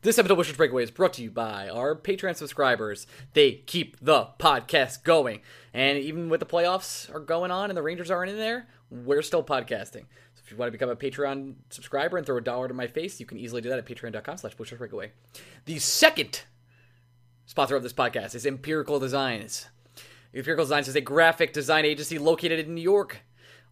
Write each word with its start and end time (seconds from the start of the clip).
This 0.00 0.16
episode 0.16 0.34
of 0.34 0.38
Bushwick 0.38 0.56
Breakaway 0.56 0.84
is 0.84 0.92
brought 0.92 1.14
to 1.14 1.24
you 1.24 1.30
by 1.32 1.68
our 1.68 1.96
Patreon 1.96 2.36
subscribers. 2.36 3.08
They 3.32 3.64
keep 3.66 3.96
the 4.00 4.28
podcast 4.38 5.02
going. 5.02 5.40
And 5.74 5.98
even 5.98 6.28
with 6.28 6.38
the 6.38 6.46
playoffs 6.46 7.12
are 7.12 7.18
going 7.18 7.50
on 7.50 7.68
and 7.68 7.76
the 7.76 7.82
Rangers 7.82 8.08
aren't 8.08 8.30
in 8.30 8.36
there, 8.36 8.68
we're 8.90 9.22
still 9.22 9.42
podcasting. 9.42 10.04
So 10.36 10.42
if 10.44 10.52
you 10.52 10.56
want 10.56 10.68
to 10.68 10.70
become 10.70 10.88
a 10.88 10.94
Patreon 10.94 11.54
subscriber 11.70 12.16
and 12.16 12.24
throw 12.24 12.36
a 12.36 12.40
dollar 12.40 12.68
to 12.68 12.74
my 12.74 12.86
face, 12.86 13.18
you 13.18 13.26
can 13.26 13.38
easily 13.38 13.60
do 13.60 13.70
that 13.70 13.78
at 13.80 13.86
patreon.com 13.86 14.36
slash 14.36 14.54
Breakaway. 14.54 15.10
The 15.64 15.80
second 15.80 16.42
sponsor 17.46 17.74
of 17.74 17.82
this 17.82 17.92
podcast 17.92 18.36
is 18.36 18.46
Empirical 18.46 19.00
Designs. 19.00 19.66
Empirical 20.32 20.64
Designs 20.64 20.86
is 20.86 20.94
a 20.94 21.00
graphic 21.00 21.52
design 21.52 21.84
agency 21.84 22.18
located 22.18 22.60
in 22.60 22.72
New 22.72 22.82
York. 22.82 23.22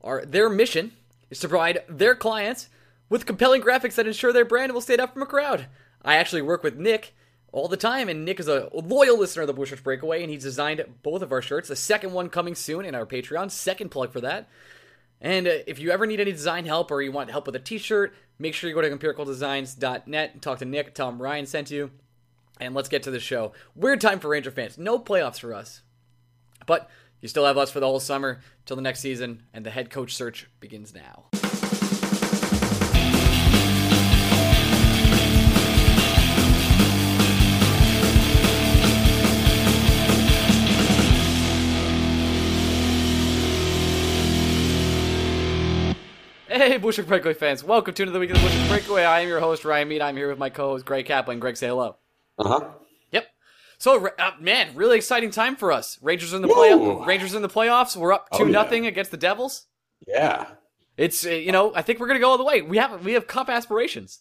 Our, 0.03 0.25
their 0.25 0.51
mission 0.51 0.91
is 1.31 1.39
to 1.39 1.49
provide 1.49 1.85
their 1.89 2.17
clients 2.17 2.69
with 3.09 3.27
compelling 3.27 3.63
graphics 3.63 3.95
that 3.95 4.09
ensure 4.09 4.33
their 4.33 4.45
brand 4.45 4.73
will 4.73 4.81
stand 4.81 5.01
out 5.01 5.13
from 5.13 5.23
a 5.23 5.27
crowd. 5.27 5.67
I 6.07 6.17
actually 6.17 6.43
work 6.43 6.63
with 6.63 6.79
Nick 6.79 7.15
all 7.51 7.69
the 7.69 7.77
time, 7.77 8.09
and 8.09 8.25
Nick 8.25 8.39
is 8.39 8.49
a 8.49 8.71
loyal 8.73 9.19
listener 9.19 9.43
of 9.43 9.49
the 9.49 9.53
Bushwick 9.53 9.83
Breakaway, 9.83 10.23
and 10.23 10.31
he's 10.31 10.45
designed 10.45 10.85
both 11.03 11.21
of 11.21 11.33
our 11.33 11.43
shirts. 11.43 11.69
The 11.69 11.77
second 11.77 12.13
one 12.13 12.29
coming 12.29 12.55
soon 12.55 12.85
in 12.85 12.95
our 12.95 13.05
Patreon. 13.05 13.51
Second 13.51 13.91
plug 13.91 14.13
for 14.13 14.21
that. 14.21 14.49
And 15.21 15.49
uh, 15.49 15.59
if 15.67 15.79
you 15.81 15.91
ever 15.91 16.07
need 16.07 16.21
any 16.21 16.33
design 16.33 16.65
help 16.65 16.91
or 16.91 17.03
you 17.03 17.11
want 17.11 17.31
help 17.31 17.47
with 17.47 17.57
a 17.57 17.61
t-shirt, 17.61 18.15
make 18.39 18.55
sure 18.55 18.69
you 18.69 18.77
go 18.77 18.83
to 18.83 18.91
empiricaldesigns.net 18.91 20.31
and 20.33 20.43
talk 20.43 20.59
to 20.59 20.65
Nick. 20.65 20.95
Tell 20.95 21.09
him 21.09 21.21
Ryan 21.21 21.47
sent 21.47 21.71
you. 21.71 21.91
And 22.61 22.75
let's 22.75 22.89
get 22.89 23.03
to 23.03 23.11
the 23.11 23.21
show. 23.21 23.53
Weird 23.75 24.01
time 24.01 24.21
for 24.21 24.29
Ranger 24.29 24.51
fans. 24.51 24.79
No 24.79 24.99
playoffs 24.99 25.41
for 25.41 25.53
us. 25.53 25.83
But 26.67 26.89
you 27.21 27.29
still 27.29 27.47
have 27.47 27.59
us 27.59 27.71
for 27.71 27.81
the 27.81 27.87
whole 27.87 28.01
summer 28.01 28.41
till 28.65 28.77
the 28.77 28.83
next 28.83 29.01
season, 29.01 29.43
and 29.53 29.65
the 29.65 29.71
head 29.71 29.91
coach 29.91 30.15
search 30.15 30.49
begins 30.61 30.95
now. 30.95 31.27
Hey, 46.57 46.79
Bushwick 46.79 47.07
Breakaway 47.07 47.35
fans. 47.35 47.63
Welcome 47.63 47.93
to 47.95 48.03
another 48.03 48.19
week 48.19 48.31
of 48.31 48.37
the 48.39 48.43
Bushwick 48.43 48.69
Breakaway. 48.71 49.05
I 49.05 49.21
am 49.21 49.29
your 49.29 49.41
host, 49.41 49.65
Ryan 49.65 49.89
Mead. 49.89 50.01
I'm 50.01 50.17
here 50.17 50.29
with 50.31 50.39
my 50.39 50.49
co-host, 50.49 50.87
Greg 50.87 51.05
Kaplan. 51.05 51.39
Greg, 51.39 51.57
say 51.57 51.67
hello. 51.69 51.97
Uh 52.39 52.49
huh. 52.49 52.69
Yep. 53.13 53.27
So, 53.79 54.07
uh, 54.19 54.31
man, 54.41 54.75
really 54.75 54.97
exciting 54.97 55.31
time 55.31 55.57
for 55.57 55.71
us. 55.71 55.99
Rangers 56.01 56.33
in 56.33 56.41
the 56.41 56.49
playoff. 56.49 57.05
Rangers 57.07 57.35
in 57.35 57.43
the 57.43 57.49
playoffs. 57.51 57.95
We're 57.95 58.13
up 58.15 58.31
two 58.31 58.45
Oh, 58.45 58.47
yeah. 58.47 58.53
nothing 58.53 58.87
against 58.87 59.11
the 59.11 59.19
Devils. 59.19 59.67
Yeah, 60.07 60.47
It's 60.97 61.27
uh, 61.27 61.31
you 61.31 61.53
know 61.53 61.75
I 61.75 61.83
think 61.83 62.01
we're 62.01 62.07
gonna 62.07 62.21
go 62.21 62.31
all 62.31 62.39
the 62.39 62.45
way. 62.45 62.63
We 62.63 62.79
have 62.79 63.05
we 63.05 63.13
have 63.13 63.27
cup 63.27 63.49
aspirations. 63.51 64.21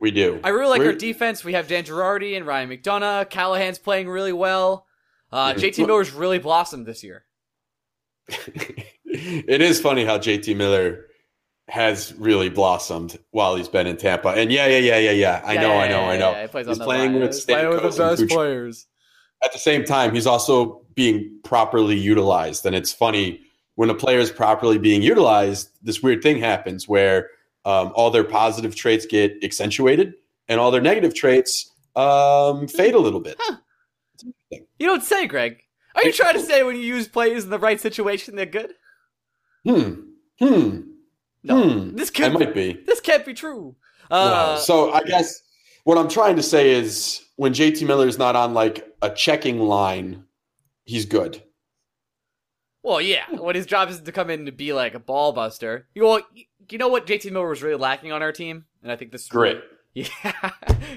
we 0.00 0.10
do. 0.10 0.40
I 0.44 0.48
really 0.50 0.68
like 0.70 0.78
We're- 0.80 0.92
our 0.92 0.98
defense. 0.98 1.44
We 1.44 1.52
have 1.54 1.68
Dan 1.68 1.84
Girardi 1.84 2.36
and 2.38 2.46
Ryan 2.46 2.70
McDonagh. 2.70 3.28
Callahan's 3.28 3.78
playing 3.78 4.08
really 4.08 4.32
well. 4.32 4.86
Uh, 5.30 5.52
Mhm. 5.52 5.58
JT 5.58 5.86
Miller's 5.86 6.12
really 6.12 6.38
blossomed 6.38 6.86
this 6.86 7.02
year. 7.04 7.24
it 8.28 9.60
is 9.60 9.78
funny 9.80 10.04
how 10.06 10.18
JT 10.18 10.54
Miller 10.56 11.05
has 11.68 12.14
really 12.18 12.48
blossomed 12.48 13.18
while 13.30 13.56
he's 13.56 13.68
been 13.68 13.86
in 13.86 13.96
Tampa. 13.96 14.28
And 14.28 14.52
yeah, 14.52 14.66
yeah, 14.66 14.78
yeah, 14.78 14.98
yeah, 14.98 15.10
yeah. 15.10 15.42
I 15.44 15.54
Yeah, 15.54 15.60
know, 15.62 15.72
yeah, 15.74 15.78
I 15.80 15.88
know, 15.88 16.00
yeah, 16.00 16.06
I 16.08 16.16
know. 16.18 16.30
yeah, 16.32 16.42
He 16.42 16.48
plays 16.48 16.66
he's 16.66 16.78
on 16.80 16.84
playing 16.84 17.12
line. 17.12 17.20
with 17.22 17.34
He's 17.34 17.44
playing 17.44 17.68
with 17.70 17.82
the 17.82 17.88
best 17.88 18.22
Kuch- 18.22 18.28
players. 18.28 18.86
At 19.44 19.52
the 19.52 19.58
same 19.58 19.84
time, 19.84 20.14
he's 20.14 20.26
also 20.26 20.82
being 20.94 21.38
properly 21.44 21.96
utilized. 21.96 22.64
And 22.66 22.74
it's 22.74 22.92
funny 22.92 23.40
when 23.74 23.90
a 23.90 23.94
player 23.94 24.18
is 24.18 24.30
properly 24.30 24.78
being 24.78 25.02
utilized, 25.02 25.68
this 25.82 26.02
weird 26.02 26.22
thing 26.22 26.38
happens 26.38 26.88
where 26.88 27.28
um, 27.66 27.92
all 27.94 28.10
their 28.10 28.24
positive 28.24 28.74
traits 28.74 29.04
get 29.04 29.34
accentuated 29.42 30.14
and 30.48 30.58
all 30.60 30.70
their 30.70 30.80
negative 30.80 31.14
traits 31.14 31.70
um, 31.96 32.68
fade 32.68 32.94
a 32.94 32.98
little 32.98 33.20
bit. 33.20 33.36
Huh. 33.40 33.56
You 34.78 34.86
don't 34.86 35.02
say, 35.02 35.26
Greg. 35.26 35.60
Are 35.96 36.04
you 36.04 36.12
trying 36.12 36.34
to 36.34 36.40
say 36.40 36.62
when 36.62 36.76
you 36.76 36.82
use 36.82 37.08
players 37.08 37.44
in 37.44 37.50
the 37.50 37.58
right 37.58 37.80
situation 37.80 38.36
they're 38.36 38.46
good? 38.46 38.72
Hmm. 39.66 39.92
Hmm. 40.38 40.80
No, 41.46 41.68
Hmm. 41.68 41.96
this 41.96 42.10
can't. 42.10 42.34
might 42.34 42.54
be. 42.54 42.74
This 42.86 43.00
can't 43.00 43.24
be 43.24 43.34
true. 43.34 43.76
No. 44.10 44.16
Uh, 44.16 44.56
so 44.56 44.92
I 44.92 45.02
guess 45.02 45.42
what 45.84 45.98
I'm 45.98 46.08
trying 46.08 46.36
to 46.36 46.42
say 46.42 46.70
is 46.70 47.22
when 47.36 47.52
JT 47.54 47.86
Miller 47.86 48.06
is 48.08 48.18
not 48.18 48.36
on 48.36 48.54
like 48.54 48.86
a 49.02 49.10
checking 49.10 49.58
line, 49.60 50.24
he's 50.84 51.04
good. 51.06 51.42
well, 52.82 53.00
yeah. 53.00 53.24
When 53.30 53.54
his 53.56 53.66
job 53.66 53.88
is 53.90 54.00
to 54.00 54.12
come 54.12 54.30
in 54.30 54.46
to 54.46 54.52
be 54.52 54.72
like 54.72 54.94
a 54.94 54.98
ball 55.00 55.32
buster. 55.32 55.88
You 55.94 56.04
well, 56.04 56.20
you 56.70 56.78
know 56.78 56.88
what 56.88 57.06
JT 57.06 57.30
Miller 57.32 57.48
was 57.48 57.62
really 57.62 57.78
lacking 57.78 58.12
on 58.12 58.22
our 58.22 58.32
team, 58.32 58.64
and 58.82 58.90
I 58.92 58.96
think 58.96 59.12
this 59.12 59.22
is 59.22 59.28
Grit. 59.28 59.62
Yeah, 59.96 60.50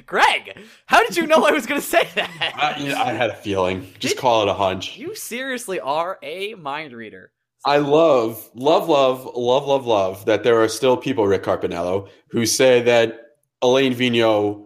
Greg, 0.06 0.58
how 0.86 1.02
did 1.06 1.16
you 1.16 1.26
know 1.26 1.46
I 1.46 1.52
was 1.52 1.66
going 1.66 1.80
to 1.80 1.88
say 1.88 2.06
that? 2.16 2.30
I, 2.58 2.94
I 3.02 3.14
had 3.14 3.30
a 3.30 3.34
feeling. 3.36 3.88
Just 3.98 4.16
Did- 4.16 4.22
call 4.22 4.42
it 4.42 4.50
a 4.50 4.54
hunch. 4.54 4.98
You 4.98 5.16
seriously 5.16 5.80
are 5.80 6.20
a 6.22 6.56
mind 6.56 6.92
reader. 6.92 7.32
I 7.66 7.78
love, 7.78 8.50
love, 8.56 8.88
love, 8.88 9.25
love, 9.36 9.68
love, 9.68 9.86
love 9.86 10.25
that 10.25 10.44
there 10.44 10.62
are 10.62 10.70
still 10.70 10.96
people, 10.96 11.28
Rick 11.28 11.44
Carpiniello, 11.44 12.09
who 12.30 12.46
say 12.46 12.81
that 12.84 13.20
Alain 13.62 13.94
Vigneault, 13.94 14.66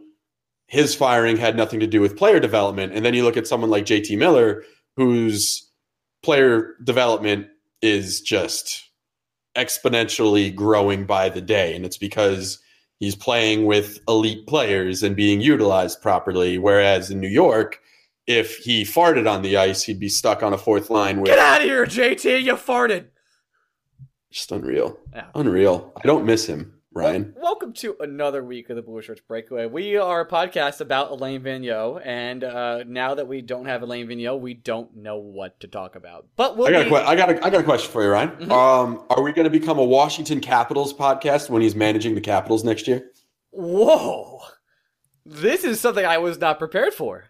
his 0.68 0.94
firing 0.94 1.38
had 1.38 1.58
nothing 1.58 1.80
to 1.80 1.88
do 1.88 2.02
with 2.02 2.18
player 2.18 2.40
development. 2.40 2.94
And 2.94 3.04
then 3.04 3.14
you 3.14 3.24
look 3.24 3.38
at 3.38 3.48
someone 3.48 3.72
like 3.72 3.86
JT 3.86 4.18
Miller, 4.18 4.64
whose 4.96 5.70
player 6.22 6.76
development 6.84 7.48
is 7.82 8.22
just 8.22 8.90
exponentially 9.58 10.54
growing 10.54 11.06
by 11.06 11.30
the 11.30 11.42
day. 11.42 11.76
And 11.76 11.86
it's 11.86 11.98
because 11.98 12.60
he's 13.00 13.16
playing 13.16 13.66
with 13.66 14.00
elite 14.08 14.48
players 14.48 15.04
and 15.04 15.16
being 15.16 15.42
utilized 15.42 16.02
properly. 16.02 16.58
Whereas 16.58 17.10
in 17.12 17.20
New 17.20 17.28
York, 17.28 17.80
if 18.28 18.58
he 18.58 18.84
farted 18.84 19.30
on 19.30 19.42
the 19.42 19.58
ice, 19.58 19.84
he'd 19.84 20.00
be 20.00 20.10
stuck 20.10 20.44
on 20.44 20.54
a 20.54 20.58
fourth 20.58 20.90
line 20.90 21.18
with 21.18 21.26
Get 21.28 21.40
out 21.40 21.62
of 21.62 21.68
here, 21.68 21.86
JT! 21.86 22.44
You 22.44 22.54
farted. 22.56 23.08
just 24.32 24.52
unreal. 24.52 24.98
Yeah. 25.14 25.26
Unreal. 25.36 25.94
I 26.02 26.08
don't 26.08 26.26
miss 26.26 26.46
him, 26.46 26.74
Ryan. 26.94 27.34
Wel- 27.36 27.44
welcome 27.44 27.74
to 27.74 27.96
another 28.00 28.44
week 28.44 28.70
of 28.70 28.76
the 28.76 28.82
Blue 28.82 29.02
Shirts 29.02 29.22
Breakaway. 29.28 29.66
We 29.68 29.96
are 29.98 30.22
a 30.22 30.28
podcast 30.28 30.82
about 30.82 31.12
Alain 31.12 31.42
Vigneault, 31.44 32.02
and 32.06 32.44
uh, 32.44 32.84
now 32.88 33.14
that 33.16 33.28
we 33.28 33.42
don't 33.42 33.66
have 33.66 33.82
Alain 33.84 34.08
Vigneault, 34.08 34.40
we 34.40 34.54
don't 34.54 34.96
know 34.96 35.18
what 35.18 35.60
to 35.60 35.68
talk 35.68 35.96
about. 35.96 36.26
But 36.36 36.58
we'll 36.58 36.68
I 36.68 36.72
got 36.72 36.82
a 36.88 36.90
que- 36.90 36.96
I 36.98 37.16
got 37.16 37.30
a, 37.30 37.46
I 37.46 37.50
got 37.50 37.62
a 37.62 37.64
question 37.64 37.92
for 37.92 38.04
you, 38.04 38.10
Ryan. 38.10 38.30
Mhm. 38.32 38.52
Um, 38.52 39.04
are 39.10 39.22
we 39.22 39.32
going 39.34 39.46
to 39.46 39.50
become 39.52 39.78
a 39.80 39.84
Washington 39.84 40.40
Capitals 40.40 40.94
podcast 40.94 41.50
when 41.50 41.62
he's 41.62 41.76
managing 41.76 42.16
the 42.16 42.22
Capitals 42.22 42.64
next 42.64 42.88
year? 42.88 43.12
Whoa! 43.52 44.40
This 45.26 45.64
is 45.64 45.80
something 45.80 46.06
I 46.06 46.18
was 46.18 46.40
not 46.40 46.58
prepared 46.60 46.94
for. 46.94 47.26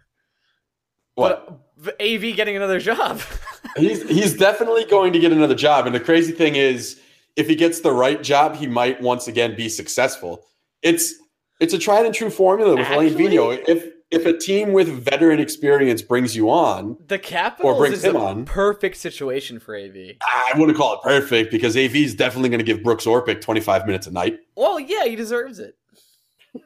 What? 1.15 1.59
But 1.77 2.01
AV 2.01 2.35
getting 2.35 2.55
another 2.55 2.79
job. 2.79 3.21
he's 3.77 4.07
he's 4.09 4.35
definitely 4.37 4.85
going 4.85 5.13
to 5.13 5.19
get 5.19 5.31
another 5.31 5.55
job, 5.55 5.85
and 5.85 5.93
the 5.93 5.99
crazy 5.99 6.31
thing 6.31 6.55
is, 6.55 6.99
if 7.35 7.47
he 7.47 7.55
gets 7.55 7.81
the 7.81 7.91
right 7.91 8.21
job, 8.21 8.55
he 8.55 8.67
might 8.67 9.01
once 9.01 9.27
again 9.27 9.55
be 9.55 9.67
successful. 9.69 10.45
It's 10.81 11.13
it's 11.59 11.73
a 11.73 11.77
tried 11.79 12.05
and 12.05 12.13
true 12.15 12.29
formula 12.29 12.75
with 12.75 12.85
Actually- 12.87 13.11
Vigneault. 13.11 13.63
If 13.67 13.91
if 14.11 14.25
a 14.27 14.37
team 14.37 14.73
with 14.73 14.87
veteran 15.03 15.39
experience 15.39 16.03
brings 16.03 16.35
you 16.35 16.49
on, 16.51 16.97
the 17.07 17.17
Capitals 17.17 17.79
brings 17.79 17.95
is 17.97 18.05
him 18.05 18.15
a 18.15 18.19
on. 18.23 18.45
perfect 18.45 18.97
situation 18.97 19.59
for 19.59 19.75
AV. 19.75 19.95
I 20.21 20.51
wouldn't 20.55 20.77
call 20.77 20.93
it 20.93 21.01
perfect 21.01 21.51
because 21.51 21.75
AV 21.75 21.95
is 21.95 22.13
definitely 22.13 22.49
going 22.49 22.59
to 22.59 22.65
give 22.65 22.83
Brooks 22.83 23.05
Orpik 23.05 23.41
25 23.41 23.87
minutes 23.87 24.05
a 24.05 24.11
night. 24.11 24.37
Well, 24.55 24.79
yeah, 24.79 25.05
he 25.05 25.15
deserves 25.15 25.57
it. 25.59 25.75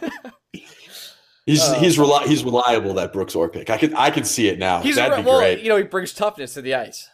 He's 1.48 1.64
Uh, 1.64 1.80
he's 1.80 1.98
reli- 1.98 2.26
he's 2.28 2.44
reliable 2.44 2.94
that 2.96 3.12
Brooks 3.14 3.34
Orpik. 3.34 3.70
I 3.72 3.78
can 3.78 3.96
I 3.96 4.12
can 4.12 4.26
see 4.26 4.48
it 4.50 4.60
now. 4.60 4.82
He's 4.82 4.98
That'd 4.98 5.24
be 5.26 5.28
well, 5.28 5.40
great. 5.40 5.62
you 5.62 5.70
know, 5.70 5.78
he 5.78 5.84
brings 5.84 6.14
toughness 6.14 6.54
to 6.56 6.62
the 6.62 6.76
ice. 6.76 7.10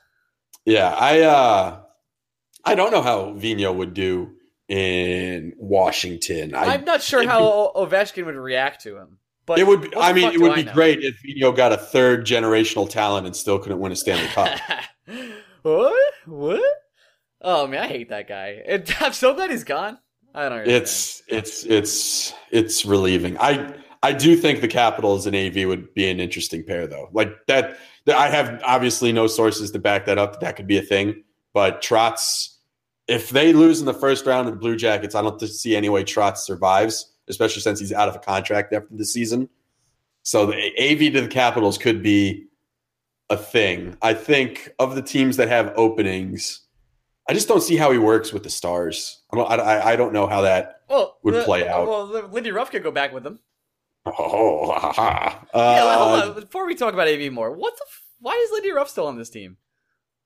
Yeah, 0.66 0.90
I 0.90 1.22
uh 1.22 1.80
I 2.66 2.76
don't 2.76 2.92
know 2.92 3.02
how 3.04 3.34
Vigneault 3.34 3.76
would 3.76 3.94
do 3.94 4.32
in 4.68 5.54
Washington. 5.58 6.56
I, 6.56 6.74
I'm 6.74 6.84
not 6.84 7.02
sure 7.04 7.28
how 7.28 7.42
O- 7.44 7.86
Ovechkin 7.86 8.26
would 8.26 8.36
react 8.36 8.82
to 8.84 8.98
him. 8.98 9.20
But 9.46 9.60
it 9.60 9.68
would 9.68 9.82
be, 9.82 9.96
I 9.96 10.14
mean 10.14 10.32
it 10.32 10.40
would 10.42 10.54
I 10.54 10.56
be 10.56 10.64
know? 10.64 10.74
great 10.74 11.00
if 11.04 11.22
Vigneault 11.22 11.56
got 11.56 11.72
a 11.72 11.78
third 11.78 12.26
generational 12.26 12.90
talent 12.90 13.28
and 13.28 13.36
still 13.36 13.60
couldn't 13.60 13.80
win 13.80 13.92
a 13.92 13.96
Stanley 13.96 14.28
Cup. 14.30 14.58
what? 15.62 16.14
What? 16.26 16.74
Oh 17.42 17.68
man, 17.68 17.84
I 17.84 17.88
hate 17.88 18.10
that 18.10 18.28
guy. 18.28 18.64
And 18.66 18.84
I'm 19.00 19.14
so 19.14 19.34
glad 19.36 19.52
he's 19.52 19.64
gone. 19.64 20.00
I 20.34 20.50
don't. 20.50 20.68
It's 20.68 21.22
it's 21.28 21.64
it's 21.66 22.34
it's 22.50 22.86
relieving. 22.86 23.38
I 23.38 23.74
I 24.04 24.12
do 24.12 24.36
think 24.36 24.60
the 24.60 24.68
Capitals 24.68 25.26
and 25.26 25.36
AV 25.36 25.66
would 25.66 25.94
be 25.94 26.10
an 26.10 26.20
interesting 26.20 26.64
pair, 26.64 26.86
though. 26.86 27.10
Like 27.14 27.34
that, 27.48 27.78
I 28.14 28.28
have 28.28 28.62
obviously 28.66 29.14
no 29.14 29.28
sources 29.28 29.72
to 29.72 29.80
back 29.80 30.06
that 30.06 30.18
up. 30.18 30.34
That, 30.34 30.42
that 30.42 30.56
could 30.58 30.68
be 30.68 30.78
a 30.78 30.82
thing. 30.82 31.24
But 31.54 31.82
Trotz, 31.82 32.58
if 33.08 33.30
they 33.30 33.54
lose 33.54 33.80
in 33.80 33.86
the 33.86 33.94
first 33.94 34.26
round 34.26 34.50
of 34.50 34.54
the 34.54 34.60
Blue 34.60 34.76
Jackets, 34.76 35.16
I 35.16 35.22
don't 35.22 35.40
see 35.42 35.76
any 35.76 35.88
way 35.88 36.04
Trotz 36.04 36.40
survives, 36.40 37.14
especially 37.30 37.62
since 37.62 37.80
he's 37.80 37.94
out 37.94 38.10
of 38.10 38.16
a 38.16 38.20
contract 38.20 38.74
after 38.74 38.90
the 38.92 39.06
season. 39.06 39.48
So 40.24 40.48
the 40.48 40.56
AV 40.80 41.14
to 41.14 41.22
the 41.22 41.28
Capitals 41.30 41.78
could 41.78 42.04
be 42.04 42.48
a 43.30 43.38
thing. 43.38 43.96
I 44.02 44.14
think 44.14 44.74
of 44.80 44.96
the 44.96 45.02
teams 45.02 45.38
that 45.38 45.48
have 45.48 45.74
openings, 45.78 46.62
I 47.30 47.34
just 47.34 47.48
don't 47.48 47.64
see 47.64 47.78
how 47.78 47.92
he 47.92 47.98
works 47.98 48.34
with 48.34 48.44
the 48.44 48.50
Stars. 48.50 49.22
I 49.32 49.38
don't. 49.38 49.50
I, 49.50 49.92
I 49.92 49.96
don't 49.96 50.12
know 50.12 50.28
how 50.28 50.42
that 50.42 50.82
well, 50.90 51.18
would 51.24 51.36
the, 51.36 51.44
play 51.44 51.68
out. 51.68 51.88
Well, 51.88 52.28
Lindy 52.30 52.52
Ruff 52.52 52.70
could 52.70 52.84
go 52.84 52.92
back 52.92 53.14
with 53.14 53.24
them. 53.24 53.40
Oh, 54.06 54.72
ha, 54.74 54.92
ha. 54.92 55.46
yeah, 55.54 55.84
well, 55.86 56.10
hold 56.10 56.22
Uh, 56.22 56.28
on. 56.36 56.42
Before 56.42 56.66
we 56.66 56.76
talk 56.76 56.94
about 56.94 57.08
AV 57.08 57.32
more, 57.32 57.52
what 57.52 57.76
the? 57.78 57.86
F- 57.88 58.02
why 58.20 58.34
is 58.36 58.52
Lindy 58.52 58.72
Ruff 58.72 58.90
still 58.90 59.08
on 59.08 59.18
this 59.18 59.30
team? 59.30 59.58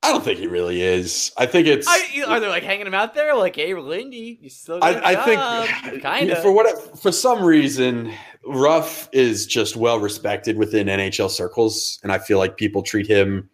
I 0.02 0.12
don't 0.12 0.22
think 0.24 0.38
he 0.38 0.46
really 0.46 0.80
is. 0.82 1.32
I 1.36 1.46
think 1.46 1.66
it's. 1.66 1.86
I, 1.88 2.22
are 2.26 2.38
they 2.40 2.48
like 2.48 2.62
hanging 2.62 2.86
him 2.86 2.94
out 2.94 3.14
there? 3.14 3.34
Like, 3.34 3.56
hey, 3.56 3.74
Lindy, 3.74 4.38
you 4.40 4.48
still? 4.48 4.78
I, 4.82 5.14
I 5.14 5.24
think 5.24 6.02
kind 6.02 6.30
of. 6.30 6.42
for 6.42 6.52
what 6.52 6.98
for 7.00 7.10
some 7.12 7.42
reason 7.42 8.12
Ruff 8.46 9.08
is 9.12 9.46
just 9.46 9.76
well 9.76 9.98
respected 9.98 10.56
within 10.56 10.86
NHL 10.86 11.30
circles, 11.30 11.98
and 12.02 12.12
I 12.12 12.18
feel 12.18 12.38
like 12.38 12.56
people 12.56 12.82
treat 12.82 13.06
him 13.08 13.48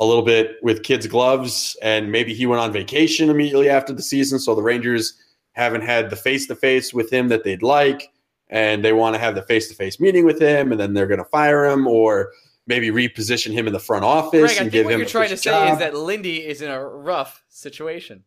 a 0.00 0.04
little 0.04 0.22
bit 0.24 0.56
with 0.62 0.82
kids' 0.84 1.06
gloves. 1.06 1.76
And 1.82 2.10
maybe 2.12 2.32
he 2.34 2.46
went 2.46 2.60
on 2.60 2.72
vacation 2.72 3.28
immediately 3.30 3.68
after 3.68 3.92
the 3.92 4.02
season, 4.02 4.38
so 4.38 4.54
the 4.54 4.62
Rangers 4.62 5.14
haven't 5.52 5.82
had 5.82 6.10
the 6.10 6.16
face 6.16 6.46
to 6.46 6.54
face 6.56 6.94
with 6.94 7.12
him 7.12 7.28
that 7.28 7.42
they'd 7.44 7.62
like, 7.62 8.08
and 8.52 8.84
they 8.84 8.92
want 8.92 9.14
to 9.14 9.18
have 9.18 9.34
the 9.34 9.42
face 9.42 9.66
to 9.70 9.74
face 9.74 9.98
meeting 9.98 10.24
with 10.24 10.40
him, 10.40 10.70
and 10.70 10.80
then 10.80 10.92
they're 10.94 11.08
going 11.08 11.18
to 11.18 11.24
fire 11.24 11.64
him 11.66 11.88
or 11.88 12.30
maybe 12.68 12.90
reposition 12.90 13.50
him 13.52 13.66
in 13.66 13.72
the 13.72 13.80
front 13.80 14.04
office 14.04 14.40
Greg, 14.42 14.50
I 14.50 14.52
and 14.52 14.58
think 14.58 14.72
give 14.72 14.84
what 14.84 14.94
him 14.94 15.00
you're 15.00 15.08
a 15.08 15.10
trying 15.10 15.30
to 15.30 15.36
say 15.36 15.50
job. 15.50 15.72
is 15.72 15.78
that 15.80 15.94
Lindy 15.96 16.46
is 16.46 16.62
in 16.62 16.70
a 16.70 16.80
rough 16.86 17.42
situation. 17.48 18.22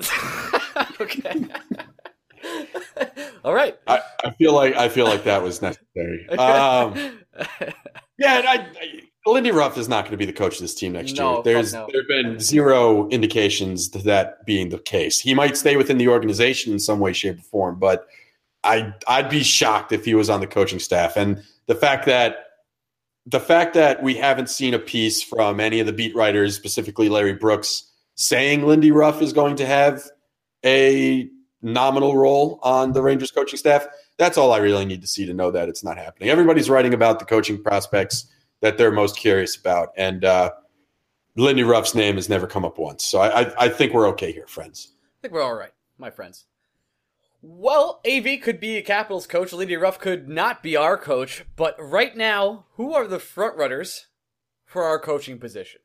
okay. 1.00 1.46
All 3.44 3.54
right. 3.54 3.76
I, 3.86 4.00
I 4.24 4.30
feel 4.32 4.52
like 4.54 4.76
I 4.76 4.88
feel 4.88 5.06
like 5.06 5.24
that 5.24 5.42
was 5.42 5.62
necessary. 5.62 6.26
Um, 6.38 6.94
Yeah, 8.18 8.38
and 8.38 8.46
I, 8.46 8.54
I, 8.54 9.00
Lindy 9.26 9.50
Ruff 9.52 9.78
is 9.78 9.88
not 9.88 10.04
going 10.04 10.12
to 10.12 10.16
be 10.18 10.26
the 10.26 10.32
coach 10.32 10.56
of 10.56 10.60
this 10.60 10.74
team 10.74 10.92
next 10.92 11.14
No, 11.16 11.34
year. 11.34 11.42
There's 11.44 11.72
no. 11.72 11.88
there 11.90 12.02
have 12.02 12.08
been 12.08 12.38
zero 12.40 13.08
indications 13.08 13.88
to 13.90 13.98
that 14.00 14.44
being 14.44 14.68
the 14.68 14.78
case. 14.78 15.18
He 15.18 15.32
might 15.34 15.56
stay 15.56 15.76
within 15.76 15.96
the 15.98 16.08
organization 16.08 16.72
in 16.72 16.78
some 16.78 17.00
way, 17.00 17.12
shape, 17.12 17.38
or 17.38 17.42
form, 17.42 17.78
but 17.78 18.06
I 18.64 18.92
I'd 19.08 19.30
be 19.30 19.42
shocked 19.42 19.92
if 19.92 20.04
he 20.04 20.14
was 20.14 20.28
on 20.28 20.40
the 20.40 20.46
coaching 20.46 20.78
staff. 20.78 21.16
And 21.16 21.42
the 21.66 21.74
fact 21.74 22.04
that 22.06 22.36
the 23.26 23.40
fact 23.40 23.72
that 23.74 24.02
we 24.02 24.14
haven't 24.14 24.50
seen 24.50 24.74
a 24.74 24.78
piece 24.78 25.22
from 25.22 25.58
any 25.58 25.80
of 25.80 25.86
the 25.86 25.92
beat 25.94 26.14
writers, 26.14 26.54
specifically 26.54 27.08
Larry 27.08 27.32
Brooks, 27.32 27.90
saying 28.16 28.66
Lindy 28.66 28.90
Ruff 28.90 29.22
is 29.22 29.32
going 29.32 29.56
to 29.56 29.64
have 29.66 30.02
a 30.66 31.28
nominal 31.62 32.16
role 32.18 32.58
on 32.62 32.92
the 32.92 33.00
Rangers 33.00 33.30
coaching 33.30 33.58
staff. 33.58 33.86
That's 34.18 34.36
all 34.36 34.52
I 34.52 34.58
really 34.58 34.84
need 34.84 35.00
to 35.00 35.06
see 35.08 35.24
to 35.24 35.32
know 35.32 35.50
that 35.50 35.70
it's 35.70 35.82
not 35.82 35.96
happening. 35.96 36.28
Everybody's 36.28 36.68
writing 36.68 36.92
about 36.92 37.18
the 37.18 37.24
coaching 37.24 37.62
prospects 37.62 38.26
that 38.64 38.78
they're 38.78 38.90
most 38.90 39.18
curious 39.18 39.56
about, 39.56 39.90
and 39.94 40.24
uh, 40.24 40.50
Lindy 41.36 41.62
Ruff's 41.62 41.94
name 41.94 42.14
has 42.14 42.30
never 42.30 42.46
come 42.46 42.64
up 42.64 42.78
once. 42.78 43.04
So 43.04 43.20
I, 43.20 43.42
I, 43.42 43.64
I 43.66 43.68
think 43.68 43.92
we're 43.92 44.08
okay 44.08 44.32
here, 44.32 44.46
friends. 44.46 44.94
I 45.18 45.20
think 45.20 45.34
we're 45.34 45.42
all 45.42 45.54
right, 45.54 45.72
my 45.98 46.08
friends. 46.08 46.46
Well, 47.42 48.00
AV 48.10 48.40
could 48.42 48.58
be 48.58 48.78
a 48.78 48.82
Capitals 48.82 49.26
coach. 49.26 49.52
Lindy 49.52 49.76
Ruff 49.76 49.98
could 49.98 50.30
not 50.30 50.62
be 50.62 50.76
our 50.76 50.96
coach. 50.96 51.44
But 51.56 51.76
right 51.78 52.16
now, 52.16 52.64
who 52.76 52.94
are 52.94 53.06
the 53.06 53.18
front 53.18 53.58
runners 53.58 54.06
for 54.64 54.84
our 54.84 54.98
coaching 54.98 55.38
position? 55.38 55.82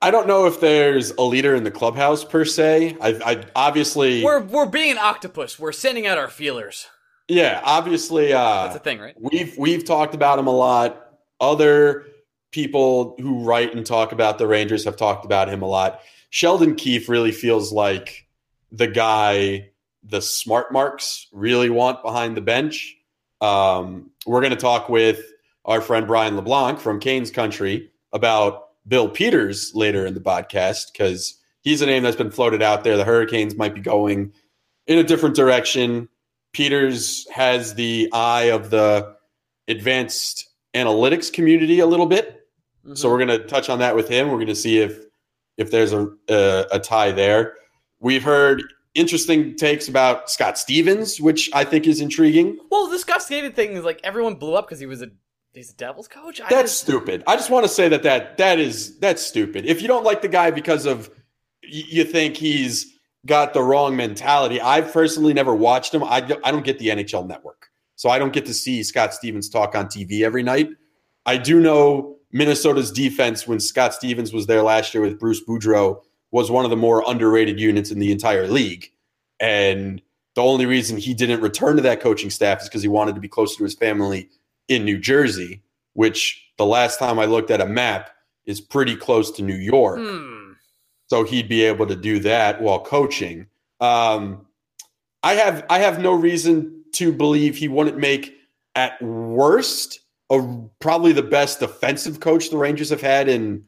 I 0.00 0.12
don't 0.12 0.28
know 0.28 0.46
if 0.46 0.60
there's 0.60 1.10
a 1.12 1.22
leader 1.22 1.56
in 1.56 1.64
the 1.64 1.72
clubhouse 1.72 2.24
per 2.24 2.44
se. 2.44 2.96
I, 3.00 3.08
I 3.24 3.44
obviously, 3.56 4.22
We're 4.22 4.42
we're 4.42 4.66
being 4.66 4.92
an 4.92 4.98
octopus. 4.98 5.58
We're 5.58 5.72
sending 5.72 6.06
out 6.06 6.18
our 6.18 6.28
feelers. 6.28 6.86
yeah, 7.26 7.60
obviously, 7.64 8.32
uh, 8.32 8.64
That's 8.64 8.76
a 8.76 8.78
thing, 8.78 9.00
right? 9.00 9.16
We've 9.18 9.58
we've 9.58 9.84
talked 9.84 10.14
about 10.14 10.38
him 10.38 10.46
a 10.46 10.52
lot. 10.52 11.03
Other 11.40 12.06
people 12.52 13.16
who 13.18 13.40
write 13.44 13.74
and 13.74 13.84
talk 13.84 14.12
about 14.12 14.38
the 14.38 14.46
Rangers 14.46 14.84
have 14.84 14.96
talked 14.96 15.24
about 15.24 15.48
him 15.48 15.62
a 15.62 15.66
lot. 15.66 16.00
Sheldon 16.30 16.76
Keefe 16.76 17.08
really 17.08 17.32
feels 17.32 17.72
like 17.72 18.26
the 18.70 18.86
guy 18.86 19.70
the 20.04 20.20
smart 20.20 20.72
marks 20.72 21.28
really 21.32 21.70
want 21.70 22.02
behind 22.02 22.36
the 22.36 22.40
bench. 22.40 22.96
Um, 23.40 24.10
we're 24.26 24.40
going 24.40 24.50
to 24.50 24.56
talk 24.56 24.88
with 24.88 25.20
our 25.64 25.80
friend 25.80 26.06
Brian 26.06 26.36
LeBlanc 26.36 26.78
from 26.78 27.00
Canes 27.00 27.30
Country 27.30 27.90
about 28.12 28.68
Bill 28.86 29.08
Peters 29.08 29.72
later 29.74 30.06
in 30.06 30.14
the 30.14 30.20
podcast 30.20 30.92
because 30.92 31.38
he's 31.62 31.80
a 31.80 31.86
name 31.86 32.02
that's 32.02 32.16
been 32.16 32.30
floated 32.30 32.62
out 32.62 32.84
there. 32.84 32.96
The 32.96 33.04
Hurricanes 33.04 33.56
might 33.56 33.74
be 33.74 33.80
going 33.80 34.32
in 34.86 34.98
a 34.98 35.04
different 35.04 35.36
direction. 35.36 36.08
Peters 36.52 37.26
has 37.30 37.74
the 37.74 38.10
eye 38.12 38.50
of 38.50 38.70
the 38.70 39.16
advanced 39.66 40.48
analytics 40.74 41.32
community 41.32 41.80
a 41.80 41.86
little 41.86 42.06
bit. 42.06 42.46
Mm-hmm. 42.84 42.94
So 42.94 43.10
we're 43.10 43.24
going 43.24 43.40
to 43.40 43.46
touch 43.46 43.68
on 43.68 43.78
that 43.78 43.96
with 43.96 44.08
him. 44.08 44.28
We're 44.28 44.36
going 44.36 44.46
to 44.48 44.54
see 44.54 44.78
if 44.78 44.98
if 45.56 45.70
there's 45.70 45.92
a, 45.92 46.08
a 46.28 46.66
a 46.72 46.80
tie 46.80 47.12
there. 47.12 47.54
We've 48.00 48.22
heard 48.22 48.62
interesting 48.94 49.56
takes 49.56 49.88
about 49.88 50.30
Scott 50.30 50.58
Stevens, 50.58 51.20
which 51.20 51.50
I 51.52 51.64
think 51.64 51.86
is 51.86 52.00
intriguing. 52.00 52.58
well, 52.70 52.88
the 52.88 52.98
Scott 52.98 53.22
Stevens 53.22 53.54
thing 53.54 53.72
is 53.72 53.84
like 53.84 54.00
everyone 54.04 54.34
blew 54.36 54.54
up 54.54 54.66
because 54.66 54.78
he 54.80 54.86
was 54.86 55.02
a 55.02 55.08
he's 55.52 55.70
a 55.70 55.74
Devils 55.76 56.08
coach. 56.08 56.40
I 56.40 56.48
That's 56.48 56.72
just- 56.72 56.80
stupid. 56.82 57.22
I 57.26 57.36
just 57.36 57.50
want 57.50 57.64
to 57.64 57.68
say 57.72 57.88
that 57.88 58.02
that 58.02 58.36
that 58.38 58.58
is 58.58 58.98
that's 58.98 59.22
stupid. 59.22 59.64
If 59.66 59.80
you 59.82 59.88
don't 59.88 60.04
like 60.04 60.22
the 60.22 60.28
guy 60.28 60.50
because 60.50 60.86
of 60.86 61.10
you 61.62 62.04
think 62.04 62.36
he's 62.36 62.92
got 63.26 63.54
the 63.54 63.62
wrong 63.62 63.96
mentality, 63.96 64.60
I've 64.60 64.92
personally 64.92 65.32
never 65.32 65.54
watched 65.54 65.94
him. 65.94 66.04
I 66.04 66.18
I 66.44 66.50
don't 66.50 66.64
get 66.64 66.78
the 66.78 66.88
NHL 66.88 67.26
Network, 67.26 67.70
so 67.96 68.08
I 68.08 68.18
don't 68.18 68.32
get 68.32 68.46
to 68.46 68.54
see 68.54 68.82
Scott 68.82 69.14
Stevens 69.14 69.48
talk 69.48 69.74
on 69.74 69.86
TV 69.86 70.22
every 70.22 70.42
night. 70.42 70.70
I 71.26 71.36
do 71.36 71.60
know 71.60 72.16
Minnesota's 72.32 72.90
defense 72.90 73.46
when 73.46 73.60
Scott 73.60 73.94
Stevens 73.94 74.32
was 74.32 74.46
there 74.46 74.62
last 74.62 74.94
year 74.94 75.02
with 75.02 75.18
Bruce 75.18 75.42
Boudreau 75.44 76.00
was 76.30 76.50
one 76.50 76.64
of 76.64 76.70
the 76.70 76.76
more 76.76 77.04
underrated 77.06 77.60
units 77.60 77.90
in 77.90 78.00
the 78.00 78.10
entire 78.10 78.48
league, 78.48 78.90
and 79.40 80.02
the 80.34 80.42
only 80.42 80.66
reason 80.66 80.96
he 80.96 81.14
didn't 81.14 81.40
return 81.40 81.76
to 81.76 81.82
that 81.82 82.00
coaching 82.00 82.30
staff 82.30 82.60
is 82.60 82.68
because 82.68 82.82
he 82.82 82.88
wanted 82.88 83.14
to 83.14 83.20
be 83.20 83.28
closer 83.28 83.58
to 83.58 83.64
his 83.64 83.74
family 83.74 84.28
in 84.68 84.84
New 84.84 84.98
Jersey, 84.98 85.62
which 85.92 86.44
the 86.58 86.66
last 86.66 86.98
time 86.98 87.18
I 87.18 87.26
looked 87.26 87.50
at 87.50 87.60
a 87.60 87.66
map 87.66 88.10
is 88.46 88.60
pretty 88.60 88.96
close 88.96 89.30
to 89.32 89.42
New 89.42 89.54
York. 89.54 90.00
Hmm. 90.00 90.52
So 91.06 91.22
he'd 91.22 91.48
be 91.48 91.62
able 91.62 91.86
to 91.86 91.94
do 91.94 92.18
that 92.20 92.60
while 92.60 92.80
coaching. 92.80 93.46
Um, 93.80 94.46
I 95.22 95.34
have 95.34 95.64
I 95.70 95.78
have 95.78 96.00
no 96.00 96.12
reason 96.12 96.73
to 96.94 97.12
believe 97.12 97.56
he 97.56 97.68
wouldn't 97.68 97.98
make 97.98 98.36
at 98.74 99.00
worst 99.02 100.00
a, 100.30 100.40
probably 100.80 101.12
the 101.12 101.22
best 101.22 101.60
defensive 101.60 102.20
coach 102.20 102.50
the 102.50 102.56
Rangers 102.56 102.90
have 102.90 103.00
had 103.00 103.28
in 103.28 103.64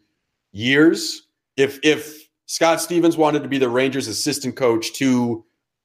years. 0.52 1.22
If 1.56 1.78
if 1.82 2.28
Scott 2.46 2.80
Stevens 2.80 3.16
wanted 3.16 3.42
to 3.42 3.48
be 3.48 3.58
the 3.58 3.68
Rangers 3.68 4.08
assistant 4.08 4.56
coach 4.56 4.92
to 4.94 5.44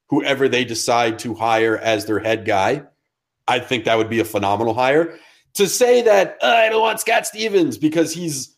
whoever 0.10 0.48
they 0.48 0.66
decide 0.66 1.20
to 1.20 1.34
hire 1.34 1.78
as 1.78 2.06
their 2.06 2.20
head 2.20 2.46
guy, 2.46 2.84
I 3.48 3.60
think 3.60 3.86
that 3.86 3.98
would 3.98 4.10
be 4.10 4.20
a 4.20 4.26
phenomenal 4.26 4.74
hire. 4.74 5.18
To 5.56 5.68
say 5.68 6.02
that 6.04 6.38
"Uh, 6.42 6.48
I 6.48 6.70
don't 6.70 6.82
want 6.82 7.00
Scott 7.00 7.28
Stevens 7.28 7.78
because 7.78 8.14
he's 8.14 8.56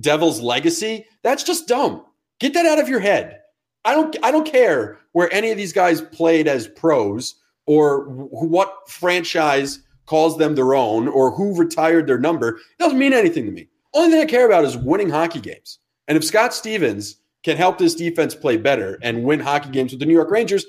Devil's 0.00 0.40
legacy, 0.40 1.06
that's 1.22 1.44
just 1.44 1.68
dumb. 1.68 2.04
Get 2.40 2.54
that 2.54 2.66
out 2.66 2.80
of 2.80 2.88
your 2.88 3.00
head. 3.00 3.40
I 3.84 3.94
don't 3.94 4.16
I 4.22 4.30
don't 4.30 4.50
care 4.50 4.98
where 5.12 5.32
any 5.32 5.50
of 5.50 5.56
these 5.56 5.72
guys 5.72 6.00
played 6.00 6.48
as 6.48 6.68
pros 6.68 7.36
or 7.66 8.04
what 8.04 8.88
franchise 8.88 9.80
calls 10.06 10.36
them 10.36 10.54
their 10.54 10.74
own 10.74 11.08
or 11.08 11.30
who 11.30 11.56
retired 11.56 12.06
their 12.06 12.18
number. 12.18 12.56
It 12.56 12.78
doesn't 12.78 12.98
mean 12.98 13.12
anything 13.12 13.46
to 13.46 13.52
me. 13.52 13.68
Only 13.94 14.10
thing 14.10 14.20
I 14.20 14.26
care 14.26 14.46
about 14.46 14.64
is 14.64 14.76
winning 14.76 15.08
hockey 15.08 15.40
games. 15.40 15.78
And 16.08 16.16
if 16.16 16.24
Scott 16.24 16.52
Stevens 16.52 17.16
can 17.42 17.56
help 17.56 17.78
this 17.78 17.94
defense 17.94 18.34
play 18.34 18.56
better 18.56 18.98
and 19.02 19.24
win 19.24 19.40
hockey 19.40 19.70
games 19.70 19.92
with 19.92 20.00
the 20.00 20.06
New 20.06 20.14
York 20.14 20.30
Rangers, 20.30 20.66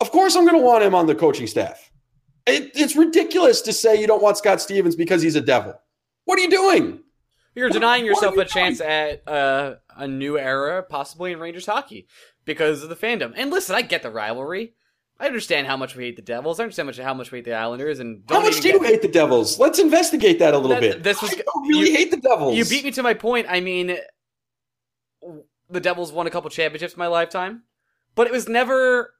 of 0.00 0.10
course 0.10 0.36
I'm 0.36 0.44
going 0.44 0.58
to 0.58 0.64
want 0.64 0.84
him 0.84 0.94
on 0.94 1.06
the 1.06 1.14
coaching 1.14 1.46
staff. 1.46 1.90
It, 2.46 2.70
it's 2.74 2.96
ridiculous 2.96 3.60
to 3.62 3.72
say 3.72 4.00
you 4.00 4.06
don't 4.06 4.22
want 4.22 4.38
Scott 4.38 4.60
Stevens 4.60 4.96
because 4.96 5.22
he's 5.22 5.36
a 5.36 5.40
devil. 5.40 5.74
What 6.24 6.38
are 6.38 6.42
you 6.42 6.50
doing? 6.50 7.00
You're 7.54 7.70
denying 7.70 8.04
what 8.04 8.10
yourself 8.10 8.34
you 8.36 8.42
a 8.42 8.44
chance 8.44 8.80
at 8.80 9.26
uh, 9.26 9.76
a 9.96 10.06
new 10.06 10.38
era, 10.38 10.82
possibly 10.82 11.32
in 11.32 11.40
Rangers 11.40 11.66
hockey, 11.66 12.06
because 12.44 12.82
of 12.82 12.88
the 12.88 12.96
fandom. 12.96 13.32
And 13.34 13.50
listen, 13.50 13.74
I 13.74 13.82
get 13.82 14.02
the 14.02 14.10
rivalry. 14.10 14.74
I 15.20 15.26
understand 15.26 15.66
how 15.66 15.76
much 15.76 15.96
we 15.96 16.04
hate 16.04 16.16
the 16.16 16.22
Devils. 16.22 16.60
I 16.60 16.62
understand 16.64 16.86
much 16.86 16.98
how 16.98 17.12
much 17.14 17.32
we 17.32 17.38
hate 17.38 17.44
the 17.46 17.54
Islanders. 17.54 17.98
And 17.98 18.22
How 18.28 18.40
much 18.40 18.60
do 18.60 18.68
you 18.68 18.82
hate 18.82 19.02
the 19.02 19.08
Devils? 19.08 19.58
Let's 19.58 19.78
investigate 19.80 20.38
that 20.38 20.54
a 20.54 20.58
little 20.58 20.76
That- 20.76 20.80
bit. 20.80 21.02
this 21.02 21.20
was- 21.20 21.32
I 21.32 21.42
don't 21.42 21.66
really 21.68 21.90
you- 21.90 21.96
hate 21.96 22.10
the 22.12 22.18
Devils. 22.18 22.56
You 22.56 22.64
beat 22.64 22.84
me 22.84 22.92
to 22.92 23.02
my 23.02 23.14
point. 23.14 23.46
I 23.48 23.60
mean, 23.60 23.98
the 25.70 25.80
Devils 25.80 26.12
won 26.12 26.26
a 26.26 26.30
couple 26.30 26.48
championships 26.50 26.94
in 26.94 26.98
my 26.98 27.06
lifetime, 27.08 27.64
but 28.14 28.26
it 28.26 28.32
was 28.32 28.48
never. 28.48 29.14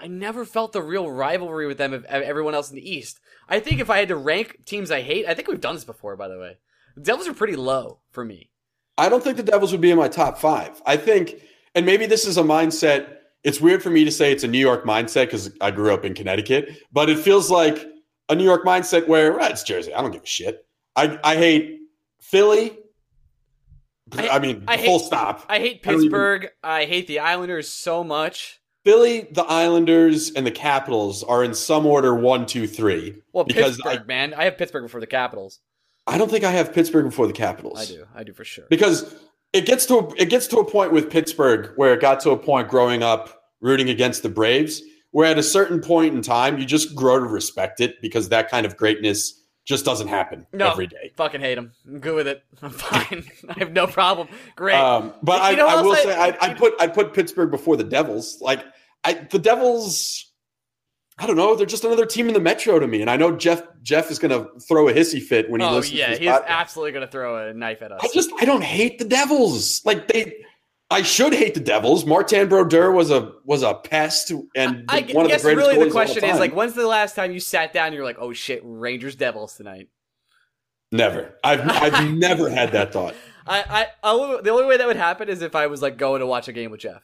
I 0.00 0.08
never 0.08 0.44
felt 0.44 0.72
the 0.72 0.82
real 0.82 1.08
rivalry 1.08 1.68
with 1.68 1.78
them 1.78 1.92
of 1.92 2.04
everyone 2.06 2.56
else 2.56 2.68
in 2.70 2.74
the 2.74 2.90
East. 2.90 3.20
I 3.48 3.60
think 3.60 3.80
if 3.80 3.88
I 3.88 3.98
had 3.98 4.08
to 4.08 4.16
rank 4.16 4.64
teams 4.64 4.90
I 4.90 5.00
hate, 5.02 5.26
I 5.28 5.34
think 5.34 5.46
we've 5.46 5.60
done 5.60 5.76
this 5.76 5.84
before, 5.84 6.16
by 6.16 6.26
the 6.26 6.38
way. 6.40 6.56
The 6.96 7.02
Devils 7.02 7.28
are 7.28 7.34
pretty 7.34 7.54
low 7.54 8.00
for 8.10 8.24
me. 8.24 8.50
I 8.98 9.08
don't 9.08 9.22
think 9.22 9.36
the 9.36 9.44
Devils 9.44 9.70
would 9.70 9.80
be 9.80 9.92
in 9.92 9.96
my 9.98 10.08
top 10.08 10.38
five. 10.38 10.82
I 10.84 10.96
think, 10.96 11.36
and 11.76 11.86
maybe 11.86 12.06
this 12.06 12.26
is 12.26 12.36
a 12.36 12.42
mindset. 12.42 13.18
It's 13.44 13.60
weird 13.60 13.82
for 13.82 13.90
me 13.90 14.04
to 14.04 14.10
say 14.12 14.30
it's 14.32 14.44
a 14.44 14.48
New 14.48 14.58
York 14.58 14.84
mindset 14.84 15.26
because 15.26 15.50
I 15.60 15.70
grew 15.72 15.92
up 15.92 16.04
in 16.04 16.14
Connecticut, 16.14 16.70
but 16.92 17.10
it 17.10 17.18
feels 17.18 17.50
like 17.50 17.84
a 18.28 18.34
New 18.34 18.44
York 18.44 18.64
mindset 18.64 19.08
where 19.08 19.32
well, 19.36 19.50
it's 19.50 19.62
Jersey. 19.64 19.92
I 19.92 20.00
don't 20.00 20.12
give 20.12 20.22
a 20.22 20.26
shit. 20.26 20.64
I, 20.94 21.18
I 21.24 21.36
hate 21.36 21.80
Philly. 22.20 22.78
I, 24.12 24.28
I- 24.28 24.38
mean, 24.38 24.64
I 24.68 24.76
full 24.76 24.98
hate- 24.98 25.06
stop. 25.06 25.44
I 25.48 25.58
hate 25.58 25.82
I 25.86 25.90
even- 25.90 26.00
Pittsburgh. 26.02 26.48
I 26.62 26.84
hate 26.84 27.06
the 27.06 27.18
Islanders 27.20 27.68
so 27.68 28.04
much. 28.04 28.60
Philly, 28.84 29.28
the 29.30 29.44
Islanders, 29.44 30.32
and 30.32 30.44
the 30.44 30.50
Capitals 30.50 31.22
are 31.22 31.44
in 31.44 31.54
some 31.54 31.86
order 31.86 32.14
one, 32.16 32.46
two, 32.46 32.66
three. 32.66 33.14
Well, 33.32 33.44
because 33.44 33.76
Pittsburgh, 33.76 34.08
man. 34.08 34.34
I 34.34 34.44
have 34.44 34.58
Pittsburgh 34.58 34.82
before 34.84 35.00
the 35.00 35.06
Capitals. 35.06 35.60
I, 36.06 36.14
I 36.14 36.18
don't 36.18 36.28
think 36.30 36.42
I 36.42 36.50
have 36.50 36.72
Pittsburgh 36.72 37.04
before 37.04 37.28
the 37.28 37.32
Capitals. 37.32 37.78
I 37.78 37.84
do. 37.86 38.06
I 38.14 38.24
do 38.24 38.32
for 38.32 38.44
sure. 38.44 38.64
because 38.68 39.14
it 39.52 39.66
gets 39.66 39.86
to 39.86 39.98
a, 39.98 40.14
it 40.16 40.30
gets 40.30 40.46
to 40.48 40.58
a 40.58 40.64
point 40.64 40.92
with 40.92 41.10
Pittsburgh 41.10 41.72
where 41.76 41.92
it 41.94 42.00
got 42.00 42.20
to 42.20 42.30
a 42.30 42.36
point 42.36 42.68
growing 42.68 43.02
up 43.02 43.42
rooting 43.60 43.90
against 43.90 44.22
the 44.22 44.28
Braves 44.28 44.82
where 45.10 45.30
at 45.30 45.38
a 45.38 45.42
certain 45.42 45.80
point 45.80 46.14
in 46.14 46.22
time 46.22 46.58
you 46.58 46.64
just 46.64 46.94
grow 46.94 47.18
to 47.18 47.26
respect 47.26 47.80
it 47.80 48.00
because 48.00 48.30
that 48.30 48.48
kind 48.50 48.64
of 48.64 48.76
greatness 48.76 49.38
just 49.64 49.84
doesn't 49.84 50.08
happen 50.08 50.44
No, 50.52 50.70
every 50.70 50.86
day. 50.88 51.12
fucking 51.16 51.40
hate 51.40 51.54
them. 51.54 51.72
I'm 51.86 52.00
good 52.00 52.16
with 52.16 52.26
it. 52.26 52.42
I'm 52.62 52.70
fine. 52.70 53.24
I 53.48 53.58
have 53.60 53.72
no 53.72 53.86
problem. 53.86 54.26
Great. 54.56 54.74
Um, 54.74 55.12
but 55.22 55.54
You 55.56 55.62
I, 55.64 55.76
I 55.78 55.82
will 55.82 55.92
else 55.94 56.02
say 56.02 56.14
I- 56.16 56.28
I, 56.28 56.36
I 56.40 56.54
put 56.54 56.74
I 56.80 56.86
put 56.88 57.12
Pittsburgh 57.14 57.50
before 57.50 57.76
the 57.76 57.84
Devils. 57.84 58.38
Like 58.40 58.64
I 59.04 59.12
the 59.30 59.38
Devils. 59.38 60.31
I 61.22 61.26
don't 61.26 61.36
know. 61.36 61.54
They're 61.54 61.66
just 61.66 61.84
another 61.84 62.04
team 62.04 62.26
in 62.26 62.34
the 62.34 62.40
Metro 62.40 62.78
to 62.80 62.86
me, 62.88 63.00
and 63.00 63.08
I 63.08 63.16
know 63.16 63.36
Jeff 63.36 63.62
Jeff 63.82 64.10
is 64.10 64.18
going 64.18 64.32
to 64.32 64.58
throw 64.60 64.88
a 64.88 64.92
hissy 64.92 65.22
fit 65.22 65.48
when 65.48 65.60
he 65.60 65.66
oh 65.66 65.76
listens. 65.76 65.98
yeah, 65.98 66.16
he's 66.16 66.28
podcast. 66.28 66.46
absolutely 66.48 66.92
gonna 66.92 67.06
throw 67.06 67.48
a 67.48 67.54
knife 67.54 67.80
at 67.80 67.92
us. 67.92 68.00
I 68.02 68.08
just 68.12 68.30
I 68.40 68.44
don't 68.44 68.64
hate 68.64 68.98
the 68.98 69.04
Devils. 69.04 69.84
Like 69.84 70.08
they 70.08 70.34
I 70.90 71.02
should 71.02 71.32
hate 71.32 71.54
the 71.54 71.60
Devils. 71.60 72.04
Martin 72.04 72.48
Brodeur 72.48 72.90
was 72.90 73.10
a 73.10 73.32
was 73.44 73.62
a 73.62 73.74
pest 73.74 74.30
and 74.54 74.84
I, 74.88 75.02
one 75.12 75.24
of 75.24 75.30
guess 75.30 75.42
the 75.42 75.54
greatest 75.54 75.68
really 75.68 75.84
the 75.84 75.90
question 75.90 76.24
is 76.24 76.38
like, 76.38 76.54
when's 76.54 76.74
the 76.74 76.86
last 76.86 77.16
time 77.16 77.32
you 77.32 77.40
sat 77.40 77.72
down 77.72 77.86
and 77.86 77.94
you're 77.94 78.04
like, 78.04 78.18
oh 78.18 78.32
shit, 78.32 78.60
Rangers 78.64 79.16
Devils 79.16 79.56
tonight? 79.56 79.88
never. 80.90 81.38
I've 81.42 81.68
I've 81.68 82.14
never 82.14 82.50
had 82.50 82.72
that 82.72 82.92
thought. 82.92 83.14
I, 83.46 83.86
I, 84.02 84.10
I, 84.10 84.40
the 84.42 84.50
only 84.50 84.66
way 84.66 84.76
that 84.76 84.86
would 84.86 84.96
happen 84.96 85.28
is 85.28 85.42
if 85.42 85.56
I 85.56 85.66
was 85.66 85.82
like 85.82 85.96
going 85.96 86.20
to 86.20 86.26
watch 86.26 86.46
a 86.48 86.52
game 86.52 86.70
with 86.70 86.80
Jeff. 86.80 87.02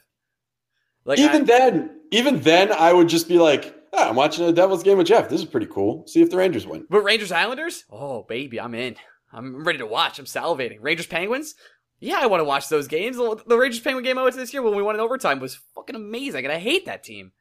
Like 1.03 1.19
even 1.19 1.41
I, 1.41 1.45
then, 1.45 1.99
even 2.11 2.39
then 2.41 2.71
I 2.71 2.93
would 2.93 3.09
just 3.09 3.27
be 3.27 3.39
like, 3.39 3.73
"Ah, 3.75 3.78
I'm 3.93 4.15
watching 4.15 4.45
a 4.45 4.51
Devils 4.51 4.83
game 4.83 4.97
with 4.97 5.07
Jeff. 5.07 5.29
This 5.29 5.41
is 5.41 5.45
pretty 5.47 5.65
cool. 5.67 6.05
See 6.07 6.21
if 6.21 6.29
the 6.29 6.37
Rangers 6.37 6.65
win. 6.67 6.85
but 6.89 7.01
Rangers 7.03 7.31
Islanders, 7.31 7.83
oh 7.89 8.23
baby, 8.23 8.59
I'm 8.59 8.73
in. 8.75 8.95
I'm 9.31 9.63
ready 9.63 9.77
to 9.79 9.85
watch. 9.85 10.17
I'm 10.19 10.25
salivating. 10.25 10.77
Rangers 10.81 11.05
Penguins, 11.07 11.53
yeah, 11.99 12.19
I 12.19 12.25
want 12.27 12.39
to 12.41 12.45
watch 12.45 12.69
those 12.69 12.87
games. 12.87 13.17
The 13.17 13.41
the 13.45 13.57
Rangers 13.57 13.79
Penguin 13.81 14.03
game 14.03 14.17
I 14.17 14.23
went 14.23 14.33
to 14.33 14.39
this 14.39 14.53
year 14.53 14.61
when 14.61 14.75
we 14.75 14.81
won 14.83 14.95
in 14.95 15.01
overtime 15.01 15.39
was 15.39 15.59
fucking 15.75 15.95
amazing, 15.95 16.45
and 16.45 16.53
I 16.53 16.57
hate 16.59 16.85
that 16.85 17.03
team. 17.03 17.31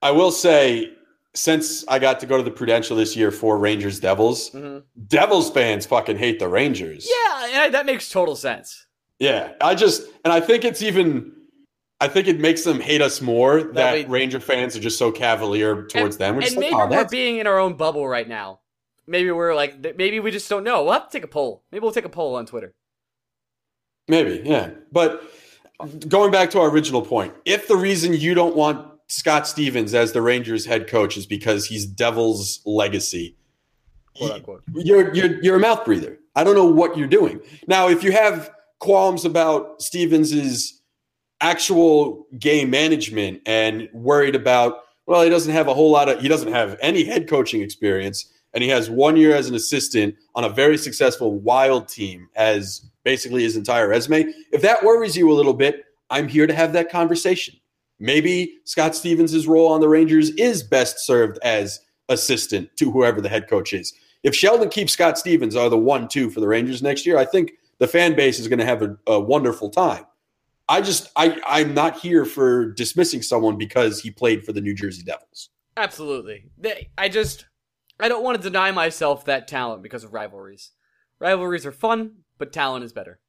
I 0.00 0.10
will 0.12 0.30
say 0.30 0.92
since 1.34 1.86
I 1.88 1.98
got 1.98 2.20
to 2.20 2.26
go 2.26 2.36
to 2.36 2.42
the 2.42 2.50
Prudential 2.50 2.96
this 2.96 3.14
year 3.16 3.30
for 3.30 3.58
Rangers 3.58 4.00
Devils, 4.00 4.50
Mhm. 4.50 4.82
Devils 5.08 5.50
fans 5.50 5.86
fucking 5.86 6.16
hate 6.16 6.38
the 6.38 6.48
Rangers. 6.48 7.06
Yeah, 7.08 7.60
I, 7.62 7.68
that 7.70 7.84
makes 7.86 8.08
total 8.10 8.34
sense. 8.36 8.86
Yeah, 9.18 9.52
I 9.60 9.74
just 9.74 10.02
and 10.24 10.32
I 10.32 10.40
think 10.40 10.64
it's 10.64 10.82
even 10.82 11.32
I 12.00 12.06
think 12.08 12.28
it 12.28 12.38
makes 12.38 12.62
them 12.62 12.80
hate 12.80 13.00
us 13.02 13.20
more 13.20 13.62
that 13.74 13.94
we- 13.94 14.04
Ranger 14.04 14.40
fans 14.40 14.76
are 14.76 14.80
just 14.80 14.98
so 14.98 15.10
cavalier 15.10 15.84
towards 15.86 16.16
them. 16.16 16.34
We're 16.36 16.42
and 16.42 16.44
just 16.44 16.56
like, 16.56 16.70
maybe 16.70 16.74
oh, 16.80 16.88
we're 16.88 17.08
being 17.08 17.38
in 17.38 17.46
our 17.46 17.58
own 17.58 17.74
bubble 17.74 18.06
right 18.06 18.28
now. 18.28 18.60
Maybe 19.06 19.30
we're 19.30 19.54
like, 19.54 19.96
maybe 19.96 20.20
we 20.20 20.30
just 20.30 20.48
don't 20.48 20.64
know. 20.64 20.84
We'll 20.84 20.92
have 20.92 21.08
to 21.08 21.12
take 21.12 21.24
a 21.24 21.28
poll. 21.28 21.64
Maybe 21.72 21.82
we'll 21.82 21.92
take 21.92 22.04
a 22.04 22.10
poll 22.10 22.36
on 22.36 22.46
Twitter. 22.46 22.74
maybe, 24.08 24.42
yeah. 24.44 24.70
But 24.92 25.22
going 26.08 26.30
back 26.30 26.50
to 26.50 26.60
our 26.60 26.68
original 26.70 27.02
point, 27.02 27.34
if 27.44 27.68
the 27.68 27.76
reason 27.76 28.12
you 28.14 28.34
don't 28.34 28.54
want 28.54 28.86
Scott 29.08 29.46
Stevens 29.48 29.94
as 29.94 30.12
the 30.12 30.22
Rangers 30.22 30.66
head 30.66 30.86
coach 30.88 31.16
is 31.16 31.26
because 31.26 31.66
he's 31.66 31.86
Devil's 31.86 32.60
legacy, 32.66 33.36
Quote 34.16 34.30
unquote. 34.32 34.62
you're 34.74 35.14
you're 35.14 35.42
you're 35.42 35.56
a 35.56 35.60
mouth 35.60 35.84
breather. 35.84 36.18
I 36.36 36.44
don't 36.44 36.54
know 36.54 36.66
what 36.66 36.96
you're 36.98 37.08
doing. 37.08 37.40
Now, 37.66 37.88
if 37.88 38.02
you 38.04 38.12
have 38.12 38.50
qualms 38.80 39.24
about 39.24 39.80
Stevens's 39.80 40.77
actual 41.40 42.26
game 42.38 42.70
management 42.70 43.40
and 43.46 43.88
worried 43.92 44.34
about, 44.34 44.78
well, 45.06 45.22
he 45.22 45.30
doesn't 45.30 45.52
have 45.52 45.68
a 45.68 45.74
whole 45.74 45.90
lot 45.90 46.08
of 46.08 46.20
he 46.20 46.28
doesn't 46.28 46.52
have 46.52 46.76
any 46.80 47.04
head 47.04 47.28
coaching 47.28 47.62
experience 47.62 48.32
and 48.54 48.62
he 48.62 48.70
has 48.70 48.90
one 48.90 49.16
year 49.16 49.34
as 49.34 49.48
an 49.48 49.54
assistant 49.54 50.14
on 50.34 50.44
a 50.44 50.48
very 50.48 50.78
successful 50.78 51.38
wild 51.38 51.88
team 51.88 52.28
as 52.36 52.82
basically 53.04 53.42
his 53.42 53.56
entire 53.56 53.88
resume. 53.88 54.32
If 54.52 54.62
that 54.62 54.82
worries 54.82 55.16
you 55.16 55.30
a 55.30 55.34
little 55.34 55.54
bit, 55.54 55.84
I'm 56.10 56.28
here 56.28 56.46
to 56.46 56.54
have 56.54 56.72
that 56.72 56.90
conversation. 56.90 57.54
Maybe 58.00 58.58
Scott 58.64 58.94
Stevens' 58.94 59.46
role 59.46 59.68
on 59.72 59.80
the 59.80 59.88
Rangers 59.88 60.30
is 60.30 60.62
best 60.62 61.00
served 61.00 61.38
as 61.42 61.80
assistant 62.08 62.70
to 62.76 62.90
whoever 62.90 63.20
the 63.20 63.28
head 63.28 63.48
coach 63.48 63.72
is. 63.72 63.92
If 64.22 64.34
Sheldon 64.34 64.70
keeps 64.70 64.92
Scott 64.92 65.18
Stevens 65.18 65.56
are 65.56 65.68
the 65.68 65.78
one 65.78 66.08
two 66.08 66.30
for 66.30 66.40
the 66.40 66.48
Rangers 66.48 66.82
next 66.82 67.06
year, 67.06 67.18
I 67.18 67.24
think 67.24 67.52
the 67.78 67.88
fan 67.88 68.14
base 68.14 68.38
is 68.38 68.48
going 68.48 68.58
to 68.58 68.64
have 68.64 68.82
a, 68.82 68.96
a 69.06 69.20
wonderful 69.20 69.70
time. 69.70 70.04
I 70.68 70.80
just 70.80 71.10
I 71.16 71.40
I'm 71.46 71.74
not 71.74 71.98
here 71.98 72.24
for 72.24 72.72
dismissing 72.72 73.22
someone 73.22 73.56
because 73.56 74.00
he 74.00 74.10
played 74.10 74.44
for 74.44 74.52
the 74.52 74.60
New 74.60 74.74
Jersey 74.74 75.02
Devils. 75.02 75.50
Absolutely. 75.78 76.50
They, 76.58 76.90
I 76.98 77.08
just, 77.08 77.46
I 78.00 78.08
don't 78.08 78.24
want 78.24 78.36
to 78.36 78.42
deny 78.42 78.72
myself 78.72 79.24
that 79.26 79.46
talent 79.46 79.82
because 79.82 80.02
of 80.02 80.12
rivalries. 80.12 80.72
Rivalries 81.20 81.64
are 81.66 81.72
fun, 81.72 82.16
but 82.36 82.52
talent 82.52 82.84
is 82.84 82.92
better. 82.92 83.20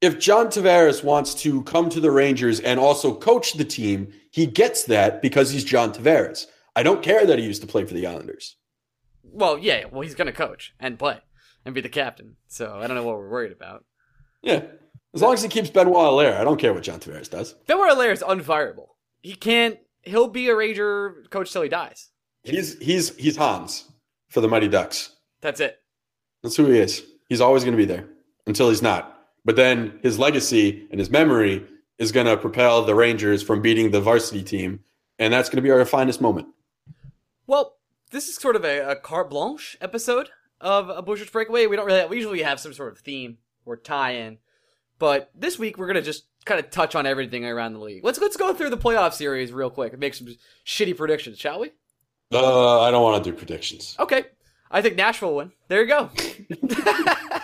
If 0.00 0.20
John 0.20 0.46
Tavares 0.46 1.02
wants 1.02 1.34
to 1.42 1.62
come 1.64 1.88
to 1.90 1.98
the 1.98 2.12
Rangers 2.12 2.60
and 2.60 2.78
also 2.78 3.12
coach 3.12 3.54
the 3.54 3.64
team, 3.64 4.12
he 4.30 4.46
gets 4.46 4.84
that 4.84 5.20
because 5.20 5.50
he's 5.50 5.64
John 5.64 5.92
Tavares. 5.92 6.46
I 6.76 6.84
don't 6.84 7.02
care 7.02 7.26
that 7.26 7.40
he 7.40 7.44
used 7.44 7.62
to 7.62 7.66
play 7.66 7.84
for 7.84 7.94
the 7.94 8.06
Islanders. 8.06 8.56
Well, 9.24 9.58
yeah, 9.58 9.86
well, 9.90 10.02
he's 10.02 10.14
going 10.14 10.26
to 10.26 10.32
coach 10.32 10.74
and 10.78 11.00
play 11.00 11.18
and 11.64 11.74
be 11.74 11.80
the 11.80 11.88
captain. 11.88 12.36
So 12.46 12.76
I 12.76 12.86
don't 12.86 12.96
know 12.96 13.02
what 13.02 13.16
we're 13.16 13.28
worried 13.28 13.52
about. 13.52 13.84
Yeah. 14.40 14.62
As 15.14 15.22
long 15.22 15.34
as 15.34 15.42
he 15.42 15.48
keeps 15.48 15.70
Benoit 15.70 15.96
Allaire, 15.96 16.38
I 16.38 16.44
don't 16.44 16.60
care 16.60 16.74
what 16.74 16.82
John 16.82 17.00
Tavares 17.00 17.30
does. 17.30 17.54
Benoit 17.66 17.90
Allaire 17.90 18.12
is 18.12 18.22
unfireable. 18.22 18.88
He 19.22 19.34
can't, 19.34 19.78
he'll 20.02 20.28
be 20.28 20.48
a 20.48 20.56
Ranger 20.56 21.24
coach 21.30 21.52
till 21.52 21.62
he 21.62 21.68
dies. 21.68 22.10
He's 22.44 22.78
he's 22.78 23.16
he's 23.16 23.36
Hans 23.36 23.90
for 24.28 24.40
the 24.40 24.48
Mighty 24.48 24.68
Ducks. 24.68 25.16
That's 25.40 25.60
it. 25.60 25.80
That's 26.42 26.56
who 26.56 26.66
he 26.66 26.78
is. 26.78 27.02
He's 27.28 27.40
always 27.40 27.64
going 27.64 27.72
to 27.72 27.78
be 27.78 27.84
there 27.84 28.06
until 28.46 28.68
he's 28.68 28.82
not. 28.82 29.14
But 29.44 29.56
then 29.56 29.98
his 30.02 30.18
legacy 30.18 30.86
and 30.90 31.00
his 31.00 31.10
memory 31.10 31.66
is 31.98 32.12
going 32.12 32.26
to 32.26 32.36
propel 32.36 32.82
the 32.84 32.94
Rangers 32.94 33.42
from 33.42 33.60
beating 33.60 33.90
the 33.90 34.00
varsity 34.00 34.42
team, 34.42 34.80
and 35.18 35.32
that's 35.32 35.48
going 35.48 35.56
to 35.56 35.62
be 35.62 35.70
our 35.70 35.84
finest 35.84 36.20
moment. 36.20 36.48
Well, 37.46 37.76
this 38.10 38.28
is 38.28 38.36
sort 38.36 38.56
of 38.56 38.64
a, 38.64 38.90
a 38.90 38.96
carte 38.96 39.30
blanche 39.30 39.76
episode 39.80 40.30
of 40.60 40.88
a 40.90 41.02
Bushers 41.02 41.30
Breakaway. 41.30 41.66
We 41.66 41.76
don't 41.76 41.86
really, 41.86 42.06
we 42.06 42.16
usually 42.16 42.42
have 42.42 42.60
some 42.60 42.72
sort 42.72 42.92
of 42.92 42.98
theme 43.00 43.38
or 43.66 43.76
tie-in, 43.76 44.38
but 44.98 45.30
this 45.34 45.58
week 45.58 45.78
we're 45.78 45.86
gonna 45.86 46.02
just 46.02 46.24
kind 46.44 46.58
of 46.58 46.70
touch 46.70 46.94
on 46.94 47.06
everything 47.06 47.44
around 47.44 47.72
the 47.74 47.80
league. 47.80 48.04
Let's 48.04 48.18
let's 48.18 48.36
go 48.36 48.52
through 48.54 48.70
the 48.70 48.78
playoff 48.78 49.12
series 49.14 49.52
real 49.52 49.70
quick 49.70 49.92
and 49.92 50.00
make 50.00 50.14
some 50.14 50.28
shitty 50.66 50.96
predictions, 50.96 51.38
shall 51.38 51.60
we? 51.60 51.70
Uh, 52.32 52.80
I 52.80 52.90
don't 52.90 53.02
want 53.02 53.22
to 53.24 53.30
do 53.30 53.36
predictions. 53.36 53.96
Okay, 53.98 54.24
I 54.70 54.82
think 54.82 54.96
Nashville 54.96 55.30
will 55.30 55.36
win. 55.36 55.52
There 55.68 55.82
you 55.82 55.88
go. 55.88 56.10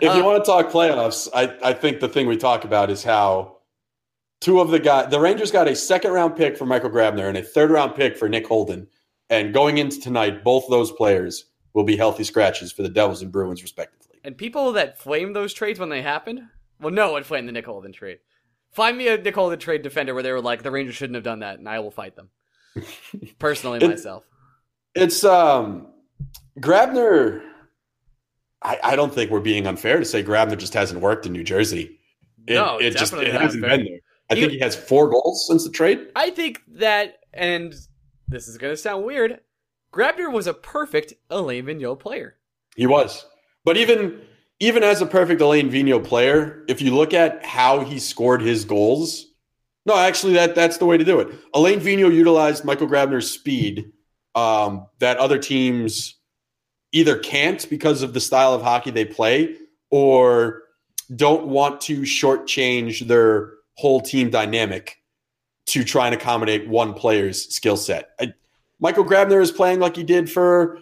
If 0.00 0.10
Uh, 0.10 0.14
you 0.14 0.24
want 0.24 0.44
to 0.44 0.50
talk 0.50 0.68
playoffs, 0.72 1.28
I, 1.32 1.56
I 1.62 1.72
think 1.72 2.00
the 2.00 2.08
thing 2.08 2.26
we 2.26 2.36
talk 2.36 2.64
about 2.64 2.90
is 2.90 3.04
how 3.04 3.58
two 4.40 4.58
of 4.60 4.70
the 4.70 4.80
guys, 4.80 5.10
the 5.12 5.20
Rangers 5.20 5.52
got 5.52 5.68
a 5.68 5.76
second 5.76 6.10
round 6.10 6.34
pick 6.34 6.56
for 6.58 6.66
Michael 6.66 6.90
Grabner 6.90 7.28
and 7.28 7.36
a 7.36 7.42
third 7.42 7.70
round 7.70 7.94
pick 7.94 8.16
for 8.16 8.28
Nick 8.28 8.44
Holden. 8.48 8.88
And 9.30 9.54
going 9.54 9.78
into 9.78 10.00
tonight, 10.00 10.42
both 10.42 10.64
those 10.68 10.90
players 10.90 11.44
will 11.72 11.84
be 11.84 11.96
healthy 11.96 12.24
scratches 12.24 12.72
for 12.72 12.82
the 12.82 12.88
Devils 12.88 13.22
and 13.22 13.30
Bruins, 13.30 13.62
respectively. 13.62 14.18
and 14.24 14.36
people 14.36 14.72
that 14.72 14.98
flame 14.98 15.34
those 15.34 15.54
trades 15.54 15.78
when 15.78 15.88
they 15.88 16.02
happened, 16.02 16.40
well, 16.82 16.92
no 16.92 17.12
one 17.12 17.22
flamed 17.24 17.48
the 17.48 17.52
Nick 17.52 17.66
Holden 17.66 17.92
trade. 17.92 18.18
Find 18.72 18.96
me 18.98 19.08
a 19.08 19.16
Nick 19.18 19.34
Holden 19.34 19.58
trade 19.58 19.82
defender 19.82 20.14
where 20.14 20.22
they 20.22 20.32
were 20.32 20.40
like, 20.40 20.62
the 20.62 20.70
Rangers 20.70 20.94
shouldn't 20.94 21.14
have 21.14 21.24
done 21.24 21.40
that, 21.40 21.58
and 21.58 21.68
I 21.68 21.78
will 21.80 21.90
fight 21.90 22.16
them. 22.16 22.30
Personally, 23.38 23.78
It- 23.82 23.88
myself. 23.88 24.26
It's 24.94 25.24
um 25.24 25.86
Grabner. 26.60 27.42
I, 28.64 28.78
I 28.82 28.96
don't 28.96 29.12
think 29.12 29.30
we're 29.30 29.40
being 29.40 29.66
unfair 29.66 29.98
to 29.98 30.04
say 30.04 30.22
Grabner 30.22 30.56
just 30.56 30.74
hasn't 30.74 31.00
worked 31.00 31.26
in 31.26 31.32
New 31.32 31.42
Jersey. 31.44 31.98
It, 32.46 32.54
No, 32.54 32.78
it 32.78 32.96
just 32.96 33.12
it 33.14 33.32
hasn't 33.34 33.64
fair. 33.64 33.76
been 33.78 33.86
there. 33.86 33.98
I 34.30 34.34
You- 34.34 34.40
think 34.42 34.52
he 34.52 34.58
has 34.60 34.76
four 34.76 35.08
goals 35.10 35.46
since 35.46 35.64
the 35.64 35.70
trade. 35.70 36.08
I 36.14 36.30
think 36.30 36.62
that, 36.74 37.20
and 37.34 37.74
this 38.28 38.48
is 38.48 38.58
going 38.58 38.72
to 38.72 38.76
sound 38.76 39.04
weird, 39.04 39.40
Grabner 39.92 40.30
was 40.32 40.46
a 40.46 40.54
perfect 40.54 41.14
Alain 41.28 41.64
Vigneault 41.66 41.98
player. 42.00 42.36
He 42.76 42.86
was. 42.86 43.26
But 43.64 43.76
even 43.76 44.20
even 44.62 44.84
as 44.84 45.02
a 45.02 45.06
perfect 45.06 45.40
Alain 45.40 45.68
Vigneault 45.68 46.04
player, 46.04 46.64
if 46.68 46.80
you 46.80 46.94
look 46.94 47.12
at 47.12 47.44
how 47.44 47.80
he 47.80 47.98
scored 47.98 48.40
his 48.40 48.64
goals, 48.64 49.26
No, 49.84 49.98
actually, 49.98 50.34
that 50.34 50.54
that's 50.54 50.76
the 50.76 50.86
way 50.86 50.96
to 50.96 51.04
do 51.04 51.18
it. 51.18 51.28
Alain 51.52 51.80
Vigneault 51.80 52.14
utilized 52.14 52.64
Michael 52.64 52.86
Grabner's 52.86 53.28
speed 53.28 53.90
um, 54.36 54.86
that 55.00 55.18
other 55.18 55.38
teams 55.38 56.14
either 56.92 57.18
can't 57.18 57.68
because 57.68 58.02
of 58.02 58.14
the 58.14 58.20
style 58.20 58.54
of 58.54 58.62
hockey 58.62 58.92
they 58.92 59.04
play, 59.04 59.56
or 59.90 60.62
don't 61.16 61.48
want 61.48 61.80
to 61.80 62.02
shortchange 62.02 63.08
their 63.08 63.54
whole 63.74 64.00
team 64.00 64.30
dynamic 64.30 64.98
to 65.66 65.82
try 65.82 66.06
and 66.06 66.14
accommodate 66.14 66.68
one 66.68 66.94
player's 66.94 67.52
skill 67.52 67.76
set. 67.76 68.10
Michael 68.78 69.04
Grabner 69.04 69.42
is 69.42 69.50
playing 69.50 69.80
like 69.80 69.96
he 69.96 70.04
did 70.04 70.30
for 70.30 70.78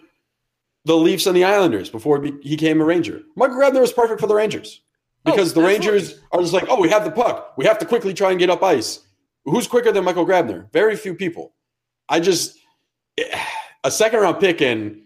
the 0.85 0.95
Leafs 0.95 1.27
and 1.27 1.35
the 1.35 1.43
Islanders 1.43 1.89
before 1.89 2.21
he 2.23 2.31
became 2.31 2.81
a 2.81 2.85
Ranger. 2.85 3.21
Michael 3.35 3.57
Grabner 3.57 3.81
was 3.81 3.93
perfect 3.93 4.19
for 4.19 4.27
the 4.27 4.35
Rangers 4.35 4.81
oh, 5.25 5.31
because 5.31 5.51
oh, 5.51 5.61
the 5.61 5.67
Rangers 5.67 6.19
are 6.31 6.41
just 6.41 6.53
like, 6.53 6.65
oh, 6.69 6.79
we 6.79 6.89
have 6.89 7.03
the 7.03 7.11
puck. 7.11 7.53
We 7.57 7.65
have 7.65 7.79
to 7.79 7.85
quickly 7.85 8.13
try 8.13 8.31
and 8.31 8.39
get 8.39 8.49
up 8.49 8.63
ice. 8.63 9.05
Who's 9.45 9.67
quicker 9.67 9.91
than 9.91 10.03
Michael 10.03 10.25
Grabner? 10.25 10.71
Very 10.71 10.95
few 10.95 11.15
people. 11.15 11.53
I 12.09 12.19
just 12.19 12.57
eh, 13.17 13.39
a 13.83 13.91
second 13.91 14.19
round 14.19 14.39
pick 14.39 14.61
in 14.61 15.03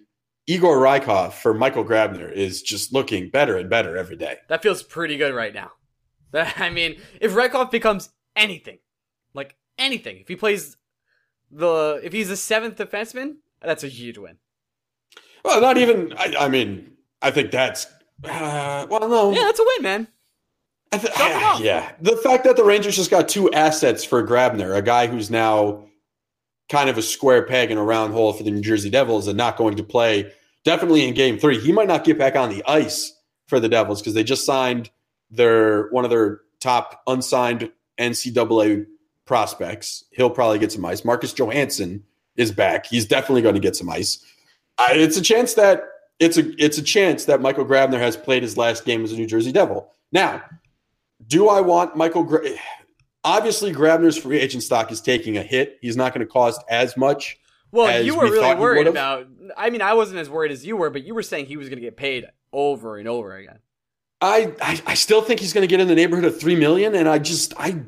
Yegor 0.47 0.77
Rykov 0.77 1.33
for 1.33 1.53
Michael 1.53 1.83
Grabner 1.85 2.31
is 2.31 2.61
just 2.61 2.93
looking 2.93 3.29
better 3.29 3.57
and 3.57 3.69
better 3.69 3.97
every 3.97 4.15
day. 4.15 4.37
That 4.47 4.61
feels 4.61 4.83
pretty 4.83 5.17
good 5.17 5.33
right 5.33 5.53
now. 5.53 5.71
I 6.33 6.69
mean, 6.69 6.97
if 7.19 7.33
Rykov 7.33 7.71
becomes 7.71 8.09
anything, 8.35 8.79
like 9.33 9.55
anything, 9.77 10.17
if 10.17 10.27
he 10.27 10.35
plays 10.35 10.77
the, 11.51 11.99
if 12.03 12.13
he's 12.13 12.29
a 12.29 12.37
seventh 12.37 12.77
defenseman, 12.77 13.37
that's 13.61 13.83
a 13.83 13.87
huge 13.87 14.17
win. 14.17 14.37
Well, 15.45 15.61
not 15.61 15.77
even. 15.77 16.11
I, 16.17 16.33
I 16.39 16.47
mean, 16.49 16.91
I 17.21 17.29
think 17.29 17.51
that's. 17.51 17.85
Uh, 18.23 18.87
well, 18.89 19.07
no. 19.07 19.31
Yeah, 19.31 19.43
that's 19.43 19.59
a 19.59 19.63
win, 19.63 19.83
man. 19.83 20.07
Th- 20.91 21.13
yeah, 21.17 21.57
yeah, 21.59 21.91
the 21.99 22.15
fact 22.17 22.45
that 22.45 22.55
the 22.55 22.63
Rangers 22.63 22.95
just 22.95 23.11
got 23.11 23.27
two 23.27 23.51
assets 23.51 24.03
for 24.05 24.25
Grabner, 24.25 24.75
a 24.75 24.81
guy 24.81 25.07
who's 25.07 25.29
now 25.29 25.85
kind 26.69 26.89
of 26.89 26.97
a 26.97 27.01
square 27.01 27.43
peg 27.43 27.69
in 27.69 27.77
a 27.77 27.83
round 27.83 28.13
hole 28.13 28.31
for 28.33 28.43
the 28.43 28.51
New 28.51 28.61
Jersey 28.61 28.89
Devils 28.89 29.27
and 29.27 29.37
not 29.37 29.57
going 29.57 29.75
to 29.75 29.83
play 29.83 30.31
definitely 30.63 31.07
in 31.07 31.13
game 31.13 31.37
three. 31.37 31.59
He 31.59 31.71
might 31.71 31.87
not 31.87 32.05
get 32.05 32.17
back 32.17 32.35
on 32.35 32.49
the 32.49 32.63
ice 32.65 33.13
for 33.47 33.59
the 33.59 33.69
Devils 33.69 34.01
because 34.01 34.13
they 34.13 34.23
just 34.23 34.45
signed 34.45 34.89
their 35.29 35.89
one 35.89 36.05
of 36.05 36.11
their 36.11 36.39
top 36.59 37.01
unsigned 37.07 37.71
NCAA 37.99 38.85
prospects. 39.25 40.05
He'll 40.11 40.29
probably 40.29 40.59
get 40.59 40.71
some 40.71 40.85
ice. 40.85 41.03
Marcus 41.03 41.33
Johansson 41.33 42.03
is 42.37 42.51
back. 42.51 42.85
He's 42.85 43.05
definitely 43.05 43.41
going 43.41 43.55
to 43.55 43.61
get 43.61 43.75
some 43.75 43.89
ice. 43.89 44.23
It's 44.79 45.17
a 45.17 45.21
chance 45.21 45.53
that 45.55 45.83
it's 46.19 46.37
a 46.37 46.63
it's 46.63 46.77
a 46.77 46.83
chance 46.83 47.25
that 47.25 47.41
Michael 47.41 47.65
Grabner 47.65 47.99
has 47.99 48.15
played 48.15 48.43
his 48.43 48.57
last 48.57 48.85
game 48.85 49.03
as 49.03 49.11
a 49.11 49.15
New 49.15 49.27
Jersey 49.27 49.51
Devil. 49.51 49.89
Now, 50.11 50.43
do 51.27 51.49
I 51.49 51.61
want 51.61 51.95
Michael? 51.95 52.23
Gra- 52.23 52.49
obviously 53.25 53.73
Grabner's 53.73 54.17
free 54.17 54.39
agent 54.39 54.63
stock 54.63 54.91
is 54.91 55.01
taking 55.01 55.37
a 55.37 55.43
hit. 55.43 55.77
He's 55.81 55.97
not 55.97 56.13
going 56.13 56.25
to 56.25 56.31
cost 56.31 56.63
as 56.69 56.95
much. 56.95 57.37
Well, 57.71 58.01
you 58.01 58.15
were 58.15 58.25
we 58.25 58.31
really 58.31 58.55
worried 58.55 58.87
about. 58.87 59.27
I 59.57 59.69
mean, 59.69 59.81
I 59.81 59.95
wasn't 59.95 60.19
as 60.19 60.29
worried 60.29 60.51
as 60.51 60.65
you 60.65 60.77
were, 60.77 60.89
but 60.89 61.03
you 61.03 61.13
were 61.13 61.23
saying 61.23 61.47
he 61.47 61.57
was 61.57 61.67
going 61.67 61.79
to 61.79 61.85
get 61.85 61.97
paid 61.97 62.25
over 62.53 62.97
and 62.97 63.07
over 63.07 63.35
again. 63.35 63.59
I, 64.21 64.53
I, 64.61 64.81
I 64.87 64.93
still 64.93 65.21
think 65.21 65.41
he's 65.41 65.51
going 65.51 65.63
to 65.63 65.67
get 65.67 65.81
in 65.81 65.89
the 65.89 65.95
neighborhood 65.95 66.23
of 66.23 66.39
three 66.39 66.55
million, 66.55 66.95
and 66.95 67.09
I 67.09 67.19
just 67.19 67.53
I 67.57 67.81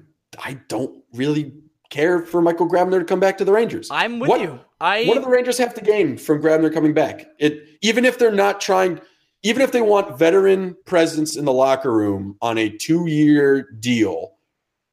I 0.44 0.60
don't 0.68 1.04
really 1.14 1.54
care 1.90 2.22
for 2.26 2.42
Michael 2.42 2.70
Grabner 2.70 3.00
to 3.00 3.06
come 3.06 3.22
back 3.22 3.38
to 3.38 3.46
the 3.46 3.54
Rangers. 3.54 3.88
I'm 3.90 4.20
with 4.20 4.30
what, 4.30 4.42
you. 4.42 4.60
I 4.80 5.06
what 5.06 5.16
do 5.16 5.22
the 5.22 5.30
Rangers 5.30 5.58
have 5.58 5.74
to 5.76 5.82
gain 5.82 6.18
from 6.18 6.42
Grabner 6.42 6.74
coming 6.74 6.94
back? 6.94 7.26
It 7.40 7.68
even 7.82 8.06
if 8.06 8.20
they're 8.20 8.32
not 8.32 8.62
trying, 8.62 9.00
even 9.44 9.62
if 9.62 9.72
they 9.72 9.82
want 9.82 10.18
veteran 10.18 10.76
presence 10.86 11.36
in 11.36 11.46
the 11.46 11.54
locker 11.54 11.92
room 11.92 12.38
on 12.42 12.58
a 12.58 12.70
two 12.70 13.08
year 13.08 13.70
deal 13.80 14.34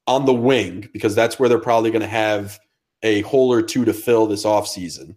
on 0.07 0.27
the 0.27 0.35
wing 0.35 0.89
because 0.93 1.15
that's 1.15 1.39
where 1.39 1.49
they're 1.49 1.59
probably 1.59 1.91
going 1.91 2.03
to 2.03 2.09
have 2.09 2.59
a 3.03 3.21
hole 3.23 3.53
or 3.53 3.63
two 3.63 3.85
to 3.85 3.93
fill 3.93 4.27
this 4.27 4.45
offseason. 4.45 5.17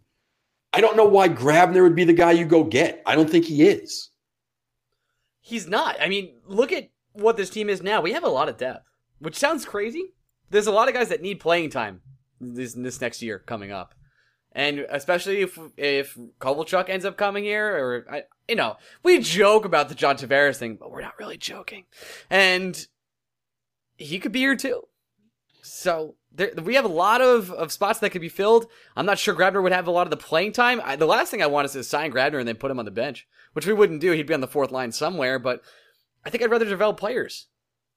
I 0.73 0.81
don't 0.81 0.97
know 0.97 1.05
why 1.05 1.29
Grabner 1.29 1.81
would 1.81 1.95
be 1.95 2.03
the 2.03 2.13
guy 2.13 2.31
you 2.33 2.45
go 2.45 2.63
get. 2.63 3.01
I 3.05 3.15
don't 3.15 3.29
think 3.29 3.45
he 3.45 3.63
is. 3.63 4.09
He's 5.39 5.67
not. 5.67 5.95
I 6.01 6.09
mean, 6.09 6.33
look 6.45 6.73
at 6.73 6.89
what 7.13 7.37
this 7.37 7.49
team 7.49 7.69
is 7.69 7.81
now. 7.81 8.01
We 8.01 8.11
have 8.11 8.25
a 8.25 8.29
lot 8.29 8.49
of 8.49 8.57
depth, 8.57 8.85
which 9.19 9.35
sounds 9.35 9.65
crazy. 9.65 10.13
There's 10.49 10.67
a 10.67 10.71
lot 10.71 10.87
of 10.87 10.93
guys 10.93 11.09
that 11.09 11.21
need 11.21 11.39
playing 11.39 11.69
time 11.69 12.01
this 12.39 12.73
this 12.73 13.01
next 13.01 13.21
year 13.21 13.39
coming 13.39 13.71
up, 13.71 13.95
and 14.57 14.79
especially 14.89 15.41
if 15.41 15.59
if 15.77 16.17
Kovalchuk 16.41 16.89
ends 16.89 17.05
up 17.05 17.15
coming 17.15 17.43
here, 17.43 17.77
or 17.77 18.05
I, 18.11 18.23
you 18.49 18.55
know, 18.55 18.77
we 19.03 19.19
joke 19.19 19.65
about 19.65 19.87
the 19.87 19.93
John 19.95 20.17
Tavares 20.17 20.57
thing, 20.57 20.77
but 20.77 20.89
we're 20.89 21.01
not 21.01 21.19
really 21.19 21.37
joking. 21.37 21.85
And 22.31 22.87
he 23.97 24.17
could 24.17 24.31
be 24.31 24.39
here 24.39 24.55
too. 24.55 24.81
So 25.61 26.15
there, 26.31 26.51
we 26.63 26.73
have 26.73 26.85
a 26.85 26.89
lot 26.89 27.21
of, 27.21 27.51
of 27.51 27.71
spots 27.71 27.99
that 27.99 28.09
could 28.09 28.21
be 28.21 28.29
filled. 28.29 28.65
I'm 28.95 29.05
not 29.05 29.19
sure 29.19 29.35
Grabner 29.35 29.61
would 29.61 29.73
have 29.73 29.85
a 29.85 29.91
lot 29.91 30.07
of 30.07 30.11
the 30.11 30.17
playing 30.17 30.53
time. 30.53 30.81
I, 30.83 30.95
the 30.95 31.05
last 31.05 31.29
thing 31.29 31.43
I 31.43 31.47
want 31.47 31.65
is 31.65 31.73
to 31.73 31.83
sign 31.83 32.11
Grabner 32.11 32.39
and 32.39 32.47
then 32.47 32.55
put 32.55 32.71
him 32.71 32.79
on 32.79 32.85
the 32.85 32.91
bench, 32.91 33.27
which 33.53 33.67
we 33.67 33.73
wouldn't 33.73 34.01
do. 34.01 34.11
He'd 34.13 34.25
be 34.25 34.33
on 34.33 34.41
the 34.41 34.47
fourth 34.47 34.71
line 34.71 34.91
somewhere, 34.91 35.37
but 35.37 35.61
I 36.25 36.31
think 36.31 36.43
I'd 36.43 36.49
rather 36.49 36.65
develop 36.65 36.97
players. 36.97 37.45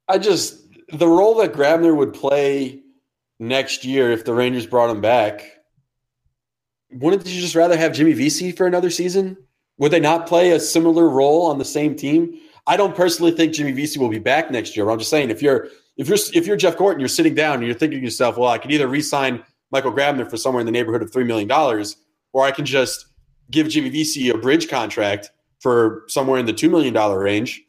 I 0.07 0.19
just 0.19 0.63
the 0.93 1.09
role 1.09 1.37
that 1.37 1.55
Grabner 1.55 1.97
would 1.97 2.13
play 2.13 2.83
next 3.39 3.87
year 3.87 4.11
if 4.11 4.27
the 4.27 4.35
Rangers 4.35 4.67
brought 4.67 4.91
him 4.91 5.01
back. 5.01 5.60
Wouldn't 6.93 7.27
you 7.27 7.41
just 7.41 7.55
rather 7.55 7.77
have 7.77 7.93
Jimmy 7.93 8.13
Vesey 8.13 8.53
for 8.53 8.67
another 8.67 8.91
season? 8.91 9.37
Would 9.79 9.93
they 9.93 10.01
not 10.01 10.27
play 10.27 10.51
a 10.51 10.61
similar 10.61 11.09
role 11.09 11.47
on 11.47 11.59
the 11.59 11.65
same 11.65 11.97
team? 11.97 12.39
I 12.67 12.77
don't 12.77 12.95
personally 12.95 13.33
think 13.33 13.55
Jimmy 13.55 13.73
Vesey 13.73 13.99
will 13.99 14.09
be 14.09 14.19
back 14.19 14.51
next 14.51 14.77
year. 14.77 14.89
I'm 14.91 14.99
just 14.99 15.11
saying 15.11 15.31
if 15.31 15.43
you're 15.43 15.69
if 15.97 16.09
you're 16.09 16.19
if 16.35 16.47
you're 16.47 16.57
Jeff 16.57 16.77
Gorton, 16.77 17.01
you're 17.01 17.09
sitting 17.09 17.35
down 17.35 17.57
and 17.57 17.67
you're 17.67 17.75
thinking 17.75 17.99
to 18.01 18.05
yourself, 18.05 18.37
well, 18.37 18.51
I 18.51 18.59
could 18.59 18.73
either 18.73 18.89
re-sign 18.89 19.43
Michael 19.71 19.93
Grabner 19.93 20.29
for 20.29 20.37
somewhere 20.37 20.61
in 20.61 20.67
the 20.67 20.73
neighborhood 20.73 21.03
of 21.03 21.13
three 21.13 21.25
million 21.25 21.49
dollars, 21.49 21.97
or 22.33 22.45
I 22.45 22.51
can 22.51 22.67
just 22.67 23.07
give 23.51 23.69
Jimmy 23.69 23.89
Vesey 23.89 24.29
a 24.31 24.37
bridge 24.37 24.69
contract 24.69 25.31
for 25.61 26.05
somewhere 26.09 26.39
in 26.39 26.47
the 26.47 26.53
two 26.53 26.69
million 26.71 26.93
dollar 26.93 27.19
range. 27.19 27.63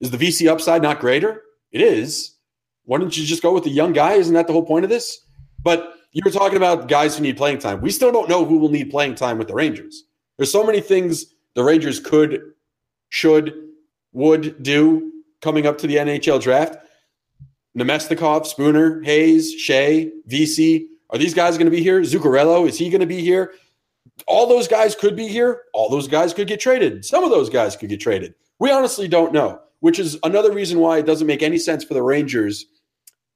Is 0.00 0.10
the 0.10 0.16
Vesey 0.16 0.48
upside 0.48 0.82
not 0.82 1.00
greater? 1.00 1.42
It 1.72 1.80
is. 1.80 2.36
Why 2.84 2.98
don't 2.98 3.16
you 3.16 3.24
just 3.24 3.42
go 3.42 3.52
with 3.52 3.64
the 3.64 3.70
young 3.70 3.92
guy? 3.92 4.14
Isn't 4.14 4.34
that 4.34 4.46
the 4.46 4.52
whole 4.52 4.64
point 4.64 4.84
of 4.84 4.88
this? 4.88 5.20
But 5.62 5.92
you 6.18 6.22
were 6.24 6.32
talking 6.32 6.56
about 6.56 6.88
guys 6.88 7.16
who 7.16 7.22
need 7.22 7.36
playing 7.36 7.58
time. 7.58 7.80
We 7.80 7.92
still 7.92 8.10
don't 8.10 8.28
know 8.28 8.44
who 8.44 8.58
will 8.58 8.70
need 8.70 8.90
playing 8.90 9.14
time 9.14 9.38
with 9.38 9.46
the 9.46 9.54
Rangers. 9.54 10.02
There's 10.36 10.50
so 10.50 10.66
many 10.66 10.80
things 10.80 11.26
the 11.54 11.62
Rangers 11.62 12.00
could, 12.00 12.54
should, 13.08 13.54
would 14.12 14.60
do 14.60 15.12
coming 15.40 15.64
up 15.64 15.78
to 15.78 15.86
the 15.86 15.94
NHL 15.94 16.42
draft. 16.42 16.76
Namestnikov, 17.78 18.46
Spooner, 18.46 19.00
Hayes, 19.04 19.54
Skjei, 19.54 20.10
Vesey. 20.26 20.88
Are 21.10 21.18
these 21.18 21.34
guys 21.34 21.56
going 21.56 21.70
to 21.70 21.76
be 21.76 21.84
here? 21.84 22.00
Zuccarello, 22.00 22.66
is 22.66 22.76
he 22.76 22.90
going 22.90 23.00
to 23.00 23.06
be 23.06 23.20
here? 23.20 23.52
All 24.26 24.48
those 24.48 24.66
guys 24.66 24.96
could 24.96 25.14
be 25.14 25.28
here. 25.28 25.62
All 25.72 25.88
those 25.88 26.08
guys 26.08 26.34
could 26.34 26.48
get 26.48 26.58
traded. 26.58 27.04
Some 27.04 27.22
of 27.22 27.30
those 27.30 27.48
guys 27.48 27.76
could 27.76 27.90
get 27.90 28.00
traded. 28.00 28.34
We 28.58 28.72
honestly 28.72 29.06
don't 29.06 29.32
know, 29.32 29.60
which 29.78 30.00
is 30.00 30.18
another 30.24 30.50
reason 30.50 30.80
why 30.80 30.98
it 30.98 31.06
doesn't 31.06 31.28
make 31.28 31.44
any 31.44 31.58
sense 31.58 31.84
for 31.84 31.94
the 31.94 32.02
Rangers 32.02 32.66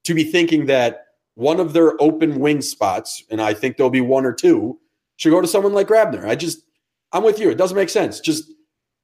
to 0.02 0.14
be 0.14 0.24
thinking 0.24 0.66
that 0.66 1.11
one 1.34 1.60
of 1.60 1.72
their 1.72 2.00
open 2.00 2.40
wing 2.40 2.60
spots, 2.60 3.24
and 3.30 3.40
I 3.40 3.54
think 3.54 3.76
there'll 3.76 3.90
be 3.90 4.00
one 4.00 4.26
or 4.26 4.32
two, 4.32 4.78
should 5.16 5.30
go 5.30 5.40
to 5.40 5.46
someone 5.46 5.72
like 5.72 5.88
Grabner. 5.88 6.26
I 6.26 6.34
just, 6.34 6.64
I'm 7.12 7.22
with 7.22 7.38
you. 7.38 7.50
It 7.50 7.58
doesn't 7.58 7.76
make 7.76 7.88
sense. 7.88 8.20
Just 8.20 8.52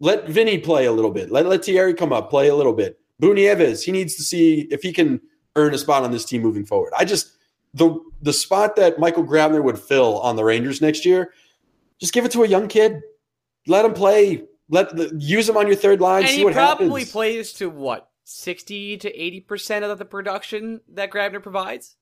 let 0.01 0.29
Vinny 0.29 0.59
play 0.59 0.87
a 0.87 0.93
little 0.93 1.11
bit. 1.11 1.31
Let, 1.31 1.47
let 1.47 1.65
Thierry 1.65 1.95
come 1.95 2.13
up, 2.13 2.31
play 2.31 2.49
a 2.49 2.55
little 2.55 2.73
bit. 2.73 2.99
Boo 3.19 3.35
Nieves, 3.35 3.83
he 3.83 3.93
needs 3.93 4.15
to 4.17 4.23
see 4.23 4.69
if 4.71 4.83
he 4.83 4.93
can 4.93 5.21
earn 5.57 5.75
a 5.75 5.79
spot 5.79 6.05
on 6.05 6.13
this 6.13 6.25
team 6.25 6.43
moving 6.43 6.65
forward. 6.65 6.93
I 6.97 7.05
just 7.05 7.33
the 7.75 7.99
the 8.23 8.33
spot 8.33 8.77
that 8.77 8.99
Michael 8.99 9.25
Grabner 9.25 9.63
would 9.63 9.79
fill 9.79 10.21
on 10.21 10.37
the 10.37 10.45
Rangers 10.45 10.81
next 10.81 11.05
year, 11.05 11.33
just 11.99 12.13
give 12.13 12.25
it 12.25 12.33
to 12.33 12.45
a 12.45 12.47
young 12.47 12.69
kid. 12.69 13.03
Let 13.67 13.85
him 13.85 13.93
play. 13.93 14.45
Let 14.71 14.97
the, 14.97 15.15
use 15.19 15.49
him 15.49 15.57
on 15.57 15.67
your 15.67 15.77
third 15.77 16.01
line. 16.01 16.23
And 16.23 16.31
see 16.31 16.39
he 16.39 16.45
what 16.45 16.55
probably 16.55 17.01
happens. 17.01 17.13
plays 17.13 17.53
to 17.55 17.69
what 17.69 18.09
sixty 18.23 18.97
to 18.99 19.13
eighty 19.15 19.41
percent 19.41 19.85
of 19.85 19.99
the 19.99 20.05
production 20.05 20.81
that 20.91 21.11
Grabner 21.11 21.43
provides. 21.43 21.97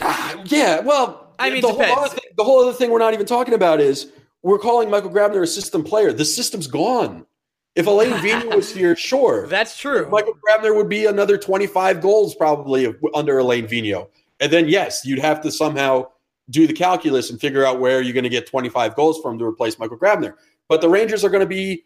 Ah, 0.00 0.42
yeah, 0.46 0.80
well, 0.80 1.34
I 1.38 1.50
mean, 1.50 1.62
the 1.62 1.68
whole, 1.68 1.82
other 1.82 2.08
thing, 2.08 2.30
the 2.36 2.44
whole 2.44 2.60
other 2.60 2.72
thing 2.72 2.90
we're 2.90 2.98
not 2.98 3.14
even 3.14 3.26
talking 3.26 3.54
about 3.54 3.80
is 3.80 4.12
we're 4.42 4.58
calling 4.58 4.90
Michael 4.90 5.10
Grabner 5.10 5.42
a 5.42 5.46
system 5.46 5.82
player. 5.82 6.12
The 6.12 6.24
system's 6.24 6.66
gone. 6.66 7.26
If 7.74 7.86
Alain 7.86 8.10
Vigneault 8.14 8.56
was 8.56 8.74
here, 8.74 8.96
sure. 8.96 9.46
That's 9.46 9.78
true. 9.78 10.08
Michael 10.10 10.34
Grabner 10.46 10.74
would 10.76 10.88
be 10.88 11.06
another 11.06 11.38
25 11.38 12.00
goals 12.00 12.34
probably 12.34 12.92
under 13.14 13.38
Alain 13.38 13.66
Vigneault. 13.66 14.08
And 14.40 14.52
then, 14.52 14.68
yes, 14.68 15.04
you'd 15.04 15.18
have 15.18 15.40
to 15.42 15.52
somehow 15.52 16.08
do 16.48 16.66
the 16.66 16.72
calculus 16.72 17.30
and 17.30 17.40
figure 17.40 17.64
out 17.64 17.78
where 17.78 18.00
you're 18.00 18.12
going 18.12 18.24
to 18.24 18.30
get 18.30 18.46
25 18.46 18.96
goals 18.96 19.20
from 19.20 19.38
to 19.38 19.44
replace 19.44 19.78
Michael 19.78 19.98
Grabner. 19.98 20.34
But 20.68 20.80
the 20.80 20.88
Rangers 20.88 21.24
are 21.24 21.30
going 21.30 21.40
to 21.40 21.46
be 21.46 21.84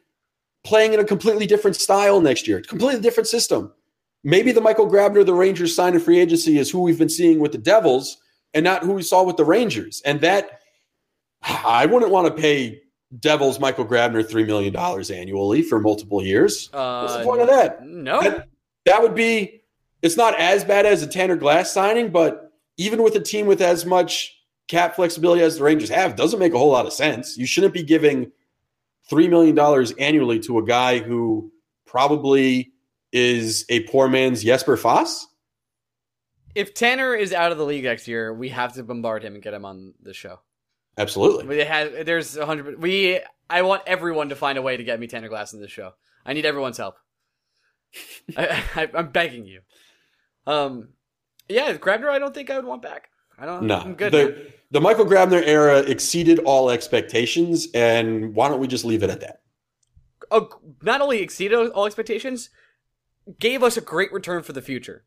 playing 0.64 0.94
in 0.94 1.00
a 1.00 1.04
completely 1.04 1.46
different 1.46 1.76
style 1.76 2.20
next 2.20 2.48
year, 2.48 2.60
completely 2.62 3.00
different 3.00 3.28
system. 3.28 3.72
Maybe 4.24 4.52
the 4.52 4.60
Michael 4.60 4.90
Grabner 4.90 5.24
the 5.24 5.34
Rangers 5.34 5.76
signed 5.76 5.94
in 5.94 6.00
free 6.00 6.18
agency 6.18 6.58
is 6.58 6.70
who 6.70 6.80
we've 6.80 6.98
been 6.98 7.10
seeing 7.10 7.40
with 7.40 7.52
the 7.52 7.58
Devils 7.58 8.16
and 8.54 8.64
not 8.64 8.82
who 8.82 8.92
we 8.92 9.02
saw 9.02 9.22
with 9.22 9.36
the 9.36 9.44
Rangers. 9.44 10.00
And 10.04 10.22
that 10.22 10.60
I 11.42 11.84
wouldn't 11.86 12.10
want 12.10 12.34
to 12.34 12.42
pay 12.42 12.80
Devils 13.20 13.60
Michael 13.60 13.84
Grabner 13.84 14.24
$3 14.24 14.46
million 14.46 14.74
annually 14.74 15.62
for 15.62 15.78
multiple 15.78 16.22
years. 16.22 16.70
Uh, 16.72 17.02
What's 17.02 17.18
the 17.18 17.24
point 17.24 17.42
of 17.42 17.48
that? 17.48 17.84
No. 17.84 18.22
That, 18.22 18.48
that, 18.86 19.02
would 19.02 19.14
be, 19.14 19.62
it's 20.00 20.16
not 20.16 20.38
as 20.40 20.64
bad 20.64 20.86
as 20.86 21.02
a 21.02 21.06
Tanner 21.06 21.36
Glass 21.36 21.70
signing, 21.70 22.10
but 22.10 22.52
even 22.78 23.02
with 23.02 23.14
a 23.16 23.20
team 23.20 23.46
with 23.46 23.60
as 23.60 23.84
much 23.84 24.36
cap 24.68 24.96
flexibility 24.96 25.42
as 25.42 25.58
the 25.58 25.64
Rangers 25.64 25.90
have, 25.90 26.16
doesn't 26.16 26.38
make 26.38 26.54
a 26.54 26.58
whole 26.58 26.72
lot 26.72 26.86
of 26.86 26.92
sense. 26.92 27.36
You 27.36 27.46
shouldn't 27.46 27.74
be 27.74 27.82
giving 27.82 28.32
$3 29.10 29.28
million 29.28 29.58
annually 29.98 30.40
to 30.40 30.58
a 30.58 30.64
guy 30.64 30.98
who 30.98 31.52
probably 31.86 32.72
is 33.14 33.64
a 33.70 33.80
poor 33.84 34.08
man's 34.08 34.44
Jesper 34.44 34.76
Fast? 34.76 35.28
If 36.54 36.74
Tanner 36.74 37.14
is 37.14 37.32
out 37.32 37.52
of 37.52 37.58
the 37.58 37.64
league 37.64 37.84
next 37.84 38.06
year, 38.06 38.34
we 38.34 38.50
have 38.50 38.74
to 38.74 38.82
bombard 38.82 39.24
him 39.24 39.34
and 39.34 39.42
get 39.42 39.54
him 39.54 39.64
on 39.64 39.94
the 40.02 40.12
show. 40.12 40.40
Absolutely. 40.98 41.46
We 41.46 41.58
have, 41.58 42.04
there's 42.04 42.36
hundred. 42.38 42.80
We 42.80 43.20
I 43.48 43.62
want 43.62 43.82
everyone 43.86 44.28
to 44.28 44.36
find 44.36 44.58
a 44.58 44.62
way 44.62 44.76
to 44.76 44.84
get 44.84 45.00
me 45.00 45.06
Tanner 45.06 45.28
Glass 45.28 45.52
in 45.52 45.60
the 45.60 45.68
show. 45.68 45.92
I 46.24 46.32
need 46.32 46.46
everyone's 46.46 46.76
help. 46.76 46.96
I, 48.36 48.88
I'm 48.94 49.10
begging 49.10 49.46
you. 49.46 49.60
Um, 50.46 50.90
yeah, 51.48 51.72
Grabner. 51.74 52.08
I 52.08 52.18
don't 52.18 52.34
think 52.34 52.50
I 52.50 52.56
would 52.56 52.64
want 52.64 52.82
back. 52.82 53.08
I 53.38 53.46
don't. 53.46 53.64
No, 53.64 53.78
I'm 53.78 53.94
good. 53.94 54.12
the, 54.12 54.52
the 54.70 54.80
Michael 54.80 55.04
Grabner 55.04 55.42
era 55.44 55.80
exceeded 55.80 56.38
all 56.40 56.70
expectations, 56.70 57.68
and 57.74 58.34
why 58.34 58.48
don't 58.48 58.60
we 58.60 58.68
just 58.68 58.84
leave 58.84 59.02
it 59.02 59.10
at 59.10 59.20
that? 59.20 59.42
Oh, 60.30 60.48
not 60.82 61.00
only 61.00 61.20
exceeded 61.20 61.70
all 61.70 61.86
expectations, 61.86 62.50
gave 63.38 63.62
us 63.62 63.76
a 63.76 63.80
great 63.80 64.12
return 64.12 64.42
for 64.42 64.52
the 64.52 64.62
future. 64.62 65.04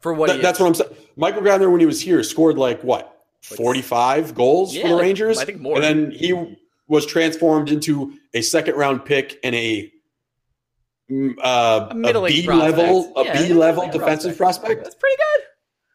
For 0.00 0.12
what 0.12 0.28
That- 0.28 0.42
that's 0.42 0.60
what 0.60 0.66
I'm 0.66 0.74
saying. 0.74 0.90
Michael 1.16 1.42
Grabner, 1.42 1.70
when 1.70 1.80
he 1.80 1.86
was 1.86 2.00
here, 2.00 2.22
scored 2.22 2.58
like 2.58 2.82
what, 2.82 3.12
Like 3.50 3.58
45 3.58 4.34
goals 4.34 4.74
Yeah, 4.74 4.82
for 4.82 4.88
the 4.88 4.94
like- 4.94 5.02
Rangers? 5.02 5.38
I 5.38 5.44
think 5.44 5.60
more. 5.60 5.76
And 5.76 5.84
then 5.84 6.10
he 6.10 6.56
was 6.88 7.06
transformed 7.06 7.70
into 7.70 8.12
a 8.34 8.40
second 8.42 8.74
round 8.76 9.04
pick 9.04 9.38
and 9.44 9.54
a 9.54 9.92
mm, 11.10 11.34
uh, 11.42 11.88
A 11.92 11.94
a 11.94 12.26
B 12.28 12.44
prospect. 12.46 12.78
level, 12.78 13.12
a 13.16 13.24
Yeah, 13.24 13.46
B 13.46 13.52
level 13.54 13.88
defensive 13.90 14.36
prospect. 14.36 14.82
That's 14.84 14.94
pretty 14.96 15.16
good. 15.16 15.46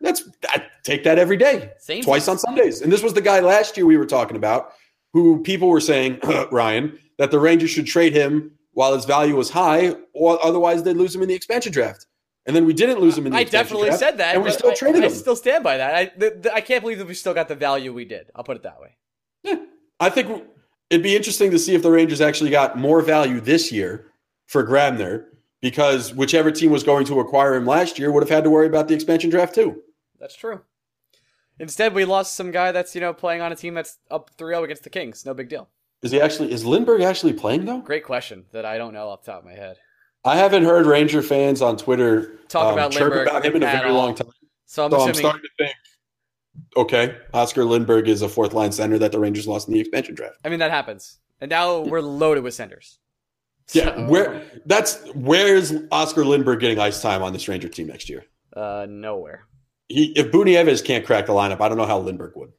That's 0.01 0.23
I 0.49 0.65
take 0.83 1.03
that 1.03 1.19
every 1.19 1.37
day, 1.37 1.71
Same 1.77 2.03
twice 2.03 2.27
on 2.27 2.37
Sundays. 2.39 2.81
And 2.81 2.91
this 2.91 3.03
was 3.03 3.13
the 3.13 3.21
guy 3.21 3.39
last 3.41 3.77
year 3.77 3.85
we 3.85 3.97
were 3.97 4.05
talking 4.05 4.35
about, 4.37 4.73
who 5.13 5.43
people 5.43 5.67
were 5.67 5.81
saying, 5.81 6.19
Ryan, 6.51 6.97
that 7.17 7.29
the 7.31 7.39
Rangers 7.39 7.69
should 7.69 7.85
trade 7.85 8.13
him 8.13 8.51
while 8.73 8.93
his 8.93 9.05
value 9.05 9.35
was 9.35 9.49
high, 9.49 9.95
or 10.13 10.43
otherwise 10.43 10.83
they'd 10.83 10.95
lose 10.97 11.15
him 11.15 11.21
in 11.21 11.27
the 11.27 11.35
expansion 11.35 11.71
draft. 11.71 12.07
And 12.45 12.55
then 12.55 12.65
we 12.65 12.73
didn't 12.73 12.99
lose 12.99 13.17
him 13.17 13.27
in 13.27 13.33
the 13.33 13.37
I 13.37 13.43
definitely 13.43 13.87
draft, 13.89 13.99
said 13.99 14.17
that, 14.17 14.35
and 14.35 14.43
we 14.43 14.51
still 14.51 14.71
I- 14.71 14.75
traded 14.75 15.03
I, 15.03 15.07
him. 15.07 15.13
still 15.13 15.35
stand 15.35 15.63
by 15.63 15.77
that. 15.77 15.95
I 15.95 16.11
the, 16.17 16.39
the, 16.41 16.53
I 16.53 16.61
can't 16.61 16.81
believe 16.81 16.97
that 16.97 17.07
we 17.07 17.13
still 17.13 17.33
got 17.33 17.47
the 17.47 17.55
value 17.55 17.93
we 17.93 18.05
did. 18.05 18.31
I'll 18.35 18.43
put 18.43 18.57
it 18.57 18.63
that 18.63 18.81
way. 18.81 18.97
Yeah. 19.43 19.57
I 19.99 20.09
think 20.09 20.43
it'd 20.89 21.03
be 21.03 21.15
interesting 21.15 21.51
to 21.51 21.59
see 21.59 21.75
if 21.75 21.83
the 21.83 21.91
Rangers 21.91 22.19
actually 22.21 22.49
got 22.49 22.77
more 22.77 23.01
value 23.01 23.39
this 23.39 23.71
year 23.71 24.07
for 24.47 24.65
Grabner 24.65 25.25
because 25.61 26.13
whichever 26.15 26.49
team 26.51 26.71
was 26.71 26.83
going 26.83 27.05
to 27.05 27.19
acquire 27.19 27.53
him 27.53 27.67
last 27.67 27.99
year 27.99 28.11
would 28.11 28.23
have 28.23 28.29
had 28.29 28.43
to 28.43 28.49
worry 28.49 28.65
about 28.67 28.87
the 28.87 28.95
expansion 28.95 29.29
draft 29.29 29.53
too. 29.53 29.83
That's 30.19 30.35
true. 30.35 30.61
Instead, 31.59 31.93
we 31.93 32.05
lost 32.05 32.35
some 32.35 32.49
guy 32.49 32.71
that's 32.71 32.95
you 32.95 33.01
know 33.01 33.13
playing 33.13 33.41
on 33.41 33.51
a 33.51 33.55
team 33.55 33.75
that's 33.75 33.99
up 34.09 34.31
3-0 34.37 34.63
against 34.63 34.83
the 34.83 34.89
Kings. 34.89 35.23
No 35.27 35.35
big 35.35 35.47
deal. 35.49 35.69
Is 36.01 36.11
he 36.11 36.19
actually 36.19 36.51
is 36.51 36.63
Lindberg 36.63 37.03
actually 37.03 37.33
playing 37.33 37.65
though? 37.65 37.79
Great 37.79 38.03
question 38.03 38.45
that 38.51 38.65
I 38.65 38.77
don't 38.77 38.93
know 38.93 39.09
off 39.09 39.23
the 39.23 39.31
top 39.31 39.41
of 39.41 39.45
my 39.45 39.53
head. 39.53 39.77
I 40.23 40.35
haven't 40.35 40.63
heard 40.63 40.85
Ranger 40.85 41.21
fans 41.21 41.61
on 41.61 41.77
Twitter 41.77 42.37
Talk 42.47 42.67
um, 42.67 42.73
about 42.73 42.91
Lindberg 42.91 43.27
about 43.27 43.45
him 43.45 43.55
in 43.55 43.63
a 43.63 43.67
very 43.67 43.89
all. 43.89 43.97
long 43.97 44.15
time. 44.15 44.27
So 44.65 44.85
I'm 44.85 44.91
So 44.91 44.99
I'm 45.01 45.13
starting 45.13 45.41
to 45.41 45.49
think, 45.57 45.75
okay, 46.77 47.17
Oscar 47.33 47.63
Lindberg 47.63 48.07
is 48.07 48.21
a 48.21 48.29
fourth 48.29 48.53
line 48.53 48.71
center 48.71 48.97
that 48.99 49.11
the 49.11 49.19
Rangers 49.19 49.47
lost 49.47 49.67
in 49.67 49.73
the 49.73 49.79
expansion 49.79 50.15
draft. 50.15 50.37
I 50.43 50.49
mean 50.49 50.59
that 50.59 50.71
happens, 50.71 51.19
and 51.39 51.49
now 51.49 51.81
we're 51.81 52.01
loaded 52.01 52.43
with 52.43 52.53
senders. 52.53 52.99
Yeah, 53.73 54.07
where 54.07 54.43
that's 54.65 54.99
where's 55.13 55.73
Oscar 55.91 56.23
Lindberg 56.23 56.59
getting 56.59 56.79
ice 56.79 57.01
time 57.01 57.21
on 57.21 57.31
this 57.31 57.47
Ranger 57.47 57.69
team 57.69 57.87
next 57.87 58.09
year? 58.09 58.25
uh 58.55 58.85
nowhere. 58.89 59.45
He, 59.87 60.13
if 60.15 60.31
Boo 60.31 60.45
Nieves 60.45 60.81
can't 60.81 61.05
crack 61.05 61.25
the 61.25 61.33
lineup, 61.33 61.61
I 61.61 61.69
don't 61.69 61.77
know 61.77 61.85
how 61.85 62.01
Lindberg 62.01 62.35
would. 62.35 62.49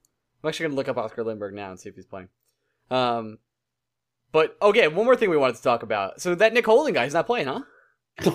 I'm 0.43 0.49
actually 0.49 0.65
gonna 0.65 0.77
look 0.77 0.89
up 0.89 0.97
Oscar 0.97 1.25
Lindberg 1.25 1.55
now 1.55 1.71
and 1.71 1.81
see 1.81 1.89
if 1.89 1.95
he's 1.95 2.07
playing. 2.07 2.29
Um, 2.93 3.39
but 4.33 4.57
okay, 4.61 4.89
one 4.89 5.05
more 5.05 5.17
thing 5.17 5.31
we 5.31 5.37
wanted 5.37 5.57
to 5.57 5.63
talk 5.63 5.83
about. 5.83 6.21
So 6.21 6.35
that 6.35 6.53
Nick 6.53 6.67
Holden 6.67 6.95
guy, 6.95 7.05
he's 7.05 7.15
not 7.15 7.27
playing, 7.27 7.47
huh? 7.47 7.63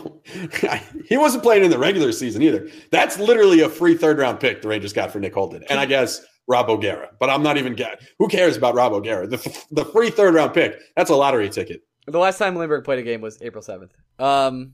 He 1.07 1.15
wasn't 1.15 1.43
playing 1.43 1.63
in 1.63 1.69
the 1.69 1.77
regular 1.77 2.11
season 2.11 2.41
either. 2.41 2.67
That's 2.91 3.17
literally 3.19 3.61
a 3.61 3.69
free 3.69 3.95
third 3.95 4.17
round 4.17 4.39
pick 4.39 4.61
the 4.61 4.67
Rangers 4.67 4.91
got 4.91 5.11
for 5.11 5.19
Nick 5.19 5.33
Holden, 5.33 5.63
and 5.69 5.79
I 5.79 5.85
guess 5.85 6.21
Rob 6.47 6.69
O'Gara. 6.69 7.09
But 7.19 7.29
I'm 7.29 7.43
not 7.43 7.57
even 7.57 7.75
get. 7.75 8.01
Who 8.19 8.27
cares 8.27 8.57
about 8.57 8.75
Rob 8.75 8.91
O'Gara? 8.93 9.27
The 9.27 9.37
the 9.71 9.85
free 9.85 10.09
third 10.09 10.33
round 10.33 10.53
pick. 10.53 10.77
That's 10.95 11.09
a 11.09 11.15
lottery 11.15 11.49
ticket. 11.49 11.83
The 12.07 12.19
last 12.19 12.39
time 12.39 12.55
Lindberg 12.55 12.83
played 12.83 12.99
a 12.99 13.03
game 13.03 13.21
was 13.21 13.41
April 13.41 13.61
seventh. 13.61 13.93
Um, 14.19 14.73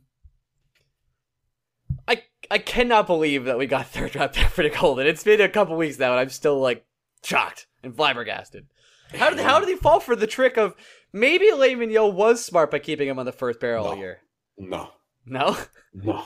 I 2.07 2.23
I 2.49 2.57
cannot 2.57 3.05
believe 3.05 3.45
that 3.45 3.57
we 3.57 3.67
got 3.67 3.87
third 3.89 4.15
round 4.15 4.33
pick 4.33 4.47
for 4.47 4.63
Nick 4.63 4.75
Holden. 4.75 5.05
It's 5.05 5.23
been 5.23 5.41
a 5.41 5.49
couple 5.49 5.75
weeks 5.75 5.99
now, 5.99 6.11
and 6.11 6.19
I'm 6.19 6.29
still 6.29 6.59
like 6.59 6.85
shocked 7.23 7.67
and 7.83 7.95
flabbergasted. 7.95 8.67
How 9.13 9.29
did 9.29 9.39
how 9.39 9.59
did 9.59 9.69
he 9.69 9.75
fall 9.75 9.99
for 9.99 10.15
the 10.15 10.27
trick 10.27 10.57
of 10.57 10.75
maybe 11.11 11.49
Alain 11.49 11.77
Vigneault 11.79 12.13
was 12.13 12.43
smart 12.43 12.71
by 12.71 12.79
keeping 12.79 13.07
him 13.07 13.19
on 13.19 13.25
the 13.25 13.31
first 13.31 13.59
barrel 13.59 13.85
all 13.85 13.95
No. 13.95 13.99
year? 14.01 14.19
No, 14.57 14.89
No, 15.25 15.57
no. 15.93 16.23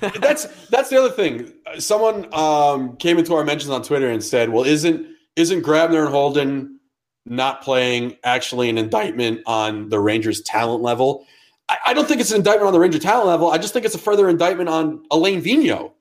that's 0.20 0.46
that's 0.68 0.88
the 0.90 0.98
other 0.98 1.10
thing. 1.10 1.52
Someone 1.78 2.32
um, 2.32 2.96
came 2.96 3.18
into 3.18 3.34
our 3.34 3.44
mentions 3.44 3.70
on 3.70 3.82
Twitter 3.82 4.08
and 4.08 4.22
said, 4.22 4.50
"Well, 4.50 4.64
isn't 4.64 5.06
isn't 5.36 5.62
Grabner 5.62 6.00
and 6.02 6.08
Holden 6.10 6.80
not 7.24 7.62
playing 7.62 8.16
actually 8.24 8.70
an 8.70 8.78
indictment 8.78 9.40
on 9.46 9.88
the 9.88 9.98
Rangers' 9.98 10.40
talent 10.42 10.82
level?" 10.82 11.26
I, 11.68 11.78
I 11.86 11.94
don't 11.94 12.06
think 12.06 12.20
it's 12.20 12.30
an 12.30 12.36
indictment 12.36 12.68
on 12.68 12.72
the 12.72 12.78
Ranger 12.80 12.98
talent 13.00 13.26
level. 13.26 13.50
I 13.50 13.58
just 13.58 13.72
think 13.72 13.84
it's 13.84 13.94
a 13.96 13.98
further 13.98 14.28
indictment 14.28 14.68
on 14.68 15.02
Alain 15.10 15.42
Vigneault 15.42 15.92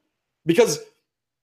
because 0.45 0.79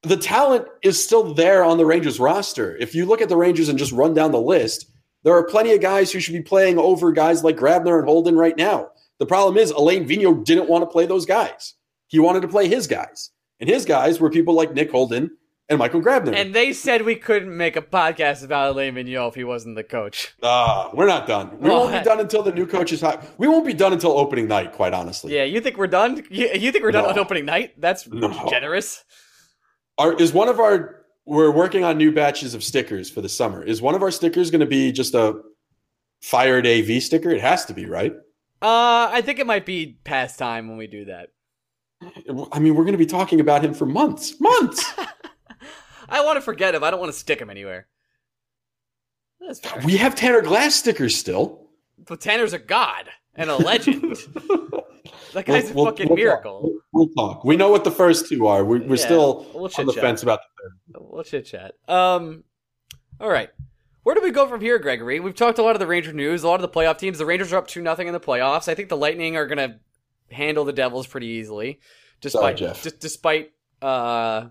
the 0.03 0.17
talent 0.17 0.67
is 0.83 1.03
still 1.03 1.35
there 1.35 1.65
on 1.65 1.79
the 1.79 1.87
Rangers 1.87 2.19
roster. 2.21 2.77
If 2.77 2.95
you 2.95 3.07
look 3.07 3.21
at 3.21 3.29
the 3.29 3.37
Rangers 3.37 3.69
and 3.69 3.79
just 3.79 3.93
run 3.93 4.15
down 4.15 4.33
the 4.33 4.41
list, 4.41 4.87
there 5.25 5.35
are 5.35 5.45
plenty 5.45 5.73
of 5.73 5.81
guys 5.81 6.11
who 6.11 6.19
should 6.21 6.35
be 6.35 6.43
playing 6.43 6.79
over 6.79 7.13
guys 7.13 7.45
like 7.45 7.57
Grabner 7.57 7.99
and 7.99 8.09
Holden 8.09 8.37
right 8.37 8.57
now. 8.57 8.91
The 9.19 9.27
problem 9.27 9.57
is 9.57 9.71
Alain 9.71 10.09
Vigneault 10.09 10.45
didn't 10.45 10.69
want 10.69 10.83
to 10.83 10.87
play 10.87 11.07
those 11.07 11.27
guys. 11.27 11.75
He 12.09 12.19
wanted 12.19 12.41
to 12.43 12.49
play 12.49 12.67
his 12.69 12.87
guys. 12.87 13.31
And 13.61 13.69
his 13.71 13.85
guys 13.85 14.19
were 14.19 14.31
people 14.31 14.55
like 14.55 14.75
Nick 14.75 14.91
Holden 14.91 15.31
and 15.69 15.79
Michael 15.79 16.03
Grabner. 16.03 16.35
and 16.35 16.53
they 16.53 16.73
said 16.73 17.03
we 17.03 17.15
couldn't 17.15 17.57
make 17.57 17.77
a 17.77 17.81
podcast 17.83 18.45
about 18.45 18.73
Alain 18.73 18.95
Vigneault 18.97 19.29
if 19.29 19.35
he 19.37 19.45
wasn't 19.45 19.77
the 19.77 19.85
coach. 19.85 20.35
Ah, 20.43 20.91
we're 20.93 21.07
not 21.07 21.29
done. 21.29 21.57
We 21.61 21.71
Oh, 21.71 21.83
won't 21.87 21.93
be 21.93 22.01
done 22.05 22.19
until 22.19 22.43
the 22.43 22.51
new 22.51 22.67
coach 22.67 22.93
is 22.93 23.01
hot. 23.01 23.25
We 23.39 23.47
won't 23.47 23.65
be 23.65 23.73
done 23.73 23.93
until 23.93 24.19
opening 24.19 24.49
night, 24.49 24.73
quite 24.73 24.93
honestly. 24.93 25.33
Yeah, 25.37 25.45
you 25.45 25.61
think 25.61 25.77
we're 25.79 25.87
done? 25.87 26.25
You, 26.29 26.49
you 26.55 26.73
think 26.73 26.83
we're 26.83 26.91
done 26.91 27.05
No. 27.05 27.11
on 27.11 27.19
opening 27.21 27.45
night? 27.45 27.81
That's 27.81 28.09
No. 28.09 28.49
generous. 28.51 29.05
Are, 29.99 30.15
is 30.15 30.33
one 30.33 30.49
of 30.49 30.59
our 30.59 31.03
we're 31.25 31.51
working 31.51 31.85
on 31.85 31.99
new 31.99 32.13
batches 32.13 32.55
of 32.55 32.65
stickers 32.65 33.09
for 33.11 33.21
the 33.21 33.29
summer. 33.29 33.63
Is 33.63 33.81
one 33.81 33.95
of 33.95 34.03
our 34.03 34.11
stickers 34.11 34.51
going 34.51 34.61
to 34.61 34.67
be 34.67 34.93
just 34.93 35.15
a 35.15 35.41
fired 36.21 36.67
AV 36.67 37.03
sticker? 37.03 37.31
It 37.31 37.41
has 37.41 37.65
to 37.67 37.75
be, 37.75 37.87
right? 37.87 38.13
Uh, 38.61 39.11
I 39.13 39.23
think 39.23 39.39
it 39.39 39.47
might 39.47 39.67
be 39.67 39.99
past 40.05 40.39
time 40.39 40.69
when 40.69 40.77
we 40.77 40.87
do 40.87 41.05
that. 41.07 41.29
I 42.53 42.59
mean, 42.59 42.75
we're 42.75 42.85
going 42.85 42.93
to 42.93 42.99
be 42.99 43.07
talking 43.07 43.41
about 43.41 43.65
him 43.65 43.75
for 43.75 43.87
months. 43.87 44.41
Months. 44.41 44.85
I 46.09 46.25
want 46.25 46.37
to 46.37 46.41
forget 46.41 46.75
him. 46.75 46.83
I 46.83 46.91
don't 46.91 47.01
want 47.01 47.13
to 47.13 47.19
stick 47.19 47.41
him 47.41 47.51
anywhere. 47.51 47.87
That's 49.41 49.61
we 49.85 49.97
have 49.97 50.15
Tanner 50.15 50.43
Glass 50.43 50.75
stickers 50.75 51.17
still. 51.17 51.69
But 52.07 52.21
Tanner's 52.21 52.53
a 52.53 52.59
god 52.59 53.09
and 53.35 53.51
a 53.51 53.57
legend. 53.57 54.17
that 55.33 55.45
guy's 55.47 55.71
a 55.71 55.75
We'll- 55.75 55.85
we'll- 55.85 55.93
fucking 55.93 56.09
we'll 56.09 56.17
miracle. 56.17 56.61
Talk. 56.63 56.71
We'll 56.93 57.09
talk. 57.09 57.45
We 57.45 57.57
know 57.57 57.71
what 57.71 57.85
the 57.85 57.91
first 57.91 58.29
two 58.29 58.47
are. 58.47 58.65
We, 58.65 58.81
we're 58.81 58.97
Yeah, 58.97 59.05
still 59.05 59.47
we'll 59.55 59.71
on 59.79 59.87
the 59.87 59.93
fence 59.93 60.23
about 60.23 60.41
the 60.41 60.63
third. 60.99 61.07
We'll 61.11 61.25
chit 61.25 61.47
chat. 61.47 61.75
Um, 61.89 62.45
all 63.21 63.31
right. 63.31 63.51
Where 64.03 64.15
do 64.15 64.21
we 64.21 64.31
go 64.33 64.47
from 64.49 64.61
here, 64.61 64.79
Gregory? 64.79 65.21
We've 65.21 65.35
talked 65.35 65.59
a 65.59 65.63
lot 65.63 65.77
of 65.77 65.81
the 65.81 65.87
Ranger 65.87 66.13
news, 66.13 66.43
a 66.43 66.49
lot 66.49 66.57
of 66.57 66.63
the 66.63 66.69
playoff 66.69 66.99
teams. 66.99 67.19
The 67.19 67.27
Rangers 67.27 67.53
are 67.53 67.57
up 67.59 67.69
two 67.69 67.81
nothing 67.83 68.09
in 68.09 68.13
the 68.13 68.21
playoffs. 68.21 68.69
I 68.69 68.75
think 68.75 68.89
the 68.89 68.97
Lightning 68.97 69.37
are 69.37 69.47
gonna 69.47 69.79
handle 70.31 70.65
the 70.65 70.73
Devils 70.73 71.07
pretty 71.07 71.29
easily, 71.29 71.79
despite 72.21 72.57
Jeff. 72.57 72.83
just 72.83 72.99
despite 73.01 73.53
uh 73.81 74.47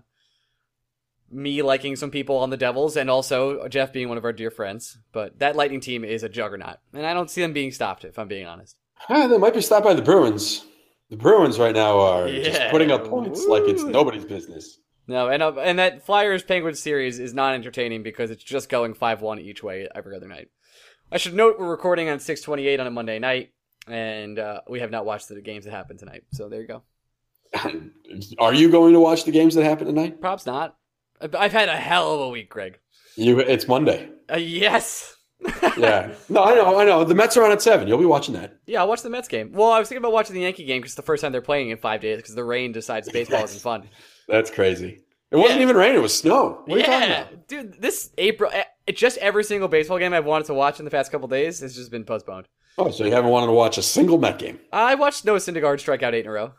me 1.30 1.62
liking 1.62 1.96
some 1.96 2.10
people 2.10 2.36
on 2.38 2.50
the 2.50 2.56
Devils 2.56 2.96
and 2.96 3.08
also 3.10 3.66
Jeff 3.68 3.92
being 3.92 4.08
one 4.08 4.18
of 4.18 4.24
our 4.24 4.32
dear 4.32 4.50
friends. 4.50 4.98
But 5.12 5.38
that 5.38 5.54
Lightning 5.56 5.80
team 5.80 6.04
is 6.04 6.22
a 6.22 6.28
juggernaut, 6.28 6.78
and 6.92 7.06
I 7.06 7.14
don't 7.14 7.30
see 7.30 7.40
them 7.42 7.52
being 7.52 7.72
stopped. 7.72 8.04
If 8.04 8.18
I'm 8.18 8.28
being 8.28 8.46
honest. 8.46 8.76
Ah, 9.08 9.26
they 9.26 9.38
might 9.38 9.54
be 9.54 9.60
stopped 9.60 9.84
by 9.84 9.94
the 9.94 10.02
Bruins. 10.02 10.64
The 11.12 11.18
Bruins 11.18 11.58
right 11.58 11.74
now 11.74 12.00
are 12.00 12.26
just 12.26 12.70
putting 12.70 12.90
up 12.90 13.06
points 13.06 13.44
like 13.44 13.64
it's 13.64 13.82
nobody's 13.82 14.24
business. 14.24 14.78
No, 15.06 15.28
and 15.28 15.42
uh, 15.42 15.52
and 15.58 15.78
that 15.78 16.06
Flyers 16.06 16.42
Penguins 16.42 16.80
series 16.80 17.18
is 17.18 17.34
not 17.34 17.52
entertaining 17.52 18.02
because 18.02 18.30
it's 18.30 18.42
just 18.42 18.70
going 18.70 18.94
five 18.94 19.20
one 19.20 19.38
each 19.38 19.62
way 19.62 19.86
every 19.94 20.16
other 20.16 20.26
night. 20.26 20.48
I 21.12 21.18
should 21.18 21.34
note 21.34 21.58
we're 21.58 21.68
recording 21.68 22.08
on 22.08 22.18
six 22.18 22.40
twenty 22.40 22.66
eight 22.66 22.80
on 22.80 22.86
a 22.86 22.90
Monday 22.90 23.18
night, 23.18 23.52
and 23.86 24.38
uh, 24.38 24.62
we 24.66 24.80
have 24.80 24.90
not 24.90 25.04
watched 25.04 25.28
the 25.28 25.38
games 25.42 25.66
that 25.66 25.72
happened 25.72 25.98
tonight. 25.98 26.24
So 26.32 26.48
there 26.48 26.62
you 26.62 26.66
go. 26.66 26.82
Are 28.38 28.54
you 28.54 28.70
going 28.70 28.94
to 28.94 29.00
watch 29.00 29.24
the 29.24 29.32
games 29.32 29.54
that 29.56 29.64
happen 29.64 29.88
tonight? 29.88 30.18
Props 30.18 30.46
not. 30.46 30.78
I've 31.20 31.34
I've 31.34 31.52
had 31.52 31.68
a 31.68 31.76
hell 31.76 32.14
of 32.14 32.20
a 32.20 32.28
week, 32.30 32.48
Greg. 32.48 32.78
You, 33.16 33.38
it's 33.38 33.68
Monday. 33.68 34.08
Uh, 34.32 34.38
yes. 34.38 35.14
Yeah. 35.78 36.12
No, 36.28 36.42
I 36.44 36.54
know, 36.54 36.78
I 36.78 36.84
know. 36.84 37.02
The 37.04 37.14
Mets 37.14 37.36
are 37.36 37.44
on 37.44 37.50
at 37.52 37.62
seven. 37.62 37.88
You'll 37.88 37.98
be 37.98 38.04
watching 38.04 38.34
that. 38.34 38.58
yeah, 38.66 38.80
I'll 38.80 38.88
watch 38.88 39.02
the 39.02 39.10
Mets 39.10 39.28
game. 39.28 39.52
Well, 39.52 39.70
I 39.72 39.78
was 39.78 39.88
thinking 39.88 40.02
about 40.02 40.12
watching 40.12 40.34
the 40.34 40.42
Yankee 40.42 40.64
game 40.64 40.80
because 40.80 40.90
it's 40.92 40.96
the 40.96 41.02
first 41.02 41.22
time 41.22 41.32
they're 41.32 41.40
playing 41.40 41.70
in 41.70 41.78
five 41.78 42.00
days 42.00 42.18
because 42.18 42.34
the 42.34 42.44
rain 42.44 42.72
decides 42.72 43.10
baseball 43.10 43.44
isn't 43.44 43.60
fun. 43.60 43.88
That's 44.28 44.50
crazy. 44.50 45.00
It 45.30 45.36
wasn't 45.36 45.58
Yeah. 45.60 45.62
even 45.64 45.76
raining; 45.76 45.96
it 45.96 46.02
was 46.02 46.16
snow. 46.16 46.62
What 46.66 46.76
are 46.76 46.78
you 46.80 46.84
talking 46.84 47.08
yeah, 47.08 47.22
about? 47.22 47.48
dude, 47.48 47.80
this 47.80 48.10
April, 48.18 48.50
eh, 48.52 48.64
just 48.92 49.16
every 49.18 49.44
single 49.44 49.66
baseball 49.68 49.98
game 49.98 50.12
I've 50.12 50.26
wanted 50.26 50.46
to 50.48 50.54
watch 50.54 50.78
in 50.78 50.84
the 50.84 50.90
past 50.90 51.10
couple 51.10 51.26
days 51.26 51.60
has 51.60 51.74
just 51.74 51.90
been 51.90 52.04
postponed. 52.04 52.46
Oh, 52.76 52.90
so 52.90 53.04
you 53.04 53.12
haven't 53.12 53.30
wanted 53.30 53.46
to 53.46 53.52
watch 53.52 53.78
a 53.78 53.82
single 53.82 54.18
Met 54.18 54.38
game? 54.38 54.58
I 54.72 54.94
watched 54.94 55.24
Noah 55.24 55.38
Syndergaard 55.38 55.80
strike 55.80 56.02
out 56.02 56.14
eight 56.14 56.24
in 56.24 56.30
a 56.30 56.32
row. 56.32 56.52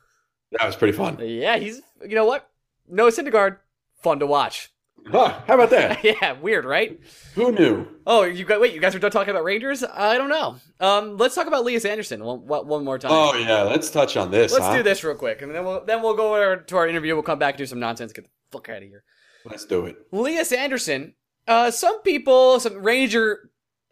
That 0.53 0.65
was 0.65 0.75
pretty 0.75 0.93
fun. 0.97 1.17
Yeah, 1.21 1.57
he's 1.57 1.81
you 2.01 2.15
know 2.15 2.25
what? 2.25 2.49
Noah 2.87 3.11
Syndergaard, 3.11 3.57
fun 4.01 4.17
to 4.19 4.25
watch. 4.27 4.69
Huh, 5.09 5.41
how 5.47 5.55
about 5.55 5.69
that? 5.71 6.03
yeah, 6.03 6.33
weird, 6.33 6.65
right? 6.65 6.99
Who 7.35 7.51
knew? 7.51 7.87
Oh, 8.07 8.23
you 8.23 8.45
got 8.45 8.61
wait, 8.61 8.73
you 8.73 8.79
guys 8.79 8.95
are 8.95 8.99
done 8.99 9.11
talking 9.11 9.31
about 9.31 9.43
Rangers? 9.43 9.83
I 9.83 10.17
don't 10.17 10.29
know. 10.29 10.55
Um, 10.79 11.17
let's 11.17 11.35
talk 11.35 11.47
about 11.47 11.61
Elias 11.61 11.85
Andersson 11.85 12.23
one, 12.23 12.45
one 12.47 12.67
one 12.67 12.85
more 12.85 12.97
time. 12.97 13.11
Oh 13.11 13.35
yeah, 13.35 13.63
let's 13.63 13.89
touch 13.89 14.15
on 14.17 14.31
this. 14.31 14.53
let's 14.53 14.65
huh? 14.65 14.77
do 14.77 14.83
this 14.83 15.03
real 15.03 15.15
quick, 15.15 15.41
and 15.41 15.53
then 15.53 15.65
we'll 15.65 15.83
then 15.85 16.01
we'll 16.01 16.15
go 16.15 16.35
over 16.35 16.57
to 16.57 16.77
our 16.77 16.87
interview. 16.87 17.13
We'll 17.13 17.23
come 17.23 17.39
back 17.39 17.55
and 17.55 17.59
do 17.59 17.65
some 17.65 17.79
nonsense. 17.79 18.13
Get 18.13 18.25
the 18.25 18.31
fuck 18.51 18.69
out 18.69 18.77
of 18.77 18.89
here. 18.89 19.03
Let's 19.45 19.65
do 19.65 19.85
it. 19.85 19.97
Elias 20.11 20.51
Andersson. 20.51 21.15
Uh, 21.47 21.71
some 21.71 22.01
people, 22.03 22.59
some 22.59 22.81
Ranger 22.81 23.49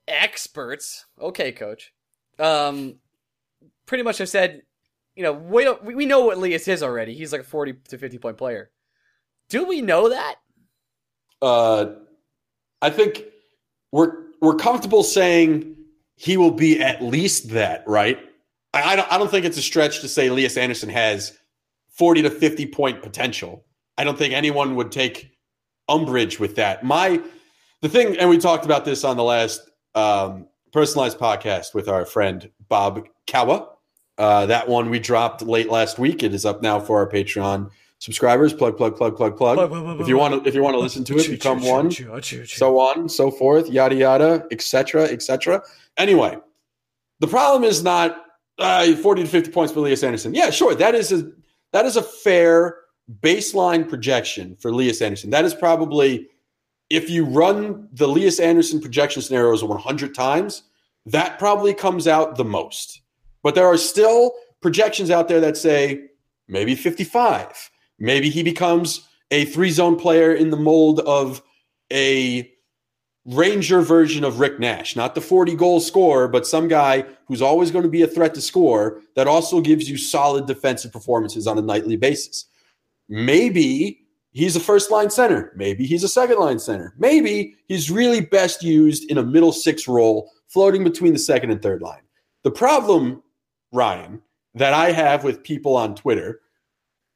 experts. 0.08 1.06
Okay, 1.20 1.52
coach. 1.52 1.94
Um, 2.40 3.00
pretty 3.86 4.04
much 4.04 4.20
have 4.20 4.30
said, 4.30 4.62
you 5.16 5.24
know, 5.24 5.34
we 5.34 5.64
don't 5.64 5.84
we 5.84 5.94
we 5.94 6.06
know 6.06 6.22
what 6.22 6.38
Elias 6.38 6.68
is 6.68 6.82
already. 6.82 7.14
He's 7.16 7.32
like 7.32 7.42
a 7.42 7.46
forty 7.46 7.74
to 7.90 7.98
fifty 7.98 8.18
point 8.18 8.38
player. 8.38 8.72
Do 9.50 9.66
we 9.66 9.82
know 9.82 10.10
that? 10.10 10.36
Uh, 11.42 11.94
I 12.82 12.90
think 12.90 13.24
we're 13.92 14.14
we're 14.42 14.56
comfortable 14.56 15.04
saying 15.04 15.76
he 16.16 16.38
will 16.38 16.52
be 16.52 16.82
at 16.82 17.02
least 17.02 17.50
that, 17.50 17.84
right? 17.88 18.20
I, 18.74 18.94
I 18.94 18.96
don't 18.96 19.12
I 19.12 19.18
don't 19.18 19.30
think 19.30 19.46
it's 19.46 19.58
a 19.58 19.62
stretch 19.62 20.02
to 20.02 20.08
say 20.08 20.28
Elias 20.28 20.58
Andersson 20.58 20.90
has 20.90 21.38
forty 21.90 22.22
to 22.22 22.30
fifty 22.30 22.66
point 22.66 23.02
potential. 23.02 23.66
I 23.98 24.04
don't 24.04 24.18
think 24.18 24.34
anyone 24.34 24.76
would 24.76 24.92
take 24.92 25.32
umbrage 25.90 26.40
with 26.40 26.56
that. 26.56 26.84
My 26.84 27.22
the 27.82 27.90
thing, 27.90 28.18
and 28.18 28.30
we 28.30 28.38
talked 28.38 28.66
about 28.66 28.86
this 28.86 29.04
on 29.04 29.18
the 29.18 29.24
last 29.24 29.70
um, 29.96 30.48
personalized 30.72 31.18
podcast 31.18 31.74
with 31.74 31.88
our 31.88 32.06
friend 32.06 32.50
Bob 32.70 33.08
Kawa. 33.28 33.68
Uh, 34.18 34.46
that 34.46 34.68
one 34.68 34.90
we 34.90 35.00
dropped 35.00 35.42
late 35.42 35.70
last 35.70 35.98
week. 35.98 36.22
It 36.22 36.34
is 36.34 36.46
up 36.46 36.62
now 36.62 36.80
for 36.80 37.00
our 37.00 37.10
Patreon 37.10 37.72
subscribers. 38.02 38.52
Plug, 38.54 38.76
plug, 38.76 38.98
plug, 38.98 39.16
plug, 39.16 39.38
plug. 39.38 40.02
If 40.02 40.08
you 40.10 40.18
want 40.18 40.44
to, 40.44 40.50
if 40.50 40.54
you 40.54 40.62
want 40.62 40.74
to 40.74 40.80
listen 40.80 41.06
to 41.06 41.18
it, 41.18 41.30
become 41.30 41.64
one. 41.64 41.90
So 42.58 42.80
on, 42.80 43.08
so 43.08 43.32
forth, 43.32 43.70
yada 43.70 43.96
yada, 43.96 44.46
etc., 44.52 45.06
etc. 45.06 45.62
Anyway, 45.98 46.38
the 47.20 47.28
problem 47.28 47.64
is 47.64 47.82
not 47.82 48.26
uh, 48.60 48.94
forty 48.98 49.22
to 49.24 49.30
fifty 49.30 49.52
points 49.52 49.72
for 49.72 49.80
Elias 49.80 50.04
Andersson. 50.04 50.34
Yeah, 50.34 50.50
sure, 50.50 50.76
that 50.76 50.96
is 50.96 51.14
a 51.14 51.32
that 51.72 51.86
is 51.86 51.96
a 51.96 52.04
fair 52.04 52.78
baseline 53.22 53.88
projection 53.88 54.56
for 54.58 54.70
Elias 54.70 55.02
Andersson. 55.02 55.30
That 55.30 55.46
is 55.46 55.54
probably 55.54 56.28
if 56.90 57.10
you 57.10 57.24
run 57.24 57.88
the 57.94 58.06
Elias 58.06 58.40
Andersson 58.40 58.82
projection 58.82 59.22
scenarios 59.22 59.64
100 59.64 60.14
times, 60.14 60.64
that 61.06 61.40
probably 61.40 61.74
comes 61.74 62.06
out 62.06 62.36
the 62.36 62.44
most. 62.44 63.02
But 63.44 63.56
there 63.56 63.66
are 63.66 63.78
still 63.78 64.34
projections 64.62 65.10
out 65.10 65.30
there 65.30 65.40
that 65.40 65.56
say 65.56 66.10
maybe 66.50 66.76
55. 66.76 67.71
Maybe 68.02 68.32
he 68.32 68.42
becomes 68.42 69.08
a 69.30 69.46
three 69.46 69.70
zone 69.70 69.96
player 69.96 70.34
in 70.34 70.50
the 70.50 70.58
mold 70.58 71.02
of 71.02 71.42
a 71.94 72.52
Ranger 73.26 73.82
version 73.82 74.24
of 74.24 74.40
Rick 74.40 74.60
Nash, 74.60 74.96
not 74.96 75.14
the 75.14 75.22
40 75.22 75.56
goal 75.56 75.80
scorer, 75.80 76.28
but 76.28 76.48
some 76.48 76.68
guy 76.68 77.06
who's 77.28 77.44
always 77.44 77.70
going 77.70 77.84
to 77.84 77.90
be 77.90 78.02
a 78.02 78.08
threat 78.08 78.34
to 78.34 78.42
score 78.42 79.02
that 79.16 79.28
also 79.28 79.62
gives 79.62 79.88
you 79.88 79.96
solid 79.96 80.48
defensive 80.48 80.92
performances 80.92 81.46
on 81.46 81.60
a 81.60 81.62
nightly 81.62 81.96
basis. 81.96 82.46
Maybe 83.08 84.08
he's 84.32 84.56
a 84.56 84.60
first 84.60 84.90
line 84.90 85.12
center. 85.12 85.54
Maybe 85.56 85.86
he's 85.86 86.04
a 86.04 86.08
second 86.08 86.40
line 86.40 86.58
center. 86.58 86.96
Maybe 86.98 87.56
he's 87.68 87.92
really 87.92 88.22
best 88.22 88.64
used 88.64 89.12
in 89.12 89.20
a 89.20 89.24
middle 89.24 89.52
six 89.52 89.88
role, 89.88 90.32
floating 90.48 90.84
between 90.84 91.14
the 91.14 91.20
second 91.20 91.52
and 91.52 91.62
third 91.62 91.84
line. 91.84 92.02
The 92.44 92.52
problem, 92.52 93.22
Ryan, 93.72 94.24
that 94.56 94.74
I 94.74 94.92
have 94.92 95.24
with 95.24 95.44
people 95.44 95.76
on 95.76 95.94
Twitter 95.94 96.40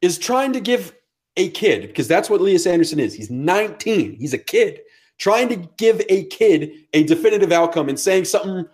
is 0.05 0.17
trying 0.17 0.53
to 0.53 0.59
give 0.59 0.95
a 1.35 1.49
kid, 1.49 1.81
because 1.81 2.07
that's 2.07 2.29
what 2.29 2.39
Elias 2.39 2.65
Andersson 2.65 2.99
is. 2.99 3.13
He's 3.13 3.29
19, 3.29 4.15
he's 4.17 4.33
a 4.33 4.37
kid, 4.37 4.79
trying 5.17 5.49
to 5.49 5.55
give 5.77 6.01
a 6.09 6.25
kid 6.25 6.71
a 6.93 7.03
definitive 7.03 7.51
outcome 7.51 7.89
and 7.89 7.99
saying 7.99 8.25
something 8.25 8.65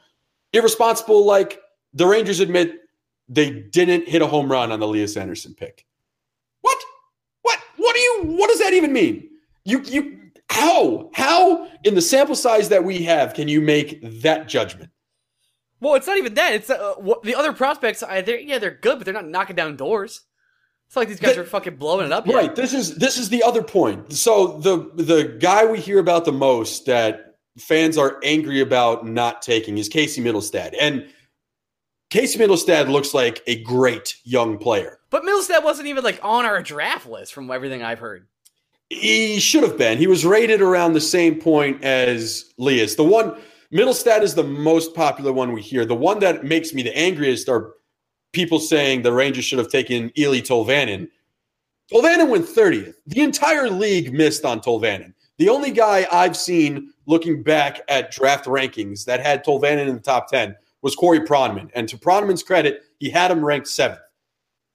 irresponsible 0.54 1.26
like 1.26 1.60
the 1.94 2.06
Rangers 2.06 2.40
admit 2.40 2.76
they 3.30 3.50
didn't 3.50 4.08
hit 4.08 4.22
a 4.22 4.28
home 4.28 4.52
run 4.52 4.72
on 4.72 4.80
the 4.80 4.86
Elias 4.86 5.16
Andersson 5.16 5.54
pick. 5.54 5.86
What? 6.62 6.78
What? 7.42 7.60
What 7.78 7.96
do 7.96 8.02
you 8.02 8.24
what 8.38 8.50
does 8.50 8.60
that 8.60 8.74
even 8.74 8.92
mean? 8.92 9.30
You 9.64 9.82
you 9.84 10.20
how? 10.50 11.10
How 11.14 11.68
in 11.84 11.96
the 11.96 12.02
sample 12.02 12.36
size 12.36 12.70
that 12.70 12.84
we 12.84 13.04
have 13.04 13.34
can 13.34 13.48
you 13.48 13.62
make 13.62 14.00
that 14.22 14.50
judgment? 14.50 14.92
Well, 15.80 15.96
it's 15.96 16.08
not 16.08 16.18
even 16.18 16.34
that. 16.36 16.54
It's 16.54 16.70
uh, 16.70 16.94
the 17.24 17.36
other 17.36 17.54
prospects. 17.54 18.04
I, 18.04 18.22
they're, 18.22 18.40
yeah, 18.40 18.60
they're 18.60 18.70
good, 18.70 19.00
but 19.00 19.06
they're 19.06 19.14
not 19.16 19.28
knocking 19.28 19.56
down 19.56 19.76
doors. 19.78 20.22
It's 20.92 20.98
like 20.98 21.08
these 21.08 21.22
guys 21.22 21.38
are 21.38 21.46
fucking 21.46 21.78
blowing 21.78 22.06
it 22.06 22.12
up. 22.12 22.28
Yet. 22.28 22.36
Right. 22.36 22.54
This 22.54 22.74
is 22.74 22.98
this 22.98 23.18
is 23.18 23.30
the 23.30 23.44
other 23.44 23.64
point. 23.64 24.12
So 24.12 24.58
the 24.58 24.92
the 24.94 25.38
guy 25.40 25.66
we 25.66 25.80
hear 25.80 26.00
about 26.00 26.26
the 26.26 26.34
most 26.34 26.86
that 26.88 27.38
fans 27.58 27.98
are 27.98 28.20
angry 28.26 28.60
about 28.60 29.08
not 29.08 29.42
taking 29.42 29.78
is 29.78 29.88
Casey 29.88 30.22
Mittelstadt. 30.22 30.76
And 30.78 31.08
Casey 32.10 32.38
Mittelstadt 32.38 32.90
looks 32.90 33.14
like 33.14 33.42
a 33.48 33.64
great 33.64 34.18
young 34.26 34.58
player. 34.58 35.00
But 35.12 35.24
Mittelstadt 35.24 35.64
wasn't 35.64 35.88
even 35.88 36.04
like 36.04 36.20
on 36.24 36.44
our 36.44 36.62
draft 36.62 37.08
list 37.08 37.34
from 37.34 37.50
everything 37.50 37.82
I've 37.82 38.00
heard. 38.00 38.28
He 38.90 39.40
should 39.40 39.64
have 39.64 39.78
been. 39.78 39.98
He 39.98 40.08
was 40.08 40.26
rated 40.26 40.62
around 40.62 40.92
the 40.92 41.00
same 41.00 41.40
point 41.40 41.86
as 41.86 42.52
Lias. 42.58 42.96
The 42.96 43.06
one 43.06 43.40
Mittelstadt 43.74 44.24
is 44.24 44.36
the 44.36 44.44
most 44.44 44.94
popular 44.94 45.32
one 45.32 45.54
we 45.54 45.62
hear. 45.62 45.86
The 45.86 45.96
one 45.96 46.20
that 46.20 46.44
makes 46.44 46.74
me 46.74 46.84
the 46.84 46.98
angriest 46.98 47.48
are 47.48 47.76
people 48.34 48.60
saying 48.60 49.02
the 49.02 49.14
Rangers 49.14 49.46
should 49.46 49.60
have 49.60 49.70
taken 49.70 50.10
Eeli 50.12 50.42
Tolvanen. 50.42 51.10
Tolvanen 51.92 52.30
went 52.30 52.46
30th. 52.46 52.94
The 53.08 53.22
entire 53.22 53.70
league 53.70 54.14
missed 54.14 54.46
on 54.46 54.62
Tolvanen. 54.62 55.14
The 55.38 55.50
only 55.50 55.72
guy 55.72 56.08
I've 56.12 56.38
seen 56.38 56.94
looking 57.06 57.44
back 57.44 57.82
at 57.88 58.12
draft 58.12 58.46
rankings 58.46 59.06
that 59.06 59.20
had 59.20 59.44
Tolvanen 59.44 59.88
in 59.88 59.96
the 59.96 60.02
top 60.02 60.30
10 60.30 60.56
was 60.82 60.96
Corey 60.96 61.20
Pronman. 61.22 61.70
And 61.74 61.90
to 61.90 61.98
Pronman's 61.98 62.44
credit, 62.44 62.84
he 63.00 63.10
had 63.10 63.32
him 63.32 63.44
ranked 63.44 63.68
seventh. 63.68 64.00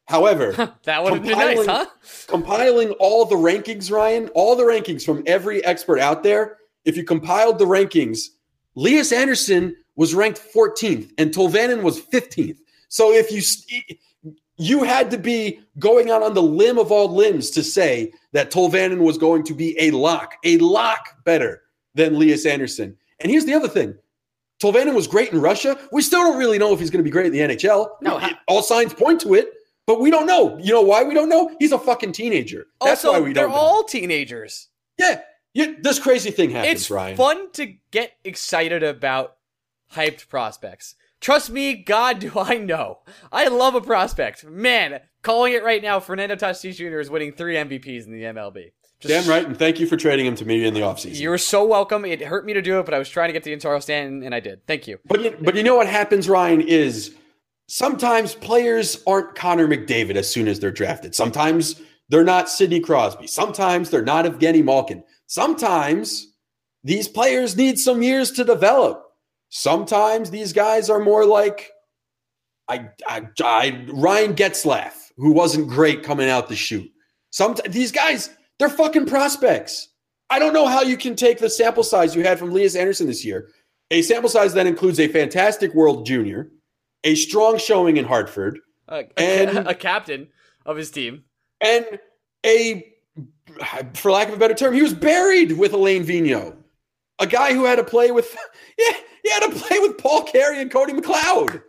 However, 0.07 0.53
That 0.85 1.03
would 1.03 1.15
have 1.15 1.23
been 1.23 1.33
nice, 1.33 1.57
Compiling- 1.57 1.69
huh? 1.69 1.87
compiling 2.27 2.91
all 3.01 3.25
the 3.25 3.37
rankings, 3.37 3.91
Ryan, 3.91 4.29
all 4.35 4.55
the 4.55 4.63
rankings 4.65 5.05
from 5.05 5.23
every 5.27 5.65
expert 5.65 5.99
out 5.99 6.23
there, 6.23 6.59
if 6.85 6.97
you 6.97 7.05
compiled 7.05 7.59
the 7.59 7.65
rankings, 7.65 8.27
Lias 8.77 9.11
Andersson 9.11 9.75
was 9.97 10.15
ranked 10.15 10.41
14th 10.55 11.11
and 11.19 11.33
Tolvanen 11.33 11.83
was 11.83 12.01
15th. 12.01 12.59
So 12.89 13.13
if 13.13 13.31
you 13.33 13.43
you 14.59 14.83
had 14.85 15.11
to 15.11 15.19
be 15.19 15.61
going 15.79 16.11
out 16.11 16.23
on 16.23 16.35
the 16.35 16.43
limb 16.43 16.79
of 16.79 16.91
all 16.91 17.15
limbs 17.15 17.51
to 17.51 17.63
say 17.63 18.13
that 18.33 18.51
Tolvanen 18.51 18.99
was 18.99 19.19
going 19.19 19.43
to 19.45 19.55
be 19.55 19.79
a 19.79 19.91
lock, 19.91 20.35
a 20.45 20.57
lock 20.59 21.23
better 21.25 21.63
than 21.95 22.19
Lias 22.19 22.47
Andersson. 22.47 22.97
And 23.21 23.31
here's 23.31 23.45
the 23.45 23.55
other 23.55 23.69
thing. 23.69 23.95
Tolvanen 24.63 24.95
was 24.95 25.07
great 25.07 25.33
in 25.33 25.41
Russia. 25.41 25.79
We 25.93 26.01
still 26.01 26.21
don't 26.23 26.39
really 26.39 26.59
know 26.59 26.73
if 26.73 26.81
he's 26.81 26.89
going 26.91 27.01
to 27.01 27.05
be 27.05 27.11
great 27.11 27.27
in 27.27 27.33
the 27.33 27.41
NHL. 27.41 27.89
No, 28.01 28.19
It- 28.19 28.37
all 28.49 28.63
signs 28.63 28.95
point 28.95 29.21
to 29.23 29.35
it, 29.35 29.51
but 29.87 30.01
we 30.01 30.11
don't 30.11 30.27
know. 30.27 30.57
You 30.59 30.73
know 30.73 30.81
why 30.83 31.03
we 31.03 31.13
don't 31.13 31.29
know? 31.29 31.55
He's 31.59 31.73
a 31.73 31.79
fucking 31.79 32.13
teenager. 32.13 32.67
That's 32.81 33.05
also, 33.05 33.13
why 33.13 33.21
we 33.21 33.35
they're 33.35 33.45
don't 33.45 33.51
know. 33.53 33.57
They're 33.59 33.63
all 33.63 33.85
teenagers. 33.85 34.69
Yeah, 34.99 35.21
yeah. 35.53 35.73
This 35.81 35.99
crazy 35.99 36.31
thing 36.31 36.49
happens, 36.51 36.81
it's 36.81 36.91
Ryan. 36.91 37.17
fun 37.19 37.51
to 37.53 37.75
get 37.91 38.13
excited 38.25 38.83
about 38.83 39.37
hyped 39.93 40.29
prospects. 40.29 40.95
Trust 41.21 41.51
me, 41.51 41.75
God, 41.75 42.19
do 42.19 42.33
I 42.37 42.59
know. 42.59 42.99
I 43.33 43.49
love 43.49 43.75
a 43.75 43.81
prospect. 43.81 44.45
Man, 44.45 45.01
calling 45.23 45.53
it 45.55 45.65
right 45.65 45.83
now, 45.83 45.99
Fernando 46.01 46.37
Tatis 46.37 46.77
Jr. 46.77 47.01
is 47.01 47.11
winning 47.11 47.33
three 47.33 47.57
MVPs 47.57 48.07
in 48.07 48.13
the 48.13 48.23
MLB. 48.25 48.73
Just- 49.01 49.13
Damn 49.27 49.29
right, 49.31 49.47
and 49.47 49.59
thank 49.59 49.79
you 49.79 49.87
for 49.87 49.97
trading 49.97 50.25
him 50.27 50.35
to 50.37 50.45
me 50.45 50.65
in 50.65 50.73
the 50.75 50.81
offseason. 50.81 51.21
You're 51.21 51.37
so 51.39 51.65
welcome. 51.65 52.05
It 52.05 52.23
hurt 52.23 52.47
me 52.47 52.55
to 52.55 52.63
do 52.63 52.79
it, 52.81 52.85
but 52.87 52.95
I 52.95 52.99
was 52.99 53.09
trying 53.09 53.29
to 53.29 53.33
get 53.33 53.45
the 53.45 53.55
Intaro 53.55 53.83
stand, 53.83 54.25
and 54.25 54.35
I 54.35 54.41
did. 54.41 54.67
Thank 54.67 54.87
you. 54.87 54.99
But 55.07 55.23
you, 55.23 55.37
but 55.41 55.55
you 55.55 55.63
know 55.63 55.77
what 55.77 55.87
happens, 55.87 56.29
Ryan, 56.29 56.63
is 56.63 57.15
sometimes 57.69 58.35
players 58.35 59.03
aren't 59.07 59.35
Connor 59.35 59.69
McDavid 59.69 60.17
as 60.17 60.31
soon 60.31 60.49
as 60.49 60.61
they're 60.61 60.71
drafted. 60.71 61.15
Sometimes 61.15 61.81
they're 62.09 62.25
not 62.25 62.49
Sidney 62.49 62.81
Crosby. 62.81 63.27
Sometimes 63.27 63.91
they're 63.91 64.03
not 64.03 64.25
Evgeny 64.25 64.65
Malkin. 64.65 65.03
Sometimes 65.27 66.29
these 66.85 67.09
players 67.09 67.57
need 67.57 67.79
some 67.79 68.03
years 68.03 68.31
to 68.33 68.45
develop. 68.45 69.03
Sometimes 69.61 70.31
these 70.31 70.53
guys 70.53 70.91
are 70.91 70.99
more 71.01 71.25
like 71.25 71.71
I, 72.69 72.91
I, 73.09 73.23
I 73.43 73.87
Ryan 73.91 74.35
Getzlaf, 74.35 74.93
who 75.17 75.33
wasn't 75.33 75.67
great 75.69 76.03
coming 76.03 76.29
out 76.29 76.49
the 76.51 76.55
shoot. 76.57 76.87
Sometimes 77.31 77.73
these 77.75 77.91
guys, 77.91 78.29
they're 78.59 78.69
fucking 78.69 79.07
prospects. 79.07 79.89
I 80.29 80.39
don't 80.39 80.53
know 80.53 80.67
how 80.67 80.83
you 80.83 80.99
can 80.99 81.17
take 81.17 81.39
the 81.39 81.49
sample 81.49 81.83
size 81.85 82.15
you 82.15 82.23
had 82.23 82.39
from 82.39 82.53
Lias 82.53 82.77
Andersson 82.77 83.07
this 83.07 83.25
year, 83.25 83.49
a 83.91 84.03
sample 84.03 84.29
size 84.29 84.53
that 84.53 84.67
includes 84.67 85.01
a 85.01 85.09
fantastic 85.09 85.73
World 85.73 86.05
Junior, 86.05 86.51
a 87.05 87.15
strong 87.15 87.57
showing 87.57 87.97
in 87.97 88.05
Hartford, 88.05 88.59
Uh, 88.89 89.05
And- 89.17 89.57
a 89.69 89.75
captain 89.75 90.29
of 90.67 90.77
his 90.77 90.91
team. 90.91 91.25
and 91.63 91.87
a 92.45 92.93
for 93.95 94.11
lack 94.11 94.29
of 94.29 94.35
a 94.35 94.37
better 94.37 94.53
term, 94.55 94.75
he 94.75 94.83
was 94.83 94.93
buried 94.93 95.53
with 95.53 95.73
Alain 95.73 96.05
Vigneault, 96.05 96.57
a 97.19 97.27
guy 97.27 97.53
who 97.55 97.65
had 97.65 97.77
to 97.77 97.85
play 97.85 98.11
with, 98.11 98.37
yeah, 98.79 98.93
he 99.23 99.31
had 99.31 99.41
to 99.51 99.51
play 99.51 99.79
with 99.79 99.99
Paul 99.99 100.23
Carey 100.25 100.61
and 100.61 100.71
Cody 100.71 100.93
McLeod. 100.93 101.63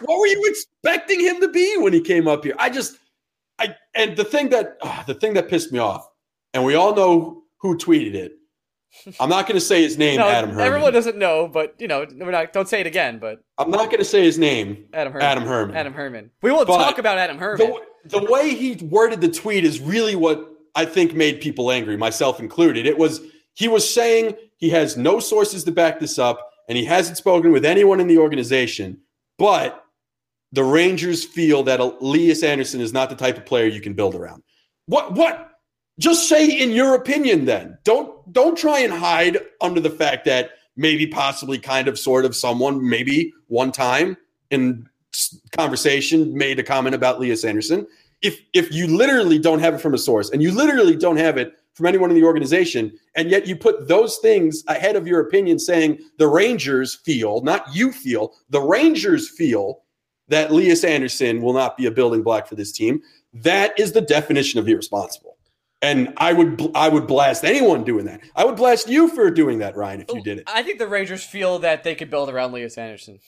What 0.00 0.18
were 0.18 0.26
you 0.26 0.42
expecting 0.46 1.20
him 1.20 1.40
to 1.40 1.48
be 1.48 1.76
when 1.78 1.92
he 1.92 2.00
came 2.00 2.26
up 2.26 2.44
here? 2.44 2.54
I 2.58 2.70
just, 2.70 2.96
I, 3.58 3.76
and 3.94 4.16
the 4.16 4.24
thing 4.24 4.48
that, 4.50 4.78
uh, 4.82 5.02
the 5.04 5.14
thing 5.14 5.34
that 5.34 5.48
pissed 5.48 5.72
me 5.72 5.78
off, 5.78 6.08
and 6.52 6.64
we 6.64 6.74
all 6.74 6.94
know 6.94 7.44
who 7.58 7.76
tweeted 7.76 8.14
it. 8.14 8.32
I'm 9.18 9.28
not 9.28 9.46
going 9.48 9.56
to 9.56 9.60
say 9.64 9.82
his 9.82 9.98
name, 9.98 10.18
No, 10.18 10.28
Adam 10.28 10.50
Herman. 10.50 10.64
everyone 10.64 10.92
doesn't 10.92 11.16
know, 11.16 11.48
but 11.48 11.74
you 11.80 11.88
know, 11.88 12.06
we're 12.16 12.30
not. 12.30 12.52
Don't 12.52 12.68
say 12.68 12.80
it 12.80 12.86
again. 12.86 13.18
But 13.18 13.42
I'm 13.58 13.68
not 13.68 13.86
going 13.86 13.98
to 13.98 14.04
say 14.04 14.22
his 14.22 14.38
name, 14.38 14.84
Adam 14.92 15.12
Herman. 15.12 15.26
Adam 15.26 15.44
Herman. 15.44 15.76
Adam 15.76 15.92
Herman. 15.92 16.30
We 16.42 16.52
will 16.52 16.64
But 16.64 16.76
talk 16.78 16.98
about 16.98 17.18
Adam 17.18 17.36
Herman. 17.36 17.74
The, 18.04 18.20
the 18.20 18.24
way 18.30 18.54
he 18.54 18.76
worded 18.84 19.20
the 19.20 19.28
tweet 19.30 19.64
is 19.64 19.80
really 19.80 20.14
what 20.14 20.48
I 20.76 20.84
think 20.84 21.12
made 21.12 21.40
people 21.40 21.72
angry, 21.72 21.96
myself 21.96 22.38
included. 22.38 22.86
It 22.86 22.96
was 22.96 23.20
he 23.54 23.68
was 23.68 23.88
saying 23.88 24.36
he 24.56 24.70
has 24.70 24.96
no 24.96 25.20
sources 25.20 25.64
to 25.64 25.72
back 25.72 26.00
this 26.00 26.18
up, 26.18 26.50
and 26.68 26.76
he 26.76 26.84
hasn't 26.84 27.16
spoken 27.16 27.52
with 27.52 27.64
anyone 27.64 28.00
in 28.00 28.06
the 28.06 28.18
organization, 28.18 29.00
but 29.38 29.84
the 30.52 30.64
Rangers 30.64 31.24
feel 31.24 31.62
that 31.64 31.80
Elias 31.80 32.42
Andersson 32.42 32.80
is 32.80 32.92
not 32.92 33.10
the 33.10 33.16
type 33.16 33.36
of 33.36 33.44
player 33.44 33.66
you 33.66 33.80
can 33.80 33.94
build 33.94 34.14
around. 34.14 34.42
What 34.86 35.14
what 35.14 35.50
just 35.98 36.28
say 36.28 36.46
in 36.46 36.70
your 36.70 36.94
opinion 36.94 37.44
then. 37.44 37.78
Don't 37.84 38.32
don't 38.32 38.56
try 38.56 38.80
and 38.80 38.92
hide 38.92 39.38
under 39.60 39.80
the 39.80 39.90
fact 39.90 40.24
that 40.26 40.50
maybe 40.76 41.06
possibly 41.06 41.58
kind 41.58 41.88
of 41.88 41.98
sort 41.98 42.24
of 42.24 42.34
someone 42.34 42.88
maybe 42.88 43.32
one 43.48 43.70
time 43.70 44.16
in 44.50 44.88
conversation 45.56 46.36
made 46.36 46.58
a 46.58 46.62
comment 46.62 46.94
about 46.94 47.16
Elias 47.16 47.44
Andersson. 47.44 47.86
If 48.22 48.40
if 48.52 48.72
you 48.72 48.86
literally 48.86 49.38
don't 49.38 49.60
have 49.60 49.74
it 49.74 49.80
from 49.80 49.94
a 49.94 49.98
source 49.98 50.30
and 50.30 50.42
you 50.42 50.52
literally 50.52 50.96
don't 50.96 51.16
have 51.16 51.36
it 51.36 51.54
from 51.74 51.86
anyone 51.86 52.10
in 52.10 52.16
the 52.16 52.24
organization 52.24 52.92
and 53.16 53.30
yet 53.30 53.46
you 53.46 53.56
put 53.56 53.88
those 53.88 54.18
things 54.18 54.62
ahead 54.68 54.96
of 54.96 55.06
your 55.06 55.20
opinion 55.20 55.58
saying 55.58 55.98
the 56.18 56.28
Rangers 56.28 56.94
feel, 56.94 57.42
not 57.42 57.74
you 57.74 57.92
feel, 57.92 58.34
the 58.50 58.60
Rangers 58.60 59.28
feel 59.28 59.82
that 60.28 60.50
Elias 60.50 60.84
Andersson 60.84 61.42
will 61.42 61.52
not 61.52 61.76
be 61.76 61.86
a 61.86 61.90
building 61.90 62.22
block 62.22 62.46
for 62.46 62.54
this 62.54 62.72
team, 62.72 63.02
that 63.32 63.78
is 63.78 63.92
the 63.92 64.00
definition 64.00 64.58
of 64.58 64.68
irresponsible. 64.68 65.36
And 65.82 66.14
I 66.16 66.32
would 66.32 66.70
I 66.74 66.88
would 66.88 67.06
blast 67.06 67.44
anyone 67.44 67.84
doing 67.84 68.06
that. 68.06 68.22
I 68.34 68.46
would 68.46 68.56
blast 68.56 68.88
you 68.88 69.08
for 69.08 69.30
doing 69.30 69.58
that, 69.58 69.76
Ryan, 69.76 70.00
if 70.00 70.14
you 70.14 70.22
did 70.22 70.38
it. 70.38 70.44
I 70.46 70.62
think 70.62 70.78
the 70.78 70.88
Rangers 70.88 71.22
feel 71.22 71.58
that 71.58 71.84
they 71.84 71.94
could 71.94 72.08
build 72.08 72.30
around 72.30 72.50
Elias 72.50 72.78
Andersson. 72.78 73.18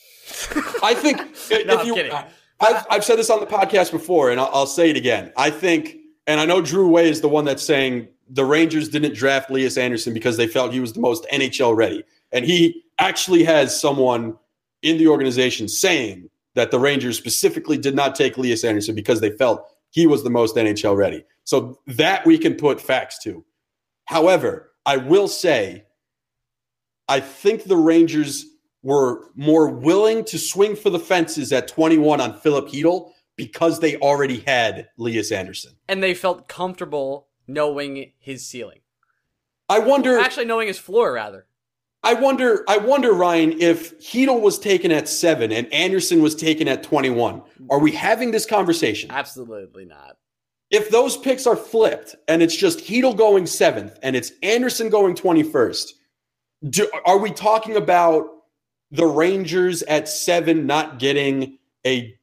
I 0.83 0.95
think 0.95 1.21
if 1.51 1.67
No, 1.67 1.79
I'm 1.79 1.87
you, 1.87 1.95
kidding. 1.95 2.13
I've, 2.13 2.87
I've 2.91 3.05
said 3.05 3.19
this 3.19 3.29
on 3.29 3.41
the 3.41 3.47
podcast 3.47 3.93
before, 3.93 4.31
and 4.31 4.41
I'll, 4.41 4.51
I'll 4.55 4.67
say 4.67 4.89
it 4.89 4.97
again. 4.97 5.33
I 5.37 5.51
think, 5.51 5.97
and 6.27 6.41
I 6.41 6.47
know 6.47 6.63
Drew 6.63 6.89
Way 6.89 7.11
is 7.11 7.21
the 7.21 7.29
one 7.29 7.45
that's 7.45 7.63
saying 7.63 8.09
the 8.29 8.45
Rangers 8.45 8.89
didn't 8.89 9.15
draft 9.15 9.51
Elias 9.51 9.77
Andersson 9.77 10.13
because 10.13 10.37
they 10.37 10.47
felt 10.47 10.73
he 10.73 10.81
was 10.81 10.93
the 10.93 11.01
most 11.01 11.27
NHL 11.33 11.77
ready, 11.77 12.05
and 12.33 12.45
he 12.45 12.85
actually 12.99 13.45
has 13.45 13.79
someone 13.79 14.37
in 14.83 14.99
the 14.99 15.09
organization 15.09 15.69
saying 15.69 16.31
that 16.55 16.71
the 16.71 16.79
Rangers 16.79 17.19
specifically 17.19 17.79
did 17.79 17.95
not 17.95 18.15
take 18.15 18.37
Elias 18.37 18.65
Andersson 18.65 18.95
because 18.95 19.21
they 19.21 19.31
felt 19.31 19.67
he 19.91 20.07
was 20.07 20.25
the 20.25 20.31
most 20.31 20.57
NHL 20.57 20.97
ready. 20.97 21.25
So 21.45 21.79
that 21.87 22.27
we 22.27 22.39
can 22.39 22.55
put 22.55 22.81
facts 22.81 23.23
to. 23.25 23.45
However, 24.07 24.73
I 24.85 24.97
will 24.97 25.29
say, 25.29 25.85
I 27.09 27.21
think 27.21 27.65
the 27.65 27.77
Rangers 27.77 28.47
were 28.83 29.31
more 29.35 29.69
willing 29.69 30.25
to 30.25 30.39
swing 30.39 30.77
for 30.77 30.91
the 30.91 30.99
fences 30.99 31.53
at 31.53 31.69
21 31.69 32.21
on 32.21 32.39
Filip 32.41 32.69
Chytil 32.69 33.11
because 33.37 33.81
they 33.81 33.97
already 33.97 34.41
had 34.41 34.89
Elias 34.99 35.31
Andersson. 35.31 35.77
And 35.89 36.03
they 36.03 36.15
felt 36.15 36.49
comfortable 36.49 37.29
knowing 37.47 38.13
his 38.19 38.47
ceiling. 38.47 38.81
I 39.69 39.79
wonder. 39.79 40.19
Actually, 40.19 40.47
knowing 40.47 40.69
his 40.69 40.79
floor, 40.79 41.13
rather. 41.13 41.47
I 42.03 42.15
wonder. 42.15 42.65
I 42.69 42.79
wonder, 42.79 43.13
Ryan, 43.13 43.61
if 43.61 43.99
Chytil 44.01 44.41
was 44.41 44.59
taken 44.59 44.93
at 44.93 45.09
seven 45.09 45.53
and 45.53 45.73
Andersson 45.73 46.23
was 46.23 46.35
taken 46.35 46.69
at 46.69 46.83
21. 46.83 47.43
Are 47.71 47.81
we 47.81 47.93
having 47.93 48.31
this 48.31 48.47
conversation? 48.47 49.11
Absolutely 49.11 49.85
not. 49.85 50.17
If 50.71 50.91
those 50.91 51.17
picks 51.17 51.47
are 51.47 51.57
flipped 51.57 52.17
and 52.29 52.43
it's 52.43 52.57
just 52.57 52.81
Chytil 52.81 53.17
going 53.17 53.47
seventh 53.47 53.99
and 54.03 54.17
it's 54.17 54.33
Andersson 54.43 54.89
going 54.89 55.15
21st, 55.15 55.93
do, 56.71 56.91
are 57.05 57.19
we 57.19 57.31
talking 57.31 57.77
about 57.77 58.29
the 58.91 59.07
Rangers 59.07 59.83
at 59.85 60.09
seven 60.09 60.67
not 60.67 60.99
getting 60.99 61.59
a 61.87 62.17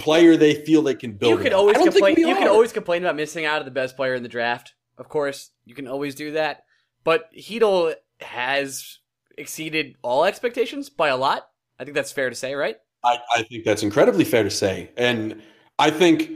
player 0.00 0.36
they 0.36 0.54
feel 0.54 0.82
they 0.82 0.94
can 0.94 1.12
build? 1.12 1.30
You 1.30 1.36
could 1.38 1.52
around? 1.52 1.60
always 1.60 1.76
I 1.76 1.78
don't 1.80 1.92
think 1.92 2.06
complain. 2.06 2.28
You 2.28 2.34
can 2.34 2.48
always 2.48 2.72
complain 2.72 3.02
about 3.04 3.16
missing 3.16 3.44
out 3.44 3.60
of 3.60 3.64
the 3.64 3.70
best 3.70 3.96
player 3.96 4.14
in 4.14 4.22
the 4.22 4.28
draft. 4.28 4.74
Of 4.98 5.08
course, 5.08 5.50
you 5.64 5.74
can 5.74 5.86
always 5.86 6.14
do 6.14 6.32
that. 6.32 6.64
But 7.04 7.32
Chytil 7.34 7.94
has 8.20 8.98
exceeded 9.38 9.96
all 10.02 10.24
expectations 10.24 10.90
by 10.90 11.08
a 11.08 11.16
lot. 11.16 11.48
I 11.78 11.84
think 11.84 11.94
that's 11.94 12.12
fair 12.12 12.28
to 12.28 12.36
say, 12.36 12.54
right? 12.54 12.76
I, 13.02 13.18
I 13.34 13.42
think 13.44 13.64
that's 13.64 13.82
incredibly 13.82 14.24
fair 14.24 14.42
to 14.42 14.50
say. 14.50 14.90
And 14.96 15.42
I 15.78 15.90
think 15.90 16.30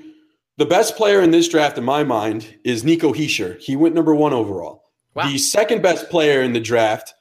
the 0.57 0.64
best 0.64 0.96
player 0.96 1.20
in 1.20 1.31
this 1.31 1.48
draft, 1.48 1.77
in 1.77 1.85
my 1.85 2.05
mind, 2.05 2.59
is 2.64 2.85
Nico 2.85 3.12
Hischier. 3.12 3.61
He 3.61 3.77
went 3.77 3.94
number 3.94 4.14
one 4.14 4.33
overall. 4.33 4.85
Wow. 5.14 5.29
The 5.29 5.38
second 5.38 5.83
best 5.83 6.09
player 6.09 6.42
in 6.42 6.53
the 6.53 6.61
draft 6.61 7.12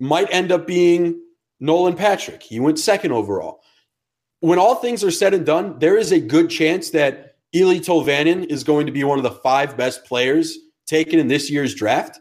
might 0.00 0.28
end 0.30 0.50
up 0.50 0.66
being 0.66 1.20
Nolan 1.60 1.94
Patrick. 1.94 2.42
He 2.42 2.60
went 2.60 2.78
second 2.78 3.12
overall. 3.12 3.60
When 4.40 4.58
all 4.58 4.76
things 4.76 5.02
are 5.02 5.10
said 5.10 5.34
and 5.34 5.44
done, 5.44 5.78
there 5.78 5.96
is 5.96 6.12
a 6.12 6.20
good 6.20 6.48
chance 6.50 6.90
that 6.90 7.36
Eeli 7.54 7.80
Tolvanen 7.80 8.46
is 8.46 8.62
going 8.62 8.86
to 8.86 8.92
be 8.92 9.04
one 9.04 9.18
of 9.18 9.24
the 9.24 9.30
five 9.30 9.76
best 9.76 10.04
players 10.04 10.58
taken 10.86 11.18
in 11.18 11.28
this 11.28 11.50
year's 11.50 11.74
draft. 11.74 12.20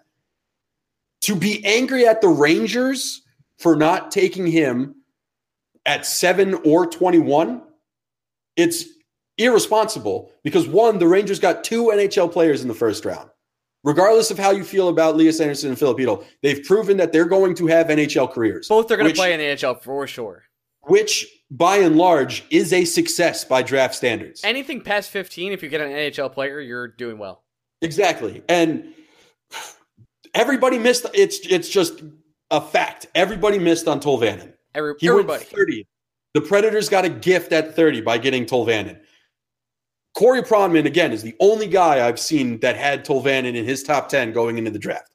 To 1.21 1.35
be 1.35 1.63
angry 1.65 2.07
at 2.07 2.21
the 2.21 2.29
Rangers 2.29 3.21
for 3.59 3.75
not 3.75 4.11
taking 4.11 4.47
him 4.47 4.95
at 5.85 6.05
seven 6.05 6.55
or 6.65 6.87
21, 6.87 7.61
it's 8.55 8.85
irresponsible 9.37 10.31
because 10.43 10.67
one, 10.67 10.99
the 10.99 11.07
Rangers 11.07 11.39
got 11.39 11.63
two 11.63 11.85
NHL 11.85 12.31
players 12.31 12.61
in 12.61 12.67
the 12.67 12.73
first 12.73 13.05
round. 13.05 13.29
Regardless 13.83 14.31
of 14.31 14.39
how 14.39 14.51
you 14.51 14.63
feel 14.63 14.89
about 14.89 15.13
Elias 15.15 15.39
Andersson 15.39 15.69
and 15.69 15.79
Filip 15.79 15.97
Chytil, 15.97 16.25
they've 16.41 16.63
proven 16.63 16.97
that 16.97 17.13
they're 17.13 17.25
going 17.25 17.55
to 17.55 17.67
have 17.67 17.87
NHL 17.87 18.31
careers. 18.31 18.67
Both 18.67 18.91
are 18.91 18.97
going 18.97 19.07
to 19.07 19.15
play 19.15 19.33
in 19.33 19.39
the 19.39 19.45
NHL 19.45 19.81
for 19.81 20.07
sure. 20.07 20.43
which 20.81 21.25
by 21.51 21.77
and 21.77 21.95
large 21.95 22.45
is 22.49 22.73
a 22.73 22.85
success 22.85 23.43
by 23.45 23.61
draft 23.61 23.95
standards. 23.95 24.41
Anything 24.43 24.81
past 24.81 25.09
15, 25.11 25.51
if 25.51 25.63
you 25.63 25.69
get 25.69 25.81
an 25.81 25.89
NHL 25.89 26.31
player, 26.31 26.59
you're 26.59 26.87
doing 26.87 27.17
well. 27.17 27.43
Exactly. 27.81 28.43
And 28.49 28.93
everybody 30.33 30.77
missed 30.77 31.05
it's 31.13 31.39
it's 31.47 31.69
just 31.69 32.03
a 32.51 32.59
fact. 32.61 33.07
Everybody 33.15 33.59
missed 33.59 33.87
on 33.87 33.99
Tolvanen. 33.99 34.53
Every, 34.73 34.95
He 34.99 35.07
everybody. 35.07 35.39
went 35.39 35.49
30. 35.49 35.87
The 36.33 36.41
Predators 36.41 36.89
got 36.89 37.05
a 37.05 37.09
gift 37.09 37.51
at 37.51 37.75
30 37.75 38.01
by 38.01 38.17
getting 38.17 38.45
Tolvanen. 38.45 38.99
Corey 40.13 40.41
Pronman, 40.41 40.85
again, 40.85 41.11
is 41.11 41.21
the 41.21 41.35
only 41.39 41.67
guy 41.67 42.07
I've 42.07 42.19
seen 42.19 42.59
that 42.61 42.75
had 42.75 43.05
Tolvanen 43.05 43.55
in 43.55 43.65
his 43.65 43.83
top 43.83 44.09
10 44.09 44.33
going 44.33 44.57
into 44.57 44.71
the 44.71 44.79
draft. 44.79 45.11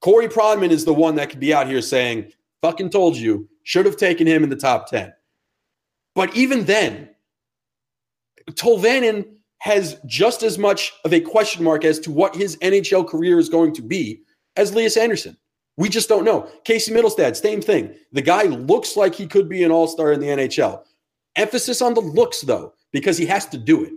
Corey 0.00 0.28
Pronman 0.28 0.70
is 0.70 0.84
the 0.84 0.94
one 0.94 1.16
that 1.16 1.30
could 1.30 1.40
be 1.40 1.52
out 1.52 1.66
here 1.66 1.82
saying, 1.82 2.32
fucking 2.60 2.90
told 2.90 3.16
you, 3.16 3.48
should 3.64 3.86
have 3.86 3.96
taken 3.96 4.26
him 4.26 4.44
in 4.44 4.50
the 4.50 4.56
top 4.56 4.88
10. 4.88 5.12
But 6.14 6.34
even 6.36 6.64
then, 6.64 7.08
Tolvanen 8.50 9.24
has 9.58 9.96
just 10.06 10.42
as 10.42 10.58
much 10.58 10.92
of 11.04 11.12
a 11.12 11.20
question 11.20 11.64
mark 11.64 11.84
as 11.84 11.98
to 12.00 12.10
what 12.10 12.34
his 12.34 12.56
NHL 12.56 13.08
career 13.08 13.38
is 13.38 13.48
going 13.48 13.72
to 13.74 13.82
be 13.82 14.22
as 14.56 14.72
Elias 14.72 14.96
Andersson. 14.96 15.36
We 15.76 15.88
just 15.88 16.08
don't 16.08 16.24
know. 16.24 16.50
Casey 16.64 16.92
Mittelstadt, 16.92 17.36
same 17.36 17.62
thing. 17.62 17.94
The 18.12 18.22
guy 18.22 18.42
looks 18.42 18.96
like 18.96 19.14
he 19.14 19.26
could 19.26 19.48
be 19.48 19.62
an 19.62 19.70
all 19.70 19.88
star 19.88 20.12
in 20.12 20.20
the 20.20 20.26
NHL. 20.26 20.82
Emphasis 21.36 21.80
on 21.80 21.94
the 21.94 22.00
looks, 22.00 22.42
though, 22.42 22.74
because 22.92 23.16
he 23.16 23.24
has 23.26 23.46
to 23.46 23.58
do 23.58 23.84
it. 23.84 23.92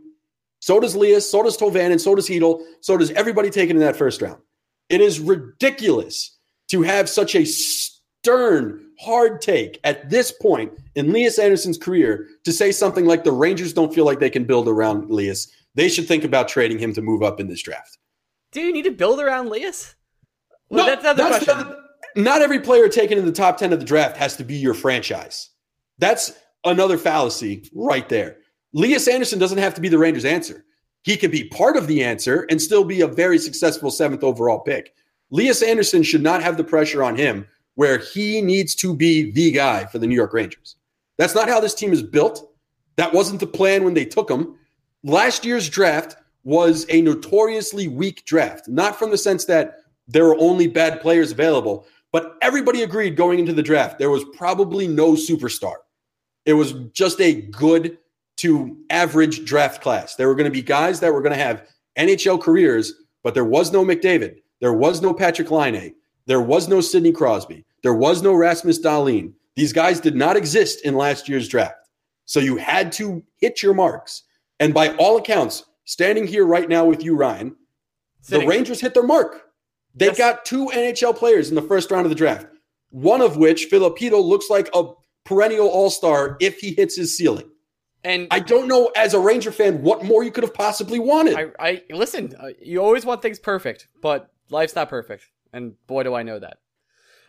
So 0.59 0.79
does 0.79 0.95
Elias, 0.95 1.29
so 1.29 1.43
does 1.43 1.57
Tolvanen, 1.57 1.99
so 1.99 2.15
does 2.15 2.29
Chytil, 2.29 2.61
so 2.81 2.97
does 2.97 3.11
everybody 3.11 3.49
taken 3.49 3.75
in 3.75 3.81
that 3.81 3.95
first 3.95 4.21
round. 4.21 4.41
It 4.89 5.01
is 5.01 5.19
ridiculous 5.19 6.37
to 6.69 6.81
have 6.81 7.09
such 7.09 7.35
a 7.35 7.45
stern, 7.45 8.84
hard 8.99 9.41
take 9.41 9.79
at 9.83 10.09
this 10.09 10.31
point 10.31 10.71
in 10.95 11.09
Elias 11.09 11.39
Andersson's 11.39 11.77
career 11.77 12.27
to 12.43 12.51
say 12.51 12.71
something 12.71 13.05
like 13.05 13.23
the 13.23 13.31
Rangers 13.31 13.73
don't 13.73 13.93
feel 13.93 14.05
like 14.05 14.19
they 14.19 14.29
can 14.29 14.45
build 14.45 14.67
around 14.67 15.09
Elias. 15.09 15.51
They 15.75 15.89
should 15.89 16.07
think 16.07 16.23
about 16.23 16.47
trading 16.47 16.79
him 16.79 16.93
to 16.93 17.01
move 17.01 17.21
up 17.23 17.39
in 17.39 17.47
this 17.47 17.61
draft. 17.61 17.97
Do 18.51 18.61
you 18.61 18.71
need 18.71 18.83
to 18.85 18.91
build 18.91 19.19
around 19.19 19.49
Lias? 19.49 19.95
Well, 20.69 20.85
that's 20.85 21.01
another 21.03 21.23
that's 21.23 21.45
question. 21.45 21.59
another- 21.59 21.81
not 22.15 22.41
every 22.41 22.59
player 22.61 22.87
taken 22.87 23.17
in 23.17 23.25
the 23.25 23.31
top 23.31 23.57
10 23.57 23.73
of 23.73 23.79
the 23.79 23.85
draft 23.85 24.15
has 24.15 24.37
to 24.37 24.43
be 24.45 24.55
your 24.55 24.73
franchise. 24.73 25.49
That's 25.97 26.31
another 26.63 26.97
fallacy 26.97 27.69
right 27.73 28.07
there. 28.07 28.37
Elias 28.73 29.07
Andersson 29.07 29.37
doesn't 29.39 29.57
have 29.57 29.73
to 29.75 29.81
be 29.81 29.89
the 29.89 29.97
Rangers' 29.97 30.25
answer. 30.25 30.63
He 31.03 31.17
can 31.17 31.29
be 31.29 31.49
part 31.49 31.77
of 31.77 31.87
the 31.87 32.03
answer 32.03 32.47
and 32.49 32.61
still 32.61 32.83
be 32.83 33.01
a 33.01 33.07
very 33.07 33.37
successful 33.37 33.91
seventh 33.91 34.23
overall 34.23 34.59
pick. 34.59 34.93
Elias 35.31 35.61
Andersson 35.61 36.03
should 36.03 36.23
not 36.23 36.41
have 36.41 36.57
the 36.57 36.63
pressure 36.63 37.03
on 37.03 37.15
him 37.15 37.45
where 37.75 37.97
he 37.97 38.41
needs 38.41 38.75
to 38.75 38.95
be 38.95 39.31
the 39.31 39.51
guy 39.51 39.85
for 39.85 39.99
the 39.99 40.07
New 40.07 40.15
York 40.15 40.33
Rangers. 40.33 40.75
That's 41.17 41.35
not 41.35 41.49
how 41.49 41.59
this 41.59 41.73
team 41.73 41.93
is 41.93 42.03
built. 42.03 42.51
That 42.95 43.13
wasn't 43.13 43.39
the 43.39 43.47
plan 43.47 43.83
when 43.83 43.93
they 43.93 44.05
took 44.05 44.29
him. 44.29 44.55
Last 45.03 45.45
year's 45.45 45.69
draft 45.69 46.15
was 46.43 46.85
a 46.89 47.01
notoriously 47.01 47.87
weak 47.87 48.25
draft. 48.25 48.67
Not 48.67 48.97
from 48.97 49.11
the 49.11 49.17
sense 49.17 49.45
that 49.45 49.77
there 50.07 50.25
were 50.25 50.37
only 50.37 50.67
bad 50.67 51.01
players 51.01 51.31
available, 51.31 51.85
but 52.11 52.37
everybody 52.41 52.83
agreed 52.83 53.15
going 53.15 53.39
into 53.39 53.53
the 53.53 53.63
draft 53.63 53.99
there 53.99 54.09
was 54.09 54.23
probably 54.35 54.87
no 54.87 55.13
superstar. 55.13 55.75
It 56.45 56.53
was 56.53 56.73
just 56.93 57.19
a 57.19 57.41
good 57.41 57.97
to 58.37 58.77
average 58.89 59.45
draft 59.45 59.81
class. 59.81 60.15
There 60.15 60.27
were 60.27 60.35
going 60.35 60.45
to 60.45 60.51
be 60.51 60.61
guys 60.61 60.99
that 60.99 61.13
were 61.13 61.21
going 61.21 61.35
to 61.35 61.43
have 61.43 61.67
NHL 61.97 62.41
careers, 62.41 62.93
but 63.23 63.33
there 63.33 63.45
was 63.45 63.71
no 63.71 63.83
McDavid. 63.83 64.37
There 64.61 64.73
was 64.73 65.01
no 65.01 65.13
Patrik 65.13 65.49
Laine. 65.51 65.95
There 66.27 66.41
was 66.41 66.67
no 66.67 66.81
Sidney 66.81 67.11
Crosby. 67.11 67.65
There 67.83 67.93
was 67.93 68.21
no 68.21 68.33
Rasmus 68.33 68.81
Dahlin. 68.81 69.33
These 69.55 69.73
guys 69.73 69.99
did 69.99 70.15
not 70.15 70.35
exist 70.35 70.83
in 70.83 70.95
last 70.95 71.29
year's 71.29 71.47
draft. 71.47 71.75
So 72.25 72.39
you 72.39 72.57
had 72.57 72.91
to 72.93 73.23
hit 73.37 73.61
your 73.61 73.73
marks. 73.73 74.23
And 74.59 74.73
by 74.73 74.95
all 74.95 75.17
accounts, 75.17 75.65
standing 75.85 76.27
here 76.27 76.45
right 76.45 76.67
now 76.67 76.85
with 76.85 77.03
you, 77.03 77.15
Ryan, 77.15 77.55
Sitting. 78.21 78.41
the 78.41 78.47
Rangers 78.47 78.81
hit 78.81 78.93
their 78.93 79.03
mark. 79.03 79.43
They 79.93 80.07
yes. 80.07 80.17
got 80.17 80.45
two 80.45 80.67
NHL 80.73 81.15
players 81.15 81.49
in 81.49 81.55
the 81.55 81.61
first 81.61 81.91
round 81.91 82.05
of 82.05 82.09
the 82.09 82.15
draft, 82.15 82.47
one 82.89 83.21
of 83.21 83.37
which, 83.37 83.65
Filipino, 83.65 84.19
looks 84.19 84.49
like 84.49 84.69
a 84.73 84.91
perennial 85.23 85.67
all 85.67 85.89
star 85.89 86.37
if 86.41 86.59
he 86.59 86.73
hits 86.73 86.97
his 86.97 87.15
ceiling. 87.15 87.49
And 88.03 88.27
I 88.29 88.39
don't 88.39 88.67
know, 88.67 88.91
as 88.95 89.13
a 89.13 89.19
Ranger 89.19 89.51
fan, 89.51 89.81
what 89.81 90.03
more 90.03 90.23
you 90.23 90.31
could 90.31 90.43
have 90.43 90.53
possibly 90.53 90.99
wanted. 90.99 91.35
I, 91.35 91.47
I 91.59 91.81
listen. 91.89 92.35
Uh, 92.39 92.49
you 92.61 92.83
always 92.83 93.03
want 93.03 93.21
things 93.21 93.39
perfect, 93.39 93.87
but 94.01 94.31
life's 94.49 94.75
not 94.75 94.89
perfect, 94.89 95.27
and 95.55 95.73
boy, 95.87 96.03
do 96.03 96.13
I 96.13 96.23
know 96.23 96.39
that. 96.39 96.57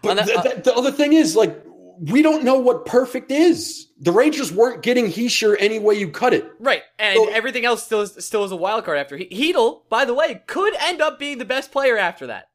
But 0.03 0.17
that, 0.17 0.37
uh, 0.37 0.43
the, 0.43 0.61
the 0.63 0.75
other 0.75 0.93
thing 0.93 1.13
is, 1.13 1.37
like, 1.37 1.65
we 1.99 2.23
don't 2.23 2.45
know 2.45 2.59
what 2.59 2.85
perfect 2.85 3.31
is. 3.31 3.89
The 4.01 4.13
Rangers 4.13 4.53
weren't 4.53 4.83
getting 4.83 5.07
Hischier 5.07 5.57
any 5.59 5.79
way 5.79 5.95
you 5.95 6.11
cut 6.11 6.35
it. 6.35 6.51
Right. 6.59 6.83
And 6.99 7.17
so, 7.17 7.31
everything 7.31 7.65
else 7.65 7.83
still 7.83 8.03
is, 8.03 8.25
still 8.25 8.45
is 8.45 8.53
a 8.53 8.57
wild 8.57 8.85
card 8.85 8.99
after. 8.99 9.17
Chytil, 9.17 9.89
by 9.89 10.05
the 10.05 10.15
way, 10.15 10.43
could 10.47 10.75
end 10.81 11.01
up 11.01 11.19
being 11.19 11.39
the 11.39 11.45
best 11.45 11.73
player 11.73 11.97
after 11.97 12.27
that. 12.27 12.49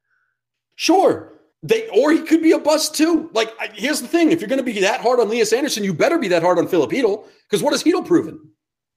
Sure. 0.76 1.34
They 1.64 1.88
or 1.90 2.12
he 2.12 2.24
could 2.24 2.42
be 2.42 2.54
a 2.54 2.60
bust 2.60 2.96
too. 2.96 3.30
Like 3.34 3.54
here's 3.76 4.02
the 4.02 4.08
thing: 4.08 4.32
if 4.32 4.42
you're 4.42 4.48
going 4.48 4.58
to 4.58 4.64
be 4.64 4.80
that 4.80 5.00
hard 5.00 5.20
on 5.20 5.30
Lias 5.30 5.54
Andersson, 5.54 5.84
you 5.84 5.94
better 5.94 6.18
be 6.18 6.28
that 6.30 6.42
hard 6.42 6.58
on 6.58 6.68
Filip 6.68 6.90
Chytil. 6.90 7.26
Because 7.48 7.62
what 7.62 7.72
has 7.74 7.84
Chytil 7.84 8.04
proven? 8.04 8.40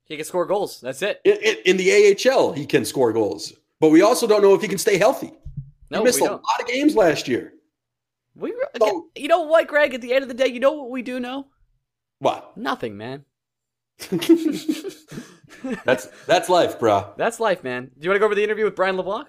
He 0.04 0.16
can 0.16 0.24
score 0.24 0.46
goals. 0.46 0.80
That's 0.80 1.02
it. 1.02 1.20
In, 1.24 1.36
in, 1.42 1.56
in, 1.66 1.76
the 1.76 2.16
AHL, 2.30 2.52
he 2.52 2.64
can 2.64 2.86
score 2.86 3.12
goals, 3.12 3.52
but 3.80 3.90
we 3.90 4.00
also 4.00 4.26
don't 4.26 4.40
know 4.40 4.54
if 4.54 4.62
he 4.62 4.68
can 4.68 4.78
stay 4.78 4.96
healthy. 4.96 5.32
No, 5.90 5.98
he 5.98 6.04
missed 6.04 6.20
a 6.20 6.24
don't. 6.24 6.32
lot 6.32 6.60
of 6.60 6.66
games 6.66 6.94
last 6.96 7.28
year. 7.28 7.52
We, 8.34 8.52
so, 8.78 9.06
you 9.14 9.28
know 9.28 9.42
what, 9.42 9.68
Greg? 9.68 9.94
At 9.94 10.00
the 10.00 10.12
end 10.12 10.22
of 10.22 10.28
the 10.28 10.34
day, 10.34 10.48
you 10.48 10.58
know 10.58 10.72
what 10.72 10.90
we 10.90 11.02
do 11.02 11.20
know? 11.20 11.46
What? 12.18 12.56
Nothing, 12.56 12.96
man. 12.96 13.24
that's 15.84 16.06
that's 16.26 16.48
life, 16.48 16.78
bro. 16.78 17.12
That's 17.16 17.38
life, 17.38 17.62
man. 17.62 17.90
Do 17.96 18.04
you 18.04 18.10
want 18.10 18.16
to 18.16 18.20
go 18.20 18.26
over 18.26 18.34
the 18.34 18.42
interview 18.42 18.64
with 18.64 18.74
Brian 18.74 18.96
LeBlanc? 18.96 19.28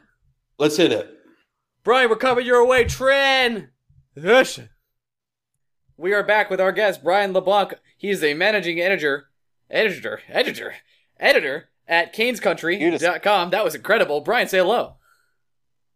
Let's 0.58 0.78
hit 0.78 0.92
it. 0.92 1.12
Brian, 1.84 2.10
we're 2.10 2.16
coming 2.16 2.46
your 2.46 2.66
way. 2.66 2.86
Tren. 2.86 3.70
We 5.98 6.14
are 6.14 6.24
back 6.24 6.50
with 6.50 6.60
our 6.60 6.72
guest, 6.72 7.04
Brian 7.04 7.34
LeBlanc. 7.34 7.76
He's 7.98 8.24
a 8.24 8.34
managing 8.34 8.80
editor, 8.80 9.28
editor, 9.70 10.22
editor, 10.30 10.76
editor 11.20 11.70
at 11.88 12.16
CanesCountry.com. 12.16 13.50
That 13.52 13.64
was 13.64 13.76
incredible. 13.76 14.22
Brian, 14.22 14.48
say 14.48 14.58
hello. 14.58 14.96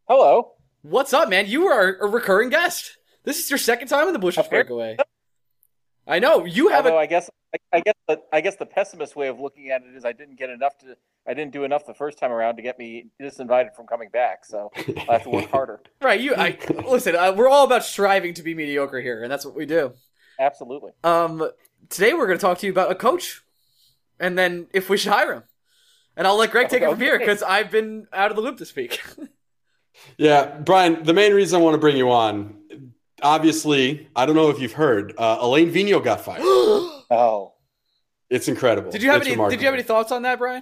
Hello. 0.09 0.53
What's 0.81 1.13
up, 1.13 1.29
man? 1.29 1.45
You 1.45 1.67
are 1.67 1.97
a 1.97 2.07
recurring 2.07 2.49
guest. 2.49 2.97
This 3.25 3.37
is 3.37 3.51
your 3.51 3.59
second 3.59 3.89
time 3.89 4.07
in 4.07 4.13
the 4.13 4.17
Bushes 4.17 4.47
Breakaway. 4.47 4.97
I 6.07 6.17
know 6.17 6.45
you 6.45 6.69
have. 6.69 6.83
Although 6.83 6.97
a- 6.97 7.01
I 7.01 7.05
guess 7.05 7.29
I 7.71 7.81
guess 7.81 7.93
the, 8.07 8.19
I 8.33 8.41
guess 8.41 8.55
the 8.55 8.65
pessimist 8.65 9.15
way 9.15 9.27
of 9.27 9.39
looking 9.39 9.69
at 9.69 9.83
it 9.83 9.95
is 9.95 10.05
I 10.05 10.13
didn't 10.13 10.39
get 10.39 10.49
enough 10.49 10.75
to 10.79 10.97
I 11.27 11.35
didn't 11.35 11.53
do 11.53 11.63
enough 11.63 11.85
the 11.85 11.93
first 11.93 12.17
time 12.17 12.31
around 12.31 12.55
to 12.55 12.63
get 12.63 12.79
me 12.79 13.11
disinvited 13.21 13.75
from 13.75 13.85
coming 13.85 14.09
back. 14.09 14.45
So 14.45 14.71
I 15.07 15.13
have 15.13 15.23
to 15.25 15.29
work 15.29 15.51
harder. 15.51 15.79
right. 16.01 16.19
You. 16.19 16.33
I 16.33 16.57
listen. 16.87 17.15
Uh, 17.15 17.33
we're 17.37 17.47
all 17.47 17.65
about 17.65 17.85
striving 17.85 18.33
to 18.33 18.41
be 18.41 18.55
mediocre 18.55 19.01
here, 19.01 19.21
and 19.21 19.31
that's 19.31 19.45
what 19.45 19.53
we 19.53 19.67
do. 19.67 19.93
Absolutely. 20.39 20.93
Um. 21.03 21.51
Today 21.89 22.13
we're 22.13 22.25
going 22.25 22.39
to 22.39 22.41
talk 22.41 22.57
to 22.57 22.65
you 22.65 22.71
about 22.71 22.89
a 22.89 22.95
coach, 22.95 23.43
and 24.19 24.35
then 24.35 24.69
if 24.73 24.89
we 24.89 24.97
should 24.97 25.11
hire 25.11 25.33
him, 25.33 25.43
and 26.17 26.25
I'll 26.25 26.37
let 26.37 26.49
Greg 26.49 26.67
take 26.69 26.81
okay. 26.81 26.87
it 26.87 26.95
from 26.95 26.99
here 26.99 27.19
because 27.19 27.43
I've 27.43 27.69
been 27.69 28.07
out 28.11 28.31
of 28.31 28.37
the 28.37 28.41
loop 28.41 28.57
this 28.57 28.75
week. 28.75 29.03
yeah, 30.17 30.57
Brian. 30.59 31.03
The 31.03 31.13
main 31.13 31.33
reason 31.33 31.59
I 31.59 31.63
want 31.63 31.75
to 31.75 31.79
bring 31.79 31.97
you 31.97 32.11
on, 32.11 32.55
obviously, 33.21 34.09
I 34.15 34.25
don't 34.25 34.35
know 34.35 34.49
if 34.49 34.59
you've 34.59 34.73
heard, 34.73 35.13
uh, 35.17 35.37
Alain 35.39 35.71
Vigneault 35.71 36.03
got 36.03 36.21
fired. 36.21 36.41
oh. 36.43 37.53
It's 38.29 38.47
incredible. 38.47 38.91
Did 38.91 39.01
you 39.01 39.09
have 39.09 39.21
it's 39.21 39.27
any? 39.27 39.35
Remarkable. 39.35 39.57
Did 39.57 39.61
you 39.61 39.65
have 39.65 39.73
any 39.73 39.83
thoughts 39.83 40.11
on 40.11 40.21
that, 40.21 40.37
Brian? 40.37 40.61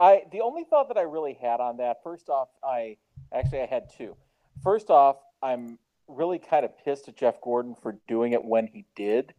I 0.00 0.22
the 0.32 0.40
only 0.40 0.64
thought 0.64 0.88
that 0.88 0.96
I 0.96 1.02
really 1.02 1.34
had 1.40 1.60
on 1.60 1.76
that. 1.78 1.98
First 2.02 2.28
off, 2.28 2.48
I 2.64 2.96
actually 3.34 3.60
I 3.60 3.66
had 3.66 3.90
two. 3.96 4.16
First 4.62 4.88
off, 4.88 5.16
I'm 5.42 5.78
really 6.08 6.38
kind 6.38 6.64
of 6.64 6.72
pissed 6.84 7.08
at 7.08 7.16
Jeff 7.16 7.40
Gorton 7.40 7.74
for 7.74 7.98
doing 8.08 8.32
it 8.32 8.42
when 8.42 8.66
he 8.66 8.86
did, 8.94 9.34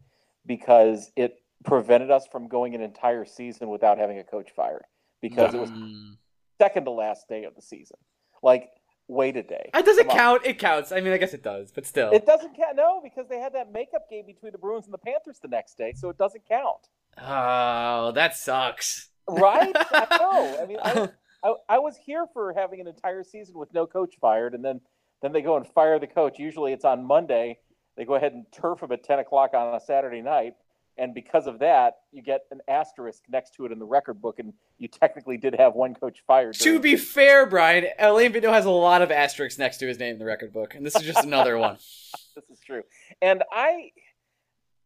because 0.46 1.10
it 1.16 1.40
prevented 1.64 2.10
us 2.10 2.26
from 2.30 2.48
going 2.48 2.74
an 2.74 2.80
entire 2.80 3.24
season 3.24 3.68
without 3.68 3.98
having 3.98 4.18
a 4.18 4.24
coach 4.24 4.50
fired 4.54 4.84
because 5.20 5.54
it 5.54 5.60
was 5.60 5.70
mm. 5.70 6.16
second 6.60 6.84
to 6.84 6.90
last 6.90 7.28
day 7.28 7.44
of 7.44 7.54
the 7.54 7.62
season. 7.62 7.96
Like 8.42 8.68
wait 9.08 9.36
a 9.36 9.42
day. 9.42 9.70
It 9.74 9.84
doesn't 9.84 10.08
count. 10.10 10.42
It 10.44 10.58
counts. 10.58 10.92
I 10.92 11.00
mean, 11.00 11.12
I 11.12 11.16
guess 11.16 11.34
it 11.34 11.42
does, 11.42 11.72
but 11.72 11.86
still. 11.86 12.10
It 12.12 12.26
doesn't 12.26 12.54
count. 12.56 12.76
No, 12.76 13.00
because 13.02 13.26
they 13.28 13.38
had 13.38 13.54
that 13.54 13.72
makeup 13.72 14.08
game 14.08 14.26
between 14.26 14.52
the 14.52 14.58
Bruins 14.58 14.84
and 14.84 14.94
the 14.94 14.98
Panthers 14.98 15.38
the 15.40 15.48
next 15.48 15.76
day, 15.76 15.92
so 15.96 16.10
it 16.10 16.18
doesn't 16.18 16.46
count. 16.46 16.88
Oh, 17.20 18.12
that 18.12 18.36
sucks. 18.36 19.08
Right? 19.28 19.72
I 19.76 20.18
know. 20.18 20.62
I 20.62 20.66
mean, 20.66 20.78
I, 20.82 21.08
I, 21.42 21.54
I, 21.68 21.78
was 21.78 21.96
here 21.96 22.26
for 22.32 22.52
having 22.52 22.80
an 22.80 22.86
entire 22.86 23.24
season 23.24 23.58
with 23.58 23.72
no 23.74 23.86
coach 23.86 24.14
fired, 24.20 24.54
and 24.54 24.64
then 24.64 24.80
then 25.20 25.32
they 25.32 25.42
go 25.42 25.56
and 25.56 25.66
fire 25.66 25.98
the 25.98 26.06
coach. 26.06 26.38
Usually, 26.38 26.72
it's 26.72 26.84
on 26.84 27.04
Monday. 27.04 27.58
They 27.96 28.04
go 28.04 28.14
ahead 28.14 28.32
and 28.32 28.46
turf 28.52 28.82
him 28.82 28.92
at 28.92 29.02
ten 29.02 29.18
o'clock 29.18 29.54
on 29.54 29.74
a 29.74 29.80
Saturday 29.80 30.22
night, 30.22 30.54
and 30.98 31.14
because 31.14 31.46
of 31.46 31.58
that, 31.60 31.98
you 32.12 32.22
get 32.22 32.42
an 32.50 32.60
asterisk 32.68 33.22
next 33.28 33.54
to 33.54 33.66
it 33.66 33.72
in 33.72 33.78
the 33.78 33.84
record 33.84 34.20
book, 34.20 34.38
and 34.38 34.52
you 34.78 34.88
technically 34.88 35.36
did 35.36 35.54
have 35.58 35.74
one 35.74 35.94
coach 35.94 36.22
fired. 36.26 36.54
To 36.54 36.80
be 36.80 36.96
fair, 36.96 37.46
Brian, 37.46 37.86
Alain 37.98 38.32
Vigneault 38.32 38.52
has 38.52 38.64
a 38.66 38.70
lot 38.70 39.02
of 39.02 39.10
asterisks 39.10 39.58
next 39.58 39.78
to 39.78 39.86
his 39.86 39.98
name 39.98 40.14
in 40.14 40.18
the 40.18 40.24
record 40.24 40.52
book, 40.52 40.74
and 40.74 40.84
this 40.84 40.96
is 40.96 41.02
just 41.02 41.24
another 41.24 41.56
one. 41.56 41.74
this 42.34 42.50
is 42.50 42.60
true, 42.60 42.82
and 43.22 43.42
I 43.52 43.92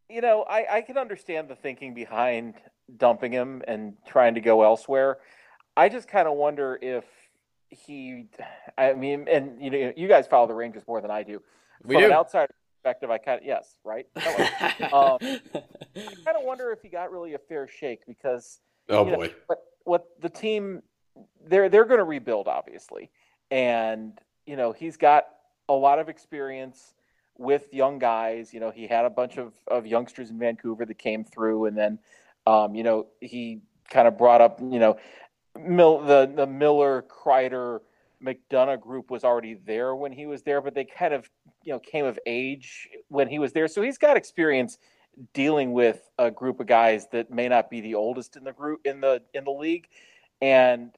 you 0.09 0.21
know, 0.21 0.43
I, 0.43 0.77
I 0.77 0.81
can 0.81 0.97
understand 0.97 1.47
the 1.47 1.55
thinking 1.55 1.95
behind 1.95 2.55
dumping 2.97 3.31
him 3.31 3.63
and 3.67 3.93
trying 4.05 4.35
to 4.35 4.41
go 4.41 4.63
elsewhere. 4.63 5.17
I 5.75 5.89
just 5.89 6.07
kind 6.07 6.27
of 6.27 6.35
wonder 6.35 6.77
if 6.81 7.03
he, 7.69 8.27
I 8.77 8.93
mean, 8.93 9.27
and 9.27 9.61
you 9.61 9.71
know, 9.71 9.93
you 9.95 10.07
guys 10.07 10.27
follow 10.27 10.47
the 10.47 10.53
Rangers 10.53 10.83
more 10.87 11.01
than 11.01 11.09
I 11.09 11.23
do. 11.23 11.41
We 11.83 11.95
From 11.95 12.01
do. 12.03 12.07
an 12.07 12.13
outside 12.13 12.49
perspective, 12.83 13.09
I 13.09 13.17
kind 13.17 13.39
of 13.39 13.45
yes, 13.45 13.77
right. 13.83 14.05
um, 14.93 15.17
I 15.21 16.15
kind 16.25 16.37
of 16.37 16.43
wonder 16.43 16.71
if 16.71 16.81
he 16.81 16.89
got 16.89 17.11
really 17.11 17.33
a 17.33 17.37
fair 17.37 17.67
shake 17.67 18.05
because 18.05 18.59
oh 18.89 19.05
boy, 19.05 19.11
know, 19.11 19.29
what, 19.47 19.59
what 19.85 20.05
the 20.21 20.29
team 20.29 20.81
they're 21.45 21.69
they're 21.69 21.85
going 21.85 21.99
to 21.99 22.03
rebuild 22.03 22.47
obviously, 22.47 23.09
and 23.51 24.19
you 24.45 24.55
know 24.55 24.71
he's 24.73 24.97
got 24.97 25.27
a 25.69 25.73
lot 25.73 25.99
of 25.99 26.09
experience 26.09 26.93
with 27.37 27.73
young 27.73 27.99
guys. 27.99 28.53
You 28.53 28.59
know, 28.59 28.71
he 28.71 28.87
had 28.87 29.05
a 29.05 29.09
bunch 29.09 29.37
of, 29.37 29.53
of 29.67 29.87
youngsters 29.87 30.29
in 30.29 30.37
Vancouver 30.37 30.85
that 30.85 30.97
came 30.97 31.23
through, 31.23 31.65
and 31.65 31.77
then, 31.77 31.99
um, 32.45 32.75
you 32.75 32.83
know, 32.83 33.07
he 33.21 33.61
kind 33.89 34.07
of 34.07 34.17
brought 34.17 34.41
up, 34.41 34.59
you 34.59 34.79
know, 34.79 34.97
Mil- 35.57 36.01
the 36.01 36.31
the 36.35 36.47
Miller, 36.47 37.03
Kreider, 37.03 37.79
McDonagh 38.23 38.81
group 38.81 39.11
was 39.11 39.23
already 39.23 39.53
there 39.53 39.95
when 39.95 40.11
he 40.11 40.25
was 40.25 40.43
there, 40.43 40.61
but 40.61 40.73
they 40.73 40.85
kind 40.85 41.13
of, 41.13 41.29
you 41.63 41.73
know, 41.73 41.79
came 41.79 42.05
of 42.05 42.19
age 42.25 42.89
when 43.07 43.27
he 43.27 43.39
was 43.39 43.53
there. 43.53 43.67
So 43.67 43.81
he's 43.81 43.97
got 43.97 44.17
experience 44.17 44.77
dealing 45.33 45.73
with 45.73 46.09
a 46.17 46.31
group 46.31 46.59
of 46.59 46.67
guys 46.67 47.07
that 47.11 47.31
may 47.31 47.47
not 47.47 47.69
be 47.69 47.81
the 47.81 47.95
oldest 47.95 48.35
in 48.35 48.43
the 48.43 48.53
group 48.53 48.81
in 48.85 49.01
the 49.01 49.21
in 49.33 49.43
the 49.43 49.51
league, 49.51 49.87
and 50.41 50.91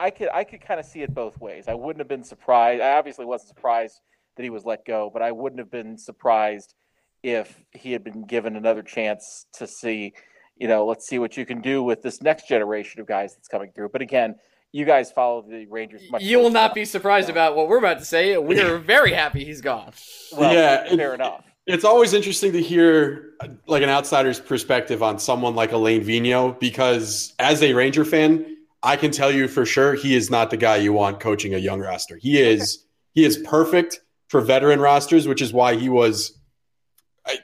I 0.00 0.10
could 0.10 0.28
I 0.32 0.44
could 0.44 0.60
kind 0.60 0.78
of 0.78 0.86
see 0.86 1.02
it 1.02 1.14
both 1.14 1.40
ways. 1.40 1.64
I 1.68 1.74
wouldn't 1.74 2.00
have 2.00 2.08
been 2.08 2.24
surprised. 2.24 2.82
I 2.82 2.92
obviously 2.92 3.24
wasn't 3.24 3.48
surprised 3.48 4.00
that 4.36 4.42
he 4.42 4.50
was 4.50 4.64
let 4.64 4.84
go, 4.84 5.10
but 5.12 5.22
I 5.22 5.32
wouldn't 5.32 5.58
have 5.58 5.70
been 5.70 5.98
surprised 5.98 6.74
if 7.22 7.64
he 7.72 7.92
had 7.92 8.04
been 8.04 8.24
given 8.24 8.54
another 8.54 8.82
chance 8.82 9.46
to 9.54 9.66
see, 9.66 10.12
you 10.56 10.68
know, 10.68 10.86
let's 10.86 11.06
see 11.06 11.18
what 11.18 11.36
you 11.36 11.44
can 11.44 11.60
do 11.60 11.82
with 11.82 12.02
this 12.02 12.22
next 12.22 12.46
generation 12.46 13.00
of 13.00 13.06
guys 13.08 13.34
that's 13.34 13.48
coming 13.48 13.72
through. 13.74 13.88
But 13.88 14.02
again, 14.02 14.36
you 14.72 14.84
guys 14.84 15.10
follow 15.10 15.42
the 15.42 15.66
Rangers 15.66 16.02
much. 16.10 16.22
You 16.22 16.38
will 16.38 16.50
not 16.50 16.74
be 16.74 16.84
surprised 16.84 17.30
about 17.30 17.56
what 17.56 17.68
we're 17.68 17.78
about 17.78 17.98
to 17.98 18.04
say. 18.04 18.36
We 18.36 18.60
are 18.60 18.78
very 18.78 19.12
happy 19.12 19.44
he's 19.44 19.60
gone. 19.60 19.92
Well, 20.36 20.52
yeah, 20.52 20.88
fair 20.94 21.12
it, 21.12 21.14
enough. 21.16 21.44
It's 21.66 21.84
always 21.84 22.14
interesting 22.14 22.52
to 22.52 22.62
hear 22.62 23.34
like 23.66 23.82
an 23.82 23.90
outsider's 23.90 24.40
perspective 24.40 25.02
on 25.02 25.18
someone 25.18 25.54
like 25.54 25.72
Alain 25.72 26.02
Vigneault 26.02 26.60
because 26.60 27.34
as 27.38 27.62
a 27.62 27.74
Ranger 27.74 28.04
fan, 28.04 28.56
I 28.82 28.96
can 28.96 29.10
tell 29.10 29.30
you 29.30 29.48
for 29.48 29.66
sure 29.66 29.94
he 29.94 30.14
is 30.14 30.30
not 30.30 30.50
the 30.50 30.56
guy 30.56 30.76
you 30.76 30.92
want 30.92 31.20
coaching 31.20 31.54
a 31.54 31.58
young 31.58 31.80
roster. 31.80 32.16
He 32.16 32.40
is 32.40 32.84
he 33.12 33.24
is 33.24 33.38
perfect 33.38 34.00
for 34.28 34.40
veteran 34.40 34.80
rosters, 34.80 35.26
which 35.26 35.42
is 35.42 35.52
why 35.52 35.74
he 35.74 35.88
was 35.88 36.38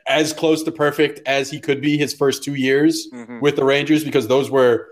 as 0.06 0.32
close 0.32 0.62
to 0.62 0.72
perfect 0.72 1.20
as 1.26 1.50
he 1.50 1.60
could 1.60 1.80
be 1.80 1.98
his 1.98 2.14
first 2.14 2.42
two 2.42 2.54
years 2.54 3.08
mm-hmm. 3.12 3.40
with 3.40 3.56
the 3.56 3.64
Rangers 3.64 4.04
because 4.04 4.28
those 4.28 4.50
were 4.50 4.88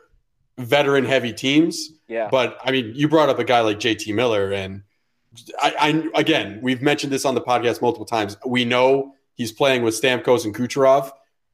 veteran 0.58 1.04
heavy 1.04 1.32
teams. 1.32 1.90
Yeah. 2.12 2.28
But 2.30 2.58
I 2.64 2.70
mean, 2.70 2.92
you 2.94 3.08
brought 3.08 3.28
up 3.28 3.38
a 3.38 3.44
guy 3.44 3.60
like 3.60 3.78
JT 3.78 4.14
Miller, 4.14 4.52
and 4.52 4.82
I, 5.60 5.74
I 6.14 6.20
again, 6.20 6.60
we've 6.62 6.82
mentioned 6.82 7.12
this 7.12 7.24
on 7.24 7.34
the 7.34 7.40
podcast 7.40 7.80
multiple 7.80 8.06
times. 8.06 8.36
We 8.46 8.64
know 8.64 9.14
he's 9.34 9.52
playing 9.52 9.82
with 9.82 10.00
Stamkos 10.00 10.44
and 10.44 10.54
Kucherov, 10.54 11.10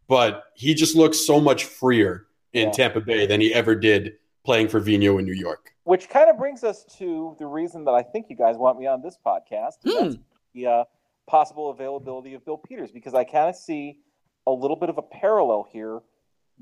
but 0.08 0.44
he 0.54 0.74
just 0.74 0.96
looks 0.96 1.18
so 1.24 1.40
much 1.40 1.64
freer 1.64 2.26
in 2.52 2.66
Yeah. 2.68 2.72
Tampa 2.72 3.00
Bay 3.00 3.26
than 3.26 3.40
he 3.40 3.52
ever 3.54 3.74
did 3.74 4.14
playing 4.44 4.68
for 4.68 4.80
Vigneault 4.80 5.18
in 5.20 5.24
New 5.26 5.32
York. 5.34 5.70
Which 5.84 6.08
kind 6.08 6.28
of 6.28 6.36
brings 6.38 6.64
us 6.64 6.84
to 6.98 7.36
the 7.38 7.46
reason 7.46 7.84
that 7.84 7.92
I 7.92 8.02
think 8.02 8.26
you 8.28 8.36
guys 8.36 8.56
want 8.56 8.78
me 8.78 8.86
on 8.86 9.00
this 9.02 9.16
podcast. 9.24 9.74
and. 9.84 10.12
That's 10.12 10.16
the 10.54 10.66
uh, 10.66 10.84
possible 11.26 11.70
availability 11.70 12.34
of 12.34 12.44
Bill 12.44 12.56
Peters, 12.58 12.90
because 12.90 13.14
I 13.14 13.24
kind 13.24 13.48
of 13.48 13.54
see 13.56 13.98
a 14.46 14.50
little 14.50 14.76
bit 14.76 14.88
of 14.88 14.96
a 14.98 15.02
parallel 15.02 15.66
here 15.70 16.00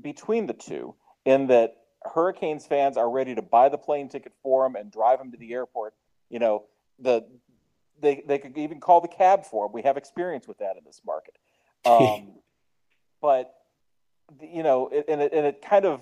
between 0.01 0.45
the 0.45 0.53
two, 0.53 0.93
in 1.25 1.47
that 1.47 1.75
Hurricanes 2.13 2.65
fans 2.65 2.97
are 2.97 3.09
ready 3.09 3.35
to 3.35 3.41
buy 3.41 3.69
the 3.69 3.77
plane 3.77 4.09
ticket 4.09 4.33
for 4.43 4.65
him 4.65 4.75
and 4.75 4.91
drive 4.91 5.19
him 5.19 5.31
to 5.31 5.37
the 5.37 5.53
airport. 5.53 5.93
You 6.29 6.39
know, 6.39 6.65
the 6.99 7.25
they 7.99 8.23
they 8.27 8.37
could 8.37 8.57
even 8.57 8.79
call 8.79 9.01
the 9.01 9.07
cab 9.07 9.45
for 9.45 9.65
him. 9.65 9.71
We 9.73 9.81
have 9.83 9.97
experience 9.97 10.47
with 10.47 10.59
that 10.59 10.77
in 10.77 10.83
this 10.85 11.01
market. 11.05 11.35
Um, 11.85 12.33
but 13.21 13.53
you 14.41 14.61
know, 14.61 14.89
it, 14.89 15.05
and 15.07 15.21
it 15.21 15.31
and 15.31 15.45
it 15.45 15.61
kind 15.61 15.85
of 15.85 16.01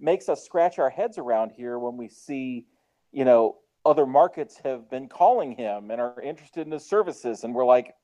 makes 0.00 0.28
us 0.30 0.44
scratch 0.44 0.78
our 0.78 0.88
heads 0.88 1.18
around 1.18 1.50
here 1.50 1.78
when 1.78 1.98
we 1.98 2.08
see, 2.08 2.64
you 3.12 3.24
know, 3.24 3.56
other 3.84 4.06
markets 4.06 4.58
have 4.64 4.88
been 4.88 5.08
calling 5.08 5.52
him 5.52 5.90
and 5.90 6.00
are 6.00 6.20
interested 6.22 6.66
in 6.66 6.72
his 6.72 6.86
services, 6.86 7.44
and 7.44 7.54
we're 7.54 7.66
like, 7.66 7.94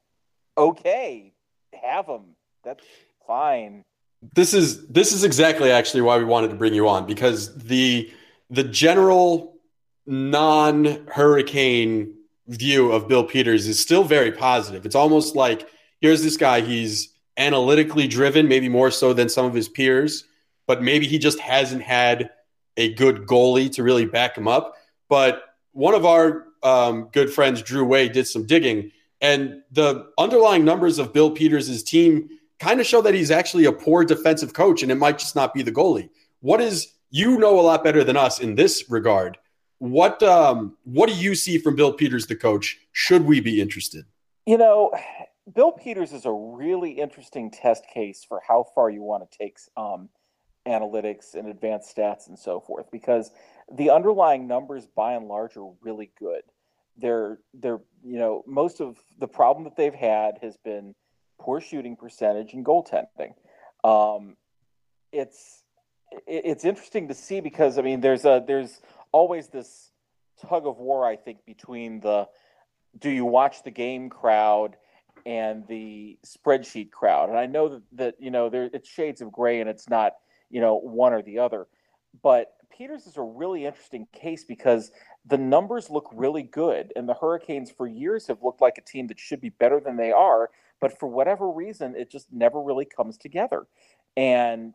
okay, 0.59 1.33
have 1.73 2.07
him. 2.07 2.37
That's 2.65 2.85
fine. 3.27 3.85
This 4.35 4.55
is 4.55 4.87
this 4.87 5.13
is 5.13 5.25
exactly 5.25 5.71
actually 5.71 6.03
why 6.03 6.19
we 6.19 6.25
wanted 6.25 6.49
to 6.49 6.57
bring 6.57 6.75
you 6.75 6.89
on 6.89 7.07
because 7.07 7.55
the 7.57 8.11
the 8.51 8.65
general 8.65 9.57
non-hurricane 10.07 12.15
view 12.49 12.93
of 12.93 13.09
Bill 13.09 13.25
Peters 13.25 13.67
is 13.67 13.81
still 13.81 14.05
very 14.05 14.33
positive. 14.33 14.87
It's 14.87 14.95
almost 14.95 15.35
like 15.35 15.69
here's 16.01 16.23
this 16.23 16.37
guy, 16.37 16.61
he's 16.61 17.13
analytically 17.37 18.07
driven, 18.07 18.49
maybe 18.49 18.69
more 18.69 18.91
so 18.91 19.13
than 19.13 19.29
some 19.29 19.47
of 19.47 19.55
his 19.55 19.69
peers, 19.69 20.25
but 20.67 20.83
maybe 20.83 21.07
he 21.07 21.19
just 21.19 21.41
hasn't 21.41 21.83
had 21.83 22.31
a 22.77 22.95
good 22.95 23.27
goalie 23.27 23.71
to 23.73 23.83
really 23.83 24.07
back 24.07 24.37
him 24.37 24.49
up. 24.49 24.75
But 25.09 25.43
one 25.73 25.95
of 25.95 26.05
our 26.05 26.47
um, 26.63 27.09
good 27.13 27.33
friends, 27.33 27.63
Drew 27.63 27.85
Way, 27.85 28.09
did 28.09 28.27
some 28.27 28.47
digging, 28.47 28.91
and 29.21 29.63
the 29.71 30.11
underlying 30.19 30.65
numbers 30.65 30.99
of 30.99 31.13
Bill 31.13 31.31
Peters' 31.31 31.83
team 31.83 32.29
kind 32.63 32.79
of 32.81 32.87
show 32.87 33.03
that 33.03 33.13
he's 33.13 33.33
actually 33.33 33.65
a 33.65 33.73
poor 33.73 34.05
defensive 34.05 34.53
coach, 34.53 34.83
and 34.83 34.93
it 34.93 34.95
might 34.95 35.19
just 35.19 35.35
not 35.35 35.53
be 35.53 35.63
the 35.63 35.73
goalie. 35.73 36.09
What 36.41 36.61
is 36.61 36.93
you 37.11 37.37
know 37.39 37.59
a 37.59 37.63
lot 37.63 37.83
better 37.83 38.05
than 38.05 38.17
us 38.17 38.39
in 38.39 38.55
this 38.55 38.89
regard? 38.89 39.37
What 39.79 40.23
um, 40.23 40.77
what 40.85 41.09
do 41.09 41.15
you 41.17 41.35
see 41.35 41.59
from 41.59 41.75
Bill 41.75 41.93
Peters, 41.93 42.27
the 42.27 42.37
coach? 42.37 42.79
Should 42.93 43.27
we 43.27 43.41
be 43.41 43.61
interested? 43.61 44.05
You 44.47 44.59
know, 44.59 44.93
Bill 45.53 45.73
Peters 45.73 46.13
is 46.13 46.25
a 46.25 46.33
really 46.33 46.93
interesting 46.93 47.51
test 47.51 47.85
case 47.93 48.25
for 48.27 48.41
how 48.47 48.65
far 48.75 48.91
you 48.91 49.03
want 49.03 49.29
to 49.29 49.39
take 49.39 49.59
um, 49.77 50.09
analytics 50.67 51.35
and 51.35 51.49
advanced 51.49 51.95
stats 51.97 52.29
and 52.29 52.39
so 52.39 52.61
forth, 52.61 52.87
because 52.93 53.33
the 53.73 53.91
underlying 53.91 54.47
numbers, 54.47 54.87
by 54.87 55.15
and 55.15 55.27
large, 55.27 55.57
are 55.57 55.73
really 55.81 56.13
good. 56.17 56.43
They're 56.97 57.41
they're 57.55 57.81
you 58.05 58.19
know 58.21 58.45
most 58.47 58.81
of 58.81 58.99
the 59.19 59.27
problem 59.27 59.65
that 59.65 59.77
they've 59.77 59.93
had 59.93 60.39
has 60.43 60.57
been 60.59 60.95
poor 61.43 61.61
shooting 61.61 61.97
percentage 61.97 62.55
and 62.55 62.65
goaltending. 62.65 63.35
Um, 63.83 64.37
it's 65.11 65.65
it's 66.27 66.65
interesting 66.65 67.09
to 67.09 67.15
see 67.15 67.41
because 67.41 67.79
I 67.79 67.83
mean 67.83 68.01
there's 68.01 68.25
a 68.25 68.43
there's 68.47 68.81
always 69.11 69.49
this 69.49 69.91
tug 70.41 70.67
of 70.67 70.79
war 70.79 71.05
I 71.05 71.17
think 71.17 71.45
between 71.45 72.01
the 72.01 72.29
do 72.99 73.11
you 73.11 73.25
watch 73.25 73.65
the 73.65 73.71
game 73.71 74.09
crowd 74.09 74.77
and 75.25 75.67
the 75.67 76.19
spreadsheet 76.25 76.91
crowd 76.91 77.29
and 77.29 77.39
I 77.39 77.47
know 77.47 77.69
that, 77.69 77.83
that 77.93 78.15
you 78.21 78.31
know 78.31 78.49
there 78.51 78.71
it's 78.73 78.89
shades 78.89 79.21
of 79.21 79.33
gray 79.33 79.61
and 79.61 79.69
it's 79.69 79.89
not 79.89 80.13
you 80.51 80.61
know 80.61 80.77
one 80.77 81.13
or 81.13 81.23
the 81.23 81.39
other 81.39 81.67
but 82.23 82.53
Peters 82.77 83.07
is 83.07 83.17
a 83.17 83.23
really 83.23 83.67
interesting 83.67 84.07
case 84.13 84.45
because 84.45 84.93
the 85.27 85.39
numbers 85.39 85.91
look 85.91 86.09
really 86.13 86.43
good 86.43 86.93
and 86.95 87.09
the 87.09 87.15
Hurricanes 87.15 87.71
for 87.71 87.87
years 87.87 88.27
have 88.27 88.43
looked 88.43 88.61
like 88.61 88.79
a 88.79 88.83
team 88.83 89.07
that 89.09 89.21
should 89.21 89.41
be 89.41 89.51
better 89.51 89.81
than 89.81 89.97
they 89.97 90.13
are 90.13 90.51
but 90.83 90.99
for 90.99 91.09
whatever 91.09 91.51
reason 91.51 91.95
it 91.97 92.11
just 92.11 92.31
never 92.31 92.61
really 92.61 92.85
comes 92.85 93.17
together 93.17 93.67
and 94.19 94.75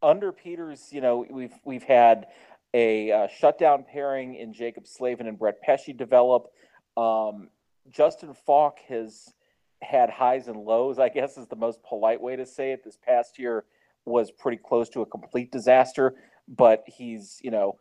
under 0.00 0.30
Peters 0.30 0.88
you 0.92 1.00
know 1.00 1.26
we've 1.28 1.54
we've 1.64 1.82
had 1.82 2.26
a 2.74 3.10
uh, 3.10 3.28
shutdown 3.28 3.84
pairing 3.90 4.34
in 4.34 4.52
Jaccob 4.52 4.86
Slavin 4.86 5.26
and 5.26 5.38
Brett 5.38 5.60
Pesce 5.62 5.92
develop. 5.96 6.48
Um, 6.96 7.48
Justin 7.90 8.34
Faulk 8.34 8.78
has 8.88 9.32
had 9.80 10.10
highs 10.10 10.48
and 10.48 10.56
lows, 10.56 10.98
I 10.98 11.08
guess 11.08 11.38
is 11.38 11.46
the 11.48 11.56
most 11.56 11.82
polite 11.82 12.20
way 12.20 12.36
to 12.36 12.44
say 12.44 12.72
it. 12.72 12.84
This 12.84 12.96
past 12.96 13.38
year 13.38 13.64
was 14.04 14.30
pretty 14.30 14.58
close 14.58 14.88
to 14.90 15.02
a 15.02 15.06
complete 15.06 15.52
disaster, 15.52 16.14
but 16.48 16.84
he's, 16.86 17.38
you 17.42 17.50
know, 17.50 17.78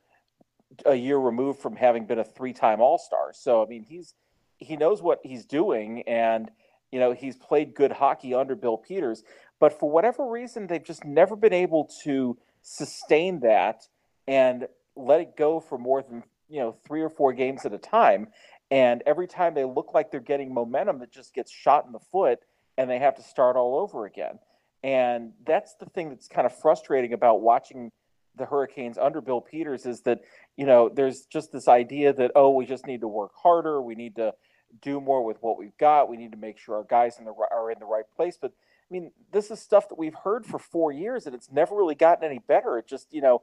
a 0.86 0.96
year 0.96 1.18
removed 1.18 1.60
from 1.60 1.76
having 1.76 2.06
been 2.06 2.20
a 2.20 2.24
three-time 2.24 2.82
All-Star. 2.82 3.32
So 3.34 3.64
I 3.64 3.66
mean, 3.68 3.84
he's 3.84 4.14
he 4.58 4.76
knows 4.76 5.02
what 5.02 5.20
he's 5.24 5.46
doing 5.46 6.04
and 6.08 6.50
you 6.92 7.00
know, 7.00 7.12
he's 7.14 7.36
played 7.36 7.74
good 7.74 7.92
hockey 7.92 8.34
under 8.34 8.56
Bill 8.56 8.78
Peters, 8.78 9.24
but 9.60 9.78
for 9.78 9.90
whatever 9.90 10.26
reason 10.26 10.68
they've 10.68 10.84
just 10.84 11.04
never 11.04 11.36
been 11.36 11.54
able 11.54 11.90
to 12.04 12.38
sustain 12.62 13.40
that 13.42 13.88
and 14.28 14.68
let 14.96 15.22
it 15.22 15.38
go 15.38 15.60
for 15.60 15.78
more 15.78 16.02
than 16.02 16.24
you 16.50 16.60
know 16.60 16.76
three 16.86 17.02
or 17.02 17.10
four 17.10 17.34
games 17.34 17.66
at 17.66 17.74
a 17.74 17.78
time. 17.78 18.28
And 18.70 19.02
every 19.06 19.28
time 19.28 19.54
they 19.54 19.64
look 19.64 19.94
like 19.94 20.12
they're 20.12 20.20
getting 20.20 20.54
momentum 20.54 21.02
it 21.02 21.12
just 21.12 21.34
gets 21.34 21.52
shot 21.52 21.86
in 21.86 21.94
the 21.94 22.00
foot 22.12 22.40
and 22.78 22.90
they 22.90 23.00
have 23.00 23.16
to 23.16 23.24
start 23.24 23.56
all 23.56 23.80
over 23.80 24.06
again. 24.06 24.40
And 24.84 25.32
that's 25.46 25.76
the 25.76 25.86
thing 25.88 26.10
that's 26.10 26.28
kind 26.28 26.46
of 26.46 26.58
frustrating 26.58 27.14
about 27.14 27.42
watching 27.42 27.92
the 28.36 28.46
hurricanes 28.46 29.00
under 29.00 29.20
bill 29.20 29.42
peters 29.42 29.88
is 29.88 30.02
that 30.02 30.20
you 30.58 30.66
know 30.66 30.90
there's 30.90 31.26
just 31.26 31.52
this 31.52 31.68
idea 31.68 32.14
that 32.14 32.32
oh 32.36 32.52
we 32.52 32.66
just 32.66 32.86
need 32.86 33.02
to 33.02 33.08
work 33.08 33.32
harder. 33.36 33.82
We 33.82 33.96
need 33.96 34.16
to 34.18 34.34
do 34.82 35.02
more 35.02 35.24
with 35.24 35.38
what 35.42 35.58
we've 35.58 35.78
got 35.78 36.10
we 36.10 36.18
need 36.18 36.32
to 36.32 36.38
make 36.38 36.58
sure 36.58 36.76
our 36.76 36.86
guys 36.90 37.18
in 37.20 37.26
the, 37.26 37.34
are 37.52 37.72
in 37.72 37.80
the 37.80 37.86
right 37.86 38.06
place 38.16 38.38
but 38.40 38.52
i 38.52 38.94
mean 38.94 39.12
this 39.32 39.50
is 39.50 39.60
stuff 39.60 39.90
that 39.90 39.98
we've 39.98 40.16
heard 40.24 40.46
for 40.46 40.60
four 40.60 40.92
years 40.92 41.26
and 41.26 41.34
it's 41.34 41.52
never 41.52 41.76
really 41.76 41.96
gotten 41.96 42.24
any 42.24 42.40
better 42.40 42.78
it 42.78 42.88
just 42.88 43.14
you 43.14 43.22
know 43.22 43.42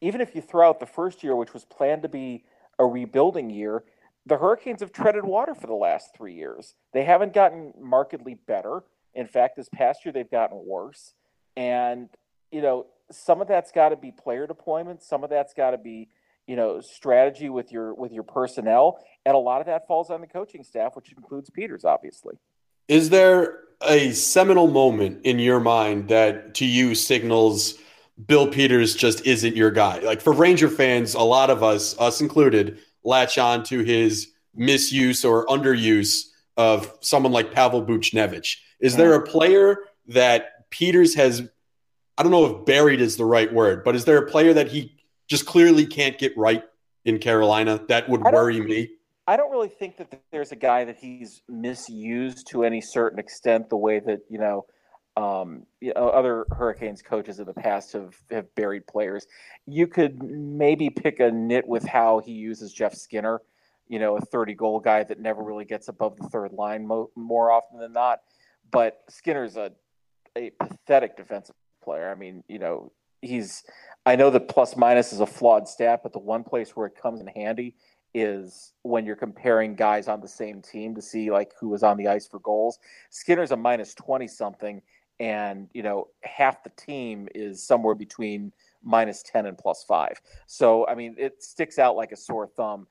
even 0.00 0.20
if 0.20 0.34
you 0.34 0.40
throw 0.40 0.68
out 0.68 0.80
the 0.80 0.86
first 0.86 1.22
year, 1.22 1.34
which 1.34 1.52
was 1.52 1.64
planned 1.64 2.02
to 2.02 2.08
be 2.08 2.44
a 2.78 2.86
rebuilding 2.86 3.50
year, 3.50 3.84
the 4.26 4.38
Hurricanes 4.38 4.80
have 4.80 4.92
treaded 4.92 5.24
water 5.24 5.54
for 5.54 5.66
the 5.66 5.74
last 5.74 6.14
three 6.14 6.34
years. 6.34 6.74
They 6.92 7.04
haven't 7.04 7.32
gotten 7.32 7.72
markedly 7.80 8.34
better. 8.34 8.84
In 9.14 9.26
fact, 9.26 9.56
this 9.56 9.68
past 9.68 10.04
year 10.04 10.12
they've 10.12 10.30
gotten 10.30 10.64
worse. 10.64 11.14
And, 11.56 12.08
you 12.52 12.62
know, 12.62 12.86
some 13.10 13.40
of 13.40 13.48
that's 13.48 13.72
got 13.72 13.88
to 13.88 13.96
be 13.96 14.12
player 14.12 14.46
deployment, 14.46 15.02
some 15.02 15.24
of 15.24 15.30
that's 15.30 15.54
got 15.54 15.70
to 15.70 15.78
be, 15.78 16.08
you 16.48 16.56
know, 16.56 16.80
strategy 16.80 17.50
with 17.50 17.70
your 17.70 17.94
with 17.94 18.10
your 18.10 18.24
personnel, 18.24 18.98
and 19.24 19.34
a 19.34 19.38
lot 19.38 19.60
of 19.60 19.66
that 19.66 19.86
falls 19.86 20.10
on 20.10 20.20
the 20.22 20.26
coaching 20.26 20.64
staff, 20.64 20.96
which 20.96 21.12
includes 21.12 21.50
Peters, 21.50 21.84
obviously. 21.84 22.34
Is 22.88 23.10
there 23.10 23.60
a 23.86 24.12
seminal 24.12 24.66
moment 24.66 25.20
in 25.24 25.38
your 25.38 25.60
mind 25.60 26.08
that 26.08 26.54
to 26.54 26.64
you 26.64 26.94
signals 26.94 27.74
Bill 28.26 28.48
Peters 28.48 28.96
just 28.96 29.26
isn't 29.26 29.54
your 29.54 29.70
guy? 29.70 29.98
Like 29.98 30.22
for 30.22 30.32
Ranger 30.32 30.70
fans, 30.70 31.14
a 31.14 31.20
lot 31.20 31.50
of 31.50 31.62
us, 31.62 31.96
us 32.00 32.20
included, 32.22 32.78
latch 33.04 33.36
on 33.38 33.62
to 33.64 33.80
his 33.80 34.32
misuse 34.54 35.24
or 35.24 35.46
underuse 35.46 36.24
of 36.56 36.92
someone 37.00 37.32
like 37.32 37.52
Pavel 37.52 37.84
Buchnevich. 37.84 38.56
Is 38.80 38.96
there 38.96 39.12
a 39.14 39.22
player 39.22 39.78
that 40.08 40.70
Peters 40.70 41.14
has, 41.14 41.42
I 42.16 42.22
don't 42.22 42.32
know 42.32 42.46
if 42.46 42.64
buried 42.64 43.00
is 43.00 43.16
the 43.16 43.24
right 43.24 43.52
word, 43.52 43.84
but 43.84 43.94
is 43.94 44.04
there 44.06 44.18
a 44.18 44.26
player 44.26 44.54
that 44.54 44.68
he 44.68 44.97
just 45.28 45.46
clearly 45.46 45.86
can't 45.86 46.18
get 46.18 46.36
right 46.36 46.64
in 47.04 47.18
Carolina 47.18 47.80
that 47.88 48.08
would 48.08 48.22
worry 48.22 48.60
me? 48.60 48.90
I 49.26 49.36
don't 49.36 49.50
really 49.50 49.68
think 49.68 49.98
that 49.98 50.22
there's 50.32 50.52
a 50.52 50.56
guy 50.56 50.84
that 50.84 50.96
he's 50.96 51.42
misused 51.48 52.46
to 52.48 52.64
any 52.64 52.80
certain 52.80 53.18
extent, 53.18 53.68
the 53.68 53.76
way 53.76 54.00
that 54.00 54.20
you 54.30 54.38
know, 54.38 54.64
um, 55.16 55.66
you 55.80 55.92
know, 55.94 56.08
other 56.08 56.46
Hurricanes 56.50 57.02
coaches 57.02 57.38
in 57.38 57.44
the 57.44 57.52
past 57.52 57.92
have 57.92 58.16
have 58.30 58.54
buried 58.54 58.86
players. 58.86 59.26
You 59.66 59.86
could 59.86 60.22
maybe 60.22 60.88
pick 60.88 61.20
a 61.20 61.30
nit 61.30 61.68
with 61.68 61.84
how 61.84 62.20
he 62.20 62.32
uses 62.32 62.72
Jeff 62.72 62.94
Skinner, 62.94 63.42
you 63.86 63.98
know, 63.98 64.16
a 64.16 64.20
30 64.20 64.54
goal 64.54 64.80
guy 64.80 65.04
that 65.04 65.20
never 65.20 65.42
really 65.42 65.66
gets 65.66 65.88
above 65.88 66.16
the 66.16 66.28
third 66.28 66.52
line 66.52 66.86
mo- 66.86 67.10
more 67.14 67.52
often 67.52 67.78
than 67.78 67.92
not. 67.92 68.20
But 68.70 69.00
Skinner's 69.10 69.58
a 69.58 69.72
a 70.36 70.50
pathetic 70.58 71.18
defensive 71.18 71.54
player. 71.84 72.10
I 72.10 72.14
mean, 72.14 72.44
you 72.48 72.58
know, 72.58 72.92
he's. 73.22 73.64
I 74.06 74.16
know 74.16 74.30
that 74.30 74.48
plus 74.48 74.76
minus 74.76 75.12
is 75.12 75.20
a 75.20 75.26
flawed 75.26 75.68
stat, 75.68 76.00
but 76.02 76.12
the 76.12 76.18
one 76.18 76.42
place 76.42 76.74
where 76.74 76.86
it 76.86 76.94
comes 77.00 77.20
in 77.20 77.26
handy 77.26 77.74
is 78.14 78.72
when 78.82 79.04
you're 79.04 79.16
comparing 79.16 79.74
guys 79.74 80.08
on 80.08 80.20
the 80.20 80.28
same 80.28 80.62
team 80.62 80.94
to 80.94 81.02
see 81.02 81.30
like 81.30 81.52
who 81.60 81.68
was 81.68 81.82
on 81.82 81.96
the 81.96 82.08
ice 82.08 82.26
for 82.26 82.38
goals. 82.40 82.78
Skinner's 83.10 83.50
a 83.50 83.56
minus 83.56 83.94
20 83.94 84.26
something 84.26 84.80
and, 85.20 85.68
you 85.74 85.82
know, 85.82 86.08
half 86.22 86.62
the 86.62 86.70
team 86.70 87.28
is 87.34 87.62
somewhere 87.62 87.94
between 87.94 88.52
minus 88.82 89.22
10 89.24 89.46
and 89.46 89.58
plus 89.58 89.84
5. 89.86 90.20
So, 90.46 90.86
I 90.86 90.94
mean, 90.94 91.16
it 91.18 91.42
sticks 91.42 91.78
out 91.78 91.96
like 91.96 92.12
a 92.12 92.16
sore 92.16 92.46
thumb. 92.46 92.86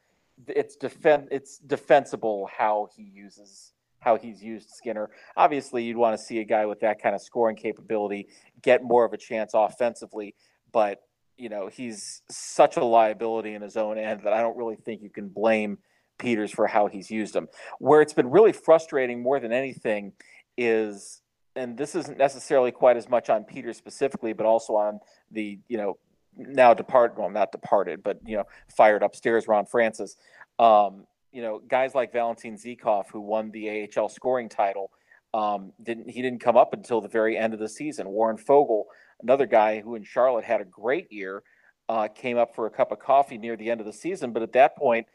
It's 0.47 0.75
defend 0.75 1.29
it's 1.31 1.57
defensible 1.57 2.47
how 2.55 2.89
he 2.95 3.03
uses 3.03 3.73
how 3.99 4.17
he's 4.17 4.43
used 4.43 4.69
Skinner. 4.69 5.09
Obviously, 5.35 5.83
you'd 5.83 5.97
want 5.97 6.17
to 6.17 6.23
see 6.23 6.39
a 6.39 6.43
guy 6.43 6.65
with 6.65 6.79
that 6.81 7.01
kind 7.01 7.15
of 7.15 7.21
scoring 7.21 7.55
capability 7.55 8.27
get 8.61 8.83
more 8.83 9.05
of 9.05 9.13
a 9.13 9.17
chance 9.17 9.51
offensively, 9.53 10.35
but 10.71 11.01
you 11.37 11.49
know, 11.49 11.67
he's 11.67 12.23
such 12.29 12.77
a 12.77 12.83
liability 12.83 13.53
in 13.53 13.61
his 13.61 13.77
own 13.77 13.97
end 13.97 14.21
that 14.23 14.33
I 14.33 14.41
don't 14.41 14.57
really 14.57 14.75
think 14.75 15.03
you 15.03 15.09
can 15.09 15.29
blame 15.29 15.77
Peters 16.17 16.51
for 16.51 16.65
how 16.65 16.87
he's 16.87 17.11
used 17.11 17.35
him. 17.35 17.47
Where 17.77 18.01
it's 18.01 18.13
been 18.13 18.31
really 18.31 18.53
frustrating 18.53 19.21
more 19.21 19.39
than 19.39 19.51
anything 19.51 20.13
is 20.57 21.21
and 21.57 21.75
this 21.77 21.95
isn't 21.95 22.17
necessarily 22.17 22.71
quite 22.71 22.97
as 22.97 23.09
much 23.09 23.29
on 23.29 23.43
Peter 23.43 23.73
specifically, 23.73 24.31
but 24.31 24.45
also 24.45 24.75
on 24.75 24.99
the 25.31 25.59
you 25.67 25.77
know 25.77 25.97
now 26.37 26.73
departed, 26.73 27.17
well 27.17 27.29
not 27.29 27.51
departed, 27.51 28.03
but 28.03 28.19
you 28.25 28.37
know 28.37 28.43
fired 28.75 29.03
upstairs 29.03 29.47
Ron 29.47 29.65
Francis. 29.65 30.15
Um, 30.59 31.05
you 31.37 31.43
know 31.43 31.61
guys 31.67 31.93
like 31.93 32.11
Valentin 32.11 32.55
Zykov 32.55 33.11
who 33.13 33.21
won 33.21 33.51
the 33.51 33.87
AHL 33.95 34.09
scoring 34.09 34.49
title 34.49 34.89
um, 35.35 35.71
didn't 35.83 36.09
he 36.09 36.23
didn't 36.23 36.39
come 36.39 36.57
up 36.57 36.73
until 36.73 36.99
the 36.99 37.07
very 37.07 37.37
end 37.37 37.53
of 37.53 37.59
the 37.59 37.69
season. 37.69 38.07
Warren 38.07 38.37
Foegele, 38.37 38.85
another 39.21 39.45
guy 39.45 39.79
who 39.81 39.93
in 39.93 40.03
Charlotte 40.03 40.45
had 40.45 40.61
a 40.61 40.65
great 40.65 41.11
year, 41.11 41.43
uh, 41.89 42.07
came 42.07 42.39
up 42.39 42.55
for 42.55 42.65
a 42.65 42.71
cup 42.71 42.91
of 42.91 42.97
coffee 42.97 43.37
near 43.37 43.55
the 43.55 43.69
end 43.69 43.79
of 43.79 43.85
the 43.85 43.93
season, 43.93 44.33
but 44.33 44.41
at 44.41 44.53
that 44.53 44.75
point 44.75 45.05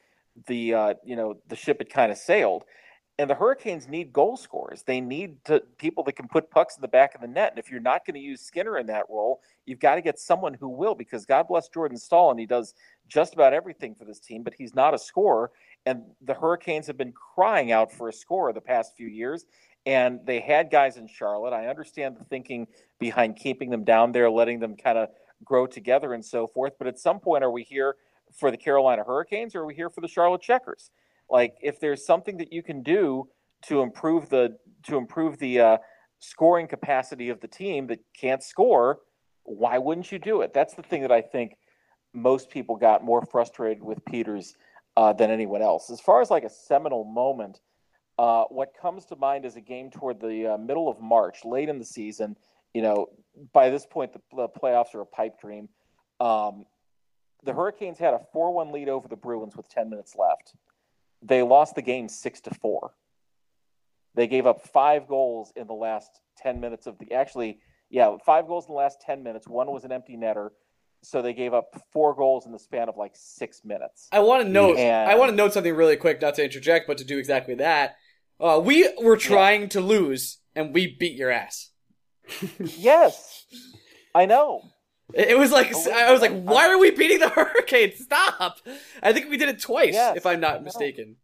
the 0.47 0.73
uh, 0.75 0.95
you 1.05 1.17
know 1.17 1.35
the 1.49 1.57
ship 1.57 1.79
had 1.81 1.91
kind 1.91 2.13
of 2.13 2.19
sailed 2.19 2.63
and 3.19 3.29
the 3.29 3.35
Hurricanes 3.35 3.89
need 3.89 4.13
goal 4.13 4.37
scorers. 4.37 4.83
They 4.83 5.01
need 5.01 5.45
to, 5.45 5.63
people 5.79 6.03
that 6.05 6.17
can 6.17 6.29
put 6.29 6.51
pucks 6.51 6.77
in 6.77 6.81
the 6.81 6.89
back 6.89 7.15
of 7.15 7.21
the 7.21 7.29
net. 7.29 7.53
And 7.53 7.59
if 7.59 7.71
you're 7.71 7.81
not 7.81 8.07
going 8.07 8.15
to 8.15 8.21
use 8.21 8.41
Skinner 8.41 8.79
in 8.79 8.87
that 8.87 9.05
role, 9.11 9.41
you've 9.67 9.81
got 9.81 9.97
to 9.97 10.03
get 10.03 10.19
someone 10.19 10.55
who 10.55 10.69
will. 10.69 10.95
Because 10.95 11.27
God 11.27 11.47
bless 11.47 11.69
Jordan 11.69 11.99
Staal, 11.99 12.31
and 12.31 12.41
he 12.41 12.47
does 12.47 12.75
just 13.09 13.35
about 13.35 13.53
everything 13.53 13.95
for 13.95 14.07
this 14.07 14.19
team, 14.19 14.43
but 14.43 14.55
he's 14.55 14.75
not 14.75 14.95
a 14.95 14.99
scorer. 14.99 15.51
And 15.85 16.03
the 16.21 16.35
Hurricanes 16.35 16.87
have 16.87 16.97
been 16.97 17.13
crying 17.13 17.73
out 17.73 17.93
for 17.93 18.09
a 18.09 18.13
score 18.13 18.53
the 18.53 18.61
past 18.61 18.97
few 18.97 19.09
years. 19.09 19.47
And 19.85 20.21
they 20.25 20.41
had 20.41 20.71
guys 20.71 20.97
in 20.97 21.09
Charlotte. 21.09 21.53
I 21.53 21.67
understand 21.67 22.17
the 22.17 22.25
thinking 22.25 22.69
behind 23.01 23.37
keeping 23.37 23.71
them 23.71 23.83
down 23.85 24.13
there, 24.13 24.31
letting 24.31 24.61
them 24.61 24.77
kind 24.77 24.97
of 24.97 25.09
grow 25.45 25.67
together 25.67 26.15
and 26.15 26.25
so 26.25 26.47
forth. 26.47 26.75
But 26.79 26.87
at 26.87 27.01
some 27.01 27.19
point, 27.19 27.43
are 27.43 27.51
we 27.51 27.65
here 27.65 27.97
for 28.33 28.51
the 28.51 28.57
Carolina 28.57 29.03
Hurricanes 29.05 29.55
or 29.55 29.61
are 29.61 29.67
we 29.67 29.75
here 29.75 29.91
for 29.91 30.01
the 30.01 30.09
Charlotte 30.09 30.41
Checkers? 30.41 30.91
Like 31.29 31.57
if 31.63 31.81
there's 31.81 32.05
something 32.05 32.37
that 32.39 32.53
you 32.53 32.63
can 32.63 32.83
do 32.83 33.29
to 33.67 33.81
improve 33.81 34.29
the 34.29 34.57
to 34.85 34.97
improve 34.97 35.39
the 35.39 35.61
uh, 35.61 35.79
scoring 36.19 36.67
capacity 36.67 37.29
of 37.29 37.41
the 37.41 37.49
team 37.49 37.87
that 37.89 38.01
can't 38.19 38.43
score, 38.43 39.01
why 39.45 39.79
wouldn't 39.79 40.11
you 40.13 40.19
do 40.19 40.43
it? 40.43 40.53
That's 40.53 40.75
the 40.75 40.83
thing 40.83 41.03
that 41.03 41.13
I 41.13 41.21
think 41.21 41.57
most 42.13 42.51
people 42.51 42.77
got 42.77 43.05
more 43.05 43.25
frustrated 43.25 43.83
with 43.83 44.05
Peters 44.05 44.55
uh, 44.97 45.13
than 45.13 45.31
anyone 45.31 45.63
else. 45.63 45.91
As 45.91 46.01
far 46.01 46.21
as 46.21 46.31
like 46.31 46.45
a 46.45 46.51
seminal 46.51 47.05
moment, 47.05 47.61
uh, 48.19 48.45
what 48.45 48.73
comes 48.81 49.05
to 49.07 49.17
mind 49.17 49.45
is 49.45 49.57
a 49.57 49.61
game 49.61 49.91
toward 49.91 50.21
the 50.21 50.55
uh, 50.55 50.59
middle 50.59 50.89
of 50.89 51.01
March, 51.01 51.45
late 51.45 51.69
in 51.69 51.79
the 51.79 51.85
season. 51.85 52.37
You 52.75 52.83
know, 52.83 53.07
by 53.53 53.71
this 53.71 53.87
point, 53.87 54.13
the, 54.13 54.21
the 54.35 54.49
playoffs 54.49 54.95
are 54.95 55.01
a 55.01 55.07
pipe 55.07 55.41
dream. 55.41 55.69
Um, 56.21 56.65
the 57.45 57.53
Hurricanes 57.53 57.99
had 57.99 58.15
a 58.15 58.21
4 58.33 58.53
1 58.53 58.73
lead 58.73 58.89
over 58.89 59.09
the 59.09 59.17
Bruins 59.17 59.57
with 59.57 59.69
10 59.69 59.91
minutes 59.91 60.15
left 60.17 60.55
they 61.23 61.43
lost 61.43 61.75
the 61.75 61.83
game 61.83 62.09
six 62.09 62.41
to 62.43 62.55
four. 62.55 62.93
They 64.15 64.27
gave 64.27 64.47
up 64.47 64.67
five 64.69 65.07
goals 65.07 65.53
in 65.57 65.67
the 65.67 65.75
last 65.75 66.21
10 66.39 66.61
minutes 66.61 66.87
of 66.87 66.99
the 66.99 67.13
actually, 67.13 67.61
yeah, 67.89 68.17
five 68.27 68.47
goals 68.47 68.67
in 68.67 68.73
the 68.73 68.79
last 68.79 69.01
10 69.01 69.23
minutes. 69.23 69.49
One 69.49 69.71
was 69.71 69.85
an 69.85 69.93
empty 69.93 70.17
netter. 70.17 70.51
So 71.03 71.21
they 71.21 71.33
gave 71.33 71.53
up 71.53 71.75
four 71.93 72.15
goals 72.15 72.47
in 72.47 72.53
the 72.53 72.59
span 72.59 72.89
of 72.89 72.97
like 72.97 73.13
six 73.15 73.63
minutes. 73.65 74.09
I 74.13 74.21
want 74.21 74.45
to 74.45 74.49
note. 74.49 74.79
And, 74.79 75.11
I 75.11 75.17
want 75.17 75.31
to 75.31 75.37
note 75.37 75.53
something 75.53 75.75
really 75.75 75.97
quick, 75.97 76.23
not 76.23 76.37
to 76.37 76.45
interject, 76.45 76.87
but 76.87 76.99
to 76.99 77.05
do 77.05 77.19
exactly 77.19 77.55
that. 77.57 77.97
Uh, 78.41 78.61
we 78.65 78.89
were 79.03 79.17
trying 79.17 79.63
yeah. 79.63 79.69
to 79.69 79.81
lose, 79.81 80.39
and 80.55 80.73
we 80.73 80.97
beat 80.99 81.17
your 81.17 81.31
ass. 81.31 81.71
yes, 82.59 83.47
I 84.15 84.27
know. 84.27 84.63
It 85.15 85.37
was 85.37 85.53
like 85.53 85.75
I 85.75 86.11
was 86.13 86.23
like, 86.23 86.43
why 86.43 86.69
are 86.69 86.79
we 86.79 86.91
beating 86.91 87.19
the 87.19 87.29
Hurricanes? 87.35 87.99
Stop! 87.99 88.59
I 89.03 89.13
think 89.13 89.29
we 89.29 89.37
did 89.37 89.49
it 89.49 89.61
twice, 89.61 89.93
yes, 89.93 90.17
if 90.17 90.25
I'm 90.25 90.41
not 90.41 90.63
mistaken. 90.65 91.17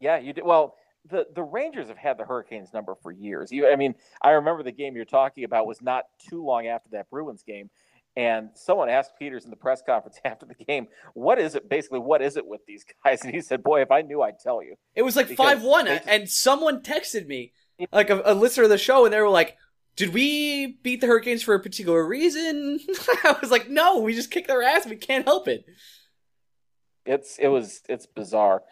Yeah, 0.00 0.18
you 0.18 0.32
did. 0.32 0.44
Well, 0.44 0.76
the 1.08 1.26
the 1.34 1.42
Rangers 1.42 1.88
have 1.88 1.96
had 1.96 2.18
the 2.18 2.24
Hurricanes 2.24 2.72
number 2.72 2.94
for 3.02 3.10
years. 3.10 3.50
You, 3.50 3.68
I 3.70 3.76
mean, 3.76 3.94
I 4.22 4.30
remember 4.30 4.62
the 4.62 4.72
game 4.72 4.96
you're 4.96 5.04
talking 5.04 5.44
about 5.44 5.66
was 5.66 5.82
not 5.82 6.04
too 6.28 6.44
long 6.44 6.66
after 6.66 6.90
that 6.90 7.10
Bruins 7.10 7.42
game, 7.42 7.70
and 8.16 8.50
someone 8.54 8.88
asked 8.88 9.12
Peters 9.18 9.44
in 9.44 9.50
the 9.50 9.56
press 9.56 9.82
conference 9.84 10.18
after 10.24 10.46
the 10.46 10.54
game, 10.54 10.88
"What 11.14 11.38
is 11.38 11.54
it? 11.54 11.68
Basically, 11.68 12.00
what 12.00 12.22
is 12.22 12.36
it 12.36 12.46
with 12.46 12.60
these 12.66 12.84
guys?" 13.04 13.22
And 13.22 13.34
he 13.34 13.40
said, 13.40 13.62
"Boy, 13.62 13.82
if 13.82 13.90
I 13.90 14.02
knew, 14.02 14.22
I'd 14.22 14.38
tell 14.38 14.62
you." 14.62 14.76
It 14.94 15.02
was 15.02 15.16
like 15.16 15.28
five 15.28 15.62
one, 15.62 15.86
and 15.86 16.28
someone 16.28 16.82
texted 16.82 17.26
me, 17.26 17.52
like 17.92 18.10
a, 18.10 18.22
a 18.24 18.34
listener 18.34 18.64
of 18.64 18.70
the 18.70 18.78
show, 18.78 19.04
and 19.04 19.12
they 19.12 19.20
were 19.20 19.28
like, 19.28 19.56
did 19.96 20.12
we 20.12 20.78
beat 20.82 21.00
the 21.00 21.06
Hurricanes 21.06 21.42
for 21.42 21.54
a 21.54 21.60
particular 21.60 22.06
reason? 22.06 22.78
I 23.24 23.36
was 23.40 23.50
like, 23.50 23.68
no, 23.68 24.00
we 24.00 24.14
just 24.14 24.30
kicked 24.30 24.48
their 24.48 24.62
ass. 24.62 24.86
We 24.86 24.96
can't 24.96 25.24
help 25.24 25.48
it. 25.48 25.64
It's 27.06 27.38
it 27.38 27.48
was 27.48 27.82
it's 27.88 28.06
bizarre, 28.06 28.62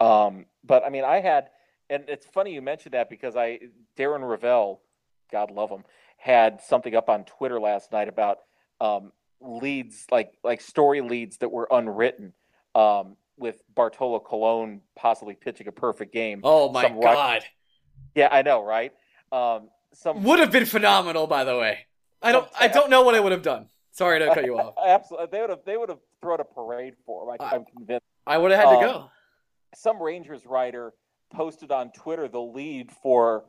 um, 0.00 0.46
but 0.64 0.82
I 0.84 0.88
mean, 0.88 1.04
I 1.04 1.20
had, 1.20 1.50
and 1.90 2.04
it's 2.08 2.24
funny 2.24 2.54
you 2.54 2.62
mentioned 2.62 2.94
that 2.94 3.10
because 3.10 3.36
I 3.36 3.58
Darren 3.98 4.22
Rovell, 4.22 4.78
God 5.30 5.50
love 5.50 5.68
him, 5.68 5.84
had 6.16 6.62
something 6.62 6.94
up 6.94 7.10
on 7.10 7.24
Twitter 7.24 7.60
last 7.60 7.92
night 7.92 8.08
about 8.08 8.38
um, 8.82 9.12
leads 9.40 10.06
like 10.10 10.32
like 10.42 10.60
story 10.60 11.00
leads 11.00 11.38
that 11.38 11.50
were 11.50 11.68
unwritten. 11.70 12.32
Um, 12.74 13.16
with 13.38 13.62
Bartolo 13.74 14.20
Colon 14.20 14.80
possibly 14.94 15.34
pitching 15.34 15.66
a 15.66 15.72
perfect 15.72 16.12
game. 16.12 16.40
Oh 16.44 16.70
my 16.70 16.88
god! 16.88 17.42
yeah, 18.14 18.28
I 18.30 18.42
know, 18.42 18.64
right? 18.64 18.92
Um, 19.30 19.68
some 19.92 20.22
would 20.24 20.38
have 20.38 20.52
been 20.52 20.66
phenomenal. 20.66 21.26
By 21.26 21.44
the 21.44 21.56
way, 21.56 21.86
I 22.22 22.32
don't 22.32 22.48
I 22.58 22.68
don't 22.68 22.90
know 22.90 23.02
what 23.02 23.14
I 23.14 23.20
would 23.20 23.32
have 23.32 23.42
done. 23.42 23.66
Sorry 23.90 24.18
to 24.20 24.26
cut 24.34 24.44
you 24.44 24.58
off. 24.58 24.74
Absolutely, 24.86 25.28
they 25.32 25.40
would 25.40 25.50
have 25.50 25.60
they 25.66 25.76
would 25.76 25.88
have 25.88 25.98
thrown 26.20 26.40
a 26.40 26.44
parade 26.44 26.94
for 27.04 27.22
him. 27.28 27.36
I, 27.40 27.56
am 27.56 27.64
convinced. 27.64 28.06
I 28.26 28.38
would 28.38 28.50
have 28.50 28.60
had 28.60 28.68
um, 28.68 28.80
to 28.80 28.86
go. 28.86 29.10
Some 29.74 30.02
Rangers 30.02 30.46
writer 30.46 30.92
posted 31.32 31.70
on 31.70 31.90
Twitter 31.92 32.28
the 32.28 32.40
lead 32.40 32.90
for 33.02 33.44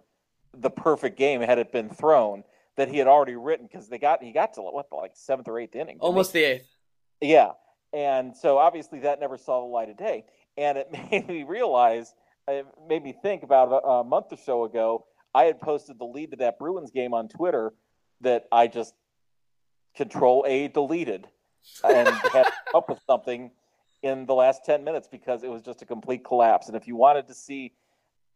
the 0.54 0.70
perfect 0.70 1.18
game 1.18 1.42
had 1.42 1.60
it 1.60 1.72
been 1.72 1.90
thrown 1.90 2.44
that 2.78 2.90
he 2.90 2.98
had 2.98 3.08
already 3.08 3.36
written 3.36 3.68
because 3.72 3.88
they 3.88 4.00
got 4.00 4.24
he 4.24 4.32
got 4.32 4.54
to 4.56 4.62
what 4.62 4.88
like 4.92 5.12
seventh 5.16 5.48
or 5.48 5.60
eighth 5.60 5.76
inning, 5.76 5.98
almost 6.00 6.34
the 6.34 6.44
eighth. 6.44 6.68
Yeah, 7.22 7.52
and 7.94 8.36
so 8.36 8.58
obviously 8.58 9.00
that 9.00 9.20
never 9.20 9.38
saw 9.38 9.62
the 9.62 9.68
light 9.68 9.90
of 9.90 9.98
day, 9.98 10.26
and 10.58 10.78
it 10.78 10.92
made 11.12 11.28
me 11.28 11.44
realize. 11.44 12.14
It 12.46 12.66
made 12.90 13.02
me 13.02 13.14
think 13.22 13.44
about 13.44 13.72
a, 13.72 13.88
a 13.88 14.04
month 14.04 14.26
or 14.32 14.38
so 14.38 14.66
ago 14.66 15.06
I 15.34 15.46
had 15.46 15.60
posted 15.60 15.98
the 15.98 16.06
lead 16.06 16.32
to 16.32 16.38
that 16.38 16.60
Bruins 16.60 16.92
game 16.92 17.14
on 17.14 17.28
Twitter 17.28 17.74
that 18.22 18.46
I 18.52 18.68
just 18.68 18.94
control 19.96 20.46
A 20.48 20.68
deleted 20.68 21.28
and 21.84 22.08
had 22.34 22.48
up 22.76 22.90
with 22.90 23.00
something 23.08 23.52
in 24.02 24.26
the 24.26 24.34
last 24.34 24.66
10 24.66 24.84
minutes 24.84 25.08
because 25.12 25.44
it 25.44 25.50
was 25.50 25.62
just 25.62 25.82
a 25.82 25.86
complete 25.86 26.24
collapse. 26.24 26.68
And 26.68 26.76
if 26.76 26.88
you 26.88 26.96
wanted 26.96 27.28
to 27.28 27.34
see 27.34 27.74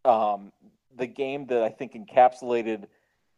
um, 0.05 0.51
the 0.95 1.07
game 1.07 1.45
that 1.47 1.61
I 1.61 1.69
think 1.69 1.93
encapsulated 1.93 2.85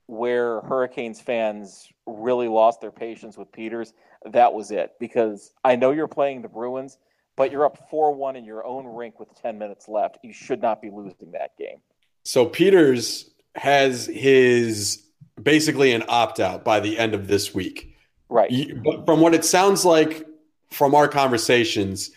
where 0.10 0.62
Hurricanes 0.62 1.22
fans 1.22 1.88
really 2.08 2.48
lost 2.48 2.82
their 2.82 2.92
patience 2.92 3.38
with 3.38 3.52
Peters, 3.52 3.94
that 4.26 4.52
was 4.52 4.72
it. 4.72 4.94
Because 5.00 5.54
I 5.64 5.76
know 5.76 5.92
you're 5.92 6.08
playing 6.08 6.42
the 6.42 6.50
Bruins, 6.50 6.98
but 7.36 7.52
you're 7.52 7.64
up 7.64 7.90
4 7.92 8.16
1 8.16 8.36
in 8.36 8.44
your 8.44 8.66
own 8.66 8.88
rink 8.88 9.20
with 9.20 9.30
10 9.40 9.60
minutes 9.60 9.88
left. 9.88 10.18
You 10.24 10.34
should 10.34 10.64
not 10.64 10.82
be 10.82 10.90
losing 10.90 11.32
that 11.34 11.56
game. 11.58 11.78
So 12.24 12.48
Peters 12.48 13.30
has 13.54 14.08
his 14.08 15.04
basically 15.42 15.94
an 15.94 16.04
opt 16.08 16.40
out 16.40 16.66
by 16.66 16.80
the 16.80 16.98
end 16.98 17.14
of 17.14 17.28
this 17.28 17.54
week. 17.54 17.96
Right. 18.30 18.52
But 18.84 19.06
from 19.06 19.22
what 19.22 19.36
it 19.36 19.46
sounds 19.46 19.86
like 19.86 20.26
from 20.72 20.96
our 20.96 21.08
conversations, 21.08 22.10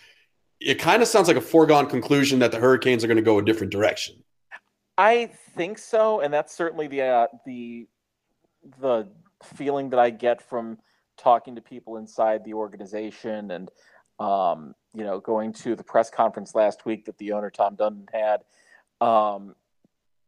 it 0.59 0.79
kind 0.79 1.03
of 1.03 1.07
sounds 1.07 1.27
like 1.27 1.37
a 1.37 1.41
foregone 1.41 1.87
conclusion 1.87 2.39
that 2.39 2.51
the 2.51 2.57
Hurricanes 2.57 3.03
are 3.03 3.07
going 3.07 3.17
to 3.17 3.23
go 3.23 3.37
a 3.37 3.45
different 3.45 3.71
direction. 3.71 4.22
I 4.97 5.31
think 5.55 5.77
so, 5.77 6.19
and 6.19 6.33
that's 6.33 6.53
certainly 6.53 6.87
the 6.87 7.01
uh, 7.01 7.27
the 7.45 7.87
the 8.79 9.07
feeling 9.43 9.89
that 9.89 9.99
I 9.99 10.09
get 10.09 10.41
from 10.41 10.77
talking 11.17 11.55
to 11.55 11.61
people 11.61 11.97
inside 11.97 12.43
the 12.43 12.53
organization 12.53 13.51
and 13.51 13.71
um, 14.19 14.75
you 14.93 15.03
know 15.03 15.19
going 15.19 15.53
to 15.53 15.75
the 15.75 15.83
press 15.83 16.09
conference 16.09 16.53
last 16.53 16.85
week 16.85 17.05
that 17.05 17.17
the 17.17 17.31
owner 17.31 17.49
Tom 17.49 17.75
Dundon 17.75 18.07
had. 18.13 18.43
Um, 19.05 19.55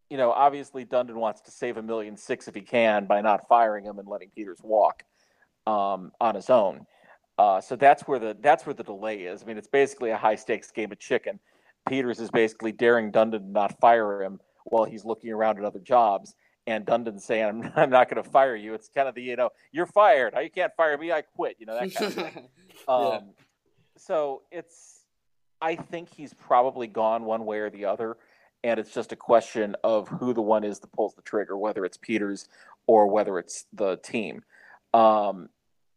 you 0.10 0.18
know, 0.18 0.32
obviously 0.32 0.86
Dundon 0.86 1.16
wants 1.16 1.42
to 1.42 1.52
save 1.52 1.78
a 1.78 1.82
million 1.82 2.16
six 2.16 2.48
if 2.48 2.56
he 2.56 2.62
can 2.62 3.06
by 3.06 3.22
not 3.22 3.48
firing 3.48 3.86
him 3.86 3.98
and 3.98 4.08
letting 4.08 4.30
Peters 4.30 4.60
walk 4.64 5.04
um, 5.66 6.12
on 6.22 6.36
his 6.36 6.50
own. 6.50 6.86
Uh, 7.38 7.60
so 7.60 7.76
that's 7.76 8.04
where 8.04 8.20
the 8.20 8.36
that's 8.40 8.66
where 8.66 8.74
the 8.74 8.84
delay 8.84 9.24
is. 9.24 9.44
I 9.44 9.46
mean, 9.46 9.58
it's 9.58 9.68
basically 9.68 10.10
a 10.10 10.18
high 10.18 10.36
stakes 10.36 10.72
game 10.72 10.92
of 10.92 11.00
chicken. 11.00 11.40
Peters 11.88 12.20
is 12.20 12.32
basically 12.32 12.72
daring 12.72 13.12
Dundon 13.12 13.32
to 13.32 13.52
not 13.52 13.80
fire 13.80 14.24
him 14.24 14.40
while 14.66 14.84
he's 14.84 15.06
looking 15.06 15.32
around 15.32 15.58
at 15.58 15.66
other 15.66 15.80
jobs. 15.80 16.36
and 16.68 16.86
Dundon 16.86 17.22
saying, 17.22 17.46
"I'm, 17.46 17.72
I'm 17.76 17.90
not 17.90 18.10
going 18.10 18.22
to 18.22 18.30
fire 18.30 18.56
you." 18.56 18.74
It's 18.74 18.90
kind 18.90 19.08
of 19.08 19.16
the 19.16 19.22
you 19.22 19.36
know, 19.36 19.50
you're 19.72 19.86
fired. 19.86 20.34
You 20.42 20.50
can't 20.50 20.74
fire 20.76 20.98
me. 20.98 21.12
I 21.12 21.22
quit. 21.22 21.58
You 21.60 21.66
know 21.68 21.80
that 21.80 21.94
kind 21.94 22.08
of 22.08 22.14
thing. 22.14 22.50
um, 22.88 23.12
yeah. 23.12 23.20
So 23.98 24.42
it's, 24.52 25.06
I 25.62 25.76
think 25.76 26.14
he's 26.14 26.34
probably 26.34 26.88
gone 26.88 27.24
one 27.24 27.46
way 27.46 27.60
or 27.60 27.70
the 27.70 27.86
other, 27.86 28.18
and 28.64 28.80
it's 28.80 28.94
just 28.94 29.12
a 29.12 29.16
question 29.16 29.76
of 29.84 30.08
who 30.08 30.34
the 30.34 30.42
one 30.42 30.64
is 30.64 30.80
that 30.80 30.92
pulls 30.92 31.14
the 31.14 31.22
trigger, 31.22 31.58
whether 31.58 31.86
it's 31.86 31.98
Peters 31.98 32.50
or 32.88 33.08
whether 33.08 33.40
it's 33.40 33.66
the 33.74 33.98
team. 33.98 34.44
Um, 34.94 35.50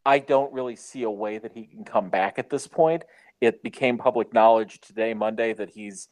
I 0.04 0.20
don't 0.20 0.52
really 0.52 0.76
see 0.76 1.02
a 1.02 1.10
way 1.10 1.38
that 1.38 1.52
he 1.52 1.64
can 1.64 1.84
come 1.84 2.08
back 2.08 2.38
at 2.38 2.50
this 2.50 2.66
point. 2.66 3.04
It 3.40 3.62
became 3.62 3.98
public 3.98 4.32
knowledge 4.32 4.80
today, 4.80 5.12
Monday, 5.14 5.52
that 5.52 5.70
he's 5.70 6.08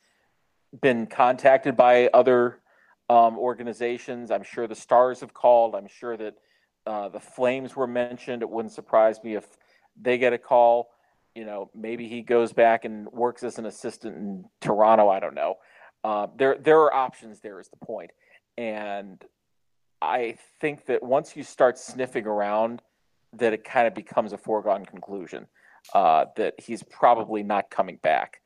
been 0.81 1.07
contacted 1.07 1.77
by 1.77 2.09
other 2.13 2.61
um, 3.09 3.39
organizations. 3.39 4.31
I'm 4.31 4.43
sure 4.43 4.67
the 4.67 4.75
Stars 4.75 5.21
have 5.21 5.33
called. 5.33 5.75
I'm 5.75 5.89
sure 5.89 6.17
that 6.17 6.35
uh, 6.87 7.09
the 7.09 7.21
Flames 7.21 7.77
were 7.77 7.87
mentioned. 7.87 8.43
It 8.43 8.51
wouldn't 8.51 8.73
surprise 8.73 9.23
me 9.23 9.35
if 9.35 9.47
they 10.01 10.19
get 10.19 10.33
a 10.33 10.39
call. 10.39 10.91
You 11.35 11.45
know, 11.45 11.71
maybe 11.75 12.09
he 12.09 12.23
goes 12.23 12.53
back 12.53 12.85
and 12.85 13.07
works 13.13 13.43
as 13.43 13.59
an 13.59 13.67
assistant 13.67 14.17
in 14.17 14.45
Toronto. 14.61 15.09
I 15.09 15.21
don't 15.21 15.35
know. 15.35 15.57
Uh, 16.03 16.29
there, 16.37 16.57
there 16.59 16.81
are 16.81 16.95
options. 16.95 17.41
There 17.41 17.61
is 17.61 17.69
the 17.69 17.85
point, 17.85 18.13
and 18.57 19.23
I 20.01 20.37
think 20.61 20.87
that 20.87 21.03
once 21.03 21.37
you 21.37 21.43
start 21.43 21.79
sniffing 21.79 22.27
around, 22.27 22.83
that 23.33 23.53
it 23.53 23.65
kind 23.65 23.87
of 23.87 23.95
becomes 23.95 24.33
a 24.33 24.39
foregone 24.39 24.85
conclusion 24.85 25.47
uh, 25.95 26.27
that 26.37 26.55
he's 26.59 26.83
probably 26.83 27.43
not 27.43 27.71
coming 27.71 27.99
back. 28.03 28.41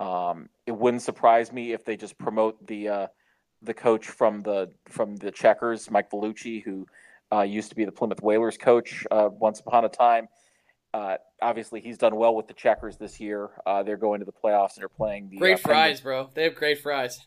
Um, 0.00 0.48
it 0.66 0.72
wouldn't 0.72 1.02
surprise 1.02 1.52
me 1.52 1.72
if 1.72 1.84
they 1.84 1.96
just 1.96 2.18
promote 2.18 2.66
the 2.66 2.88
uh, 2.88 3.06
the 3.62 3.74
coach 3.74 4.06
from 4.06 4.40
the 4.40 4.70
from 4.88 5.16
the 5.16 5.30
Checkers, 5.30 5.90
Mike 5.90 6.10
Vellucci, 6.10 6.64
who 6.64 6.86
uh, 7.32 7.42
used 7.42 7.68
to 7.68 7.76
be 7.76 7.84
the 7.84 7.92
Plymouth 7.92 8.22
Whalers 8.22 8.56
coach 8.56 9.06
uh, 9.10 9.28
once 9.30 9.60
upon 9.60 9.84
a 9.84 9.88
time. 9.88 10.28
Uh, 10.92 11.16
obviously, 11.40 11.80
he's 11.80 11.98
done 11.98 12.16
well 12.16 12.34
with 12.34 12.48
the 12.48 12.54
Checkers 12.54 12.96
this 12.96 13.20
year. 13.20 13.50
Uh, 13.66 13.82
they're 13.82 13.98
going 13.98 14.20
to 14.20 14.26
the 14.26 14.32
playoffs 14.32 14.74
and 14.74 14.82
they're 14.82 14.88
playing 14.88 15.28
the 15.28 15.36
great 15.36 15.60
fries, 15.60 16.00
bro. 16.00 16.30
They 16.34 16.44
have 16.44 16.54
great 16.54 16.80
fries. 16.80 17.20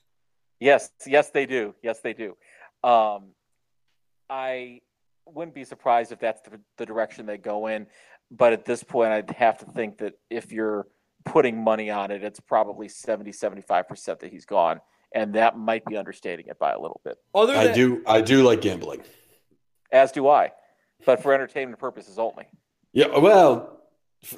Yes, 0.60 0.90
yes, 1.06 1.30
they 1.30 1.46
do. 1.46 1.76
Yes, 1.82 2.00
they 2.02 2.14
do. 2.14 2.36
Um, 2.84 3.30
I 4.30 4.82
wouldn't 5.26 5.56
be 5.56 5.64
surprised 5.64 6.12
if 6.12 6.20
that's 6.20 6.42
the, 6.42 6.60
the 6.78 6.86
direction 6.86 7.26
they 7.26 7.38
go 7.38 7.68
in. 7.68 7.88
But 8.32 8.52
at 8.52 8.66
this 8.66 8.84
point, 8.84 9.12
I'd 9.12 9.30
have 9.32 9.60
to 9.60 9.66
think 9.66 10.00
that 10.00 10.14
if 10.30 10.52
you're 10.52 10.88
putting 11.26 11.64
money 11.64 11.90
on 11.90 12.12
it, 12.12 12.24
it's 12.24 12.40
probably 12.40 12.88
70, 12.88 13.32
75% 13.32 14.20
that 14.20 14.32
he's 14.32 14.46
gone. 14.46 14.82
And 15.16 15.34
that 15.36 15.58
might 15.58 15.86
be 15.86 15.96
understating 15.96 16.48
it 16.48 16.58
by 16.58 16.72
a 16.72 16.80
little 16.80 17.00
bit. 17.04 17.18
Other 17.36 17.54
than- 17.54 17.68
I 17.68 17.74
do, 17.74 18.04
I 18.08 18.22
do 18.22 18.44
like 18.44 18.62
gambling. 18.62 19.02
As 19.92 20.12
do 20.12 20.28
I, 20.28 20.52
but 21.06 21.22
for 21.22 21.34
entertainment 21.34 21.80
purposes 21.80 22.18
only. 22.18 22.48
Yeah, 22.94 23.20
well, 23.20 23.80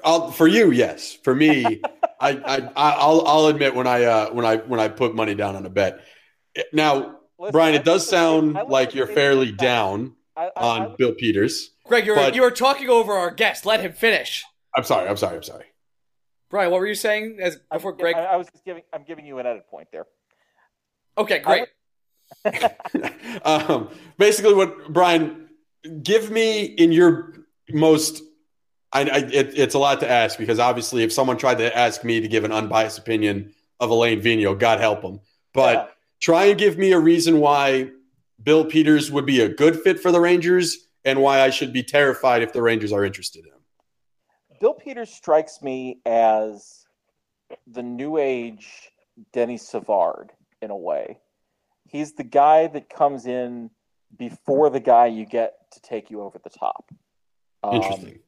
I'll, 0.03 0.31
for 0.31 0.47
you, 0.47 0.71
yes. 0.71 1.13
For 1.23 1.33
me, 1.33 1.81
I, 2.19 2.31
I, 2.31 2.71
I'll, 2.75 3.25
I'll 3.25 3.47
admit 3.47 3.73
when 3.73 3.87
I, 3.87 4.03
uh, 4.03 4.33
when 4.33 4.45
I, 4.45 4.57
when 4.57 4.81
I 4.81 4.89
put 4.89 5.15
money 5.15 5.33
down 5.33 5.55
on 5.55 5.65
a 5.65 5.69
bet. 5.69 6.01
Now, 6.73 7.19
Listen, 7.37 7.51
Brian, 7.51 7.75
it 7.75 7.85
does 7.85 8.07
sound 8.07 8.57
like 8.67 8.95
you're 8.95 9.07
fairly 9.07 9.51
down 9.51 10.15
I, 10.35 10.45
I, 10.47 10.49
on 10.55 10.81
I, 10.81 10.95
Bill 10.97 11.13
Peters. 11.13 11.71
Greg, 11.85 12.05
you're 12.05 12.15
but, 12.15 12.35
you 12.35 12.41
were 12.41 12.51
talking 12.51 12.89
over 12.89 13.13
our 13.13 13.31
guest. 13.31 13.65
Let 13.65 13.81
him 13.81 13.93
finish. 13.93 14.43
I'm 14.75 14.83
sorry. 14.83 15.07
I'm 15.07 15.17
sorry. 15.17 15.37
I'm 15.37 15.43
sorry. 15.43 15.65
Brian, 16.55 16.71
what 16.71 16.79
were 16.79 16.87
you 16.87 16.95
saying 16.95 17.37
as 17.41 17.57
before 17.69 17.91
I'm, 17.91 17.97
Greg? 17.97 18.15
I, 18.15 18.37
was 18.37 18.47
just 18.47 18.63
giving. 18.63 18.83
I'm 18.93 19.03
giving 19.03 19.25
you 19.25 19.39
an 19.39 19.45
edit 19.45 19.67
point 19.69 19.89
there. 19.91 20.05
Okay, 21.17 21.39
great. 21.39 21.67
um, 23.43 23.89
basically, 24.17 24.53
what 24.53 24.93
Brian, 24.93 25.49
give 26.01 26.31
me 26.31 26.63
in 26.63 26.93
your 26.93 27.33
most. 27.71 28.23
I, 28.93 29.01
I 29.01 29.17
it, 29.17 29.59
it's 29.59 29.75
a 29.75 29.79
lot 29.79 29.99
to 29.99 30.09
ask 30.09 30.37
because 30.37 30.57
obviously, 30.57 31.03
if 31.03 31.11
someone 31.11 31.35
tried 31.35 31.57
to 31.57 31.77
ask 31.77 32.05
me 32.05 32.21
to 32.21 32.27
give 32.29 32.45
an 32.45 32.53
unbiased 32.53 32.99
opinion 32.99 33.53
of 33.81 33.89
Alain 33.89 34.21
Vigneault, 34.21 34.57
God 34.57 34.79
help 34.79 35.01
them. 35.01 35.19
But 35.53 35.75
yeah. 35.75 35.87
try 36.21 36.45
and 36.45 36.57
give 36.57 36.77
me 36.77 36.93
a 36.93 36.99
reason 36.99 37.41
why 37.41 37.89
Bill 38.41 38.63
Peters 38.63 39.11
would 39.11 39.25
be 39.25 39.41
a 39.41 39.49
good 39.49 39.81
fit 39.81 39.99
for 39.99 40.13
the 40.13 40.21
Rangers 40.21 40.77
and 41.03 41.21
why 41.21 41.41
I 41.41 41.49
should 41.49 41.73
be 41.73 41.83
terrified 41.83 42.43
if 42.43 42.53
the 42.53 42.61
Rangers 42.61 42.93
are 42.93 43.03
interested 43.03 43.43
in 43.43 43.51
him. 43.51 43.54
Bill 44.59 44.73
Peters 44.73 45.09
strikes 45.09 45.61
me 45.61 45.99
as 46.05 46.85
the 47.67 47.83
new 47.83 48.17
age 48.17 48.91
Denis 49.33 49.67
Savard 49.67 50.31
in 50.61 50.71
a 50.71 50.75
way. 50.75 51.19
He's 51.87 52.13
the 52.13 52.23
guy 52.23 52.67
that 52.67 52.89
comes 52.89 53.25
in 53.25 53.69
before 54.17 54.69
the 54.69 54.79
guy 54.79 55.07
you 55.07 55.25
get 55.25 55.53
to 55.71 55.81
take 55.81 56.09
you 56.09 56.21
over 56.21 56.39
the 56.43 56.49
top. 56.49 56.91
Um, 57.63 57.75
Interesting. 57.75 58.19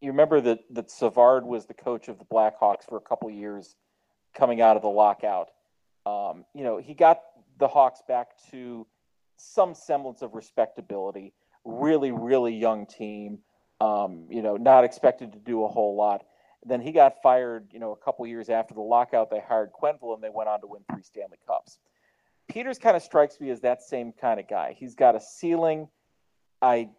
You 0.00 0.10
remember 0.10 0.40
that 0.42 0.60
that 0.70 0.90
Savard 0.90 1.44
was 1.44 1.66
the 1.66 1.74
coach 1.74 2.08
of 2.08 2.18
the 2.18 2.24
Blackhawks 2.24 2.84
for 2.88 2.96
a 2.96 3.00
couple 3.00 3.30
years 3.30 3.74
coming 4.34 4.60
out 4.60 4.76
of 4.76 4.82
the 4.82 4.88
lockout. 4.88 5.48
Um, 6.06 6.44
you 6.54 6.64
know, 6.64 6.78
he 6.78 6.94
got 6.94 7.20
the 7.58 7.68
Hawks 7.68 8.02
back 8.06 8.32
to 8.50 8.86
some 9.36 9.74
semblance 9.74 10.22
of 10.22 10.34
respectability. 10.34 11.32
Really, 11.64 12.10
really 12.10 12.54
young 12.54 12.86
team. 12.86 13.38
Um, 13.84 14.26
you 14.30 14.40
know, 14.40 14.56
not 14.56 14.84
expected 14.84 15.32
to 15.32 15.38
do 15.38 15.64
a 15.64 15.68
whole 15.68 15.94
lot. 15.94 16.24
Then 16.64 16.80
he 16.80 16.92
got 16.92 17.20
fired. 17.22 17.68
You 17.72 17.80
know, 17.80 17.92
a 17.92 17.96
couple 17.96 18.26
years 18.26 18.48
after 18.48 18.72
the 18.72 18.80
lockout, 18.80 19.30
they 19.30 19.40
hired 19.40 19.70
Quenneville, 19.72 20.14
and 20.14 20.22
they 20.22 20.30
went 20.30 20.48
on 20.48 20.60
to 20.62 20.66
win 20.66 20.82
three 20.90 21.02
Stanley 21.02 21.38
Cups. 21.46 21.78
Peters 22.48 22.78
kind 22.78 22.96
of 22.96 23.02
strikes 23.02 23.40
me 23.40 23.50
as 23.50 23.60
that 23.60 23.82
same 23.82 24.12
kind 24.12 24.40
of 24.40 24.48
guy. 24.48 24.74
He's 24.78 24.94
got 24.94 25.14
a 25.14 25.20
ceiling. 25.20 25.88
I 26.62 26.90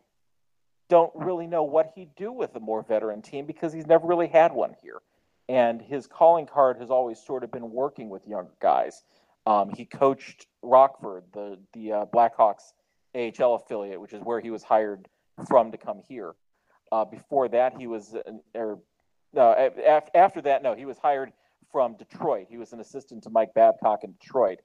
don't 0.89 1.11
really 1.15 1.47
know 1.47 1.63
what 1.63 1.91
he'd 1.95 2.15
do 2.15 2.31
with 2.31 2.55
a 2.55 2.59
more 2.59 2.83
veteran 2.83 3.21
team 3.21 3.45
because 3.45 3.73
he's 3.73 3.87
never 3.87 4.05
really 4.05 4.27
had 4.27 4.53
one 4.53 4.75
here. 4.83 5.01
And 5.49 5.81
his 5.81 6.07
calling 6.07 6.45
card 6.45 6.77
has 6.77 6.89
always 6.89 7.19
sort 7.19 7.43
of 7.43 7.51
been 7.51 7.71
working 7.71 8.09
with 8.09 8.27
younger 8.27 8.53
guys. 8.61 9.03
Um, 9.47 9.69
he 9.69 9.85
coached 9.85 10.47
Rockford, 10.61 11.23
the 11.33 11.59
the 11.73 11.91
uh, 11.91 12.05
Blackhawks 12.05 12.73
AHL 13.15 13.55
affiliate, 13.55 14.01
which 14.01 14.13
is 14.13 14.21
where 14.21 14.39
he 14.39 14.49
was 14.49 14.63
hired 14.63 15.07
from 15.47 15.71
to 15.71 15.77
come 15.77 16.01
here. 16.07 16.35
Uh, 16.91 17.05
before 17.05 17.47
that, 17.49 17.73
he 17.77 17.87
was, 17.87 18.15
or 18.53 18.79
no, 19.33 19.71
after 20.13 20.41
that, 20.41 20.63
no, 20.63 20.75
he 20.75 20.85
was 20.85 20.97
hired 20.97 21.31
from 21.71 21.97
Detroit. 21.97 22.47
He 22.49 22.57
was 22.57 22.73
an 22.73 22.79
assistant 22.79 23.23
to 23.23 23.29
Mike 23.29 23.53
Babcock 23.53 24.03
in 24.03 24.13
Detroit. 24.19 24.59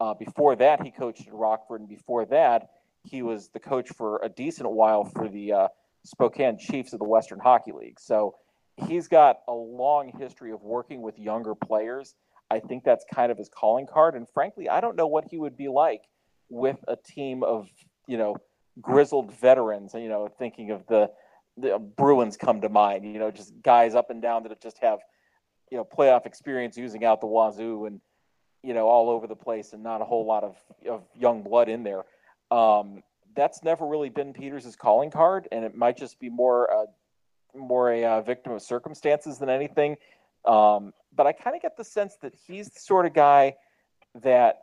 Uh, 0.00 0.14
before 0.14 0.56
that, 0.56 0.82
he 0.82 0.90
coached 0.90 1.26
at 1.26 1.34
Rockford, 1.34 1.80
and 1.80 1.88
before 1.88 2.24
that, 2.26 2.70
he 3.02 3.22
was 3.22 3.48
the 3.48 3.60
coach 3.60 3.90
for 3.90 4.20
a 4.22 4.28
decent 4.28 4.70
while 4.70 5.04
for 5.04 5.28
the 5.28 5.52
uh, 5.52 5.68
Spokane 6.04 6.58
Chiefs 6.58 6.92
of 6.92 6.98
the 6.98 7.04
Western 7.04 7.38
Hockey 7.38 7.72
League. 7.72 8.00
So 8.00 8.36
he's 8.88 9.08
got 9.08 9.40
a 9.46 9.52
long 9.52 10.10
history 10.18 10.52
of 10.52 10.62
working 10.62 11.02
with 11.02 11.18
younger 11.18 11.54
players 11.54 12.14
I 12.50 12.60
think 12.60 12.84
that's 12.84 13.04
kind 13.12 13.32
of 13.32 13.38
his 13.38 13.48
calling 13.48 13.86
card. 13.86 14.14
And 14.14 14.28
frankly, 14.28 14.68
I 14.68 14.80
don't 14.80 14.96
know 14.96 15.06
what 15.06 15.24
he 15.30 15.38
would 15.38 15.56
be 15.56 15.68
like 15.68 16.02
with 16.48 16.76
a 16.86 16.96
team 16.96 17.42
of, 17.42 17.68
you 18.06 18.18
know, 18.18 18.36
grizzled 18.80 19.32
veterans. 19.32 19.94
You 19.94 20.08
know, 20.08 20.28
thinking 20.38 20.70
of 20.70 20.86
the, 20.86 21.10
the 21.56 21.78
Bruins 21.78 22.36
come 22.36 22.60
to 22.62 22.68
mind, 22.68 23.04
you 23.04 23.18
know, 23.18 23.30
just 23.30 23.52
guys 23.62 23.94
up 23.94 24.10
and 24.10 24.20
down 24.20 24.42
that 24.44 24.60
just 24.60 24.78
have, 24.78 25.00
you 25.70 25.76
know, 25.76 25.84
playoff 25.84 26.26
experience 26.26 26.76
using 26.76 27.04
out 27.04 27.20
the 27.20 27.26
wazoo 27.26 27.86
and, 27.86 28.00
you 28.62 28.74
know, 28.74 28.88
all 28.88 29.10
over 29.10 29.26
the 29.26 29.36
place 29.36 29.72
and 29.72 29.82
not 29.82 30.00
a 30.00 30.04
whole 30.04 30.26
lot 30.26 30.42
of, 30.42 30.56
of 30.88 31.02
young 31.14 31.42
blood 31.42 31.68
in 31.68 31.84
there. 31.84 32.04
Um, 32.50 33.02
that's 33.36 33.62
never 33.62 33.86
really 33.86 34.10
been 34.10 34.32
Peters' 34.32 34.76
calling 34.76 35.10
card, 35.10 35.48
and 35.50 35.64
it 35.64 35.76
might 35.76 35.96
just 35.96 36.20
be 36.20 36.28
more 36.28 36.72
uh, 36.72 36.86
more 37.56 37.92
a 37.92 38.04
uh, 38.04 38.20
victim 38.20 38.52
of 38.52 38.62
circumstances 38.62 39.38
than 39.38 39.48
anything. 39.48 39.96
Um, 40.44 40.92
but 41.14 41.26
I 41.26 41.32
kind 41.32 41.56
of 41.56 41.62
get 41.62 41.76
the 41.76 41.84
sense 41.84 42.16
that 42.22 42.34
he's 42.46 42.68
the 42.70 42.80
sort 42.80 43.06
of 43.06 43.14
guy 43.14 43.54
that 44.22 44.58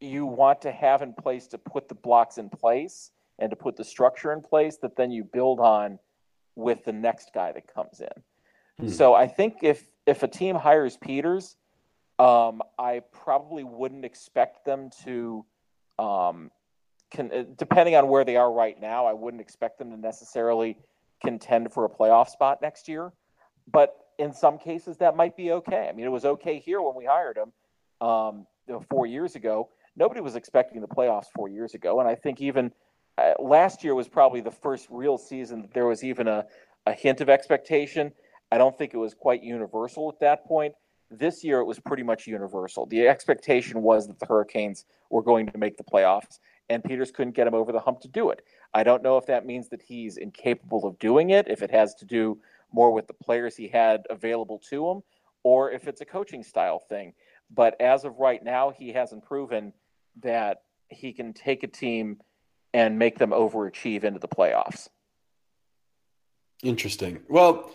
you 0.00 0.26
want 0.26 0.62
to 0.62 0.72
have 0.72 1.02
in 1.02 1.12
place 1.12 1.46
to 1.48 1.58
put 1.58 1.88
the 1.88 1.94
blocks 1.94 2.38
in 2.38 2.48
place 2.48 3.10
and 3.38 3.50
to 3.50 3.56
put 3.56 3.76
the 3.76 3.84
structure 3.84 4.32
in 4.32 4.40
place 4.40 4.78
that 4.78 4.96
then 4.96 5.10
you 5.10 5.24
build 5.24 5.60
on 5.60 5.98
with 6.54 6.84
the 6.84 6.92
next 6.92 7.30
guy 7.34 7.52
that 7.52 7.72
comes 7.72 8.00
in. 8.00 8.86
Hmm. 8.86 8.88
So 8.88 9.14
I 9.14 9.26
think 9.26 9.58
if 9.62 9.86
if 10.06 10.22
a 10.22 10.28
team 10.28 10.56
hires 10.56 10.96
Peters, 10.96 11.56
um, 12.18 12.62
I 12.78 13.02
probably 13.12 13.64
wouldn't 13.64 14.04
expect 14.04 14.64
them 14.64 14.90
to, 15.04 15.44
um, 15.98 16.50
can, 17.10 17.32
uh, 17.32 17.44
depending 17.56 17.94
on 17.94 18.08
where 18.08 18.24
they 18.24 18.36
are 18.36 18.52
right 18.52 18.80
now, 18.80 19.06
I 19.06 19.12
wouldn't 19.12 19.40
expect 19.40 19.78
them 19.78 19.90
to 19.90 19.96
necessarily 19.96 20.76
contend 21.24 21.72
for 21.72 21.84
a 21.84 21.88
playoff 21.88 22.28
spot 22.28 22.60
next 22.60 22.88
year. 22.88 23.12
But 23.70 23.96
in 24.18 24.32
some 24.32 24.58
cases 24.58 24.96
that 24.98 25.16
might 25.16 25.36
be 25.36 25.52
okay. 25.52 25.88
I 25.88 25.92
mean, 25.92 26.06
it 26.06 26.10
was 26.10 26.24
okay 26.24 26.58
here 26.58 26.80
when 26.82 26.94
we 26.94 27.04
hired 27.04 27.36
him 27.36 27.52
um, 28.06 28.46
you 28.66 28.74
know, 28.74 28.80
four 28.90 29.06
years 29.06 29.34
ago. 29.34 29.68
Nobody 29.96 30.20
was 30.20 30.36
expecting 30.36 30.80
the 30.80 30.88
playoffs 30.88 31.26
four 31.34 31.48
years 31.48 31.74
ago, 31.74 32.00
and 32.00 32.08
I 32.08 32.14
think 32.14 32.40
even 32.40 32.72
uh, 33.18 33.34
last 33.38 33.84
year 33.84 33.94
was 33.94 34.08
probably 34.08 34.40
the 34.40 34.50
first 34.50 34.86
real 34.90 35.18
season 35.18 35.62
that 35.62 35.74
there 35.74 35.86
was 35.86 36.02
even 36.02 36.28
a, 36.28 36.46
a 36.86 36.92
hint 36.92 37.20
of 37.20 37.28
expectation. 37.28 38.12
I 38.50 38.58
don't 38.58 38.76
think 38.76 38.94
it 38.94 38.98
was 38.98 39.14
quite 39.14 39.42
universal 39.42 40.08
at 40.08 40.20
that 40.20 40.44
point. 40.46 40.74
This 41.10 41.44
year, 41.44 41.60
it 41.60 41.66
was 41.66 41.78
pretty 41.78 42.02
much 42.02 42.26
universal. 42.26 42.86
The 42.86 43.06
expectation 43.06 43.82
was 43.82 44.06
that 44.06 44.18
the 44.18 44.26
Hurricanes 44.26 44.86
were 45.10 45.22
going 45.22 45.46
to 45.46 45.58
make 45.58 45.76
the 45.76 45.84
playoffs, 45.84 46.38
and 46.70 46.82
Peters 46.82 47.10
couldn't 47.10 47.36
get 47.36 47.46
him 47.46 47.54
over 47.54 47.70
the 47.70 47.80
hump 47.80 48.00
to 48.00 48.08
do 48.08 48.30
it. 48.30 48.42
I 48.72 48.82
don't 48.82 49.02
know 49.02 49.18
if 49.18 49.26
that 49.26 49.44
means 49.44 49.68
that 49.68 49.82
he's 49.82 50.16
incapable 50.16 50.86
of 50.86 50.98
doing 50.98 51.30
it, 51.30 51.48
if 51.48 51.62
it 51.62 51.70
has 51.70 51.94
to 51.96 52.06
do 52.06 52.38
more 52.72 52.92
with 52.92 53.06
the 53.06 53.14
players 53.14 53.56
he 53.56 53.68
had 53.68 54.06
available 54.08 54.58
to 54.70 54.90
him, 54.90 55.02
or 55.42 55.70
if 55.70 55.86
it's 55.86 56.00
a 56.00 56.06
coaching 56.06 56.42
style 56.42 56.78
thing. 56.78 57.12
But 57.50 57.78
as 57.78 58.04
of 58.04 58.18
right 58.18 58.42
now, 58.42 58.70
he 58.70 58.92
hasn't 58.92 59.24
proven 59.24 59.74
that 60.22 60.62
he 60.88 61.12
can 61.12 61.34
take 61.34 61.62
a 61.62 61.68
team 61.68 62.20
and 62.74 62.98
make 62.98 63.18
them 63.18 63.30
overachieve 63.30 64.04
into 64.04 64.18
the 64.18 64.28
playoffs. 64.28 64.88
Interesting. 66.62 67.20
Well, 67.28 67.70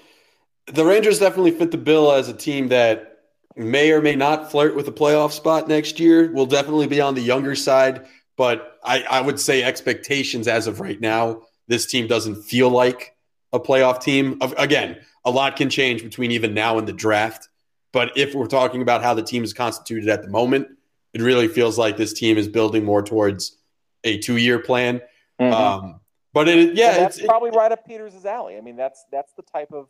the 0.68 0.86
Rangers 0.86 1.20
definitely 1.20 1.52
fit 1.52 1.72
the 1.72 1.78
bill 1.78 2.12
as 2.12 2.30
a 2.30 2.34
team 2.34 2.70
that 2.70 3.20
may 3.56 3.92
or 3.92 4.02
may 4.02 4.16
not 4.16 4.52
flirt 4.52 4.76
with 4.76 4.88
a 4.88 4.92
playoff 4.92 5.32
spot 5.32 5.68
next 5.68 6.00
year. 6.00 6.32
Will 6.32 6.46
definitely 6.46 6.88
be 6.88 7.02
on 7.02 7.16
the 7.16 7.22
younger 7.22 7.56
side, 7.56 8.06
but 8.38 8.80
I, 8.84 9.04
I 9.04 9.22
would 9.22 9.40
say 9.40 9.64
expectations 9.64 10.48
as 10.48 10.68
of 10.68 10.80
right 10.80 11.00
now, 11.00 11.44
this 11.68 11.86
team 11.86 12.08
doesn't 12.08 12.44
feel 12.44 12.70
like 12.70 13.16
a 13.52 13.60
playoff 13.60 14.02
team. 14.02 14.40
Again, 14.58 14.98
a 15.26 15.32
lot 15.32 15.56
can 15.56 15.70
change 15.70 16.04
between 16.04 16.32
even 16.32 16.54
now 16.54 16.78
and 16.78 16.88
the 16.88 16.94
draft. 16.94 17.50
But 17.92 18.18
if 18.18 18.36
we're 18.36 18.48
talking 18.48 18.82
about 18.82 19.04
how 19.04 19.14
the 19.14 19.24
team 19.24 19.44
is 19.44 19.54
constituted 19.54 20.10
at 20.10 20.22
the 20.22 20.30
moment, 20.30 20.68
it 21.14 21.22
really 21.22 21.48
feels 21.48 21.78
like 21.78 21.98
this 21.98 22.14
team 22.14 22.38
is 22.38 22.48
building 22.48 22.84
more 22.86 23.02
towards 23.02 23.58
a 24.04 24.18
two-year 24.20 24.60
plan. 24.60 25.02
Mm-hmm. 25.40 25.54
Um, 25.54 26.00
but 26.34 26.48
it, 26.48 26.76
yeah, 26.76 26.92
and 26.92 27.04
that's 27.04 27.22
probably 27.22 27.50
it, 27.50 27.56
right 27.56 27.72
up 27.72 27.86
Peters' 27.86 28.26
alley. 28.26 28.58
I 28.58 28.62
mean, 28.62 28.76
that's 28.76 29.06
that's 29.12 29.34
the 29.34 29.44
type 29.44 29.72
of 29.72 29.88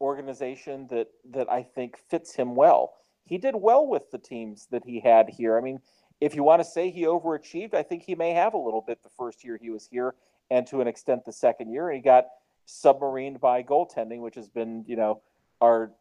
organization 0.00 0.86
that 0.90 1.08
that 1.30 1.50
I 1.50 1.62
think 1.62 1.98
fits 2.10 2.34
him 2.34 2.54
well. 2.54 2.94
He 3.24 3.38
did 3.38 3.54
well 3.56 3.86
with 3.86 4.10
the 4.10 4.18
teams 4.18 4.66
that 4.70 4.84
he 4.84 5.00
had 5.00 5.28
here. 5.28 5.56
I 5.56 5.60
mean, 5.60 5.80
if 6.20 6.34
you 6.34 6.42
want 6.42 6.60
to 6.62 6.68
say 6.68 6.90
he 6.90 7.02
overachieved, 7.02 7.74
I 7.74 7.82
think 7.82 8.02
he 8.02 8.14
may 8.14 8.32
have 8.32 8.54
a 8.54 8.58
little 8.58 8.82
bit 8.86 9.02
the 9.02 9.10
first 9.10 9.44
year 9.44 9.58
he 9.60 9.70
was 9.70 9.86
here, 9.86 10.14
and 10.50 10.66
to 10.68 10.80
an 10.80 10.88
extent 10.88 11.24
the 11.24 11.32
second 11.32 11.72
year. 11.72 11.88
And 11.88 11.96
he 11.96 12.02
got 12.02 12.26
submarined 12.66 13.40
by 13.40 13.62
goaltending, 13.62 14.20
which 14.20 14.34
has 14.36 14.48
been, 14.48 14.84
you 14.86 14.96
know, 14.96 15.22
our 15.60 15.92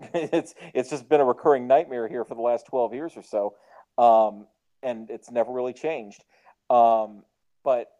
it's 0.14 0.54
it's 0.74 0.90
just 0.90 1.08
been 1.08 1.20
a 1.20 1.24
recurring 1.24 1.66
nightmare 1.66 2.08
here 2.08 2.24
for 2.24 2.34
the 2.34 2.42
last 2.42 2.66
12 2.66 2.94
years 2.94 3.12
or 3.16 3.22
so, 3.22 3.54
um, 3.96 4.46
and 4.82 5.10
it's 5.10 5.30
never 5.30 5.52
really 5.52 5.72
changed. 5.72 6.24
Um, 6.70 7.24
but 7.62 7.90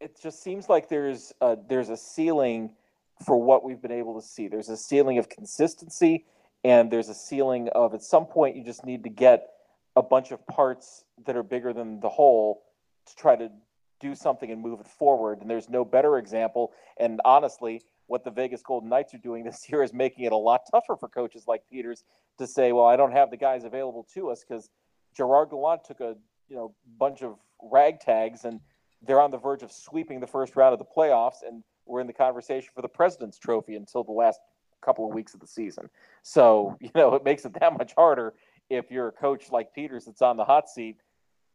it 0.00 0.20
just 0.20 0.42
seems 0.42 0.68
like 0.68 0.88
there's 0.88 1.32
a, 1.40 1.56
there's 1.68 1.88
a 1.88 1.96
ceiling 1.96 2.74
for 3.24 3.36
what 3.36 3.64
we've 3.64 3.80
been 3.80 3.92
able 3.92 4.20
to 4.20 4.26
see. 4.26 4.48
There's 4.48 4.68
a 4.68 4.76
ceiling 4.76 5.18
of 5.18 5.28
consistency, 5.28 6.24
and 6.64 6.90
there's 6.90 7.08
a 7.08 7.14
ceiling 7.14 7.68
of 7.74 7.94
at 7.94 8.02
some 8.02 8.26
point 8.26 8.56
you 8.56 8.64
just 8.64 8.84
need 8.84 9.04
to 9.04 9.10
get 9.10 9.48
a 9.96 10.02
bunch 10.02 10.32
of 10.32 10.44
parts 10.46 11.04
that 11.26 11.36
are 11.36 11.42
bigger 11.42 11.72
than 11.72 12.00
the 12.00 12.08
whole 12.08 12.64
to 13.06 13.14
try 13.16 13.36
to 13.36 13.50
do 14.00 14.14
something 14.14 14.50
and 14.50 14.60
move 14.60 14.80
it 14.80 14.88
forward. 14.88 15.40
And 15.40 15.48
there's 15.48 15.68
no 15.68 15.84
better 15.84 16.18
example. 16.18 16.72
And 16.98 17.20
honestly, 17.24 17.82
what 18.06 18.24
the 18.24 18.30
Vegas 18.30 18.62
Golden 18.62 18.88
Knights 18.88 19.14
are 19.14 19.18
doing 19.18 19.44
this 19.44 19.68
year 19.68 19.82
is 19.82 19.92
making 19.92 20.24
it 20.24 20.32
a 20.32 20.36
lot 20.36 20.62
tougher 20.70 20.96
for 20.96 21.08
coaches 21.08 21.44
like 21.46 21.62
Peters 21.70 22.04
to 22.38 22.46
say, 22.46 22.72
well, 22.72 22.86
I 22.86 22.96
don't 22.96 23.12
have 23.12 23.30
the 23.30 23.36
guys 23.36 23.64
available 23.64 24.06
to 24.14 24.30
us 24.30 24.44
because 24.46 24.68
Gerard 25.16 25.50
Gallant 25.50 25.84
took 25.84 26.00
a 26.00 26.16
you 26.48 26.56
know 26.56 26.74
bunch 26.98 27.22
of 27.22 27.36
ragtags 27.72 28.44
and 28.44 28.60
they're 29.02 29.20
on 29.20 29.30
the 29.30 29.38
verge 29.38 29.62
of 29.62 29.72
sweeping 29.72 30.20
the 30.20 30.26
first 30.26 30.56
round 30.56 30.72
of 30.72 30.78
the 30.78 30.84
playoffs 30.84 31.46
and 31.46 31.62
we're 31.86 32.00
in 32.00 32.06
the 32.06 32.12
conversation 32.12 32.70
for 32.74 32.82
the 32.82 32.88
President's 32.88 33.38
Trophy 33.38 33.76
until 33.76 34.04
the 34.04 34.12
last 34.12 34.40
couple 34.82 35.06
of 35.06 35.14
weeks 35.14 35.34
of 35.34 35.40
the 35.40 35.46
season. 35.46 35.88
So, 36.22 36.76
you 36.80 36.90
know, 36.94 37.14
it 37.14 37.24
makes 37.24 37.44
it 37.44 37.54
that 37.60 37.76
much 37.76 37.94
harder 37.94 38.34
if 38.70 38.90
you're 38.90 39.08
a 39.08 39.12
coach 39.12 39.50
like 39.50 39.74
Peters 39.74 40.06
that's 40.06 40.22
on 40.22 40.36
the 40.36 40.44
hot 40.44 40.68
seat 40.68 40.96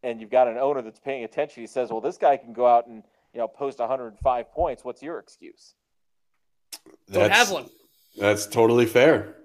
and 0.03 0.22
you've 0.22 0.30
got 0.30 0.47
an 0.47 0.57
owner 0.57 0.82
that's 0.82 0.99
paying 0.99 1.24
attention. 1.24 1.62
He 1.62 1.68
says, 1.68 1.89
well, 1.89 2.01
this 2.01 2.18
guy 2.18 2.38
can 2.38 2.53
go 2.53 2.68
out 2.68 2.88
and, 2.88 3.03
you 3.34 3.39
know, 3.39 3.47
post 3.47 3.80
105 3.80 4.51
points. 4.51 4.84
What's 4.84 5.01
your 5.01 5.20
excuse? 5.20 5.74
Don't 7.12 7.32
have 7.32 7.51
one. 7.51 7.66
That's 8.18 8.45
totally 8.45 8.86
fair. 8.86 9.36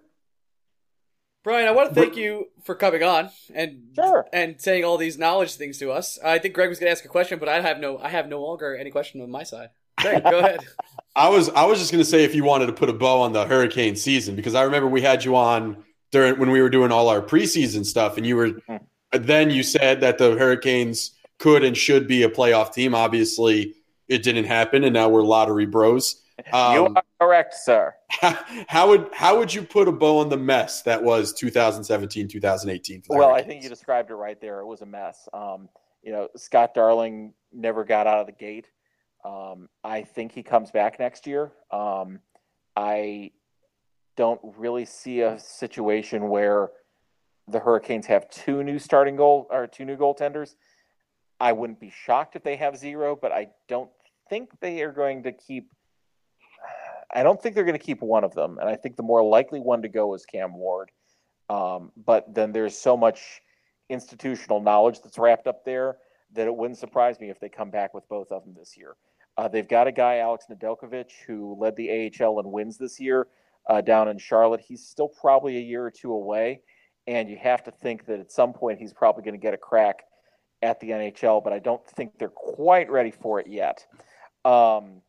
Brian, 1.44 1.68
I 1.68 1.72
want 1.72 1.90
to 1.90 1.94
thank 1.94 2.16
you 2.16 2.48
for 2.64 2.74
coming 2.74 3.02
on 3.02 3.28
and 3.54 3.82
sure. 3.94 4.26
and 4.32 4.58
saying 4.58 4.82
all 4.82 4.96
these 4.96 5.18
knowledge 5.18 5.54
things 5.54 5.78
to 5.78 5.92
us. 5.92 6.18
I 6.24 6.38
think 6.38 6.54
Greg 6.54 6.70
was 6.70 6.78
going 6.78 6.88
to 6.88 6.92
ask 6.92 7.04
a 7.04 7.08
question, 7.08 7.38
but 7.38 7.50
I 7.50 7.60
have 7.60 7.78
no 7.78 7.98
I 7.98 8.08
have 8.08 8.28
no 8.28 8.42
longer 8.42 8.74
any 8.74 8.90
question 8.90 9.20
on 9.20 9.30
my 9.30 9.42
side. 9.42 9.68
Greg, 10.00 10.24
go 10.24 10.38
ahead. 10.38 10.60
I 11.16 11.28
was 11.28 11.50
I 11.50 11.66
was 11.66 11.78
just 11.78 11.92
going 11.92 12.02
to 12.02 12.10
say 12.10 12.24
if 12.24 12.34
you 12.34 12.44
wanted 12.44 12.66
to 12.66 12.72
put 12.72 12.88
a 12.88 12.94
bow 12.94 13.20
on 13.20 13.34
the 13.34 13.44
Hurricane 13.44 13.94
season 13.94 14.34
because 14.34 14.54
I 14.54 14.62
remember 14.62 14.88
we 14.88 15.02
had 15.02 15.22
you 15.22 15.36
on 15.36 15.84
during 16.10 16.38
when 16.38 16.50
we 16.50 16.62
were 16.62 16.70
doing 16.70 16.90
all 16.90 17.08
our 17.10 17.20
preseason 17.20 17.84
stuff, 17.84 18.16
and 18.16 18.26
you 18.26 18.36
were 18.36 18.48
mm-hmm. 18.48 19.22
then 19.22 19.50
you 19.50 19.62
said 19.62 20.00
that 20.00 20.16
the 20.16 20.36
Hurricanes 20.38 21.10
could 21.38 21.62
and 21.62 21.76
should 21.76 22.08
be 22.08 22.22
a 22.22 22.30
playoff 22.30 22.72
team. 22.72 22.94
Obviously, 22.94 23.74
it 24.08 24.22
didn't 24.22 24.46
happen, 24.46 24.82
and 24.82 24.94
now 24.94 25.10
we're 25.10 25.22
lottery 25.22 25.66
bros. 25.66 26.22
Um, 26.52 26.74
you 26.74 26.86
are 26.96 27.02
correct, 27.20 27.54
sir. 27.54 27.94
How, 28.68 28.88
would 28.88 29.08
how 29.12 29.38
would 29.38 29.52
you 29.52 29.62
put 29.62 29.86
a 29.86 29.92
bow 29.92 30.18
on 30.18 30.28
the 30.28 30.36
mess 30.36 30.82
that 30.82 31.02
was 31.02 31.32
2017, 31.32 32.28
2018? 32.28 33.02
well, 33.08 33.32
I 33.32 33.42
think 33.42 33.62
you 33.62 33.68
described 33.68 34.10
it 34.10 34.14
right 34.14 34.40
there. 34.40 34.60
It 34.60 34.66
was 34.66 34.80
a 34.82 34.86
mess. 34.86 35.28
Um, 35.32 35.68
you 36.02 36.12
know, 36.12 36.28
Scott 36.36 36.74
Darling 36.74 37.34
never 37.52 37.84
got 37.84 38.06
out 38.06 38.20
of 38.20 38.26
the 38.26 38.32
gate. 38.32 38.68
Um, 39.24 39.68
I 39.82 40.02
think 40.02 40.32
he 40.32 40.42
comes 40.42 40.70
back 40.70 40.98
next 40.98 41.26
year. 41.26 41.52
Um, 41.70 42.20
I 42.76 43.30
don't 44.16 44.40
really 44.56 44.84
see 44.84 45.20
a 45.20 45.38
situation 45.38 46.28
where 46.28 46.70
the 47.48 47.60
Hurricanes 47.60 48.06
have 48.06 48.28
two 48.30 48.62
new 48.62 48.78
starting 48.78 49.16
goal 49.16 49.46
or 49.50 49.66
two 49.66 49.84
new 49.84 49.96
goaltenders. 49.96 50.54
I 51.40 51.52
wouldn't 51.52 51.80
be 51.80 51.90
shocked 51.90 52.36
if 52.36 52.42
they 52.42 52.56
have 52.56 52.76
zero, 52.76 53.16
but 53.20 53.32
I 53.32 53.48
don't 53.68 53.90
think 54.28 54.50
they 54.60 54.82
are 54.82 54.92
going 54.92 55.22
to 55.24 55.32
keep 55.32 55.70
I 57.12 57.22
don't 57.22 57.40
think 57.40 57.54
they're 57.54 57.64
going 57.64 57.78
to 57.78 57.84
keep 57.84 58.02
one 58.02 58.24
of 58.24 58.34
them, 58.34 58.58
and 58.58 58.68
I 58.68 58.76
think 58.76 58.96
the 58.96 59.02
more 59.02 59.22
likely 59.22 59.60
one 59.60 59.82
to 59.82 59.88
go 59.88 60.14
is 60.14 60.24
Cam 60.26 60.54
Ward. 60.54 60.90
Um, 61.48 61.92
but 61.96 62.32
then 62.34 62.52
there's 62.52 62.76
so 62.76 62.96
much 62.96 63.40
institutional 63.88 64.60
knowledge 64.60 65.00
that's 65.02 65.18
wrapped 65.18 65.46
up 65.46 65.64
there 65.64 65.98
that 66.32 66.46
it 66.46 66.54
wouldn't 66.54 66.78
surprise 66.78 67.20
me 67.20 67.30
if 67.30 67.38
they 67.38 67.48
come 67.48 67.70
back 67.70 67.94
with 67.94 68.08
both 68.08 68.32
of 68.32 68.44
them 68.44 68.54
this 68.56 68.76
year. 68.76 68.96
Uh, 69.36 69.48
they've 69.48 69.68
got 69.68 69.86
a 69.86 69.92
guy, 69.92 70.18
Alex 70.18 70.46
Nedeljkovic, 70.50 71.10
who 71.26 71.56
led 71.58 71.76
the 71.76 72.12
AHL 72.20 72.40
in 72.40 72.50
wins 72.50 72.78
this 72.78 73.00
year 73.00 73.26
uh, 73.68 73.80
down 73.80 74.08
in 74.08 74.18
Charlotte. 74.18 74.60
He's 74.60 74.86
still 74.86 75.08
probably 75.08 75.56
a 75.56 75.60
year 75.60 75.84
or 75.84 75.90
two 75.90 76.12
away, 76.12 76.60
and 77.06 77.28
you 77.28 77.36
have 77.36 77.62
to 77.64 77.70
think 77.70 78.06
that 78.06 78.20
at 78.20 78.32
some 78.32 78.52
point 78.52 78.78
he's 78.78 78.92
probably 78.92 79.22
going 79.22 79.34
to 79.34 79.42
get 79.42 79.54
a 79.54 79.58
crack 79.58 80.04
at 80.62 80.80
the 80.80 80.90
NHL, 80.90 81.42
but 81.42 81.52
I 81.52 81.58
don't 81.58 81.84
think 81.86 82.18
they're 82.18 82.28
quite 82.28 82.90
ready 82.90 83.10
for 83.10 83.40
it 83.40 83.46
yet. 83.48 83.86
Um, 84.44 85.02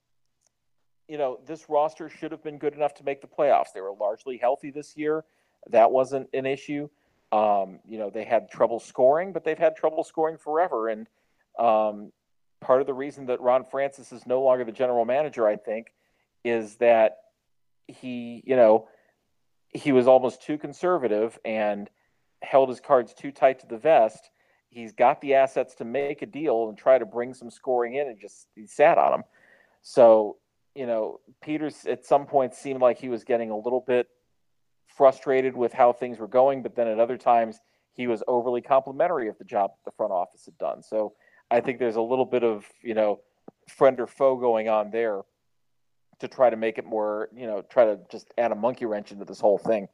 you 1.07 1.17
know, 1.17 1.39
this 1.45 1.69
roster 1.69 2.09
should 2.09 2.31
have 2.31 2.43
been 2.43 2.57
good 2.57 2.73
enough 2.73 2.93
to 2.95 3.03
make 3.03 3.21
the 3.21 3.27
playoffs. 3.27 3.73
They 3.73 3.81
were 3.81 3.93
largely 3.99 4.37
healthy 4.37 4.71
this 4.71 4.97
year. 4.97 5.23
That 5.69 5.91
wasn't 5.91 6.29
an 6.33 6.45
issue. 6.45 6.89
Um, 7.31 7.79
you 7.87 7.97
know, 7.97 8.09
they 8.09 8.23
had 8.23 8.49
trouble 8.49 8.79
scoring, 8.79 9.33
but 9.33 9.43
they've 9.43 9.57
had 9.57 9.75
trouble 9.75 10.03
scoring 10.03 10.37
forever. 10.37 10.89
And 10.89 11.07
um, 11.59 12.11
part 12.61 12.81
of 12.81 12.87
the 12.87 12.93
reason 12.93 13.27
that 13.27 13.41
Ron 13.41 13.63
Francis 13.63 14.11
is 14.11 14.25
no 14.25 14.41
longer 14.41 14.63
the 14.63 14.71
general 14.71 15.05
manager, 15.05 15.47
I 15.47 15.57
think, 15.57 15.87
is 16.43 16.75
that 16.77 17.17
he, 17.87 18.43
you 18.45 18.55
know, 18.55 18.87
he 19.69 19.91
was 19.91 20.07
almost 20.07 20.41
too 20.43 20.57
conservative 20.57 21.37
and 21.43 21.89
held 22.41 22.69
his 22.69 22.79
cards 22.79 23.13
too 23.13 23.31
tight 23.31 23.59
to 23.59 23.67
the 23.67 23.77
vest. 23.77 24.29
He's 24.69 24.93
got 24.93 25.21
the 25.21 25.35
assets 25.35 25.75
to 25.75 25.85
make 25.85 26.21
a 26.21 26.25
deal 26.25 26.69
and 26.69 26.77
try 26.77 26.97
to 26.97 27.05
bring 27.05 27.33
some 27.33 27.49
scoring 27.49 27.95
in, 27.95 28.07
and 28.07 28.19
just 28.19 28.47
he 28.55 28.67
sat 28.67 28.97
on 28.97 29.11
them. 29.11 29.23
So 29.81 30.37
you 30.75 30.85
know, 30.85 31.21
Peters 31.41 31.85
at 31.85 32.05
some 32.05 32.25
point 32.25 32.53
seemed 32.53 32.81
like 32.81 32.99
he 32.99 33.09
was 33.09 33.23
getting 33.23 33.49
a 33.49 33.57
little 33.57 33.83
bit 33.87 34.07
frustrated 34.87 35.55
with 35.55 35.73
how 35.73 35.93
things 35.93 36.19
were 36.19 36.27
going, 36.27 36.61
but 36.61 36.75
then 36.75 36.87
at 36.87 36.99
other 36.99 37.17
times 37.17 37.59
he 37.93 38.07
was 38.07 38.21
overly 38.27 38.61
complimentary 38.61 39.29
of 39.29 39.37
the 39.37 39.45
job 39.45 39.71
the 39.85 39.91
front 39.91 40.11
office 40.11 40.45
had 40.45 40.57
done. 40.57 40.83
So 40.83 41.13
I 41.49 41.61
think 41.61 41.79
there's 41.79 41.95
a 41.95 42.01
little 42.01 42.25
bit 42.25 42.43
of, 42.43 42.65
you 42.81 42.93
know, 42.93 43.21
friend 43.69 43.99
or 43.99 44.07
foe 44.07 44.35
going 44.35 44.67
on 44.67 44.91
there 44.91 45.21
to 46.19 46.27
try 46.27 46.49
to 46.49 46.57
make 46.57 46.77
it 46.77 46.85
more, 46.85 47.29
you 47.35 47.47
know, 47.47 47.61
try 47.61 47.85
to 47.85 47.99
just 48.11 48.33
add 48.37 48.51
a 48.51 48.55
monkey 48.55 48.85
wrench 48.85 49.11
into 49.11 49.25
this 49.25 49.39
whole 49.39 49.57
thing. 49.57 49.87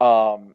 Um, 0.00 0.54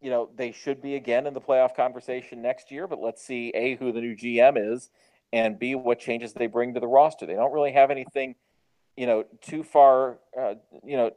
you 0.00 0.10
know, 0.10 0.28
they 0.34 0.52
should 0.52 0.82
be 0.82 0.96
again 0.96 1.26
in 1.26 1.34
the 1.34 1.40
playoff 1.40 1.74
conversation 1.74 2.42
next 2.42 2.70
year, 2.70 2.86
but 2.86 3.00
let's 3.00 3.24
see 3.24 3.50
A, 3.54 3.76
who 3.76 3.92
the 3.92 4.00
new 4.00 4.14
GM 4.14 4.72
is, 4.72 4.90
and 5.32 5.58
B, 5.58 5.74
what 5.74 5.98
changes 5.98 6.32
they 6.32 6.46
bring 6.46 6.74
to 6.74 6.80
the 6.80 6.86
roster. 6.86 7.26
They 7.26 7.34
don't 7.34 7.52
really 7.52 7.72
have 7.72 7.90
anything 7.90 8.36
you 8.96 9.06
know, 9.06 9.24
too 9.40 9.62
far, 9.62 10.18
uh, 10.38 10.54
you 10.84 10.96
know, 10.96 11.10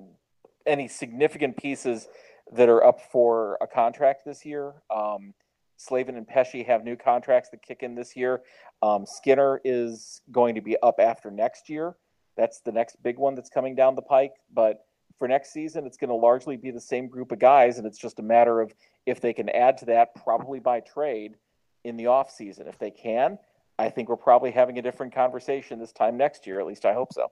any 0.65 0.87
significant 0.87 1.57
pieces 1.57 2.07
that 2.51 2.69
are 2.69 2.83
up 2.83 2.99
for 3.11 3.57
a 3.61 3.67
contract 3.67 4.25
this 4.25 4.45
year. 4.45 4.73
Um, 4.93 5.33
Slavin 5.77 6.17
and 6.17 6.27
Pesce 6.27 6.65
have 6.67 6.83
new 6.83 6.97
contracts 6.97 7.49
that 7.51 7.61
kick 7.61 7.83
in 7.83 7.95
this 7.95 8.15
year. 8.15 8.41
Um, 8.81 9.05
Skinner 9.05 9.61
is 9.63 10.21
going 10.31 10.55
to 10.55 10.61
be 10.61 10.75
up 10.83 10.95
after 10.99 11.31
next 11.31 11.69
year. 11.69 11.95
That's 12.35 12.59
the 12.61 12.71
next 12.71 13.01
big 13.01 13.17
one 13.17 13.35
that's 13.35 13.49
coming 13.49 13.75
down 13.75 13.95
the 13.95 14.01
pike. 14.01 14.33
But 14.53 14.85
for 15.17 15.27
next 15.27 15.53
season, 15.53 15.85
it's 15.85 15.97
going 15.97 16.09
to 16.09 16.15
largely 16.15 16.57
be 16.57 16.71
the 16.71 16.81
same 16.81 17.07
group 17.07 17.31
of 17.31 17.39
guys, 17.39 17.77
and 17.77 17.87
it's 17.87 17.97
just 17.97 18.19
a 18.19 18.23
matter 18.23 18.61
of 18.61 18.73
if 19.05 19.21
they 19.21 19.33
can 19.33 19.49
add 19.49 19.77
to 19.79 19.85
that, 19.85 20.15
probably 20.15 20.59
by 20.59 20.81
trade 20.81 21.35
in 21.83 21.97
the 21.97 22.05
offseason. 22.05 22.67
If 22.67 22.77
they 22.77 22.91
can, 22.91 23.37
I 23.77 23.89
think 23.89 24.09
we're 24.09 24.17
probably 24.17 24.51
having 24.51 24.77
a 24.77 24.81
different 24.81 25.13
conversation 25.13 25.79
this 25.79 25.93
time 25.93 26.17
next 26.17 26.45
year. 26.45 26.59
At 26.59 26.67
least 26.67 26.85
I 26.85 26.93
hope 26.93 27.13
so. 27.13 27.27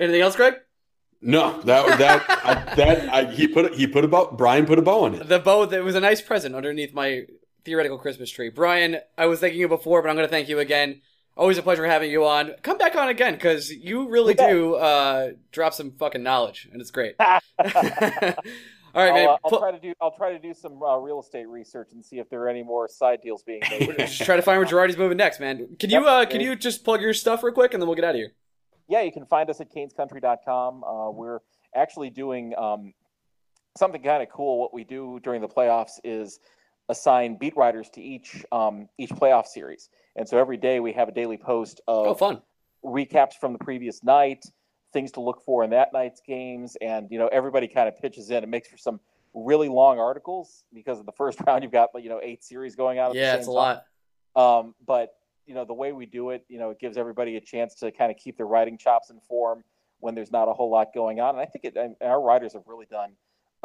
Anything 0.00 0.22
else, 0.22 0.34
Greg? 0.34 0.54
No, 1.22 1.60
that 1.62 1.98
that 1.98 2.24
I, 2.28 2.74
that 2.76 3.08
I, 3.12 3.24
he 3.30 3.46
put 3.46 3.74
he 3.74 3.86
put 3.86 4.04
a 4.04 4.08
bow. 4.08 4.30
Brian 4.32 4.64
put 4.64 4.78
a 4.78 4.82
bow 4.82 5.04
on 5.04 5.14
it. 5.14 5.28
The 5.28 5.38
bow 5.38 5.66
that 5.66 5.84
was 5.84 5.94
a 5.94 6.00
nice 6.00 6.22
present 6.22 6.54
underneath 6.54 6.94
my 6.94 7.26
theoretical 7.64 7.98
Christmas 7.98 8.30
tree. 8.30 8.48
Brian, 8.48 8.96
I 9.18 9.26
was 9.26 9.40
thanking 9.40 9.60
you 9.60 9.68
before, 9.68 10.00
but 10.00 10.08
I'm 10.08 10.16
going 10.16 10.26
to 10.26 10.30
thank 10.30 10.48
you 10.48 10.58
again. 10.58 11.02
Always 11.36 11.58
a 11.58 11.62
pleasure 11.62 11.84
having 11.86 12.10
you 12.10 12.26
on. 12.26 12.52
Come 12.62 12.78
back 12.78 12.96
on 12.96 13.08
again 13.08 13.34
because 13.34 13.70
you 13.70 14.08
really 14.08 14.32
Okay. 14.32 14.50
do 14.50 14.74
uh, 14.76 15.30
drop 15.52 15.74
some 15.74 15.92
fucking 15.92 16.22
knowledge, 16.22 16.68
and 16.72 16.80
it's 16.80 16.90
great. 16.90 17.16
All 18.92 19.04
right, 19.04 19.10
I'll, 19.10 19.14
man. 19.14 19.28
uh, 19.28 19.36
I'll 19.44 19.58
try 19.58 19.70
to 19.70 19.78
do. 19.78 19.92
I'll 20.00 20.16
try 20.16 20.32
to 20.32 20.38
do 20.38 20.52
some 20.54 20.82
uh, 20.82 20.96
real 20.96 21.20
estate 21.20 21.48
research 21.48 21.90
and 21.92 22.04
see 22.04 22.18
if 22.18 22.28
there 22.28 22.40
are 22.42 22.48
any 22.48 22.62
more 22.62 22.88
side 22.88 23.20
deals 23.22 23.42
being 23.42 23.60
made. 23.70 23.94
just 23.98 24.22
try 24.24 24.36
to 24.36 24.42
find 24.42 24.58
where 24.58 24.66
Girardi's 24.66 24.96
moving 24.96 25.16
next, 25.18 25.38
man. 25.38 25.76
Can 25.78 25.90
you 25.90 26.04
uh, 26.06 26.24
can 26.26 26.40
you 26.40 26.56
just 26.56 26.82
plug 26.84 27.00
your 27.00 27.14
stuff 27.14 27.42
real 27.42 27.52
quick, 27.54 27.72
and 27.74 27.80
then 27.82 27.86
we'll 27.88 27.94
get 27.96 28.04
out 28.04 28.14
of 28.14 28.16
here. 28.16 28.32
Yeah, 28.90 29.00
you 29.02 29.12
can 29.12 29.24
find 29.24 29.48
us 29.48 29.60
at 29.60 29.72
canescountry.com. 29.72 30.84
Uh, 30.84 31.10
we're 31.10 31.38
actually 31.74 32.10
doing 32.10 32.52
um, 32.58 32.92
something 33.78 34.02
kind 34.02 34.22
of 34.22 34.28
cool. 34.28 34.58
What 34.60 34.74
we 34.74 34.84
do 34.84 35.20
during 35.22 35.40
the 35.40 35.48
playoffs 35.48 35.98
is 36.04 36.40
assign 36.88 37.36
beat 37.38 37.56
writers 37.56 37.88
to 37.90 38.02
each 38.02 38.44
um, 38.52 38.88
each 38.98 39.10
playoff 39.10 39.46
series, 39.46 39.88
and 40.16 40.28
so 40.28 40.38
every 40.38 40.56
day 40.56 40.80
we 40.80 40.92
have 40.92 41.08
a 41.08 41.12
daily 41.12 41.36
post 41.36 41.80
of 41.86 42.06
Oh, 42.08 42.14
fun. 42.14 42.42
recaps 42.84 43.34
from 43.40 43.52
the 43.52 43.60
previous 43.60 44.02
night, 44.02 44.44
things 44.92 45.12
to 45.12 45.20
look 45.20 45.40
for 45.44 45.62
in 45.62 45.70
that 45.70 45.92
night's 45.92 46.20
games, 46.26 46.76
and 46.80 47.06
you 47.10 47.18
know 47.18 47.28
everybody 47.28 47.68
kind 47.68 47.88
of 47.88 47.96
pitches 47.98 48.30
in. 48.30 48.42
It 48.42 48.48
makes 48.48 48.68
for 48.68 48.76
some 48.76 48.98
really 49.32 49.68
long 49.68 50.00
articles 50.00 50.64
because 50.74 50.98
of 50.98 51.06
the 51.06 51.12
first 51.12 51.38
round 51.46 51.62
you've 51.62 51.70
got 51.72 51.90
you 52.02 52.08
know 52.08 52.20
eight 52.22 52.42
series 52.42 52.74
going 52.74 52.98
on. 52.98 53.14
Yeah, 53.14 53.32
the 53.32 53.38
it's 53.38 53.46
a 53.46 53.50
same 53.50 53.54
lot. 53.54 53.84
Um, 54.34 54.74
but 54.84 55.14
you 55.50 55.56
know 55.56 55.64
the 55.64 55.74
way 55.74 55.90
we 55.90 56.06
do 56.06 56.30
it, 56.30 56.44
you 56.48 56.60
know, 56.60 56.70
it 56.70 56.78
gives 56.78 56.96
everybody 56.96 57.36
a 57.36 57.40
chance 57.40 57.74
to 57.74 57.90
kind 57.90 58.08
of 58.12 58.16
keep 58.16 58.36
their 58.36 58.46
writing 58.46 58.78
chops 58.78 59.10
in 59.10 59.18
form 59.18 59.64
when 59.98 60.14
there's 60.14 60.30
not 60.30 60.46
a 60.46 60.52
whole 60.52 60.70
lot 60.70 60.94
going 60.94 61.18
on. 61.18 61.30
And 61.30 61.40
I 61.40 61.44
think 61.44 61.64
it, 61.64 61.76
and 61.76 61.96
our 62.00 62.22
writers 62.22 62.52
have 62.52 62.62
really 62.68 62.86
done 62.88 63.10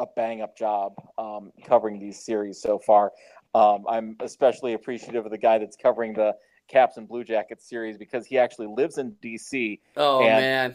a 0.00 0.06
bang 0.16 0.42
up 0.42 0.58
job 0.58 0.94
um, 1.16 1.52
covering 1.64 2.00
these 2.00 2.18
series 2.24 2.60
so 2.60 2.80
far. 2.80 3.12
Um, 3.54 3.84
I'm 3.88 4.16
especially 4.18 4.72
appreciative 4.74 5.24
of 5.26 5.30
the 5.30 5.38
guy 5.38 5.58
that's 5.58 5.76
covering 5.76 6.12
the 6.12 6.34
Caps 6.68 6.96
and 6.96 7.06
Blue 7.06 7.22
Jackets 7.22 7.68
series 7.68 7.96
because 7.96 8.26
he 8.26 8.36
actually 8.36 8.66
lives 8.66 8.98
in 8.98 9.12
DC, 9.22 9.78
Oh 9.96 10.18
and- 10.26 10.40
man. 10.42 10.74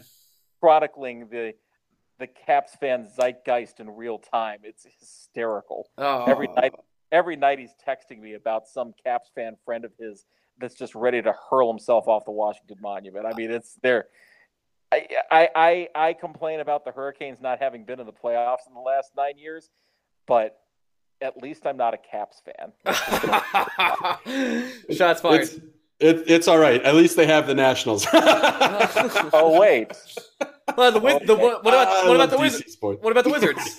chronicling 0.60 1.28
the 1.30 1.52
the 2.18 2.26
Caps 2.26 2.74
fan 2.76 3.06
zeitgeist 3.18 3.80
in 3.80 3.90
real 3.90 4.16
time. 4.18 4.60
It's 4.62 4.86
hysterical. 4.98 5.90
Oh, 5.98 6.24
Every 6.24 6.48
night, 6.48 6.72
every 7.10 7.36
night 7.36 7.58
he's 7.58 7.74
texting 7.86 8.18
me 8.20 8.32
about 8.34 8.66
some 8.66 8.94
Caps 9.04 9.28
fan 9.34 9.56
friend 9.66 9.84
of 9.84 9.92
his 9.98 10.24
that's 10.62 10.74
just 10.74 10.94
ready 10.94 11.20
to 11.20 11.34
hurl 11.50 11.70
himself 11.70 12.08
off 12.08 12.24
the 12.24 12.30
Washington 12.30 12.78
Monument. 12.80 13.26
I 13.26 13.34
mean, 13.36 13.50
it's 13.50 13.74
there. 13.82 14.06
I, 14.90 15.06
I 15.30 15.48
I 15.54 15.88
I 15.94 16.12
complain 16.14 16.60
about 16.60 16.84
the 16.84 16.92
Hurricanes 16.92 17.40
not 17.40 17.58
having 17.60 17.84
been 17.84 18.00
in 18.00 18.06
the 18.06 18.12
playoffs 18.12 18.66
in 18.66 18.74
the 18.74 18.80
last 18.80 19.12
nine 19.16 19.38
years, 19.38 19.70
but 20.26 20.58
at 21.20 21.36
least 21.42 21.66
I'm 21.66 21.76
not 21.76 21.94
a 21.94 21.98
Caps 21.98 22.42
fan. 22.44 22.72
Shots 24.90 25.20
fired. 25.20 25.42
It's, 25.42 25.54
it, 26.00 26.24
it's 26.26 26.48
all 26.48 26.58
right. 26.58 26.82
At 26.82 26.94
least 26.94 27.16
they 27.16 27.26
have 27.26 27.46
the 27.46 27.54
Nationals. 27.54 28.06
Oh 29.34 29.58
wait, 29.58 29.92
Well, 30.76 30.92
the, 30.92 31.00
Wiz- 31.00 31.18
the 31.26 31.34
what 31.34 31.60
about 31.62 32.06
what 32.06 32.14
about 32.16 32.30
the 32.30 32.38
Wizards? 32.38 32.76
What 32.80 33.10
about 33.10 33.24
the 33.24 33.30
Wizards? 33.30 33.78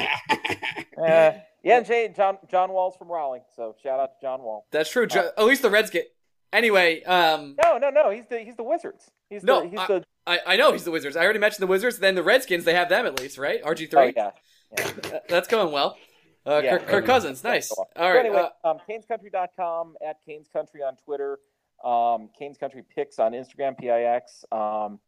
uh, 0.97 1.31
yeah, 1.63 1.77
and 1.77 1.85
Jay, 1.85 2.11
John 2.15 2.37
John 2.49 2.71
Wall's 2.71 2.95
from 2.97 3.11
Raleigh, 3.11 3.41
so 3.55 3.75
shout 3.83 3.99
out 3.99 4.19
to 4.19 4.25
John 4.25 4.41
Wall. 4.41 4.65
That's 4.71 4.89
true. 4.91 5.05
Jo- 5.05 5.29
At 5.37 5.45
least 5.45 5.61
the 5.61 5.69
Reds 5.69 5.89
get. 5.89 6.07
Anyway, 6.53 7.03
um, 7.03 7.55
No, 7.61 7.77
no, 7.77 7.89
no. 7.89 8.09
He's 8.11 8.25
the 8.27 8.39
he's 8.39 8.55
the 8.55 8.63
Wizards. 8.63 9.09
He's 9.29 9.43
No, 9.43 9.61
the 9.63 9.69
he's 9.69 9.79
I- 9.79 9.87
the 9.87 10.03
I, 10.25 10.39
I 10.47 10.55
know 10.55 10.71
he's 10.71 10.85
the 10.85 10.91
Wizards. 10.91 11.17
I 11.17 11.23
already 11.23 11.39
mentioned 11.39 11.63
the 11.63 11.67
Wizards. 11.67 11.99
Then 11.99 12.15
the 12.15 12.23
Redskins, 12.23 12.63
they 12.63 12.73
have 12.75 12.87
them 12.87 13.05
at 13.05 13.19
least, 13.19 13.37
right? 13.37 13.61
RG 13.61 13.89
oh 13.93 14.03
three. 14.05 14.13
yeah. 14.15 14.31
yeah. 14.77 15.19
That's 15.29 15.49
going 15.49 15.73
well. 15.73 15.97
Uh, 16.45 16.61
Yeah. 16.63 16.77
Kirk, 16.77 16.87
Kirk 16.87 17.05
Cousins, 17.05 17.43
nice. 17.43 17.69
All 17.71 17.89
So 17.97 18.01
right. 18.01 18.19
anyway, 18.25 18.47
uh, 18.63 18.69
um, 18.69 18.77
canescountry.com 18.89 19.95
at 20.07 20.17
Canes 20.25 20.47
Country 20.51 20.81
on 20.81 20.95
Twitter, 20.97 21.39
um, 21.83 22.29
Canes 22.37 22.57
Country 22.57 22.83
Picks 22.95 23.19
on 23.19 23.33
Instagram, 23.33 23.77
PIX. 23.77 24.45
Um, 24.51 24.99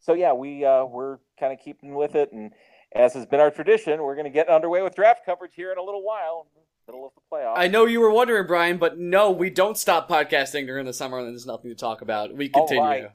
so 0.00 0.14
yeah, 0.14 0.32
we 0.32 0.64
uh, 0.64 0.84
we're 0.84 1.18
kind 1.38 1.52
of 1.52 1.58
keeping 1.64 1.94
with 1.94 2.14
it, 2.14 2.32
and 2.32 2.52
as 2.94 3.14
has 3.14 3.26
been 3.26 3.40
our 3.40 3.50
tradition, 3.50 4.02
we're 4.02 4.14
going 4.14 4.24
to 4.26 4.30
get 4.30 4.48
underway 4.48 4.82
with 4.82 4.94
draft 4.94 5.24
coverage 5.26 5.52
here 5.54 5.72
in 5.72 5.78
a 5.78 5.82
little 5.82 6.02
while, 6.04 6.46
middle 6.86 7.06
of 7.06 7.12
the 7.14 7.20
playoffs. 7.32 7.54
I 7.58 7.68
know 7.68 7.86
you 7.86 8.00
were 8.00 8.10
wondering, 8.10 8.46
Brian, 8.46 8.78
but 8.78 8.98
no, 8.98 9.30
we 9.30 9.50
don't 9.50 9.76
stop 9.76 10.08
podcasting 10.08 10.66
during 10.66 10.86
the 10.86 10.92
summer, 10.92 11.18
and 11.18 11.28
there's 11.28 11.46
nothing 11.46 11.70
to 11.70 11.74
talk 11.76 12.02
about. 12.02 12.34
We 12.34 12.48
continue. 12.48 12.82
right. 12.82 13.08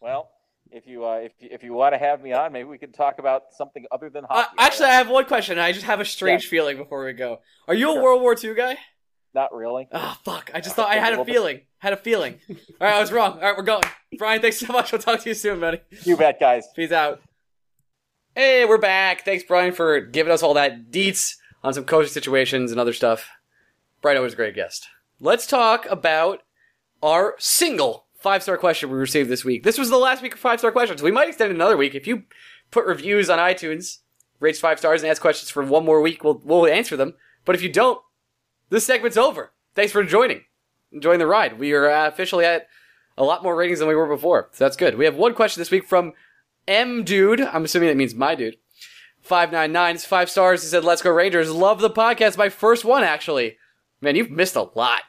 Well, 0.00 0.30
if 0.70 0.86
you 0.86 1.04
uh, 1.04 1.16
if 1.22 1.32
you, 1.40 1.48
if 1.52 1.62
you 1.62 1.72
want 1.72 1.94
to 1.94 1.98
have 1.98 2.20
me 2.22 2.32
on, 2.32 2.52
maybe 2.52 2.68
we 2.68 2.78
can 2.78 2.92
talk 2.92 3.18
about 3.18 3.42
something 3.56 3.84
other 3.92 4.10
than 4.10 4.24
Uh, 4.24 4.28
hockey. 4.42 4.56
actually, 4.58 4.88
I 4.88 4.94
have 4.94 5.08
one 5.08 5.24
question. 5.26 5.58
I 5.58 5.72
just 5.72 5.86
have 5.86 6.00
a 6.00 6.04
strange 6.04 6.46
feeling 6.48 6.76
before 6.76 7.04
we 7.04 7.12
go. 7.12 7.38
Are 7.68 7.74
you 7.74 7.90
a 7.96 8.02
World 8.02 8.20
War 8.22 8.34
II 8.42 8.54
guy? 8.54 8.76
not 9.34 9.52
really. 9.52 9.88
Ah, 9.92 10.16
fuck. 10.24 10.50
I 10.54 10.60
just 10.60 10.76
thought 10.76 10.88
I 10.88 10.94
had 10.96 11.12
a 11.12 11.24
feeling. 11.24 11.62
Had 11.78 11.92
a 11.92 11.96
feeling. 11.96 12.38
All 12.48 12.56
right, 12.80 12.94
I 12.94 13.00
was 13.00 13.10
wrong. 13.12 13.32
All 13.34 13.40
right, 13.40 13.56
we're 13.56 13.64
going. 13.64 13.82
Brian, 14.16 14.40
thanks 14.40 14.58
so 14.58 14.72
much. 14.72 14.92
We'll 14.92 15.00
talk 15.00 15.20
to 15.22 15.28
you 15.28 15.34
soon, 15.34 15.58
buddy. 15.60 15.80
You 16.04 16.16
bet, 16.16 16.38
guys. 16.38 16.66
Peace 16.76 16.92
out. 16.92 17.20
Hey, 18.36 18.64
we're 18.64 18.78
back. 18.78 19.24
Thanks, 19.24 19.44
Brian, 19.44 19.72
for 19.72 20.00
giving 20.00 20.32
us 20.32 20.42
all 20.42 20.54
that 20.54 20.90
deets 20.90 21.34
on 21.64 21.72
some 21.74 21.84
coaching 21.84 22.12
situations 22.12 22.70
and 22.70 22.78
other 22.78 22.92
stuff. 22.92 23.28
Brian 24.02 24.18
always 24.18 24.34
a 24.34 24.36
great 24.36 24.54
guest. 24.54 24.86
Let's 25.18 25.46
talk 25.46 25.86
about 25.90 26.42
our 27.02 27.34
single 27.38 28.04
five 28.18 28.42
star 28.42 28.58
question 28.58 28.90
we 28.90 28.96
received 28.96 29.30
this 29.30 29.44
week. 29.44 29.64
This 29.64 29.78
was 29.78 29.90
the 29.90 29.96
last 29.96 30.22
week 30.22 30.34
of 30.34 30.40
five 30.40 30.58
star 30.58 30.70
questions. 30.70 31.02
We 31.02 31.10
might 31.10 31.28
extend 31.28 31.50
another 31.50 31.76
week. 31.76 31.94
If 31.94 32.06
you 32.06 32.24
put 32.70 32.84
reviews 32.84 33.30
on 33.30 33.38
iTunes, 33.38 33.98
rates 34.40 34.60
five 34.60 34.78
stars, 34.78 35.02
and 35.02 35.10
ask 35.10 35.22
questions 35.22 35.50
for 35.50 35.64
one 35.64 35.84
more 35.84 36.02
week, 36.02 36.22
we'll, 36.22 36.40
we'll 36.44 36.66
answer 36.66 36.96
them. 36.96 37.14
But 37.46 37.54
if 37.54 37.62
you 37.62 37.72
don't, 37.72 38.00
this 38.68 38.84
segment's 38.84 39.16
over. 39.16 39.52
Thanks 39.74 39.92
for 39.92 40.04
joining. 40.04 40.42
Enjoying 40.92 41.18
the 41.18 41.26
ride. 41.26 41.58
We 41.58 41.72
are 41.72 41.88
officially 42.06 42.44
at 42.44 42.68
a 43.16 43.24
lot 43.24 43.42
more 43.42 43.56
ratings 43.56 43.78
than 43.78 43.88
we 43.88 43.94
were 43.94 44.06
before. 44.06 44.50
So 44.52 44.64
that's 44.64 44.76
good. 44.76 44.98
We 44.98 45.06
have 45.06 45.16
one 45.16 45.34
question 45.34 45.60
this 45.60 45.70
week 45.70 45.86
from 45.86 46.12
M 46.68 47.04
Dude. 47.04 47.40
I'm 47.40 47.64
assuming 47.64 47.88
that 47.88 47.96
means 47.96 48.14
my 48.14 48.34
dude. 48.34 48.56
599. 49.24 49.94
It's 49.96 50.04
five 50.04 50.30
stars. 50.30 50.62
He 50.62 50.68
said, 50.68 50.84
Let's 50.84 51.02
go 51.02 51.10
Rangers. 51.10 51.50
Love 51.50 51.80
the 51.80 51.90
podcast. 51.90 52.36
My 52.36 52.48
first 52.48 52.84
one, 52.84 53.02
actually. 53.02 53.56
Man, 54.00 54.16
you've 54.16 54.30
missed 54.30 54.56
a 54.56 54.62
lot. 54.74 55.02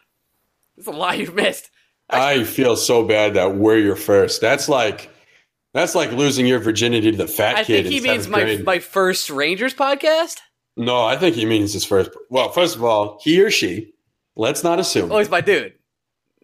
There's 0.75 0.87
a 0.87 0.91
lot 0.91 1.17
you've 1.17 1.35
missed. 1.35 1.69
I 2.09 2.43
feel 2.43 2.75
so 2.75 3.03
bad 3.03 3.33
that 3.33 3.55
we're 3.55 3.77
your 3.79 3.95
first. 3.95 4.39
That's 4.41 4.69
like 4.69 5.09
that's 5.73 5.95
like 5.95 6.11
losing 6.11 6.45
your 6.45 6.59
virginity 6.59 7.11
to 7.11 7.17
the 7.17 7.27
fat 7.27 7.57
I 7.57 7.63
kid. 7.63 7.83
think 7.83 7.93
he 7.93 7.99
means 8.01 8.27
my 8.27 8.41
grade. 8.43 8.63
my 8.65 8.79
first 8.79 9.29
Rangers 9.29 9.73
podcast. 9.73 10.37
No, 10.77 11.03
I 11.03 11.17
think 11.17 11.35
he 11.35 11.45
means 11.45 11.73
his 11.73 11.83
first. 11.83 12.11
Well, 12.29 12.49
first 12.51 12.75
of 12.75 12.83
all, 12.83 13.19
he 13.23 13.41
or 13.41 13.49
she. 13.49 13.93
Let's 14.35 14.63
not 14.63 14.79
assume. 14.79 15.11
Oh, 15.11 15.19
he's 15.19 15.29
my 15.29 15.41
dude. 15.41 15.73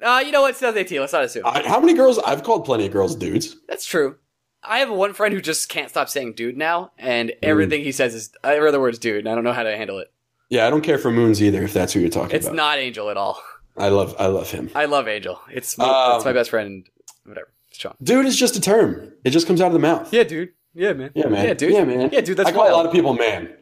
Uh, 0.02 0.24
you 0.26 0.32
know 0.32 0.42
what? 0.42 0.52
It's 0.52 0.62
not 0.62 0.76
AT. 0.76 0.90
Let's 0.92 1.14
not 1.14 1.26
assume. 1.26 1.46
I, 1.46 1.62
how 1.68 1.80
many 1.80 1.94
girls? 1.94 2.18
I've 2.20 2.44
called 2.44 2.66
plenty 2.66 2.88
of 2.88 2.92
girls 2.92 3.16
dudes. 3.16 3.56
That's 3.68 3.86
true. 3.86 4.16
I 4.64 4.80
have 4.80 4.90
one 4.90 5.14
friend 5.14 5.34
who 5.34 5.42
just 5.42 5.70
can't 5.70 5.90
stop 5.90 6.10
saying 6.10 6.34
dude 6.34 6.58
now, 6.58 6.92
and 6.98 7.30
Mm. 7.30 7.38
everything 7.44 7.84
he 7.84 7.92
says 7.92 8.14
is 8.14 8.32
every 8.44 8.68
other 8.68 8.80
word's 8.80 9.00
dude, 9.00 9.20
and 9.20 9.30
I 9.30 9.36
don't 9.36 9.44
know 9.44 9.54
how 9.54 9.64
to 9.64 9.76
handle 9.76 10.00
it. 10.00 10.12
Yeah, 10.50 10.68
I 10.68 10.70
don't 10.70 10.82
care 10.82 10.98
for 10.98 11.12
Moons 11.12 11.42
either. 11.42 11.64
If 11.64 11.74
that's 11.74 11.94
who 11.94 12.00
you're 12.02 12.10
talking 12.10 12.36
It's 12.36 12.46
about, 12.46 12.54
It's 12.54 12.58
not 12.58 12.78
Angel 12.78 13.10
at 13.10 13.18
all. 13.18 13.42
I 13.78 13.88
love. 13.90 14.16
I 14.20 14.28
love 14.28 14.52
him. 14.52 14.70
I 14.76 14.86
love 14.86 15.08
Angel. 15.08 15.40
It's 15.50 15.78
my, 15.78 15.86
Um, 15.86 16.18
it's 16.18 16.26
my 16.26 16.34
best 16.34 16.50
friend. 16.50 16.86
Whatever. 17.26 17.48
It's 17.70 17.80
Sean. 17.80 17.96
Dude 18.04 18.26
is 18.26 18.38
just 18.38 18.56
a 18.58 18.62
term. 18.62 19.14
It 19.24 19.30
just 19.30 19.48
comes 19.48 19.62
out 19.62 19.68
of 19.68 19.74
the 19.74 19.80
mouth. 19.80 20.12
Yeah, 20.14 20.24
dude. 20.24 20.50
Yeah, 20.74 20.94
man. 20.94 21.12
Yeah, 21.16 21.28
man. 21.28 21.46
Yeah, 21.48 21.54
dude. 21.54 21.72
Yeah, 21.74 21.84
man. 21.86 22.10
Yeah, 22.12 22.22
dude. 22.22 22.38
That's 22.38 22.50
I 22.50 22.52
call 22.52 22.64
wild. 22.64 22.74
a 22.74 22.78
lot 22.78 22.86
of 22.86 22.92
people 22.92 23.14
man. 23.14 23.54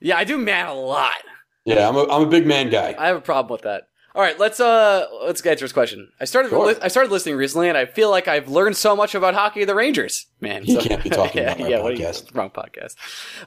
Yeah, 0.00 0.16
I 0.18 0.24
do 0.24 0.36
man 0.38 0.66
a 0.68 0.74
lot. 0.74 1.12
Yeah, 1.64 1.88
I'm 1.88 1.96
a, 1.96 2.04
I'm 2.10 2.22
a 2.22 2.26
big 2.26 2.46
man 2.46 2.68
guy. 2.68 2.94
I 2.98 3.06
have 3.06 3.16
a 3.16 3.20
problem 3.22 3.50
with 3.52 3.62
that. 3.62 3.88
All 4.14 4.22
right, 4.22 4.38
let's 4.38 4.60
uh 4.60 5.06
let's 5.24 5.40
get 5.42 5.58
to 5.58 5.64
this 5.64 5.72
question. 5.72 6.12
I 6.20 6.24
started 6.24 6.50
Sure. 6.50 6.66
li- 6.68 6.76
I 6.80 6.88
started 6.88 7.10
listening 7.10 7.34
recently, 7.36 7.68
and 7.68 7.76
I 7.76 7.86
feel 7.86 8.10
like 8.10 8.28
I've 8.28 8.48
learned 8.48 8.76
so 8.76 8.94
much 8.94 9.14
about 9.16 9.34
hockey 9.34 9.62
of 9.62 9.66
the 9.66 9.74
Rangers. 9.74 10.26
Man, 10.40 10.64
so- 10.66 10.80
can't 10.80 11.02
be 11.02 11.10
talking 11.10 11.42
about 11.42 11.60
our 11.72 11.82
what 11.82 11.98
you- 11.98 12.04
podcast. 12.04 12.34
wrong 12.34 12.50
podcast. 12.50 12.94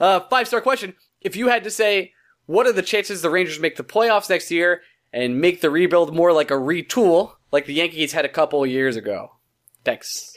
Uh, 0.02 0.20
five 0.30 0.46
star 0.48 0.60
question: 0.60 0.94
If 1.22 1.38
you 1.38 1.48
had 1.48 1.64
to 1.64 1.72
say, 1.72 2.12
what 2.48 2.68
are 2.68 2.74
the 2.74 2.82
chances 2.82 3.22
the 3.22 3.30
Rangers 3.30 3.60
make 3.62 3.78
the 3.78 3.84
playoffs 3.84 4.30
next 4.30 4.52
year 4.52 4.82
and 5.14 5.40
make 5.40 5.62
the 5.62 5.70
rebuild 5.70 6.14
more 6.14 6.34
like 6.34 6.52
a 6.52 6.56
retool, 6.56 7.32
like 7.52 7.66
the 7.66 7.74
Yankees 7.74 8.12
had 8.12 8.26
a 8.26 8.30
couple 8.30 8.66
years 8.66 8.98
ago? 8.98 9.32
Thanks. 9.86 10.34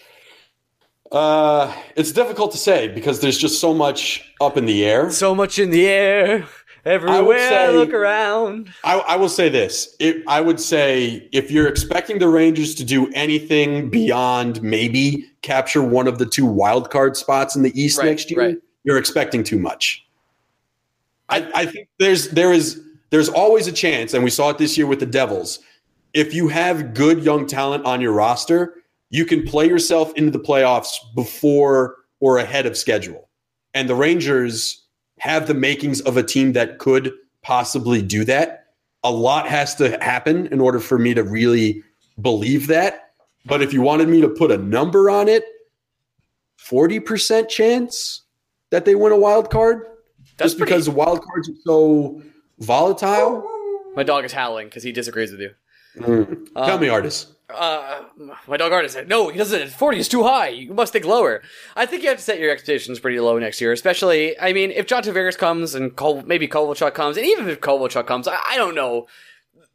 Uh, 1.11 1.74
it's 1.97 2.12
difficult 2.12 2.53
to 2.53 2.57
say 2.59 2.87
because 2.87 3.18
there's 3.18 3.37
just 3.37 3.61
so 3.61 3.74
much 3.74 4.33
up 4.41 4.57
in 4.57 4.64
the 4.64 4.85
air. 4.85 5.11
So 5.11 5.35
much 5.35 5.59
in 5.59 5.70
the 5.70 5.89
air, 5.89 6.47
everywhere 6.85 7.39
I, 7.39 7.66
say- 7.66 7.72
look 7.76 7.93
around. 7.93 8.72
I, 8.85 8.99
I 9.01 9.16
will 9.16 9.28
say 9.28 9.49
this. 9.49 9.95
It, 9.99 10.22
I 10.26 10.41
would 10.41 10.61
say 10.61 11.28
if 11.33 11.51
you're 11.51 11.68
expecting 11.68 12.18
the 12.18 12.28
Rangers 12.28 12.74
to 12.76 12.85
do 12.85 13.11
anything 13.12 13.91
beyond 13.91 14.62
maybe 14.62 15.26
capture 15.43 15.83
one 15.83 16.07
of 16.07 16.18
the 16.18 16.26
two 16.26 16.47
wild 16.47 16.91
card 16.91 17.16
spots 17.16 17.57
in 17.57 17.62
the 17.62 17.81
East 17.81 17.99
Right, 17.99 18.07
next 18.07 18.31
year, 18.31 18.41
right. 18.41 18.59
you're 18.85 18.99
expecting 18.99 19.43
too 19.45 19.59
much. 19.59 20.07
I, 21.28 21.51
I 21.55 21.66
think 21.66 21.89
there's 21.99 22.31
there 22.31 22.53
is 22.53 22.83
there's 23.11 23.28
always 23.28 23.66
a 23.66 23.72
chance, 23.72 24.14
and 24.14 24.22
we 24.24 24.31
saw 24.31 24.51
it 24.51 24.59
this 24.59 24.76
year 24.76 24.87
with 24.87 25.01
the 25.01 25.07
Devils, 25.07 25.61
if 26.12 26.35
you 26.35 26.49
have 26.49 26.95
good 26.95 27.22
young 27.22 27.47
talent 27.47 27.85
on 27.85 28.01
your 28.01 28.12
roster, 28.12 28.74
you 29.11 29.24
can 29.24 29.45
play 29.45 29.66
yourself 29.68 30.12
into 30.14 30.31
the 30.31 30.39
playoffs 30.39 30.93
before 31.14 31.97
or 32.20 32.39
ahead 32.39 32.66
of 32.66 32.76
schedule. 32.76 33.28
And 33.74 33.89
the 33.89 33.95
Rangers 33.95 34.87
have 35.20 35.46
the 35.46 35.54
makings 35.54 36.00
of 36.00 36.16
a 36.16 36.22
team 36.22 36.52
that 36.52 36.78
could 36.78 37.12
possibly 37.42 38.02
do 38.02 38.24
that. 38.24 38.66
A 39.04 39.10
lot 39.10 39.46
has 39.48 39.74
to 39.76 40.02
happen 40.02 40.46
in 40.48 40.60
order 40.60 40.80
for 40.80 40.98
me 40.98 41.14
to 41.14 41.22
really 41.22 41.82
believe 42.20 42.66
that. 42.66 43.12
But 43.46 43.62
if 43.62 43.72
you 43.72 43.80
wanted 43.82 44.08
me 44.08 44.20
to 44.20 44.28
put 44.28 44.50
a 44.50 44.58
number 44.58 45.08
on 45.08 45.28
it, 45.28 45.44
40% 46.58 47.48
chance 47.48 48.22
that 48.70 48.84
they 48.84 48.94
win 48.94 49.12
a 49.12 49.16
wild 49.16 49.50
card? 49.50 49.86
That's 50.36 50.52
just 50.52 50.58
because 50.58 50.86
the 50.86 50.92
wild 50.92 51.22
cards 51.22 51.48
are 51.48 51.54
so 51.64 52.22
volatile? 52.58 53.46
My 53.94 54.02
dog 54.02 54.24
is 54.24 54.32
howling 54.32 54.68
because 54.68 54.82
he 54.82 54.92
disagrees 54.92 55.32
with 55.32 55.40
you. 55.40 55.50
Mm. 55.98 56.46
Tell 56.54 56.78
me, 56.78 56.88
artist. 56.88 57.32
Uh, 57.55 58.05
my 58.46 58.57
dog 58.57 58.72
artist 58.72 58.94
said, 58.94 59.09
"No, 59.09 59.28
he 59.28 59.38
doesn't. 59.38 59.68
Forty 59.70 59.98
is 59.98 60.09
too 60.09 60.22
high. 60.24 60.48
You 60.48 60.72
must 60.74 60.92
think 60.92 61.05
lower." 61.05 61.42
I 61.76 61.86
think 61.86 62.03
you 62.03 62.09
have 62.09 62.18
to 62.18 62.24
set 62.24 62.38
your 62.38 62.51
expectations 62.51 62.98
pretty 63.01 63.20
low 63.20 63.38
next 63.38 63.61
year, 63.61 63.72
especially. 63.72 64.38
I 64.40 64.53
mean, 64.53 64.70
if 64.70 64.86
John 64.86 65.03
Tavares 65.03 65.36
comes 65.38 65.74
and 65.74 65.94
Col- 65.96 66.22
maybe 66.22 66.46
Kovalchuk 66.48 66.94
comes, 66.94 67.16
and 67.16 67.26
even 67.26 67.48
if 67.48 67.61
Kovalchuk 67.61 68.07
comes, 68.07 68.26
I-, 68.28 68.38
I 68.51 68.57
don't 68.57 68.74
know. 68.74 69.07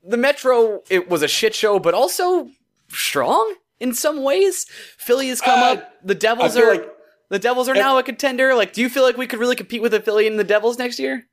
The 0.04 0.18
Metro 0.18 0.84
it 0.90 1.10
was 1.10 1.22
a 1.24 1.28
shit 1.28 1.56
show, 1.56 1.80
but 1.80 1.94
also 1.94 2.50
strong 2.90 3.56
in 3.80 3.94
some 3.94 4.24
ways. 4.24 4.66
Philly 4.98 5.30
has 5.30 5.42
come 5.42 5.60
Uh, 5.60 5.74
up. 5.74 5.94
The 6.04 6.16
Devils 6.16 6.56
are 6.58 6.72
like- 6.76 6.90
the 7.30 7.40
Devils 7.40 7.68
are 7.68 7.74
now 7.76 7.98
a 7.98 8.04
contender. 8.04 8.54
Like, 8.54 8.72
do 8.74 8.82
you 8.82 8.90
feel 8.90 9.02
like 9.04 9.18
we 9.18 9.26
could 9.28 9.40
really 9.40 9.56
compete 9.56 9.82
with 9.82 9.92
the 9.94 10.00
Philly 10.00 10.28
and 10.28 10.38
the 10.40 10.44
Devils 10.44 10.78
next 10.78 11.00
year? 11.00 11.26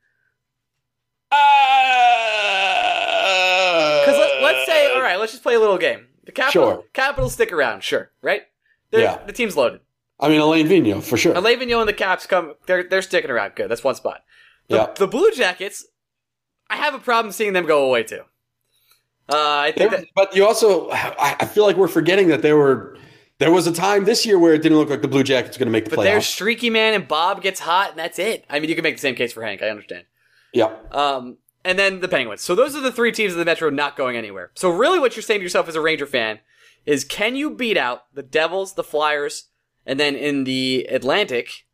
Because 4.00 4.18
let, 4.18 4.42
let's 4.42 4.66
say, 4.66 4.92
all 4.94 5.02
right, 5.02 5.18
let's 5.18 5.32
just 5.32 5.42
play 5.42 5.54
a 5.54 5.60
little 5.60 5.78
game. 5.78 6.06
The 6.24 6.32
Capital, 6.32 6.62
Sure. 6.70 6.84
Capitals 6.92 7.32
stick 7.32 7.52
around, 7.52 7.82
sure, 7.82 8.10
right? 8.22 8.42
They're, 8.90 9.00
Yeah. 9.02 9.18
The 9.26 9.32
team's 9.32 9.56
loaded. 9.56 9.80
I 10.20 10.28
mean, 10.28 10.40
Alain 10.40 10.68
Vigneault, 10.68 11.02
for 11.02 11.16
sure. 11.16 11.34
And 11.36 11.44
Vigneault 11.44 11.80
and 11.80 11.88
the 11.88 11.92
Caps 11.92 12.26
come. 12.26 12.54
They're 12.66 12.84
they're 12.84 13.02
sticking 13.02 13.30
around. 13.30 13.56
Good. 13.56 13.68
That's 13.70 13.82
one 13.82 13.96
spot. 13.96 14.22
The, 14.68 14.76
Yeah. 14.76 14.86
the 14.96 15.08
Blue 15.08 15.32
Jackets. 15.32 15.84
I 16.70 16.76
have 16.76 16.94
a 16.94 16.98
problem 17.00 17.32
seeing 17.32 17.52
them 17.54 17.66
go 17.66 17.84
away 17.84 18.04
too. 18.04 18.20
Uh, 19.28 19.36
I 19.36 19.72
think 19.76 19.90
that, 19.92 20.04
but 20.14 20.34
you 20.36 20.46
also, 20.46 20.90
I, 20.90 21.36
I 21.40 21.46
feel 21.46 21.64
like 21.64 21.76
we're 21.76 21.88
forgetting 21.88 22.28
that 22.28 22.42
there 22.42 22.56
were, 22.56 22.96
there 23.38 23.50
was 23.52 23.66
a 23.66 23.72
time 23.72 24.04
this 24.04 24.26
year 24.26 24.38
where 24.38 24.52
it 24.52 24.62
didn't 24.62 24.78
look 24.78 24.90
like 24.90 25.00
the 25.02 25.08
Blue 25.08 25.22
Jackets 25.22 25.56
were 25.56 25.60
going 25.64 25.72
to 25.72 25.72
make 25.72 25.84
the 25.84 25.90
playoffs. 25.90 25.96
but 25.96 26.02
there's 26.04 26.24
playoffs. 26.24 26.32
streaky 26.32 26.70
man 26.70 26.94
and 26.94 27.08
Bob 27.08 27.40
gets 27.42 27.60
hot 27.60 27.90
and 27.90 27.98
that's 27.98 28.18
it. 28.18 28.44
I 28.50 28.60
mean, 28.60 28.68
you 28.68 28.74
can 28.74 28.82
make 28.82 28.96
the 28.96 29.00
same 29.00 29.14
case 29.14 29.32
for 29.32 29.42
Hank. 29.42 29.62
I 29.62 29.70
understand. 29.70 30.04
Yeah. 30.52 30.74
Um, 30.90 31.38
and 31.64 31.78
then 31.78 32.00
the 32.00 32.08
Penguins. 32.08 32.42
So 32.42 32.54
those 32.54 32.74
are 32.76 32.80
the 32.80 32.92
three 32.92 33.12
teams 33.12 33.32
in 33.32 33.38
the 33.38 33.44
Metro 33.44 33.70
not 33.70 33.96
going 33.96 34.16
anywhere. 34.16 34.50
So 34.54 34.70
really, 34.70 34.98
what 34.98 35.16
you're 35.16 35.22
saying 35.22 35.40
to 35.40 35.44
yourself 35.44 35.68
as 35.68 35.76
a 35.76 35.80
Ranger 35.80 36.06
fan 36.06 36.40
is, 36.86 37.04
can 37.04 37.36
you 37.36 37.50
beat 37.50 37.76
out 37.76 38.04
the 38.14 38.22
Devils, 38.22 38.74
the 38.74 38.84
Flyers, 38.84 39.48
and 39.86 39.98
then 40.00 40.14
in 40.16 40.44
the 40.44 40.86
Atlantic, 40.90 41.64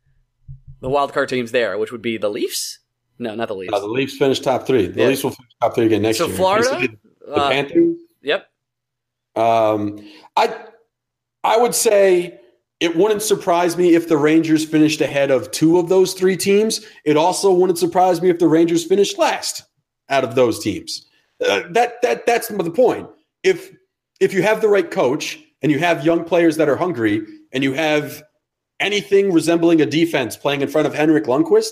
the 0.81 0.89
wild 0.89 1.13
card 1.13 1.29
teams 1.29 1.51
there, 1.51 1.77
which 1.77 1.91
would 1.91 2.01
be 2.01 2.17
the 2.17 2.29
Leafs? 2.29 2.79
No, 3.17 3.35
not 3.35 3.47
the 3.47 3.55
Leafs. 3.55 3.73
Uh, 3.73 3.79
the 3.79 3.87
Leafs 3.87 4.17
finished 4.17 4.43
top 4.43 4.65
three. 4.65 4.87
The 4.87 5.01
Yeah. 5.01 5.07
Leafs 5.07 5.23
will 5.23 5.31
finish 5.31 5.51
top 5.61 5.75
three 5.75 5.85
again 5.87 6.01
next 6.03 6.17
so 6.19 6.25
year. 6.27 6.33
So 6.35 6.37
Florida. 6.37 6.87
The 7.27 7.33
Uh, 7.33 7.49
Panthers. 7.49 7.97
yep. 8.21 8.47
Um, 9.35 9.99
I 10.35 10.55
I 11.43 11.57
would 11.57 11.75
say 11.75 12.39
it 12.79 12.95
wouldn't 12.95 13.21
surprise 13.21 13.77
me 13.77 13.93
if 13.93 14.07
the 14.07 14.17
Rangers 14.17 14.65
finished 14.65 15.01
ahead 15.01 15.31
of 15.31 15.51
two 15.51 15.77
of 15.77 15.89
those 15.89 16.13
three 16.13 16.35
teams. 16.37 16.85
It 17.05 17.17
also 17.17 17.51
wouldn't 17.51 17.77
surprise 17.77 18.21
me 18.21 18.29
if 18.29 18.39
the 18.39 18.47
Rangers 18.47 18.85
finished 18.85 19.17
last 19.17 19.63
out 20.09 20.23
of 20.23 20.35
those 20.35 20.59
teams. 20.59 21.05
Uh, 21.47 21.61
that 21.71 22.01
that 22.01 22.25
that's 22.25 22.47
the 22.47 22.71
point. 22.71 23.07
If 23.43 23.71
if 24.19 24.33
you 24.33 24.41
have 24.41 24.61
the 24.61 24.67
right 24.67 24.89
coach 24.89 25.39
and 25.61 25.71
you 25.71 25.79
have 25.79 26.05
young 26.05 26.23
players 26.23 26.57
that 26.57 26.69
are 26.69 26.75
hungry 26.75 27.21
and 27.53 27.63
you 27.63 27.73
have 27.73 28.23
anything 28.79 29.31
resembling 29.31 29.81
a 29.81 29.85
defense 29.85 30.35
playing 30.35 30.61
in 30.61 30.67
front 30.67 30.87
of 30.87 30.93
Henrik 30.93 31.25
Lundqvist, 31.25 31.71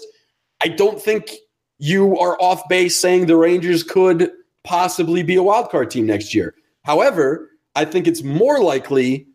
I 0.62 0.70
don't 0.70 1.02
think 1.02 1.32
you 1.80 2.18
are 2.18 2.38
off 2.42 2.68
base 2.70 2.98
saying 2.98 3.26
the 3.26 3.36
Rangers 3.36 3.84
could 3.84 4.32
possibly 4.64 5.24
be 5.24 5.36
a 5.36 5.44
wild 5.44 5.70
card 5.70 5.92
team 5.92 6.06
next 6.06 6.34
year. 6.34 6.56
However, 6.84 7.50
I 7.76 7.86
think 7.86 8.08
it's 8.08 8.24
more 8.24 8.62
likely 8.62 9.28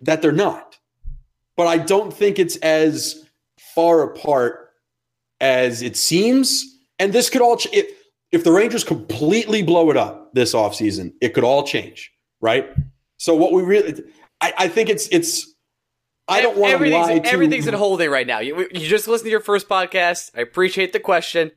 that 0.00 0.22
they're 0.22 0.32
not. 0.32 0.78
But 1.56 1.66
I 1.66 1.78
don't 1.78 2.12
think 2.12 2.38
it's 2.38 2.56
as 2.56 3.26
far 3.58 4.02
apart 4.02 4.70
as 5.40 5.82
it 5.82 5.96
seems. 5.96 6.64
And 6.98 7.12
this 7.12 7.30
could 7.30 7.42
all, 7.42 7.56
ch- 7.56 7.68
if, 7.72 7.86
if 8.32 8.44
the 8.44 8.52
Rangers 8.52 8.84
completely 8.84 9.62
blow 9.62 9.90
it 9.90 9.96
up 9.96 10.32
this 10.34 10.54
offseason, 10.54 11.12
it 11.20 11.34
could 11.34 11.44
all 11.44 11.62
change, 11.62 12.12
right? 12.40 12.68
So 13.16 13.34
what 13.34 13.52
we 13.52 13.62
really, 13.62 14.02
I, 14.40 14.52
I 14.58 14.68
think 14.68 14.88
it's, 14.88 15.08
it's, 15.08 15.54
I 16.28 16.42
don't 16.42 16.56
want 16.56 16.70
to 16.70 16.74
everything's, 16.74 17.06
lie 17.06 17.18
to 17.20 17.28
everything's 17.28 17.66
in 17.68 17.74
holding 17.74 18.10
right 18.10 18.26
now. 18.26 18.40
You, 18.40 18.68
you 18.72 18.88
just 18.88 19.06
listened 19.06 19.26
to 19.26 19.30
your 19.30 19.40
first 19.40 19.68
podcast. 19.68 20.30
I 20.36 20.40
appreciate 20.40 20.92
the 20.92 20.98
question. 20.98 21.52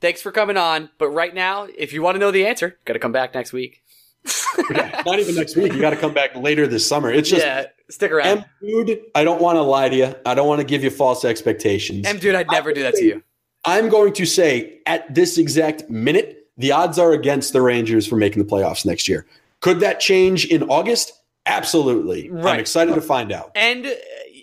Thanks 0.00 0.22
for 0.22 0.30
coming 0.30 0.56
on. 0.56 0.90
But 0.96 1.10
right 1.10 1.34
now, 1.34 1.66
if 1.76 1.92
you 1.92 2.00
want 2.00 2.14
to 2.14 2.20
know 2.20 2.30
the 2.30 2.46
answer, 2.46 2.78
got 2.84 2.92
to 2.92 3.00
come 3.00 3.12
back 3.12 3.34
next 3.34 3.52
week. 3.52 3.82
Not 4.70 5.18
even 5.18 5.34
next 5.34 5.56
week. 5.56 5.72
You 5.72 5.80
got 5.80 5.90
to 5.90 5.96
come 5.96 6.14
back 6.14 6.36
later 6.36 6.66
this 6.66 6.86
summer. 6.86 7.10
It's 7.10 7.28
just, 7.28 7.44
yeah, 7.44 7.66
stick 7.88 8.12
around. 8.12 8.26
M 8.26 8.44
dude, 8.60 9.00
I 9.14 9.24
don't 9.24 9.40
want 9.40 9.56
to 9.56 9.62
lie 9.62 9.88
to 9.88 9.96
you. 9.96 10.14
I 10.24 10.34
don't 10.34 10.46
want 10.46 10.60
to 10.60 10.66
give 10.66 10.84
you 10.84 10.90
false 10.90 11.24
expectations. 11.24 12.06
M, 12.06 12.18
dude, 12.18 12.34
I'd 12.34 12.50
never 12.50 12.72
do 12.72 12.82
that 12.82 12.94
to 12.94 13.04
you. 13.04 13.22
I'm 13.64 13.88
going 13.88 14.12
to 14.14 14.26
say 14.26 14.80
at 14.86 15.14
this 15.14 15.38
exact 15.38 15.88
minute, 15.90 16.48
the 16.56 16.72
odds 16.72 16.98
are 16.98 17.12
against 17.12 17.52
the 17.52 17.62
Rangers 17.62 18.06
for 18.06 18.16
making 18.16 18.42
the 18.42 18.48
playoffs 18.48 18.84
next 18.84 19.08
year. 19.08 19.26
Could 19.60 19.80
that 19.80 20.00
change 20.00 20.46
in 20.46 20.62
August? 20.64 21.12
Absolutely. 21.46 22.30
Right. 22.30 22.54
I'm 22.54 22.60
excited 22.60 22.94
to 22.94 23.00
find 23.00 23.32
out. 23.32 23.52
And 23.54 23.86
uh, 23.86 23.90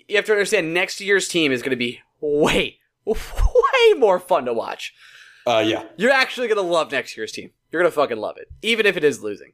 you 0.08 0.16
have 0.16 0.24
to 0.26 0.32
understand, 0.32 0.74
next 0.74 1.00
year's 1.00 1.28
team 1.28 1.52
is 1.52 1.62
going 1.62 1.70
to 1.70 1.76
be 1.76 2.00
way, 2.20 2.78
way 3.04 3.92
more 3.96 4.18
fun 4.18 4.44
to 4.46 4.52
watch. 4.52 4.94
Uh, 5.46 5.64
yeah. 5.66 5.84
You're 5.96 6.12
actually 6.12 6.48
going 6.48 6.56
to 6.56 6.62
love 6.62 6.92
next 6.92 7.16
year's 7.16 7.32
team. 7.32 7.50
You're 7.70 7.82
going 7.82 7.90
to 7.90 7.94
fucking 7.94 8.18
love 8.18 8.36
it, 8.36 8.48
even 8.62 8.86
if 8.86 8.96
it 8.96 9.04
is 9.04 9.22
losing. 9.22 9.52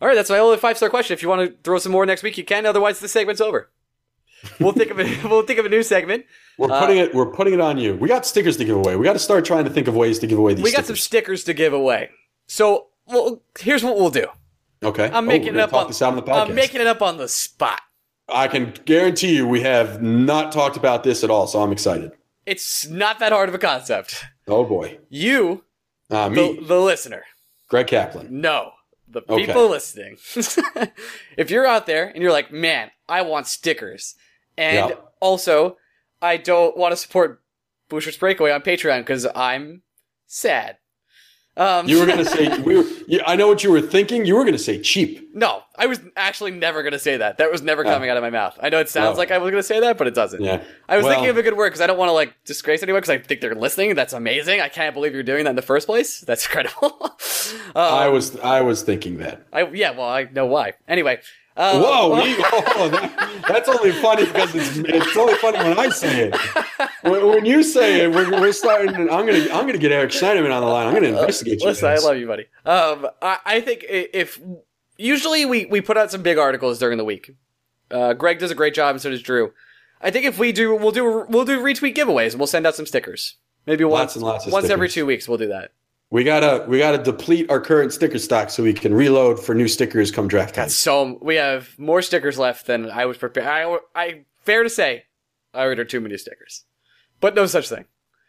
All 0.00 0.08
right, 0.08 0.14
that's 0.14 0.30
my 0.30 0.38
only 0.38 0.56
five 0.56 0.76
star 0.76 0.88
question. 0.88 1.14
If 1.14 1.22
you 1.22 1.28
want 1.28 1.50
to 1.50 1.56
throw 1.62 1.78
some 1.78 1.92
more 1.92 2.06
next 2.06 2.22
week, 2.22 2.38
you 2.38 2.44
can. 2.44 2.64
Otherwise, 2.64 3.00
this 3.00 3.12
segment's 3.12 3.40
over. 3.40 3.70
We'll 4.58 4.72
think 4.72 4.90
of 4.90 4.98
a 5.00 5.04
we'll 5.28 5.42
think 5.42 5.58
of 5.58 5.66
a 5.66 5.68
new 5.68 5.82
segment. 5.82 6.24
We're 6.58 6.70
Uh, 6.70 6.80
putting 6.80 6.96
it. 6.98 7.14
We're 7.14 7.30
putting 7.32 7.54
it 7.54 7.60
on 7.60 7.78
you. 7.78 7.94
We 7.96 8.08
got 8.08 8.24
stickers 8.26 8.56
to 8.58 8.64
give 8.64 8.76
away. 8.76 8.96
We 8.96 9.04
got 9.04 9.12
to 9.14 9.18
start 9.18 9.44
trying 9.44 9.64
to 9.64 9.70
think 9.70 9.88
of 9.88 9.94
ways 9.96 10.18
to 10.20 10.26
give 10.26 10.38
away 10.38 10.54
these. 10.54 10.64
We 10.64 10.72
got 10.72 10.86
some 10.86 10.96
stickers. 10.96 11.40
stickers 11.40 11.44
to 11.44 11.54
give 11.54 11.72
away. 11.72 12.10
So 12.46 12.88
well, 13.06 13.42
here's 13.58 13.82
what 13.84 13.96
we'll 13.96 14.10
do. 14.10 14.26
Okay. 14.82 15.06
I'm 15.06 15.14
Oh, 15.16 15.20
making 15.22 15.54
we're 15.54 15.60
it 15.60 15.62
up 15.62 15.74
on. 15.74 15.86
this 15.88 16.00
out 16.00 16.10
on 16.10 16.16
the 16.16 16.22
podcast. 16.22 16.48
I'm 16.48 16.54
making 16.54 16.80
it 16.80 16.86
up 16.86 17.02
on 17.02 17.16
the 17.18 17.28
spot. 17.28 17.80
I 18.28 18.46
can 18.48 18.72
guarantee 18.84 19.34
you, 19.36 19.46
we 19.46 19.60
have 19.62 20.00
not 20.00 20.52
talked 20.52 20.76
about 20.76 21.02
this 21.02 21.22
at 21.24 21.30
all. 21.30 21.46
So 21.48 21.60
I'm 21.62 21.72
excited. 21.72 22.12
It's 22.46 22.86
not 22.88 23.18
that 23.18 23.32
hard 23.32 23.48
of 23.48 23.54
a 23.54 23.58
concept. 23.58 24.24
Oh 24.48 24.64
boy. 24.64 24.98
You, 25.10 25.64
Uh, 26.08 26.28
me, 26.30 26.56
the, 26.60 26.64
the 26.66 26.80
listener, 26.80 27.24
Greg 27.68 27.88
Kaplan. 27.88 28.28
No, 28.40 28.70
the 29.08 29.22
Okay. 29.28 29.46
people 29.46 29.68
listening. 29.68 30.16
if 31.36 31.50
you're 31.50 31.66
out 31.66 31.86
there 31.86 32.06
and 32.08 32.22
you're 32.22 32.32
like, 32.32 32.50
man, 32.52 32.90
I 33.08 33.22
want 33.22 33.46
stickers, 33.48 34.14
and 34.56 34.90
Yeah. 34.90 34.96
also 35.20 35.76
I 36.22 36.36
don't 36.36 36.76
want 36.76 36.92
to 36.92 36.96
support 36.96 37.40
Blueshirts 37.90 38.18
Breakaway 38.18 38.50
on 38.52 38.60
Patreon 38.62 38.98
because 39.00 39.26
I'm 39.34 39.82
sad. 40.26 40.76
Um, 41.56 41.88
You 41.88 41.98
were 41.98 42.06
gonna 42.06 42.24
say 42.36 42.56
we 42.60 42.76
were. 42.76 42.84
You, 43.08 43.20
I 43.26 43.34
know 43.36 43.48
what 43.48 43.64
you 43.64 43.70
were 43.72 43.80
thinking. 43.80 44.24
You 44.24 44.36
were 44.36 44.44
gonna 44.44 44.56
say 44.58 44.80
cheap. 44.80 45.28
no, 45.34 45.62
I 45.76 45.86
was 45.86 46.00
actually 46.16 46.52
never 46.52 46.82
going 46.82 46.92
to 46.92 46.98
say 46.98 47.16
that. 47.16 47.38
That 47.38 47.50
was 47.50 47.60
never 47.62 47.82
coming 47.82 48.08
out 48.10 48.16
of 48.16 48.22
my 48.22 48.30
mouth. 48.30 48.56
I 48.62 48.68
know 48.68 48.78
it 48.78 48.88
sounds 48.88 49.16
Oh. 49.16 49.18
like 49.18 49.30
I 49.30 49.38
was 49.38 49.50
going 49.50 49.58
to 49.62 49.66
say 49.66 49.80
that, 49.80 49.96
but 49.98 50.06
it 50.06 50.14
doesn't. 50.14 50.42
Yeah. 50.42 50.62
I 50.88 50.96
was 50.96 51.04
Well- 51.04 51.14
thinking 51.14 51.30
of 51.30 51.36
a 51.38 51.42
good 51.42 51.56
word 51.56 51.70
because 51.70 51.80
I 51.80 51.86
don't 51.86 51.98
want 51.98 52.08
to 52.10 52.12
like 52.12 52.34
disgrace 52.44 52.82
anyone 52.82 53.00
because 53.00 53.10
I 53.10 53.18
think 53.18 53.40
they're 53.40 53.54
listening. 53.54 53.94
That's 53.94 54.12
amazing. 54.12 54.60
I 54.60 54.68
can't 54.68 54.94
believe 54.94 55.12
you're 55.14 55.22
doing 55.22 55.44
that 55.44 55.50
in 55.50 55.56
the 55.56 55.62
first 55.62 55.86
place. 55.86 56.20
That's 56.20 56.44
incredible. 56.46 56.98
um, 57.02 57.10
I 57.74 58.08
was. 58.08 58.36
I 58.38 58.60
was 58.60 58.82
thinking 58.82 59.18
that. 59.18 59.46
I 59.52 59.62
yeah, 59.70 59.90
well, 59.90 60.08
I 60.08 60.24
know 60.32 60.46
why. 60.46 60.74
Anyway, 60.86 61.20
uh, 61.60 61.78
Whoa! 61.80 62.14
we- 62.22 62.36
oh, 62.38 62.88
that- 62.90 63.44
that's 63.48 63.68
only 63.68 63.92
funny 63.92 64.24
because 64.26 64.54
it's 64.54 64.76
it's 64.78 65.16
only 65.16 65.34
funny 65.34 65.58
when 65.58 65.78
I 65.78 65.88
say 65.88 66.28
it. 66.30 66.36
When, 67.02 67.26
when 67.26 67.44
you 67.44 67.62
say 67.62 68.02
it, 68.04 68.12
we're, 68.14 68.30
we're 68.30 68.52
starting. 68.52 68.94
I'm 68.94 69.26
gonna 69.26 69.44
I'm 69.52 69.66
gonna 69.66 69.78
get 69.78 69.92
Eric 69.92 70.10
Schneiderman 70.10 70.52
on 70.54 70.60
the 70.62 70.68
line. 70.68 70.86
I'm 70.86 70.94
gonna 70.94 71.08
investigate 71.08 71.60
you. 71.60 71.66
Listen, 71.66 71.88
I 71.88 71.96
love 71.96 72.16
you, 72.16 72.26
buddy. 72.26 72.46
Um, 72.64 73.06
I, 73.20 73.38
I 73.44 73.60
think 73.60 73.84
if 73.88 74.40
usually 74.96 75.44
we 75.46 75.66
we 75.66 75.80
put 75.80 75.96
out 75.96 76.10
some 76.10 76.22
big 76.22 76.38
articles 76.38 76.78
during 76.78 76.98
the 76.98 77.04
week. 77.04 77.32
Uh, 77.90 78.12
Greg 78.14 78.38
does 78.38 78.50
a 78.50 78.54
great 78.54 78.74
job, 78.74 78.94
and 78.94 79.02
so 79.02 79.10
does 79.10 79.22
Drew. 79.22 79.52
I 80.00 80.10
think 80.10 80.24
if 80.24 80.38
we 80.38 80.52
do, 80.52 80.74
we'll 80.76 80.92
do 80.92 81.26
we'll 81.28 81.44
do 81.44 81.60
retweet 81.60 81.94
giveaways, 81.96 82.30
and 82.30 82.38
we'll 82.40 82.46
send 82.46 82.66
out 82.66 82.74
some 82.76 82.86
stickers. 82.86 83.36
Maybe 83.66 83.84
Lots 83.84 83.92
once 83.92 84.16
and 84.16 84.24
lots 84.24 84.46
once 84.46 84.70
every 84.70 84.88
two 84.88 85.04
weeks, 85.06 85.28
we'll 85.28 85.38
do 85.38 85.48
that. 85.48 85.72
We 86.10 86.24
gotta 86.24 86.64
we 86.68 86.78
gotta 86.78 86.98
deplete 86.98 87.50
our 87.50 87.60
current 87.60 87.92
sticker 87.92 88.18
stock 88.18 88.50
so 88.50 88.64
we 88.64 88.72
can 88.72 88.92
reload 88.92 89.38
for 89.38 89.54
new 89.54 89.68
stickers 89.68 90.10
come 90.10 90.26
draft 90.26 90.56
time. 90.56 90.68
So 90.68 91.18
we 91.22 91.36
have 91.36 91.78
more 91.78 92.02
stickers 92.02 92.36
left 92.38 92.66
than 92.66 92.90
I 92.90 93.06
was 93.06 93.16
prepared. 93.16 93.46
I, 93.46 93.78
I 93.94 94.24
fair 94.40 94.64
to 94.64 94.70
say, 94.70 95.04
I 95.54 95.64
ordered 95.64 95.88
too 95.88 96.00
many 96.00 96.16
stickers, 96.18 96.64
but 97.20 97.36
no 97.36 97.46
such 97.46 97.68
thing. 97.68 97.84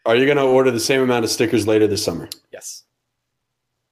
Are 0.05 0.15
you 0.15 0.27
gonna 0.27 0.45
order 0.45 0.69
the 0.69 0.79
same 0.79 1.01
amount 1.01 1.25
of 1.25 1.31
stickers 1.31 1.65
later 1.65 1.87
this 1.87 2.03
summer? 2.03 2.29
Yes. 2.51 2.83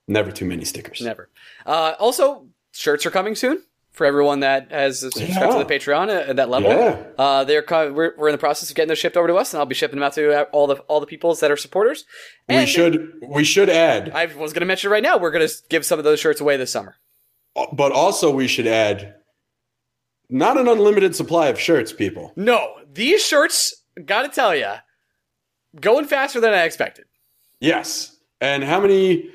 Never 0.08 0.32
too 0.32 0.46
many 0.46 0.66
stickers. 0.66 1.02
Never. 1.02 1.30
Uh, 1.66 1.94
also, 2.00 2.48
shirts 2.72 3.06
are 3.06 3.12
coming 3.12 3.36
soon 3.36 3.64
for 4.00 4.06
everyone 4.06 4.40
that 4.40 4.72
has 4.72 5.02
subscribed 5.02 5.30
Yeah. 5.36 5.52
to 5.52 5.64
the 5.66 5.66
Patreon 5.66 6.04
at, 6.08 6.30
at 6.30 6.36
that 6.38 6.50
level. 6.50 6.70
Yeah. 6.72 7.04
Uh, 7.18 7.44
they're 7.44 7.66
we're, 7.70 8.14
we're 8.18 8.30
in 8.30 8.32
the 8.32 8.38
process 8.38 8.70
of 8.70 8.76
getting 8.78 8.88
those 8.88 8.98
shipped 8.98 9.18
over 9.18 9.28
to 9.28 9.36
us, 9.36 9.54
and 9.54 9.60
I'll 9.60 9.66
be 9.66 9.76
shipping 9.76 9.98
them 9.98 10.04
out 10.04 10.14
to 10.14 10.44
all 10.52 10.68
the 10.68 10.76
all 10.88 11.02
the 11.02 11.06
peoples 11.06 11.42
that 11.42 11.52
are 11.52 11.58
supporters. 11.58 12.06
We 12.48 12.66
should 12.66 13.12
we 13.28 13.44
should 13.44 13.70
add, 13.70 14.12
I 14.12 14.28
was 14.28 14.54
going 14.54 14.62
to 14.62 14.66
mention 14.66 14.90
right 14.90 15.04
now, 15.04 15.18
we're 15.18 15.32
going 15.32 15.46
to 15.46 15.54
give 15.70 15.86
some 15.86 16.00
of 16.00 16.06
those 16.06 16.18
shirts 16.22 16.40
away 16.40 16.56
this 16.56 16.72
summer. 16.72 16.96
but 17.74 17.92
also 17.92 18.32
we 18.34 18.48
should 18.48 18.68
add 18.68 19.16
not 20.30 20.58
an 20.58 20.70
unlimited 20.70 21.14
supply 21.14 21.48
of 21.50 21.60
shirts, 21.60 21.92
people. 21.92 22.32
No, 22.38 22.76
these 22.90 23.22
shirts, 23.26 23.84
got 24.06 24.22
to 24.22 24.30
tell 24.30 24.56
you, 24.56 24.76
going 25.82 26.06
faster 26.06 26.40
than 26.40 26.54
I 26.54 26.64
expected. 26.64 27.04
Yes. 27.60 28.16
And 28.40 28.64
how 28.64 28.80
many? 28.80 29.30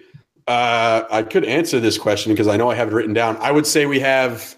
Uh, 0.47 1.05
I 1.11 1.23
could 1.23 1.45
answer 1.45 1.81
this 1.81 1.97
question 1.97 2.33
because 2.33 2.49
I 2.49 2.57
know 2.57 2.71
I 2.71 2.75
have 2.75 2.89
it 2.89 2.95
written 2.95 3.15
down. 3.15 3.37
I 3.39 3.51
would 3.51 3.67
say 3.67 3.87
we 3.87 4.01
have 4.01 4.57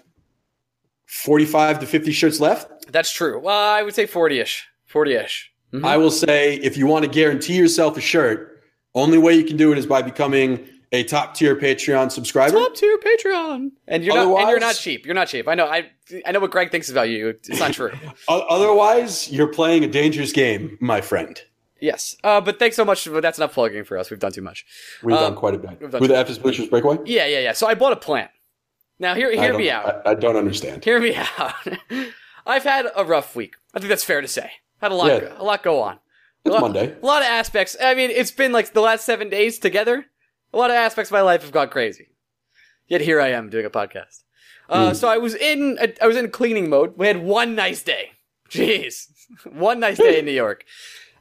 forty-five 1.05 1.79
to 1.79 1.85
fifty 1.85 2.11
shirts 2.11 2.39
left. 2.39 2.91
That's 2.91 3.11
true. 3.11 3.39
Well, 3.39 3.57
I 3.57 3.83
would 3.83 3.95
say 3.95 4.05
forty-ish, 4.05 4.67
forty-ish. 4.85 5.51
Mhm. 5.73 5.85
I 5.85 5.97
will 5.97 6.11
say 6.11 6.55
if 6.55 6.77
you 6.77 6.87
want 6.87 7.05
to 7.05 7.11
guarantee 7.11 7.55
yourself 7.55 7.97
a 7.97 8.01
shirt, 8.01 8.61
only 8.95 9.17
way 9.17 9.33
you 9.35 9.43
can 9.43 9.57
do 9.57 9.71
it 9.71 9.77
is 9.77 9.85
by 9.85 10.01
becoming 10.01 10.67
a 10.93 11.03
top 11.03 11.35
tier 11.35 11.55
Patreon 11.55 12.11
subscriber. 12.11 12.57
Top 12.57 12.75
tier 12.75 12.97
Patreon, 12.97 13.71
and 13.87 14.03
you're 14.03 14.15
not 14.15 14.39
and 14.41 14.49
you're 14.49 14.59
not 14.59 14.75
cheap. 14.75 15.05
You're 15.05 15.15
not 15.15 15.27
cheap. 15.27 15.47
I 15.47 15.55
know. 15.55 15.67
I 15.67 15.89
I 16.25 16.31
know 16.31 16.39
what 16.39 16.51
Greg 16.51 16.71
thinks 16.71 16.89
about 16.89 17.09
you. 17.09 17.29
It's 17.29 17.59
not 17.59 17.73
true. 17.79 17.91
Otherwise, 18.27 19.29
you're 19.31 19.47
playing 19.47 19.83
a 19.83 19.87
dangerous 19.87 20.31
game, 20.31 20.77
my 20.81 21.01
friend. 21.01 21.41
Yes. 21.79 22.15
Uh, 22.23 22.41
but 22.41 22.59
thanks 22.59 22.75
so 22.75 22.83
much. 22.85 23.05
But 23.09 23.21
that's 23.21 23.37
enough 23.37 23.53
plugging 23.53 23.83
for 23.83 23.97
us. 23.97 24.09
We've 24.09 24.19
done 24.19 24.31
too 24.31 24.41
much. 24.41 24.65
We've 25.03 25.15
Um, 25.15 25.21
done 25.21 25.35
quite 25.35 25.53
a 25.53 25.57
bit. 25.57 25.79
Who 25.99 26.07
the 26.07 26.17
F 26.17 26.29
is 26.29 26.39
Blueshirts 26.39 26.69
Breakaway? 26.69 26.97
Yeah, 27.05 27.25
yeah, 27.25 27.39
yeah. 27.39 27.51
So 27.53 27.67
I 27.67 27.75
bought 27.75 27.93
a 27.93 27.97
plant. 27.97 28.31
Now 28.99 29.13
hear 29.13 29.31
hear 29.31 29.55
me 29.57 29.69
out. 29.69 30.01
I, 30.07 30.11
I 30.11 30.13
don't 30.15 30.35
understand. 30.35 30.83
Hear 30.83 30.99
me 30.99 31.15
out. 31.37 31.53
I've 32.45 32.63
had 32.63 32.87
a 32.95 33.05
rough 33.05 33.35
week. 33.35 33.55
I 33.73 33.79
think 33.79 33.89
that's 33.89 34.03
fair 34.03 34.21
to 34.21 34.27
say. 34.27 34.51
Had 34.81 34.91
a 34.91 34.95
lot, 34.95 35.07
Yeah. 35.07 35.33
a 35.37 35.43
lot 35.43 35.61
go 35.63 35.81
on. 35.81 35.99
It's 36.45 36.49
a 36.51 36.53
lot, 36.53 36.61
Monday. 36.61 36.95
A 37.01 37.05
lot 37.05 37.21
of 37.21 37.27
aspects. 37.27 37.75
I 37.81 37.93
mean, 37.93 38.09
it's 38.09 38.31
been 38.31 38.51
like 38.51 38.73
the 38.73 38.81
last 38.81 39.05
seven 39.05 39.29
days 39.29 39.59
together. 39.59 40.05
A 40.53 40.57
lot 40.57 40.69
of 40.71 40.75
aspects 40.77 41.09
of 41.11 41.13
my 41.13 41.21
life 41.21 41.41
have 41.43 41.51
gone 41.51 41.69
crazy. 41.69 42.07
Yet 42.87 43.01
here 43.01 43.19
I 43.19 43.29
am 43.31 43.49
doing 43.49 43.65
a 43.65 43.69
podcast. 43.69 44.23
Uh, 44.69 44.93
So 44.93 45.07
I 45.09 45.17
was 45.17 45.35
in, 45.35 45.77
I 46.01 46.07
was 46.07 46.15
in 46.15 46.29
cleaning 46.31 46.69
mode. 46.69 46.93
We 46.97 47.07
had 47.07 47.21
one 47.21 47.53
nice 47.53 47.83
day. 47.83 48.11
Jeez, 48.49 49.07
one 49.43 49.79
nice 49.81 49.97
day 49.97 50.19
in 50.19 50.25
New 50.25 50.31
York. 50.31 50.63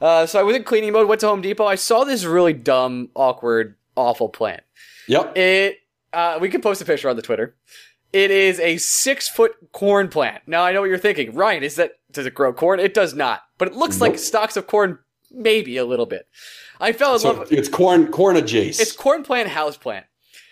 Uh, 0.01 0.27
so 0.27 0.39
I 0.39 0.43
was 0.43 0.55
in 0.57 0.65
cleaning 0.65 0.93
mode. 0.93 1.09
Went 1.09 1.21
to 1.23 1.29
Home 1.29 1.41
Depot. 1.43 1.65
I 1.67 1.75
saw 1.77 2.05
this 2.05 2.25
really 2.25 2.53
dumb, 2.53 3.11
awkward, 3.15 3.77
awful 3.97 4.29
plant. 4.29 4.63
Yep. 5.09 5.37
It 5.37 5.79
uh, 6.13 6.39
we 6.41 6.49
can 6.49 6.61
post 6.61 6.81
a 6.81 6.85
picture 6.85 7.09
on 7.09 7.17
the 7.17 7.23
Twitter. 7.23 7.55
It 8.13 8.31
is 8.31 8.61
a 8.61 8.77
six 8.79 9.29
foot 9.29 9.53
corn 9.73 10.09
plant. 10.09 10.43
Now 10.47 10.63
I 10.65 10.73
know 10.73 10.81
what 10.81 10.89
you're 10.89 10.99
thinking. 10.99 11.35
Ryan, 11.35 11.63
is 11.63 11.77
that 11.77 11.93
does 12.13 12.27
it 12.27 12.35
grow 12.35 12.53
corn? 12.53 12.81
It 12.81 12.95
does 12.95 13.15
not. 13.15 13.43
But 13.59 13.69
it 13.69 13.75
looks 13.75 14.01
like 14.01 14.19
stalks 14.19 14.57
of 14.57 14.67
corn, 14.67 14.99
maybe 15.31 15.77
a 15.77 15.85
little 15.85 16.07
bit. 16.07 16.27
I 16.81 16.93
fell 16.93 17.15
in 17.15 17.21
So 17.21 17.33
love. 17.33 17.53
it's 17.53 17.69
corn 17.69 18.09
corn 18.09 18.37
adjacent. 18.37 18.87
It's 18.87 18.97
corn 18.97 19.23
plant, 19.23 19.49
house 19.49 19.77
plant. 19.77 20.07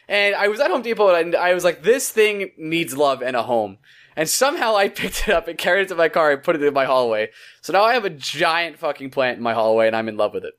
And 0.08 0.34
I 0.34 0.48
was 0.48 0.60
at 0.60 0.70
Home 0.70 0.82
Depot 0.82 1.14
and 1.14 1.34
I 1.34 1.54
was 1.54 1.64
like, 1.64 1.82
this 1.82 2.10
thing 2.10 2.50
needs 2.58 2.94
love 2.96 3.22
and 3.22 3.36
a 3.36 3.42
home. 3.42 3.78
And 4.16 4.28
somehow 4.28 4.77
I 4.77 4.89
picked 5.01 5.28
it 5.28 5.35
up 5.35 5.49
and 5.49 5.59
carried 5.59 5.82
it 5.82 5.89
to 5.89 5.95
my 5.95 6.09
car 6.09 6.32
and 6.32 6.43
put 6.43 6.57
it 6.57 6.62
in 6.62 6.73
my 6.74 6.85
hallway. 6.85 7.31
So 7.62 7.73
now 7.73 7.82
I 7.85 7.95
have 7.95 8.05
a 8.05 8.11
giant 8.11 8.78
fucking 8.78 9.11
plant 9.11 9.39
in 9.39 9.43
my 9.43 9.55
hallway 9.55 9.86
and 9.86 9.97
I'm 9.97 10.09
in 10.09 10.16
love 10.16 10.35
with 10.35 10.45
it. 10.45 10.55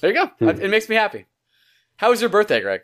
There 0.00 0.12
you 0.12 0.26
Hmm. 0.26 0.44
go. 0.46 0.50
It 0.50 0.70
makes 0.70 0.88
me 0.88 0.96
happy. 0.96 1.26
How 1.96 2.10
was 2.10 2.20
your 2.20 2.30
birthday, 2.30 2.60
Greg? 2.60 2.80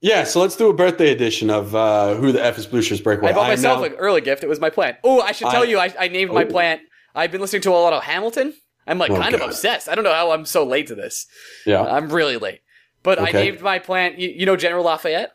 yeah, 0.00 0.24
so 0.24 0.40
let's 0.40 0.54
do 0.56 0.68
a 0.68 0.74
birthday 0.74 1.10
edition 1.12 1.48
of 1.50 1.74
uh, 1.74 2.14
Who 2.16 2.30
the 2.32 2.44
F 2.44 2.58
is 2.58 2.66
Blueshirts 2.66 3.02
Breakaway. 3.02 3.30
I 3.30 3.32
bought 3.32 3.48
myself 3.48 3.80
now- 3.80 3.86
an 3.86 3.92
early 3.94 4.20
gift. 4.20 4.42
It 4.44 4.48
was 4.48 4.60
my 4.60 4.68
plant. 4.70 4.98
Oh, 5.04 5.20
I 5.22 5.32
should 5.32 5.48
tell 5.48 5.62
I- 5.62 5.66
you, 5.66 5.78
I, 5.78 5.94
I 5.98 6.08
named 6.08 6.30
my 6.32 6.44
Oh. 6.44 6.46
plant. 6.50 6.82
I've 7.14 7.30
been 7.32 7.40
listening 7.40 7.62
to 7.62 7.70
a 7.70 7.72
lot 7.72 7.92
of 7.92 8.02
Hamilton. 8.02 8.54
I'm 8.86 8.98
like 8.98 9.10
Oh, 9.10 9.16
kind 9.16 9.34
of 9.34 9.40
obsessed. 9.40 9.88
I 9.88 9.94
don't 9.94 10.04
know 10.04 10.12
how 10.12 10.32
I'm 10.32 10.44
so 10.44 10.64
late 10.64 10.88
to 10.88 10.94
this. 10.94 11.26
yeah. 11.64 11.82
I'm 11.82 12.10
really 12.10 12.36
late. 12.36 12.60
But 13.02 13.18
I 13.20 13.30
named 13.30 13.60
my 13.60 13.78
plant. 13.78 14.18
You, 14.18 14.28
you 14.30 14.46
know 14.46 14.56
General 14.56 14.84
Lafayette? 14.84 15.32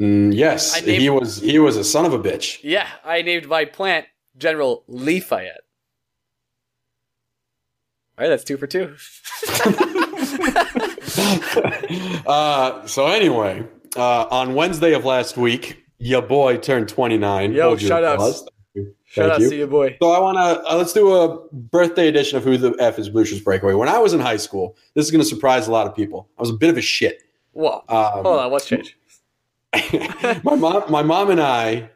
Mm, 0.00 0.34
yes, 0.34 0.84
named- 0.84 1.00
he 1.00 1.10
was 1.10 1.40
he 1.40 1.58
was 1.58 1.76
a 1.76 1.84
son 1.84 2.04
of 2.04 2.12
a 2.12 2.18
bitch. 2.18 2.58
Yeah, 2.62 2.88
I 3.04 3.22
named 3.22 3.46
my 3.46 3.64
plant 3.64 4.06
General 4.36 4.82
Lafayette. 4.88 5.60
All 8.18 8.24
right, 8.24 8.28
that's 8.28 8.44
two 8.44 8.56
for 8.56 8.66
two. 8.66 8.94
uh, 12.26 12.86
so 12.86 13.06
anyway, 13.06 13.64
uh, 13.96 14.26
on 14.30 14.54
Wednesday 14.54 14.94
of 14.94 15.04
last 15.04 15.36
week, 15.36 15.84
your 15.98 16.22
boy 16.22 16.56
turned 16.56 16.88
29. 16.88 17.52
Yo, 17.52 17.76
shut 17.76 17.82
up. 17.82 17.88
shout 17.88 18.04
outs. 18.04 18.14
applause. 18.14 18.38
Thank 18.40 18.50
you. 18.74 18.94
Shout 19.04 19.30
out 19.30 19.40
you. 19.40 19.50
to 19.50 19.56
you, 19.56 19.66
boy. 19.66 19.96
So 20.00 20.12
I 20.12 20.18
want 20.20 20.38
to 20.38 20.70
uh, 20.70 20.76
let's 20.76 20.92
do 20.92 21.14
a 21.14 21.46
birthday 21.52 22.08
edition 22.08 22.38
of 22.38 22.44
Who 22.44 22.56
the 22.56 22.74
F 22.80 22.98
is 22.98 23.10
Blueshirts 23.10 23.44
Breakaway. 23.44 23.74
When 23.74 23.88
I 23.88 23.98
was 23.98 24.12
in 24.12 24.20
high 24.20 24.38
school, 24.38 24.76
this 24.94 25.04
is 25.04 25.10
going 25.10 25.22
to 25.22 25.28
surprise 25.28 25.68
a 25.68 25.72
lot 25.72 25.86
of 25.86 25.94
people. 25.94 26.28
I 26.38 26.42
was 26.42 26.50
a 26.50 26.54
bit 26.54 26.70
of 26.70 26.76
a 26.76 26.82
shit. 26.82 27.22
Whoa. 27.52 27.84
Um, 27.88 28.24
Hold 28.24 28.40
on, 28.40 28.50
what's 28.50 28.66
changed? 28.66 28.94
my 30.44 30.54
mom, 30.54 30.90
my 30.90 31.02
mom 31.02 31.30
and 31.30 31.40
I. 31.40 31.90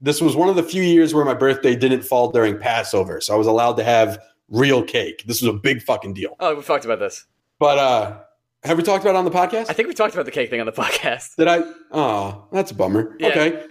This 0.00 0.20
was 0.20 0.36
one 0.36 0.48
of 0.48 0.56
the 0.56 0.62
few 0.62 0.82
years 0.82 1.14
where 1.14 1.24
my 1.24 1.34
birthday 1.34 1.74
didn't 1.74 2.02
fall 2.02 2.30
during 2.30 2.58
Passover, 2.58 3.20
so 3.20 3.34
I 3.34 3.36
was 3.38 3.46
allowed 3.46 3.74
to 3.78 3.84
have 3.84 4.18
real 4.48 4.82
cake. 4.82 5.24
This 5.26 5.40
was 5.40 5.48
a 5.54 5.56
big 5.58 5.82
fucking 5.82 6.12
deal. 6.14 6.36
Oh, 6.40 6.54
we've 6.54 6.66
talked 6.66 6.84
about 6.84 6.98
this. 6.98 7.24
But 7.58 7.78
uh, 7.78 8.18
have 8.64 8.76
we 8.76 8.82
talked 8.82 9.02
about 9.04 9.14
it 9.14 9.18
on 9.18 9.24
the 9.24 9.30
podcast? 9.30 9.70
I 9.70 9.72
think 9.72 9.88
we 9.88 9.94
talked 9.94 10.12
about 10.14 10.26
the 10.26 10.30
cake 10.32 10.50
thing 10.50 10.60
on 10.60 10.66
the 10.66 10.72
podcast. 10.84 11.36
Did 11.36 11.48
I? 11.48 11.62
Oh, 11.90 12.46
that's 12.52 12.70
a 12.70 12.74
bummer. 12.74 13.16
Yeah. 13.18 13.28
Okay. 13.28 13.66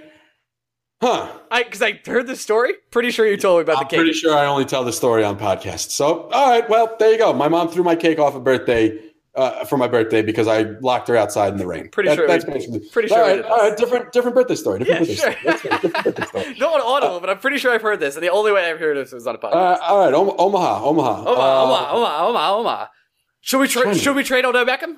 Huh. 1.01 1.37
I 1.51 1.63
because 1.63 1.81
I 1.81 1.99
heard 2.05 2.27
the 2.27 2.35
story. 2.35 2.73
Pretty 2.89 3.11
sure 3.11 3.27
you 3.27 3.35
told 3.35 3.59
me 3.59 3.63
about 3.63 3.77
I'm 3.77 3.83
the 3.83 3.89
cake. 3.89 3.97
pretty 3.99 4.13
sure 4.13 4.35
I 4.35 4.45
only 4.45 4.63
tell 4.65 4.85
the 4.85 4.93
story 4.93 5.23
on 5.23 5.37
podcasts. 5.37 5.91
So, 5.91 6.29
all 6.29 6.49
right. 6.49 6.67
Well, 6.69 6.95
there 6.97 7.11
you 7.11 7.17
go. 7.17 7.33
My 7.33 7.49
mom 7.49 7.67
threw 7.67 7.83
my 7.83 7.95
cake 7.95 8.19
off 8.19 8.35
a 8.35 8.39
birthday 8.39 8.97
uh, 9.35 9.65
for 9.65 9.77
my 9.77 9.87
birthday 9.87 10.21
because 10.21 10.47
I 10.47 10.61
locked 10.81 11.07
her 11.07 11.15
outside 11.17 11.53
in 11.53 11.57
the 11.59 11.65
rain. 11.67 11.89
Pretty 11.89 12.09
That- 12.09 12.15
sure 12.17 12.27
That's 12.27 12.45
we- 12.45 12.53
basically. 12.53 12.79
pretty 12.91 13.07
sure 13.07 13.17
All 13.17 13.23
right. 13.27 13.43
All 13.43 13.57
right. 13.69 13.75
Different, 13.77 14.11
different 14.11 14.35
birthday 14.35 14.55
story. 14.55 14.79
Different 14.79 15.07
Yeah, 15.09 15.15
birthday 15.29 15.41
sure. 15.41 15.53
story. 15.53 15.79
Different 15.79 16.03
birthday 16.05 16.25
story. 16.25 16.55
Not 16.59 16.81
audible, 16.81 17.19
but 17.19 17.29
I'm 17.29 17.39
pretty 17.39 17.57
sure 17.57 17.71
I've 17.73 17.81
heard 17.81 17.99
this, 17.99 18.15
and 18.15 18.23
the 18.23 18.29
only 18.29 18.51
way 18.51 18.69
I've 18.69 18.79
heard 18.79 18.95
this 18.97 19.11
was 19.11 19.25
on 19.27 19.35
a 19.35 19.37
podcast. 19.39 19.53
Uh, 19.55 19.77
all 19.81 19.99
right. 19.99 20.13
Om- 20.13 20.35
Omaha. 20.37 20.83
Omaha. 20.85 21.21
Oma, 21.21 21.29
Uh, 21.31 21.63
Oma, 21.63 21.89
Oma, 21.93 22.27
Oma, 22.27 22.57
Oma. 22.59 22.89
Should 23.41 23.59
we 23.59 23.67
tra- 23.67 23.95
should 23.95 24.15
we 24.15 24.23
trade 24.23 24.45
Odell 24.45 24.65
Beckham? 24.65 24.95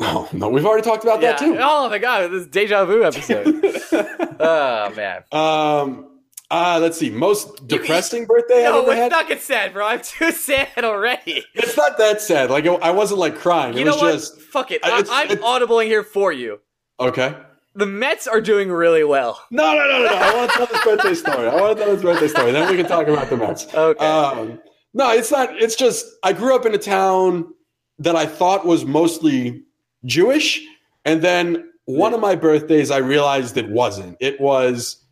Oh, 0.00 0.28
no, 0.32 0.48
we've 0.48 0.64
already 0.64 0.82
talked 0.84 1.02
about 1.02 1.20
that 1.22 1.38
too. 1.38 1.56
Oh 1.60 1.88
my 1.88 1.98
god, 1.98 2.30
this 2.30 2.46
deja 2.46 2.84
vu 2.84 3.02
episode. 3.04 3.46
oh 4.40 4.92
man. 4.94 5.24
Um. 5.32 6.07
Uh, 6.50 6.78
let's 6.80 6.96
see. 6.98 7.10
Most 7.10 7.66
depressing 7.66 8.24
birthday 8.24 8.66
I've 8.66 8.74
ever 8.74 8.86
let's 8.86 9.00
had. 9.00 9.12
not 9.12 9.28
get 9.28 9.42
sad, 9.42 9.74
bro. 9.74 9.86
I'm 9.86 10.00
too 10.00 10.32
sad 10.46 10.82
already. 10.82 11.44
It's 11.54 11.76
not 11.76 11.98
that 11.98 12.20
sad. 12.22 12.50
Like 12.50 12.66
I 12.66 12.90
wasn't 12.90 13.20
like 13.20 13.36
crying. 13.36 13.74
You 13.74 13.82
it 13.82 13.84
know 13.84 13.92
was 13.92 14.00
what? 14.02 14.12
just 14.12 14.40
Fuck 14.40 14.70
it. 14.70 14.80
I- 14.84 15.00
it's- 15.00 15.38
audibling 15.40 15.86
here 15.86 16.02
for 16.02 16.32
you. 16.32 16.60
okay. 17.00 17.34
The 17.74 17.86
Mets 17.86 18.26
are 18.26 18.40
doing 18.40 18.72
really 18.72 19.04
well. 19.04 19.40
No, 19.52 19.72
no, 19.72 19.78
no, 19.84 19.98
no, 19.98 20.04
no. 20.06 20.14
I 20.14 20.34
want 20.34 20.50
to 20.50 20.56
tell 20.56 20.66
this 20.66 20.84
birthday 20.84 21.14
story. 21.14 21.46
I 21.48 21.54
want 21.60 21.78
to 21.78 21.84
tell 21.84 21.94
this 21.94 22.02
birthday 22.02 22.26
story. 22.26 22.50
Then 22.50 22.68
we 22.68 22.76
can 22.76 22.86
talk 22.88 23.06
about 23.06 23.30
the 23.30 23.36
Mets. 23.36 23.66
Okay. 23.74 24.04
Um, 24.04 24.58
no, 24.94 25.12
it's 25.12 25.30
not. 25.30 25.50
It's 25.62 25.76
just 25.76 26.04
I 26.24 26.32
grew 26.32 26.56
up 26.56 26.66
in 26.66 26.74
a 26.74 26.78
town 26.78 27.52
that 28.00 28.16
I 28.16 28.26
thought 28.26 28.66
was 28.66 28.84
mostly 28.84 29.62
Jewish, 30.04 30.60
and 31.04 31.22
then 31.22 31.70
one 31.84 32.14
of 32.14 32.20
my 32.20 32.34
birthdays 32.34 32.90
I 32.90 32.96
realized 32.98 33.56
it 33.56 33.68
wasn't. 33.68 34.16
It 34.18 34.40
was 34.40 35.04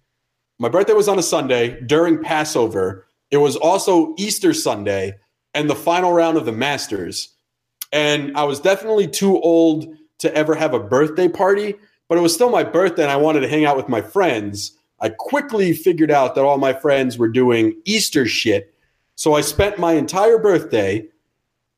my 0.59 0.69
birthday 0.69 0.93
was 0.93 1.09
on 1.09 1.19
a 1.19 1.23
Sunday 1.23 1.81
during 1.83 2.23
Passover. 2.23 3.07
It 3.31 3.39
was 3.39 3.57
also 3.57 4.15
Easter 4.19 4.55
Sunday 4.55 5.15
and 5.55 5.69
the 5.69 5.75
final 5.75 6.13
round 6.13 6.37
of 6.37 6.47
the 6.47 6.53
Masters. 6.53 7.35
And 7.93 8.37
I 8.37 8.45
was 8.45 8.61
definitely 8.61 9.09
too 9.09 9.41
old 9.41 9.87
to 10.19 10.35
ever 10.35 10.55
have 10.55 10.75
a 10.75 10.81
birthday 10.81 11.29
party, 11.29 11.75
but 12.09 12.19
it 12.19 12.21
was 12.21 12.35
still 12.35 12.51
my 12.51 12.63
birthday 12.65 13.03
and 13.03 13.11
I 13.11 13.17
wanted 13.17 13.41
to 13.41 13.49
hang 13.49 13.65
out 13.65 13.77
with 13.77 13.89
my 13.89 14.01
friends. 14.01 14.77
I 15.01 15.11
quickly 15.11 15.73
figured 15.73 16.11
out 16.11 16.35
that 16.35 16.45
all 16.45 16.59
my 16.59 16.73
friends 16.73 17.19
were 17.19 17.29
doing 17.29 17.81
Easter 17.85 18.27
shit. 18.27 18.75
So 19.15 19.35
I 19.35 19.41
spent 19.43 19.79
my 19.79 19.93
entire 19.93 20.39
birthday 20.39 21.07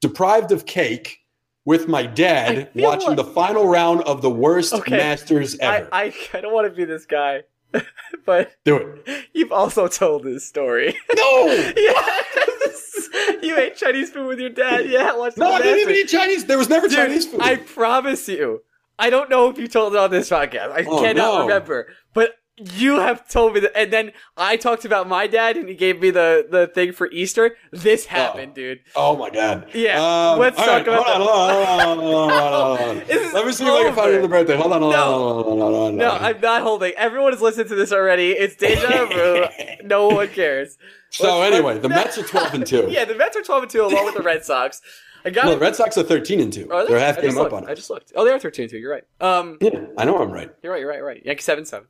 deprived 0.01 0.53
of 0.53 0.67
cake 0.67 1.21
with 1.65 1.89
my 1.89 2.07
dad 2.07 2.71
watching 2.75 3.09
like- 3.09 3.17
the 3.17 3.25
final 3.25 3.67
round 3.67 4.03
of 4.03 4.23
the 4.23 4.31
worst 4.31 4.73
Okay. 4.73 4.97
Masters 4.97 5.59
I, 5.61 5.65
ever. 5.65 5.89
I, 5.93 6.15
I 6.35 6.41
don't 6.41 6.53
want 6.53 6.69
to 6.69 6.75
be 6.75 6.85
this 6.85 7.07
guy, 7.07 7.43
but 8.25 8.53
Do 8.65 8.77
it. 9.07 9.27
you've 9.33 9.53
also 9.53 9.89
told 9.89 10.25
this 10.25 10.47
story. 10.47 10.97
No! 11.17 11.47
yes! 11.77 13.09
You 13.43 13.57
ate 13.59 13.77
Chinese 13.77 14.11
food 14.11 14.27
with 14.27 14.39
your 14.41 14.51
dad. 14.51 14.89
Yeah, 14.89 15.17
watch 15.17 15.37
No, 15.37 15.53
I 15.53 15.63
didn't 15.63 15.81
even 15.81 15.95
eat 15.95 16.09
Chinese. 16.09 16.45
There 16.47 16.59
was 16.59 16.69
never 16.69 16.89
Dude, 16.89 16.97
Chinese 16.97 17.27
food. 17.27 17.41
I 17.41 17.57
promise 17.57 18.29
you. 18.29 18.63
I 18.99 19.11
don't 19.11 19.31
know 19.31 19.49
if 19.49 19.59
you 19.59 19.69
told 19.69 19.95
it 19.95 19.99
on 19.99 20.11
this 20.11 20.29
podcast. 20.31 20.73
I 20.73 20.85
Oh, 20.89 21.01
cannot 21.01 21.15
no. 21.35 21.43
remember. 21.43 21.89
But 22.15 22.33
You 22.61 22.97
have 23.01 23.29
told 23.29 23.55
me 23.55 23.61
that, 23.61 23.77
and 23.77 23.93
then 23.93 24.13
I 24.37 24.57
talked 24.57 24.85
about 24.85 25.09
my 25.09 25.27
dad, 25.27 25.57
and 25.57 25.69
he 25.69 25.75
gave 25.75 26.01
me 26.01 26.11
the 26.11 26.47
the 26.51 26.67
thing 26.67 26.93
for 26.93 27.09
Easter. 27.13 27.57
This 27.73 28.07
happened, 28.07 28.55
dude. 28.55 28.81
Oh 28.97 29.17
my 29.17 29.31
god. 29.31 29.69
Yeah, 29.75 29.99
Um, 30.33 30.39
let's 30.41 30.57
talk 30.57 30.83
about 30.87 31.05
hold 31.07 31.29
on, 31.29 31.39
on, 31.41 31.99
hold 31.99 31.99
on, 31.99 31.99
hold 31.99 32.15
on, 32.15 32.31
hold 32.31 32.33
on, 32.33 32.79
hold 32.79 32.81
on. 32.99 32.99
This 33.07 33.27
is 33.29 33.33
Let 33.33 33.47
me 33.47 33.53
see 33.53 33.65
if 33.65 33.71
I 33.73 33.83
can 33.85 33.95
find 33.95 34.11
it 34.15 34.23
the 34.23 34.29
birthday. 34.29 34.57
Hold 34.57 34.73
on, 34.73 34.83
hold 34.83 34.95
on, 34.95 35.01
No. 35.01 35.05
hold 35.07 35.37
on, 35.39 35.45
hold 35.45 35.63
on, 35.63 35.73
hold 35.73 35.89
on, 35.89 35.97
No. 35.97 36.11
I'm 36.13 36.41
not 36.41 36.63
holding. 36.63 36.93
Everyone 36.93 37.33
has 37.33 37.41
listened 37.41 37.69
to 37.69 37.75
this 37.75 37.93
already. 37.93 38.33
It's 38.33 38.57
deja 38.57 39.07
vu. 39.07 39.45
no 39.87 40.09
one 40.09 40.29
cares. 40.29 40.77
So 41.11 41.39
Let's- 41.39 41.55
anyway, 41.55 41.79
the 41.79 41.89
Mets 41.89 42.19
are 42.19 42.23
12 42.35 42.55
and 42.55 42.67
2. 42.67 42.89
Yeah, 42.91 43.05
the 43.05 43.15
Mets 43.15 43.37
are 43.37 43.43
12 43.43 43.63
and 43.65 43.71
2 43.73 43.85
along 43.85 44.05
with 44.05 44.15
the 44.15 44.23
Red 44.23 44.45
Sox. 44.45 44.81
I 45.25 45.31
got 45.31 45.47
No, 45.47 45.53
the 45.53 45.59
Red 45.59 45.75
Sox 45.77 45.97
are 45.99 46.03
13 46.03 46.41
and 46.41 46.53
2. 46.53 46.71
Are 46.71 46.85
they? 46.85 46.91
They're 46.93 47.01
half 47.01 47.17
game 47.17 47.27
just 47.27 47.37
up 47.39 47.51
looked. 47.53 47.65
on 47.65 47.71
I 47.71 47.75
just 47.75 47.91
looked. 47.91 48.13
Oh, 48.15 48.25
they 48.25 48.31
are 48.31 48.39
13 48.39 48.65
and 48.65 48.71
2. 48.71 48.79
You're 48.79 48.93
right. 48.93 49.05
Um, 49.21 49.59
Yeah, 49.61 49.87
I 49.97 50.05
know 50.05 50.19
I'm 50.19 50.31
right. 50.31 50.51
you're 50.63 50.73
right. 50.73 50.81
You're 50.81 50.89
right. 50.89 50.99
You're 50.99 51.07
right. 51.07 51.23
Yankee 51.25 51.43
7 51.43 51.65
7. 51.65 51.87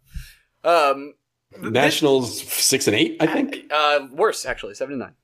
Um, 0.65 1.15
Nationals 1.61 2.43
6 2.43 2.87
and 2.89 2.97
8, 2.97 3.17
I 3.21 3.27
think. 3.27 3.65
uh, 3.73 4.07
worse, 4.13 4.45
actually. 4.45 4.75
7 4.75 5.01
and 5.01 5.01
9. 5.01 5.15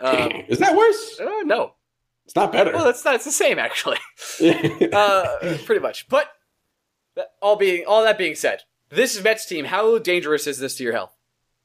Um, 0.00 0.42
Is 0.48 0.58
that 0.58 0.76
worse? 0.76 1.20
uh, 1.20 1.42
no. 1.44 1.74
It's 2.26 2.34
not 2.36 2.52
better. 2.52 2.72
Well, 2.72 2.84
that's 2.84 3.04
not, 3.04 3.14
it's 3.14 3.24
the 3.24 3.32
same, 3.32 3.58
actually. 3.58 3.98
uh, 4.92 5.26
pretty 5.64 5.80
much. 5.80 6.08
But 6.08 6.28
that, 7.16 7.32
all 7.40 7.56
being 7.56 7.84
all 7.86 8.02
that 8.02 8.18
being 8.18 8.34
said, 8.34 8.62
this 8.90 9.16
is 9.16 9.22
Mets 9.22 9.46
team, 9.46 9.66
how 9.66 9.98
dangerous 9.98 10.46
is 10.46 10.58
this 10.58 10.76
to 10.76 10.84
your 10.84 10.92
health? 10.92 11.14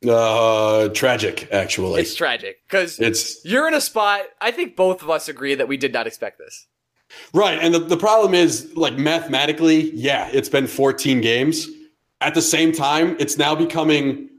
uh, 0.07 0.87
tragic, 0.89 1.49
actually. 1.51 2.01
It's 2.01 2.15
tragic 2.15 2.57
because 2.67 2.99
It's 2.99 3.43
you're 3.43 3.67
in 3.67 3.73
a 3.73 3.81
spot. 3.81 4.21
I 4.39 4.51
think 4.51 4.75
both 4.77 5.01
of 5.01 5.09
us 5.09 5.27
agree 5.27 5.55
that 5.55 5.67
we 5.67 5.75
did 5.77 5.91
not 5.91 6.07
expect 6.07 6.37
this. 6.39 6.67
right. 7.33 7.57
And 7.59 7.73
the, 7.73 7.79
the 7.79 7.97
problem 7.97 8.33
is, 8.33 8.71
like, 8.75 8.97
mathematically, 8.97 9.91
yeah, 9.91 10.29
it's 10.31 10.47
been 10.49 10.67
14 10.67 11.19
games. 11.21 11.67
At 12.21 12.33
the 12.33 12.41
same 12.41 12.71
time, 12.71 13.15
it's 13.19 13.37
now 13.37 13.55
becoming. 13.55 14.29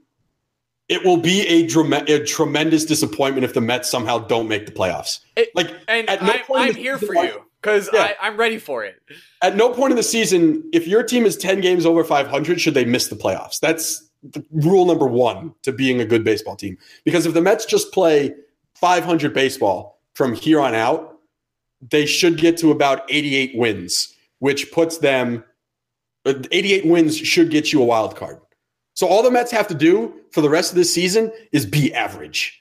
It 0.89 1.05
will 1.05 1.19
be 1.19 1.47
a, 1.47 1.66
drama- 1.69 2.05
a 2.09 2.24
tremendous 2.24 2.85
disappointment 2.85 3.44
if 3.44 3.55
the 3.55 3.61
Mets 3.61 3.89
somehow 3.89 4.19
don't 4.19 4.48
make 4.48 4.66
the 4.66 4.73
playoffs. 4.73 5.20
It- 5.36 5.51
like, 5.55 5.70
And 5.86 6.07
no 6.07 6.12
I, 6.32 6.39
point 6.39 6.62
in 6.62 6.69
I'm 6.70 6.74
here 6.74 6.98
for 6.98 7.15
you 7.15 7.43
because 7.62 7.89
Yeah. 7.93 8.12
I'm 8.20 8.36
ready 8.36 8.59
for 8.59 8.85
it. 8.85 8.97
at 9.40 9.55
no 9.55 9.70
point 9.70 9.93
in 9.93 9.97
the 9.97 10.02
season, 10.02 10.69
if 10.73 10.89
your 10.89 11.05
team 11.05 11.24
is 11.27 11.36
10 11.36 11.61
games 11.61 11.86
over 11.86 12.02
500, 12.02 12.61
should 12.61 12.74
they 12.74 12.85
miss 12.85 13.07
the 13.07 13.15
playoffs? 13.15 13.61
That's 13.61 14.11
the 14.24 14.44
rule 14.51 14.85
number 14.85 15.07
one 15.07 15.55
to 15.62 15.70
being 15.73 16.01
a 16.01 16.05
good 16.05 16.24
baseball 16.24 16.57
team. 16.57 16.77
Because 17.05 17.24
if 17.24 17.35
the 17.35 17.40
Mets 17.40 17.65
just 17.66 17.93
play 17.93 18.35
500 18.74 19.32
baseball 19.32 20.01
from 20.15 20.35
here 20.35 20.61
on 20.61 20.74
out, 20.74 21.19
they 21.89 22.05
should 22.05 22.36
get 22.36 22.57
to 22.59 22.73
about 22.73 23.02
88 23.09 23.52
wins, 23.57 24.12
which 24.40 24.73
puts 24.73 24.98
them, 24.98 25.44
88 26.26 26.86
wins 26.86 27.16
should 27.16 27.51
get 27.51 27.72
you 27.72 27.82
a 27.82 27.84
wild 27.84 28.16
card. 28.16 28.38
So 28.94 29.06
all 29.06 29.22
the 29.22 29.30
Mets 29.30 29.51
have 29.52 29.68
to 29.68 29.74
do 29.74 30.14
for 30.32 30.40
the 30.40 30.51
rest 30.51 30.72
of 30.72 30.76
this 30.76 30.92
season 30.92 31.32
is 31.52 31.64
be 31.64 31.94
average. 31.94 32.60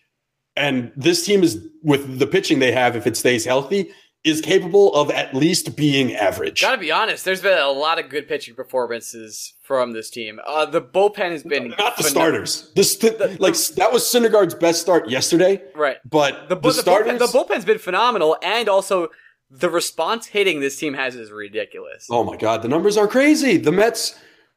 And 0.55 0.91
this 0.95 1.25
team 1.25 1.43
is, 1.43 1.67
with 1.83 2.19
the 2.19 2.27
pitching 2.27 2.59
they 2.59 2.71
have, 2.71 2.95
if 2.95 3.07
it 3.07 3.15
stays 3.17 3.45
healthy, 3.45 3.91
is 4.25 4.41
capable 4.41 4.93
of 4.93 5.09
at 5.11 5.33
least 5.33 5.77
being 5.77 6.13
average. 6.13 6.61
Gotta 6.61 6.77
be 6.77 6.91
honest, 6.91 7.23
there's 7.23 7.41
been 7.41 7.57
a 7.57 7.69
lot 7.69 7.99
of 7.99 8.09
good 8.09 8.27
pitching 8.27 8.53
performances 8.53 9.53
from 9.61 9.93
this 9.93 10.09
team. 10.09 10.39
Uh, 10.45 10.65
the 10.65 10.81
bullpen 10.81 11.31
has 11.31 11.43
been 11.43 11.73
Not 11.77 11.95
the 11.95 12.03
starters. 12.03 12.71
This 12.75 13.01
like 13.39 13.55
that 13.75 13.89
was 13.93 14.03
Syndergaard's 14.03 14.55
best 14.55 14.81
start 14.81 15.09
yesterday, 15.09 15.61
right? 15.73 15.97
but 16.09 16.49
The, 16.49 16.55
the, 16.55 16.61
the, 16.61 16.73
starters. 16.73 17.13
bullpen, 17.13 17.19
the 17.19 17.37
bullpen's 17.37 17.65
been 17.65 17.79
phenomenal, 17.79 18.35
and 18.43 18.67
also 18.67 19.09
the 19.49 19.69
response 19.69 20.27
hitting 20.27 20.59
this 20.59 20.77
team 20.77 20.93
has 20.93 21.15
is 21.15 21.31
ridiculous. 21.31 22.07
oh 22.09 22.23
my 22.23 22.37
god, 22.37 22.61
the 22.61 22.67
numbers 22.67 22.97
are 22.97 23.07
crazy. 23.07 23.57
The 23.57 23.71
Mets. 23.71 24.15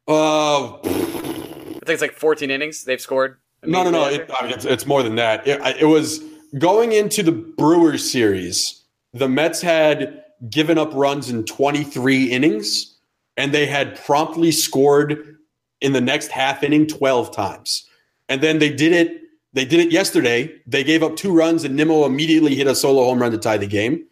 Uh, 0.09 0.77
I 0.77 1.85
think 1.85 1.89
it's 1.89 2.02
like 2.02 2.12
14 2.12 2.51
innings 2.51 2.85
they've 2.85 3.01
scored. 3.01 3.39
no, 3.64 3.85
no, 3.85 3.90
no. 3.90 4.09
It, 4.09 4.31
I 4.39 4.44
mean, 4.44 4.52
it's, 4.55 4.64
it's 4.64 4.86
more 4.86 5.02
than 5.02 5.16
that. 5.16 5.47
It, 5.47 5.60
it 5.81 5.86
was 5.86 6.20
going 6.59 6.93
into 6.93 7.23
the 7.23 7.32
Brewers 7.32 8.10
series. 8.10 8.82
The 9.12 9.28
Mets 9.28 9.60
had 9.60 10.23
given 10.51 10.78
up 10.78 10.93
runs 10.94 11.31
in 11.31 11.44
23 11.44 12.24
innings, 12.31 12.98
and 13.36 13.52
they 13.52 13.66
had 13.66 13.97
promptly 14.05 14.51
scored 14.51 15.36
in 15.81 15.93
the 15.93 16.01
next 16.01 16.28
half 16.28 16.62
inning 16.62 16.86
12 16.86 17.35
times. 17.35 17.89
And 18.28 18.40
then 18.40 18.59
they 18.59 18.70
did 18.70 18.93
it. 18.93 19.20
They 19.52 19.64
did 19.64 19.81
it 19.81 19.93
yesterday. 19.93 20.52
They 20.66 20.82
gave 20.82 21.02
up 21.02 21.16
two 21.16 21.32
runs, 21.35 21.64
and 21.64 21.77
Nimmo 21.77 22.06
immediately 22.06 22.55
hit 22.55 22.66
a 22.66 22.74
solo 22.74 23.05
home 23.05 23.20
run 23.20 23.32
to 23.32 23.39
tie 23.39 23.59
the 23.59 23.66
game. 23.66 24.06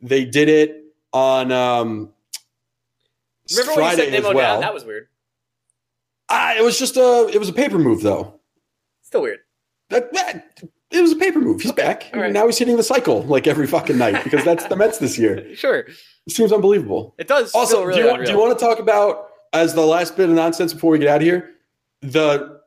They 0.00 0.24
did 0.24 0.48
it 0.48 0.84
on 1.12 1.50
um, 1.52 2.12
Remember 3.50 3.72
when 3.72 3.90
you 3.90 3.96
Friday 3.96 4.10
said 4.12 4.22
well. 4.24 4.34
down? 4.34 4.60
That 4.60 4.74
was 4.74 4.84
weird. 4.84 5.08
Ah, 6.28 6.54
it 6.56 6.62
was 6.62 6.78
just 6.78 6.96
a 6.96 7.28
it 7.32 7.38
was 7.38 7.48
a 7.48 7.52
paper 7.52 7.78
move 7.78 8.02
though. 8.02 8.34
Still 9.02 9.22
weird. 9.22 9.38
That, 9.90 10.12
that 10.12 10.52
it 10.90 11.00
was 11.00 11.12
a 11.12 11.16
paper 11.16 11.40
move. 11.40 11.62
He's 11.62 11.72
back. 11.72 12.10
all 12.12 12.20
right. 12.20 12.32
Now 12.32 12.46
he's 12.46 12.58
hitting 12.58 12.76
the 12.76 12.82
cycle 12.82 13.22
like 13.22 13.46
every 13.46 13.66
fucking 13.66 13.96
night 13.96 14.22
because 14.24 14.44
that's 14.44 14.66
the 14.66 14.76
Mets 14.76 14.98
this 14.98 15.18
year. 15.18 15.46
Sure, 15.54 15.78
It 15.78 16.32
seems 16.32 16.52
unbelievable. 16.52 17.14
it 17.18 17.26
does. 17.26 17.52
Also, 17.54 17.82
really 17.82 18.02
do, 18.02 18.08
you 18.08 18.24
do 18.26 18.32
you 18.32 18.38
want 18.38 18.58
to 18.58 18.62
talk 18.64 18.78
about 18.78 19.30
as 19.54 19.72
the 19.74 19.80
last 19.86 20.16
bit 20.16 20.28
of 20.28 20.34
nonsense 20.34 20.74
before 20.74 20.90
we 20.92 20.98
get 20.98 21.08
out 21.08 21.16
of 21.16 21.22
here? 21.22 21.54
The 22.02 22.60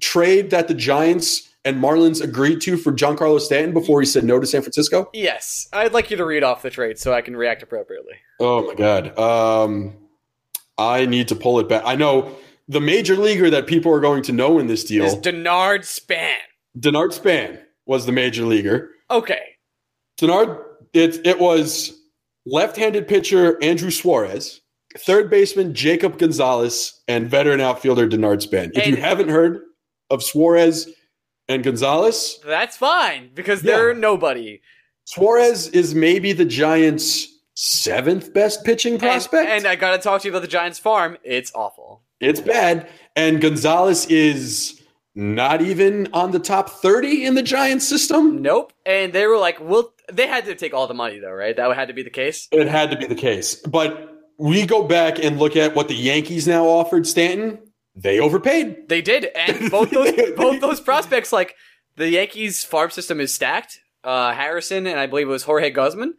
trade 0.00 0.50
that 0.50 0.66
the 0.66 0.74
Giants 0.74 1.49
and 1.64 1.82
Marlins 1.82 2.22
agreed 2.22 2.60
to 2.62 2.76
for 2.76 2.92
Giancarlo 2.92 3.40
Stanton 3.40 3.72
before 3.72 4.00
he 4.00 4.06
said 4.06 4.24
no 4.24 4.40
to 4.40 4.46
San 4.46 4.62
Francisco. 4.62 5.10
Yes, 5.12 5.68
I'd 5.72 5.92
like 5.92 6.10
you 6.10 6.16
to 6.16 6.24
read 6.24 6.42
off 6.42 6.62
the 6.62 6.70
trade 6.70 6.98
so 6.98 7.12
I 7.12 7.20
can 7.20 7.36
react 7.36 7.62
appropriately. 7.62 8.14
Oh 8.38 8.66
my 8.66 8.74
god. 8.74 9.18
Um, 9.18 9.96
I 10.78 11.06
need 11.06 11.28
to 11.28 11.34
pull 11.34 11.60
it 11.60 11.68
back. 11.68 11.82
I 11.84 11.94
know 11.94 12.34
the 12.68 12.80
major 12.80 13.16
leaguer 13.16 13.50
that 13.50 13.66
people 13.66 13.92
are 13.92 14.00
going 14.00 14.22
to 14.24 14.32
know 14.32 14.58
in 14.58 14.66
this 14.66 14.84
deal. 14.84 15.04
Is 15.04 15.14
Denard 15.16 15.84
Span? 15.84 16.38
Denard 16.78 17.12
Span 17.12 17.58
was 17.86 18.06
the 18.06 18.12
major 18.12 18.44
leaguer. 18.44 18.90
Okay, 19.10 19.42
Denard, 20.20 20.62
it, 20.92 21.26
it 21.26 21.40
was 21.40 21.98
left-handed 22.46 23.08
pitcher 23.08 23.62
Andrew 23.62 23.90
Suarez, 23.90 24.60
third 24.98 25.30
baseman 25.30 25.74
Jacob 25.74 26.18
Gonzalez, 26.18 27.00
and 27.08 27.28
veteran 27.28 27.60
outfielder 27.60 28.08
Denard 28.08 28.42
Span. 28.42 28.70
If 28.74 28.86
you 28.86 28.96
haven't 28.96 29.28
heard 29.28 29.60
of 30.10 30.22
Suarez 30.22 30.88
and 31.50 31.62
Gonzalez, 31.64 32.38
that's 32.46 32.76
fine 32.76 33.30
because 33.34 33.62
Yeah. 33.62 33.76
they're 33.76 33.94
nobody. 33.94 34.60
Suarez 35.04 35.68
is 35.68 35.94
maybe 35.94 36.32
the 36.32 36.44
Giants' 36.44 37.26
seventh 37.54 38.32
best 38.32 38.64
pitching 38.64 38.94
And, 38.94 39.02
prospect. 39.02 39.50
and 39.50 39.66
I 39.66 39.74
gotta 39.76 39.98
talk 39.98 40.22
to 40.22 40.28
you 40.28 40.32
about 40.32 40.42
the 40.42 40.48
Giants 40.48 40.78
farm. 40.78 41.18
It's 41.24 41.52
awful. 41.54 42.02
it's 42.20 42.40
bad. 42.40 42.86
And 43.16 43.40
Gonzalez 43.40 44.04
is 44.06 44.78
not 45.14 45.62
even 45.62 46.06
on 46.12 46.30
the 46.32 46.38
top 46.38 46.68
30 46.68 47.24
in 47.24 47.34
the 47.34 47.42
Giants 47.42 47.88
system. 47.88 48.42
Nope. 48.42 48.72
And 48.86 49.12
they 49.14 49.26
were 49.26 49.38
like, 49.38 49.58
"Well, 49.60 49.94
they 50.12 50.26
had 50.26 50.44
to 50.44 50.54
take 50.54 50.74
all 50.74 50.86
the 50.86 50.92
money, 50.94 51.18
though, 51.18 51.32
right? 51.32 51.56
That 51.56 51.74
had 51.74 51.88
to 51.88 51.94
be 51.94 52.02
the 52.02 52.10
case." 52.10 52.46
It 52.52 52.68
had 52.68 52.90
to 52.90 52.96
be 52.98 53.06
the 53.06 53.14
case. 53.14 53.54
But 53.56 54.08
we 54.38 54.66
go 54.66 54.82
back 54.84 55.22
and 55.22 55.38
look 55.38 55.56
at 55.56 55.74
what 55.74 55.88
the 55.88 55.94
Yankees 55.94 56.46
now 56.46 56.66
offered 56.66 57.06
Stanton. 57.06 57.58
They 57.96 58.20
overpaid. 58.20 58.88
They 58.88 59.02
did, 59.02 59.24
and 59.34 59.70
both 59.70 59.90
those 59.90 60.12
both 60.36 60.60
those 60.60 60.80
prospects, 60.80 61.32
like 61.32 61.56
the 61.96 62.08
Yankees 62.08 62.64
farm 62.64 62.90
system 62.90 63.20
is 63.20 63.32
stacked. 63.34 63.80
Uh, 64.02 64.32
Harrison 64.32 64.86
and 64.86 64.98
I 64.98 65.06
believe 65.06 65.26
it 65.28 65.30
was 65.30 65.42
Jorge 65.42 65.70
Guzman, 65.70 66.14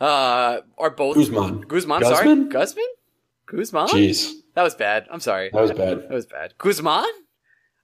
uh, 0.00 0.58
are 0.78 0.90
both 0.90 1.16
Guzman. 1.16 1.62
Guzman. 1.62 2.00
Guzman? 2.00 2.02
Sorry, 2.04 2.44
Guzman. 2.44 2.86
Guzman. 3.46 3.88
Jeez, 3.88 4.32
That 4.54 4.62
was 4.62 4.74
bad. 4.76 5.06
I'm 5.10 5.20
sorry. 5.20 5.50
that 5.52 5.60
was 5.60 5.72
bad. 5.72 6.02
That 6.02 6.10
was 6.10 6.26
bad. 6.26 6.54
Guzman, 6.58 7.04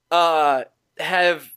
uh, 0.09 0.63
have 0.99 1.51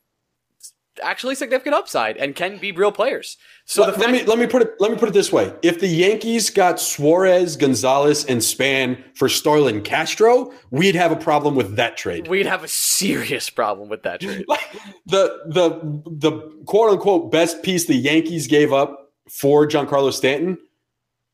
actually 1.03 1.35
significant 1.35 1.75
upside 1.75 2.17
and 2.17 2.35
can 2.35 2.59
be 2.59 2.73
real 2.73 2.93
players. 2.93 3.37
So 3.67 3.83
let, 3.83 3.95
the 3.95 4.01
let 4.01 4.11
me 4.11 4.23
let 4.25 4.39
me 4.39 4.47
put 4.47 4.63
it 4.63 4.75
let 4.79 4.91
me 4.91 4.99
put 4.99 5.09
it 5.09 5.13
this 5.13 5.33
way: 5.33 5.53
If 5.63 5.81
the 5.81 5.87
Yankees 5.89 6.51
got 6.51 6.79
Suarez, 6.79 7.57
Gonzalez, 7.57 8.25
and 8.27 8.45
Span 8.45 9.03
for 9.15 9.29
Starlin 9.29 9.83
Castro, 9.83 10.53
we'd 10.71 10.95
have 10.95 11.13
a 11.13 11.17
problem 11.17 11.55
with 11.55 11.77
that 11.77 11.97
trade. 11.97 12.29
we'd 12.29 12.47
have 12.47 12.63
a 12.63 12.69
serious 12.69 13.49
problem 13.49 13.89
with 13.89 14.03
that 14.03 14.21
trade. 14.21 14.45
the 15.07 15.41
the 15.47 16.03
the 16.07 16.63
quote 16.67 16.91
unquote 16.91 17.33
best 17.33 17.63
piece 17.63 17.87
the 17.87 17.95
Yankees 17.95 18.47
gave 18.47 18.73
up 18.73 19.13
for 19.31 19.67
Giancarlo 19.67 20.13
Stanton. 20.13 20.59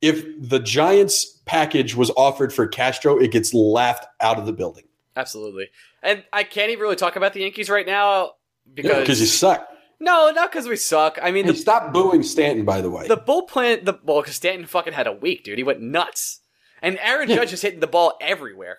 If 0.01 0.25
the 0.39 0.61
Giants 0.61 1.41
package 1.45 1.95
was 1.97 2.11
offered 2.17 2.53
for 2.53 2.67
Castro, 2.67 3.19
it 3.19 3.33
gets 3.33 3.53
laughed 3.53 4.07
out 4.21 4.39
of 4.39 4.47
the 4.47 4.53
building 4.53 4.85
Absolutely. 5.17 5.69
And 6.03 6.25
I 6.33 6.45
can't 6.45 6.71
even 6.71 6.83
really 6.83 6.97
talk 6.97 7.17
about 7.17 7.33
the 7.33 7.41
Yankees 7.41 7.69
right 7.69 7.87
now 7.87 8.33
because 8.73 9.01
because 9.01 9.21
you 9.21 9.27
suck. 9.27 9.69
No, 10.01 10.31
not 10.31 10.51
because 10.51 10.67
we 10.67 10.77
suck. 10.77 11.19
I 11.23 11.31
mean, 11.31 11.45
Hey, 11.45 11.53
the, 11.53 11.57
stop 11.59 11.93
booing 11.93 12.23
Stanton, 12.23 12.65
by 12.65 12.81
the 12.81 12.91
way. 12.91 13.07
the 13.07 13.17
bullpen, 13.17 13.85
the 13.85 13.99
well, 14.03 14.21
because 14.23 14.37
Stanton 14.37 14.67
fucking 14.67 14.93
had 14.95 15.07
a 15.07 15.13
week, 15.13 15.45
dude. 15.45 15.59
He 15.59 15.65
went 15.65 15.81
nuts, 15.81 16.41
and 16.83 16.99
Aaron 17.01 17.29
Judge 17.29 17.53
is 17.53 17.63
hitting 17.63 17.81
the 17.81 17.87
ball 17.87 18.15
everywhere. 18.21 18.79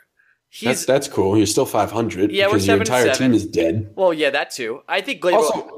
He's 0.49 0.67
that's 0.67 0.85
that's 0.85 1.07
cool. 1.07 1.37
You're 1.37 1.45
still 1.45 1.65
500 1.65 2.31
Yeah, 2.31 2.47
we're 2.47 2.53
because 2.53 2.67
your 2.67 2.73
seven 2.73 2.81
and 2.81 2.87
entire 2.89 3.13
seven. 3.13 3.31
team 3.31 3.33
is 3.33 3.45
dead. 3.45 3.93
well, 3.95 4.13
yeah, 4.13 4.31
that 4.31 4.51
too. 4.51 4.81
I 4.87 4.99
think 4.99 5.21
Gleyber. 5.21 5.35
Also, 5.35 5.77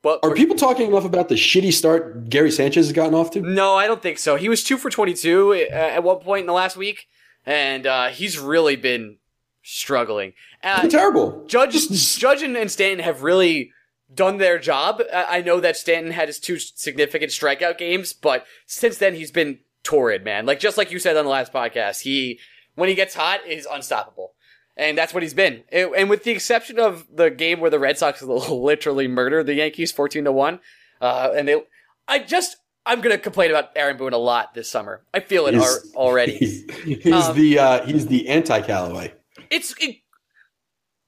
but 0.00 0.18
are 0.22 0.34
people 0.34 0.56
talking 0.56 0.88
enough 0.88 1.04
about 1.04 1.28
the 1.28 1.34
shitty 1.34 1.72
start 1.72 2.28
Gary 2.30 2.50
Sanchez 2.50 2.86
has 2.86 2.92
gotten 2.92 3.14
off 3.14 3.30
to? 3.32 3.40
No, 3.40 3.74
I 3.74 3.86
don't 3.86 4.00
think 4.02 4.18
so. 4.18 4.36
He 4.36 4.48
was 4.48 4.64
two 4.64 4.78
for 4.78 4.88
twenty-two 4.90 5.66
uh, 5.70 5.74
at 5.74 6.02
one 6.02 6.20
point 6.20 6.40
in 6.40 6.46
the 6.46 6.52
last 6.54 6.76
week, 6.76 7.06
and 7.44 7.86
uh, 7.86 8.08
he's 8.08 8.38
really 8.38 8.76
been 8.76 9.18
struggling. 9.62 10.32
Uh, 10.64 10.88
terrible. 10.88 11.44
Judge, 11.46 11.88
Judge 12.18 12.42
and, 12.42 12.56
and 12.56 12.70
Stanton 12.70 13.04
have 13.04 13.22
really 13.22 13.72
done 14.14 14.38
their 14.38 14.58
job. 14.58 15.02
I 15.12 15.42
know 15.42 15.60
that 15.60 15.76
Stanton 15.76 16.12
had 16.12 16.28
his 16.28 16.38
two 16.38 16.58
significant 16.58 17.32
strikeout 17.32 17.78
games, 17.78 18.12
but 18.12 18.46
since 18.66 18.98
then 18.98 19.14
he's 19.14 19.30
been 19.30 19.60
torrid, 19.82 20.24
man. 20.24 20.46
Like 20.46 20.60
just 20.60 20.78
like 20.78 20.90
you 20.90 20.98
said 20.98 21.16
on 21.16 21.24
the 21.24 21.30
last 21.30 21.52
podcast, 21.52 22.02
he 22.02 22.38
when 22.74 22.88
he 22.88 22.94
gets 22.94 23.14
hot 23.14 23.46
is 23.46 23.66
unstoppable. 23.70 24.34
And 24.74 24.96
that's 24.96 25.12
what 25.12 25.22
he's 25.22 25.34
been. 25.34 25.64
and 25.70 26.08
with 26.08 26.24
the 26.24 26.30
exception 26.30 26.78
of 26.78 27.06
the 27.14 27.30
game 27.30 27.60
where 27.60 27.70
the 27.70 27.78
Red 27.78 27.98
Sox 27.98 28.22
literally 28.22 29.06
murdered 29.06 29.44
the 29.44 29.54
Yankees 29.54 29.92
14 29.92 30.24
to 30.24 30.32
1, 30.32 30.60
uh, 31.02 31.30
and 31.36 31.46
they 31.46 31.62
I 32.08 32.20
just 32.20 32.56
I'm 32.86 33.00
gonna 33.00 33.18
complain 33.18 33.50
about 33.50 33.70
Aaron 33.76 33.96
Boone 33.96 34.12
a 34.12 34.18
lot 34.18 34.54
this 34.54 34.70
summer. 34.70 35.04
I 35.12 35.20
feel 35.20 35.46
it 35.46 35.54
he's, 35.54 35.92
already. 35.94 36.36
He's, 36.36 36.64
he's 36.84 37.12
um, 37.12 37.36
the 37.36 37.58
uh, 37.58 37.86
he's 37.86 38.06
the 38.06 38.28
anti 38.28 38.62
Callaway. 38.62 39.12
It's 39.50 39.74
it, 39.78 39.96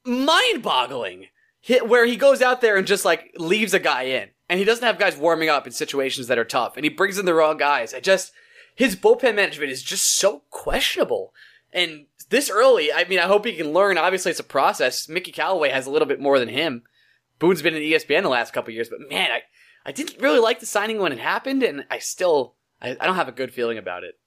mind-boggling 0.05 1.29
where 1.87 2.07
he 2.07 2.17
goes 2.17 2.43
out 2.43 2.61
there 2.61 2.77
and 2.77 2.87
just 2.87 3.05
like 3.05 3.35
leaves 3.37 3.75
a 3.75 3.79
guy 3.79 4.03
in, 4.03 4.29
and 4.49 4.59
he 4.59 4.65
doesn't 4.65 4.85
have 4.85 4.99
guys 4.99 5.17
warming 5.17 5.49
up 5.49 5.67
in 5.67 5.73
situations 5.73 6.27
that 6.27 6.39
are 6.39 6.45
tough, 6.45 6.77
and 6.77 6.85
he 6.85 6.91
brings 6.91 7.19
in 7.19 7.27
the 7.27 7.35
wrong 7.35 7.57
guys. 7.57 7.95
I 7.95 8.01
just 8.01 8.33
his 8.75 8.97
bullpen 8.97 9.37
management 9.37 9.71
is 9.71 9.83
just 9.83 10.05
so 10.19 10.43
questionable. 10.51 11.33
And 11.73 12.07
this 12.31 12.51
early, 12.51 12.93
I 12.93 13.05
mean, 13.05 13.19
I 13.19 13.23
hope 13.23 13.45
he 13.45 13.57
can 13.57 13.73
learn. 13.73 13.99
Obviously, 13.99 14.31
it's 14.31 14.41
a 14.41 14.45
process. 14.45 15.09
Mickey 15.09 15.33
Callaway 15.33 15.71
has 15.71 15.87
a 15.87 15.91
little 15.91 16.09
bit 16.09 16.21
more 16.21 16.39
than 16.39 16.49
him. 16.49 16.83
Boone's 17.39 17.63
been 17.63 17.75
in 17.75 17.83
ESPN 17.83 18.23
the 18.23 18.29
last 18.29 18.53
couple 18.53 18.73
years, 18.73 18.89
but 18.89 19.01
man, 19.11 19.31
I, 19.31 19.43
I 19.87 19.93
didn't 19.93 20.21
really 20.21 20.39
like 20.39 20.61
the 20.61 20.67
signing 20.67 20.99
when 20.99 21.13
it 21.13 21.19
happened, 21.19 21.63
and 21.63 21.85
I 21.91 21.99
still 21.99 22.55
I, 22.81 22.97
I 23.01 23.07
don't 23.07 23.17
have 23.17 23.29
a 23.29 23.33
good 23.33 23.53
feeling 23.53 23.79
about 23.79 24.03
it. 24.05 24.19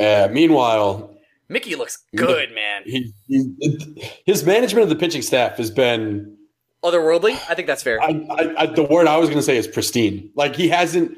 Uh, 0.00 0.32
meanwhile, 0.32 1.14
Mickey 1.48 1.74
looks 1.74 2.04
good, 2.16 2.52
man. 2.54 2.82
He, 2.84 3.12
he, 3.26 4.12
his 4.24 4.44
management 4.44 4.84
of 4.84 4.88
the 4.88 4.96
pitching 4.96 5.22
staff 5.22 5.56
has 5.56 5.70
been 5.70 6.37
otherworldly. 6.84 7.32
I 7.48 7.54
think 7.54 7.66
that's 7.66 7.82
fair. 7.82 8.00
I, 8.02 8.54
I, 8.56 8.66
the 8.66 8.84
word 8.84 9.06
I 9.06 9.16
was 9.18 9.28
going 9.28 9.38
to 9.38 9.44
say 9.44 9.56
is 9.56 9.66
pristine. 9.66 10.30
Like 10.34 10.56
he 10.56 10.68
hasn't. 10.68 11.16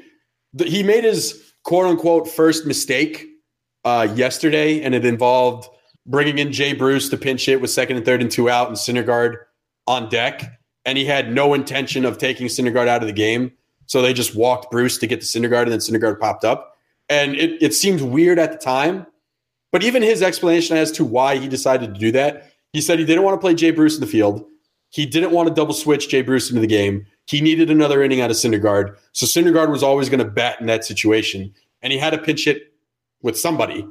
He 0.65 0.83
made 0.83 1.03
his 1.03 1.53
quote 1.63 1.85
unquote 1.85 2.27
first 2.27 2.65
mistake 2.65 3.27
uh, 3.85 4.07
yesterday, 4.13 4.81
and 4.81 4.93
it 4.93 5.05
involved 5.05 5.69
bringing 6.05 6.39
in 6.39 6.51
Jay 6.51 6.73
Bruce 6.73 7.09
to 7.09 7.17
pinch 7.17 7.45
hit 7.45 7.61
with 7.61 7.69
second 7.69 7.97
and 7.97 8.05
third 8.05 8.21
and 8.21 8.31
two 8.31 8.49
out, 8.49 8.67
and 8.67 8.75
Syndergaard 8.75 9.37
on 9.87 10.09
deck. 10.09 10.59
And 10.83 10.97
he 10.97 11.05
had 11.05 11.31
no 11.31 11.53
intention 11.53 12.05
of 12.05 12.17
taking 12.17 12.47
Syndergaard 12.47 12.87
out 12.87 13.01
of 13.01 13.07
the 13.07 13.13
game. 13.13 13.51
So 13.85 14.01
they 14.01 14.13
just 14.13 14.35
walked 14.35 14.71
Bruce 14.71 14.97
to 14.99 15.07
get 15.07 15.21
to 15.21 15.27
Syndergaard, 15.27 15.63
and 15.63 15.71
then 15.71 15.79
Syndergaard 15.79 16.19
popped 16.19 16.43
up. 16.43 16.75
And 17.07 17.35
it, 17.35 17.61
it 17.61 17.73
seemed 17.73 18.01
weird 18.01 18.39
at 18.39 18.51
the 18.51 18.57
time. 18.57 19.05
But 19.71 19.83
even 19.83 20.01
his 20.01 20.21
explanation 20.21 20.75
as 20.77 20.91
to 20.93 21.05
why 21.05 21.37
he 21.37 21.47
decided 21.47 21.93
to 21.93 21.99
do 21.99 22.11
that, 22.13 22.51
he 22.73 22.81
said 22.81 22.99
he 22.99 23.05
didn't 23.05 23.23
want 23.23 23.35
to 23.35 23.41
play 23.41 23.53
Jay 23.53 23.71
Bruce 23.71 23.95
in 23.95 24.01
the 24.01 24.07
field. 24.07 24.45
He 24.91 25.05
didn't 25.05 25.31
want 25.31 25.49
to 25.49 25.53
double 25.53 25.73
switch 25.73 26.09
Jay 26.09 26.21
Bruce 26.21 26.49
into 26.49 26.61
the 26.61 26.67
game. 26.67 27.05
He 27.25 27.41
needed 27.41 27.71
another 27.71 28.03
inning 28.03 28.21
out 28.21 28.29
of 28.29 28.37
Syndergaard. 28.37 28.95
So 29.13 29.25
Syndergaard 29.25 29.69
was 29.69 29.83
always 29.83 30.09
going 30.09 30.23
to 30.23 30.29
bat 30.29 30.59
in 30.59 30.67
that 30.67 30.85
situation. 30.85 31.53
And 31.81 31.91
he 31.91 31.97
had 31.97 32.11
to 32.11 32.17
pinch 32.17 32.45
hit 32.45 32.73
with 33.21 33.39
somebody. 33.39 33.87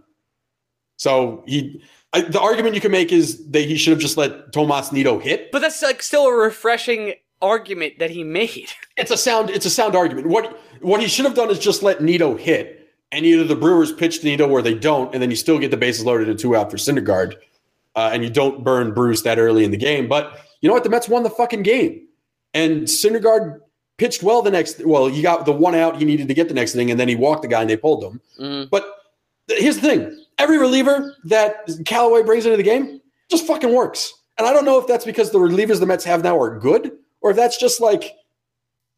So 0.97 1.43
he 1.47 1.83
I, 2.13 2.23
the 2.23 2.41
argument 2.41 2.75
you 2.75 2.81
can 2.81 2.91
make 2.91 3.13
is 3.13 3.47
that 3.51 3.61
he 3.61 3.77
should 3.77 3.93
have 3.93 4.01
just 4.01 4.17
let 4.17 4.53
Tomas 4.53 4.91
Nido 4.93 5.19
hit. 5.19 5.53
But 5.53 5.61
that's 5.61 5.81
like 5.83 6.03
still 6.03 6.27
a 6.27 6.35
refreshing 6.35 7.15
argument 7.41 7.99
that 7.99 8.11
he 8.11 8.25
made. 8.25 8.69
It's 8.97 9.11
a 9.11 9.17
sound. 9.17 9.49
It's 9.49 9.65
a 9.65 9.71
sound 9.71 9.97
argument. 9.97 10.27
What 10.27 10.61
what 10.83 11.01
he 11.01 11.09
should 11.09 11.25
have 11.25 11.35
done 11.35 11.49
is 11.49 11.59
just 11.59 11.83
let 11.83 12.03
Nido 12.03 12.37
hit, 12.37 12.91
and 13.13 13.25
either 13.25 13.45
the 13.45 13.57
Brewers 13.57 13.91
pitch 13.91 14.21
to 14.21 14.27
Nido 14.27 14.47
where 14.47 14.61
they 14.61 14.75
don't, 14.75 15.15
and 15.15 15.23
then 15.23 15.31
you 15.31 15.37
still 15.37 15.59
get 15.59 15.71
the 15.71 15.79
bases 15.79 16.05
loaded 16.05 16.29
and 16.29 16.39
two 16.39 16.55
out 16.55 16.71
for 16.71 16.77
Syndergaard, 16.77 17.37
uh, 17.97 18.11
and 18.13 18.23
you 18.23 18.29
don't 18.29 18.63
burn 18.63 18.93
Bruce 18.93 19.23
that 19.23 19.39
early 19.39 19.65
in 19.65 19.71
the 19.71 19.79
game. 19.79 20.07
But 20.07 20.39
you 20.61 20.69
know 20.69 20.75
what? 20.75 20.85
The 20.85 20.91
Mets 20.91 21.09
won 21.09 21.23
the 21.23 21.31
fucking 21.31 21.63
game, 21.63 22.07
and 22.55 22.83
Syndergaard 22.83 23.61
pitched 23.97 24.23
well 24.23 24.43
the 24.43 24.51
next. 24.51 24.85
Well, 24.85 25.07
he 25.07 25.23
got 25.23 25.47
the 25.47 25.53
one 25.53 25.75
out 25.75 25.97
he 25.97 26.05
needed 26.05 26.29
to 26.29 26.35
get 26.35 26.49
the 26.49 26.55
next 26.55 26.73
thing, 26.73 26.91
and 26.91 26.99
then 26.99 27.09
he 27.09 27.17
walked 27.17 27.43
the 27.43 27.49
guy 27.49 27.61
and 27.61 27.71
they 27.71 27.77
pulled 27.77 28.05
him. 28.05 28.21
Mm. 28.41 28.71
But 28.71 28.85
here's 29.49 29.77
the 29.77 29.83
thing: 29.83 30.25
every 30.39 30.59
reliever 30.59 31.17
that 31.25 31.69
Callaway 31.85 32.23
brings 32.23 32.47
into 32.47 32.57
the 32.57 32.63
game 32.63 33.01
just 33.31 33.47
fucking 33.47 33.75
works. 33.75 34.13
And 34.39 34.47
I 34.47 34.53
don't 34.53 34.65
know 34.65 34.79
if 34.79 34.87
that's 34.87 35.05
because 35.05 35.31
the 35.31 35.39
relievers 35.39 35.81
the 35.81 35.87
Mets 35.87 36.05
have 36.05 36.23
now 36.23 36.41
are 36.41 36.59
good 36.59 36.93
or 37.21 37.31
if 37.31 37.37
that's 37.37 37.59
just 37.59 37.81
like 37.81 38.17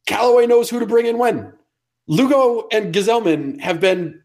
Callaway 0.06 0.46
knows 0.46 0.70
who 0.70 0.80
to 0.80 0.86
bring 0.86 1.06
in 1.06 1.18
when. 1.18 1.52
Lugo 2.06 2.68
and 2.72 2.94
Gsellman 2.94 3.60
have 3.60 3.80
been. 3.80 4.22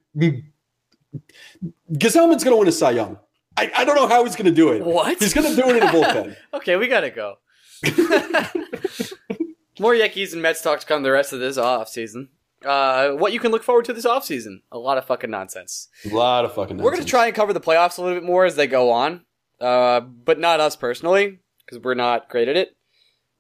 Gsellman's 1.94 2.44
going 2.44 2.54
to 2.54 2.56
win 2.56 2.68
a 2.68 2.72
Cy 2.72 2.92
Young. 2.92 3.18
I, 3.58 3.72
I 3.78 3.86
don't 3.86 3.96
know 3.96 4.08
how 4.08 4.24
he's 4.24 4.36
going 4.36 4.46
to 4.46 4.52
do 4.52 4.72
it. 4.72 4.84
What? 4.84 5.20
He's 5.20 5.34
going 5.34 5.54
to 5.54 5.62
do 5.62 5.70
it 5.70 5.78
in 5.78 5.84
a 5.84 5.88
bullpen. 5.88 6.36
okay, 6.54 6.76
we 6.76 6.88
got 6.88 7.02
to 7.02 7.10
go. 7.10 7.38
More 9.80 9.94
Yankees 9.96 10.34
and 10.34 10.42
Mets 10.42 10.62
talk 10.62 10.80
to 10.80 10.86
come 10.86 11.04
the 11.04 11.12
rest 11.12 11.34
of 11.34 11.40
this 11.40 11.58
off 11.58 11.90
season. 11.90 12.30
Uh, 12.66 13.12
what 13.12 13.34
you 13.34 13.40
can 13.40 13.52
look 13.52 13.64
forward 13.64 13.86
to 13.86 13.94
this 13.94 14.06
off 14.06 14.26
season? 14.26 14.64
A 14.72 14.78
lot 14.78 14.98
of 14.98 15.06
fucking 15.06 15.30
nonsense. 15.30 15.90
A 16.10 16.14
lot 16.14 16.46
of 16.46 16.54
fucking 16.54 16.78
nonsense. 16.78 16.84
We're 16.86 16.92
going 16.92 17.04
to 17.04 17.10
try 17.10 17.28
and 17.28 17.36
cover 17.36 17.54
the 17.54 17.62
playoffs 17.62 17.98
a 17.98 18.02
little 18.02 18.18
bit 18.20 18.26
more 18.26 18.46
as 18.46 18.56
they 18.56 18.68
go 18.68 18.92
on, 18.92 19.26
uh, 19.62 20.00
but 20.00 20.40
not 20.40 20.60
us 20.60 20.76
personally, 20.76 21.40
because 21.66 21.84
we're 21.84 21.94
not 21.94 22.30
great 22.30 22.48
at 22.48 22.56
it 22.56 22.78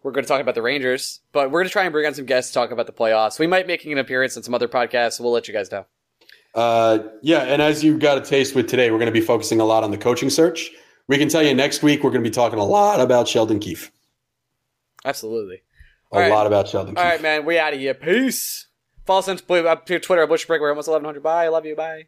we're 0.07 0.13
going 0.13 0.23
to 0.23 0.27
talk 0.29 0.39
about 0.39 0.55
the 0.55 0.61
Rangers, 0.61 1.19
but 1.33 1.51
we're 1.51 1.59
going 1.59 1.67
to 1.67 1.71
try 1.71 1.83
and 1.83 1.91
bring 1.91 2.05
on 2.05 2.13
some 2.13 2.25
guests 2.25 2.51
to 2.51 2.53
talk 2.53 2.71
about 2.71 2.85
the 2.85 2.93
playoffs. 2.93 3.39
We 3.39 3.45
might 3.47 3.67
making 3.67 3.91
an 3.91 3.97
appearance 3.97 4.37
on 4.37 4.43
some 4.43 4.53
other 4.53 4.69
podcasts. 4.69 5.13
So 5.13 5.23
we'll 5.23 5.33
let 5.33 5.49
you 5.49 5.53
guys 5.53 5.69
know. 5.69 5.85
Uh, 6.57 7.07
yeah, 7.21 7.43
and 7.43 7.61
as 7.61 7.83
you've 7.83 7.99
got 7.99 8.17
a 8.17 8.21
taste 8.21 8.55
with 8.55 8.67
today, 8.67 8.89
we're 8.89 8.97
going 8.97 9.05
to 9.05 9.11
be 9.11 9.21
focusing 9.21 9.59
a 9.61 9.65
lot 9.65 9.83
on 9.83 9.91
the 9.91 9.97
coaching 9.97 10.31
search. 10.31 10.71
We 11.07 11.17
can 11.17 11.29
tell 11.29 11.43
you 11.43 11.53
next 11.53 11.83
week 11.83 12.03
we're 12.03 12.09
going 12.09 12.23
to 12.23 12.29
be 12.29 12.33
talking 12.33 12.57
a 12.57 12.65
lot 12.65 12.99
about 12.99 13.27
Sheldon 13.27 13.59
Keefe. 13.59 13.91
Absolutely. 15.05 15.61
A 16.11 16.23
All 16.23 16.29
lot 16.29 16.47
about 16.47 16.67
Sheldon. 16.67 16.97
All 16.97 17.03
Keefe. 17.03 17.11
right, 17.11 17.21
man. 17.21 17.45
We 17.45 17.59
out 17.59 17.73
of 17.73 17.79
here. 17.79 17.93
Peace. 17.93 18.67
Follow 19.05 19.19
us 19.19 19.29
on 19.29 19.37
Twitter 19.37 19.67
at 19.67 19.85
Bushbreak. 19.85 20.59
We're 20.59 20.69
almost 20.69 20.89
1100. 20.89 21.21
Bye. 21.21 21.45
I 21.45 21.47
love 21.49 21.65
you. 21.65 21.75
Bye. 21.75 22.07